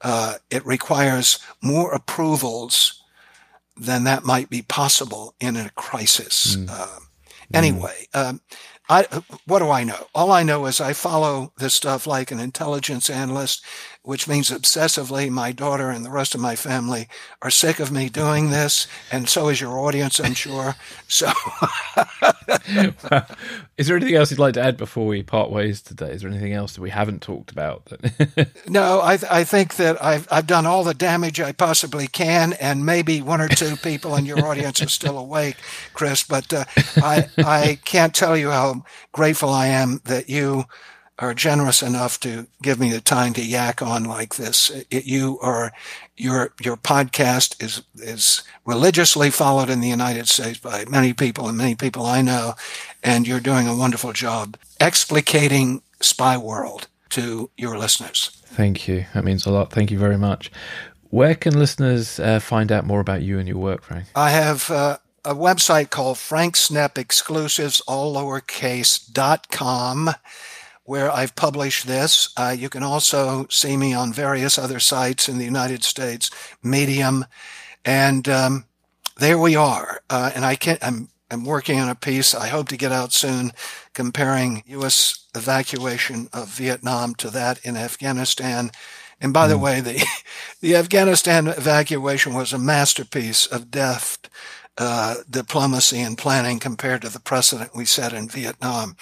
Uh, 0.00 0.36
it 0.50 0.64
requires 0.66 1.38
more 1.62 1.92
approvals 1.92 3.02
than 3.76 4.04
that 4.04 4.24
might 4.24 4.50
be 4.50 4.62
possible 4.62 5.34
in 5.40 5.56
a 5.56 5.70
crisis. 5.70 6.56
Mm. 6.56 6.68
Uh, 6.70 6.98
anyway, 7.54 8.06
mm. 8.12 8.40
I, 8.88 9.06
what 9.46 9.60
do 9.60 9.70
I 9.70 9.84
know? 9.84 10.06
All 10.14 10.32
I 10.32 10.42
know 10.42 10.66
is 10.66 10.80
I 10.80 10.92
follow 10.92 11.52
this 11.58 11.74
stuff 11.74 12.06
like 12.06 12.32
an 12.32 12.40
intelligence 12.40 13.08
analyst 13.08 13.64
which 14.02 14.26
means 14.26 14.50
obsessively 14.50 15.28
my 15.28 15.52
daughter 15.52 15.90
and 15.90 16.04
the 16.04 16.10
rest 16.10 16.34
of 16.34 16.40
my 16.40 16.56
family 16.56 17.06
are 17.42 17.50
sick 17.50 17.78
of 17.80 17.92
me 17.92 18.08
doing 18.08 18.50
this, 18.50 18.86
and 19.12 19.28
so 19.28 19.48
is 19.48 19.60
your 19.60 19.78
audience, 19.78 20.18
I'm 20.20 20.34
sure. 20.34 20.76
So, 21.12 21.32
is 23.76 23.88
there 23.88 23.96
anything 23.96 24.14
else 24.14 24.30
you'd 24.30 24.38
like 24.38 24.54
to 24.54 24.62
add 24.62 24.76
before 24.76 25.06
we 25.06 25.24
part 25.24 25.50
ways 25.50 25.82
today? 25.82 26.12
Is 26.12 26.22
there 26.22 26.30
anything 26.30 26.52
else 26.52 26.74
that 26.74 26.80
we 26.80 26.90
haven't 26.90 27.20
talked 27.20 27.50
about? 27.50 27.90
no, 28.68 29.00
I, 29.00 29.18
I 29.28 29.42
think 29.42 29.74
that 29.76 30.02
I've 30.02 30.28
I've 30.30 30.46
done 30.46 30.66
all 30.66 30.84
the 30.84 30.94
damage 30.94 31.40
I 31.40 31.50
possibly 31.50 32.06
can, 32.06 32.52
and 32.54 32.86
maybe 32.86 33.20
one 33.20 33.40
or 33.40 33.48
two 33.48 33.74
people 33.76 34.14
in 34.14 34.24
your 34.24 34.46
audience 34.46 34.80
are 34.80 34.88
still 34.88 35.18
awake, 35.18 35.56
Chris. 35.94 36.22
But 36.22 36.52
uh, 36.52 36.64
I 36.96 37.28
I 37.38 37.80
can't 37.84 38.14
tell 38.14 38.36
you 38.36 38.50
how 38.50 38.84
grateful 39.10 39.50
I 39.50 39.66
am 39.66 40.00
that 40.04 40.28
you 40.28 40.66
are 41.20 41.34
generous 41.34 41.82
enough 41.82 42.18
to 42.18 42.46
give 42.62 42.80
me 42.80 42.90
the 42.90 43.00
time 43.00 43.32
to 43.34 43.44
yak 43.44 43.82
on 43.82 44.04
like 44.04 44.36
this. 44.36 44.70
It, 44.90 45.04
you 45.04 45.38
are 45.42 45.70
your 46.16 46.52
your 46.60 46.76
podcast 46.76 47.62
is 47.62 47.82
is 47.94 48.42
religiously 48.64 49.30
followed 49.30 49.70
in 49.70 49.80
the 49.80 49.88
United 49.88 50.28
States 50.28 50.58
by 50.58 50.84
many 50.86 51.12
people 51.12 51.46
and 51.48 51.56
many 51.56 51.74
people 51.74 52.06
I 52.06 52.22
know, 52.22 52.54
and 53.02 53.28
you're 53.28 53.40
doing 53.40 53.68
a 53.68 53.76
wonderful 53.76 54.12
job 54.12 54.56
explicating 54.80 55.82
spy 56.00 56.36
world 56.36 56.88
to 57.10 57.50
your 57.56 57.78
listeners. 57.78 58.30
Thank 58.46 58.88
you. 58.88 59.04
That 59.14 59.24
means 59.24 59.46
a 59.46 59.50
lot. 59.50 59.72
Thank 59.72 59.90
you 59.90 59.98
very 59.98 60.18
much. 60.18 60.50
Where 61.10 61.34
can 61.34 61.58
listeners 61.58 62.18
uh, 62.20 62.40
find 62.40 62.72
out 62.72 62.86
more 62.86 63.00
about 63.00 63.22
you 63.22 63.38
and 63.38 63.48
your 63.48 63.58
work, 63.58 63.82
Frank? 63.82 64.06
I 64.14 64.30
have 64.30 64.70
uh, 64.70 64.98
a 65.24 65.34
website 65.34 65.90
called 65.90 66.18
Frank 66.18 66.54
Snepp 66.54 66.96
Exclusives, 66.96 67.80
all 67.82 68.14
lowercase, 68.14 69.12
dot 69.12 69.50
com 69.50 70.10
where 70.90 71.08
I've 71.08 71.36
published 71.36 71.86
this. 71.86 72.30
Uh, 72.36 72.52
you 72.58 72.68
can 72.68 72.82
also 72.82 73.46
see 73.48 73.76
me 73.76 73.94
on 73.94 74.12
various 74.12 74.58
other 74.58 74.80
sites 74.80 75.28
in 75.28 75.38
the 75.38 75.44
United 75.44 75.84
States, 75.84 76.32
Medium, 76.64 77.26
and 77.84 78.28
um, 78.28 78.64
there 79.16 79.38
we 79.38 79.54
are. 79.54 80.00
Uh, 80.10 80.32
and 80.34 80.44
I 80.44 80.56
can't, 80.56 80.84
I'm, 80.84 81.08
I'm 81.30 81.44
working 81.44 81.78
on 81.78 81.88
a 81.88 81.94
piece 81.94 82.34
I 82.34 82.48
hope 82.48 82.66
to 82.70 82.76
get 82.76 82.90
out 82.90 83.12
soon 83.12 83.52
comparing 83.94 84.64
U.S. 84.66 85.28
evacuation 85.36 86.28
of 86.32 86.48
Vietnam 86.48 87.14
to 87.18 87.30
that 87.30 87.64
in 87.64 87.76
Afghanistan. 87.76 88.72
And 89.20 89.32
by 89.32 89.46
mm. 89.46 89.50
the 89.50 89.58
hmm. 89.58 89.62
way, 89.62 89.80
the, 89.80 90.04
the 90.60 90.74
Afghanistan 90.74 91.46
evacuation 91.46 92.34
was 92.34 92.52
a 92.52 92.58
masterpiece 92.58 93.46
of 93.46 93.70
deft 93.70 94.28
uh, 94.80 95.16
diplomacy 95.28 96.00
and 96.00 96.16
planning 96.16 96.58
compared 96.58 97.02
to 97.02 97.10
the 97.10 97.20
precedent 97.20 97.76
we 97.76 97.84
set 97.84 98.14
in 98.14 98.28
Vietnam. 98.28 98.96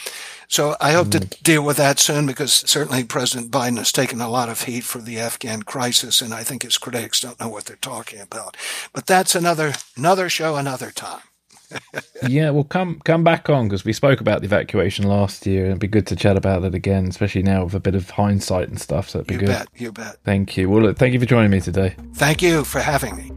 So 0.48 0.74
I 0.80 0.90
hope 0.92 1.06
mm. 1.06 1.12
to 1.12 1.18
hmm. 1.18 1.42
deal 1.42 1.64
with 1.64 1.76
that 1.76 2.00
soon 2.00 2.26
because 2.26 2.52
certainly 2.52 3.04
President 3.04 3.52
Biden 3.52 3.78
has 3.78 3.92
taken 3.92 4.20
a 4.20 4.28
lot 4.28 4.48
of 4.48 4.62
heat 4.62 4.82
for 4.82 4.98
the 4.98 5.20
Afghan 5.20 5.62
crisis, 5.62 6.20
and 6.20 6.34
I 6.34 6.42
think 6.42 6.64
his 6.64 6.78
critics 6.78 7.20
don't 7.20 7.38
know 7.38 7.48
what 7.48 7.66
they're 7.66 7.76
talking 7.76 8.20
about. 8.20 8.56
But 8.92 9.06
that's 9.06 9.36
another 9.36 9.74
another 9.96 10.28
show, 10.28 10.56
another 10.56 10.90
time. 10.90 11.22
yeah, 12.26 12.50
well, 12.50 12.64
come 12.64 13.00
come 13.04 13.22
back 13.22 13.48
on 13.48 13.68
because 13.68 13.84
we 13.84 13.92
spoke 13.92 14.20
about 14.20 14.40
the 14.40 14.46
evacuation 14.46 15.06
last 15.06 15.46
year, 15.46 15.60
and 15.60 15.68
it'd 15.68 15.80
be 15.80 15.86
good 15.86 16.08
to 16.08 16.16
chat 16.16 16.36
about 16.36 16.64
it 16.64 16.74
again, 16.74 17.06
especially 17.06 17.42
now 17.42 17.62
with 17.64 17.74
a 17.74 17.80
bit 17.80 17.94
of 17.94 18.10
hindsight 18.10 18.68
and 18.68 18.80
stuff. 18.80 19.08
So 19.10 19.20
it'd 19.20 19.28
be 19.28 19.34
you 19.34 19.40
good. 19.40 19.48
Bet, 19.48 19.68
you 19.76 19.92
bet. 19.92 20.16
Thank 20.24 20.56
you. 20.56 20.68
Well, 20.68 20.82
look, 20.82 20.98
thank 20.98 21.12
you 21.12 21.20
for 21.20 21.26
joining 21.26 21.52
me 21.52 21.60
today. 21.60 21.94
Thank 22.14 22.42
you 22.42 22.64
for 22.64 22.80
having 22.80 23.16
me. 23.16 23.32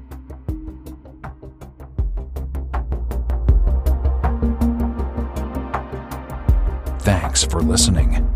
Thanks 7.02 7.44
for 7.44 7.61
listening. 7.61 8.28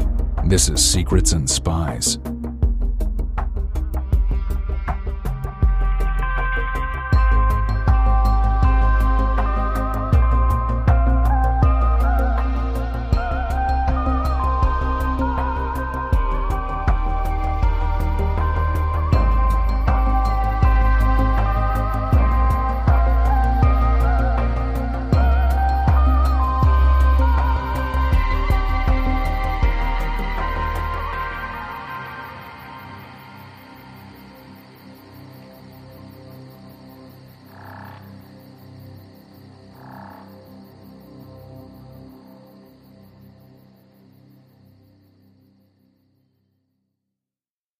This 0.46 0.70
is 0.70 0.84
Secrets 0.84 1.34
and 1.34 1.48
Spies 1.48 2.18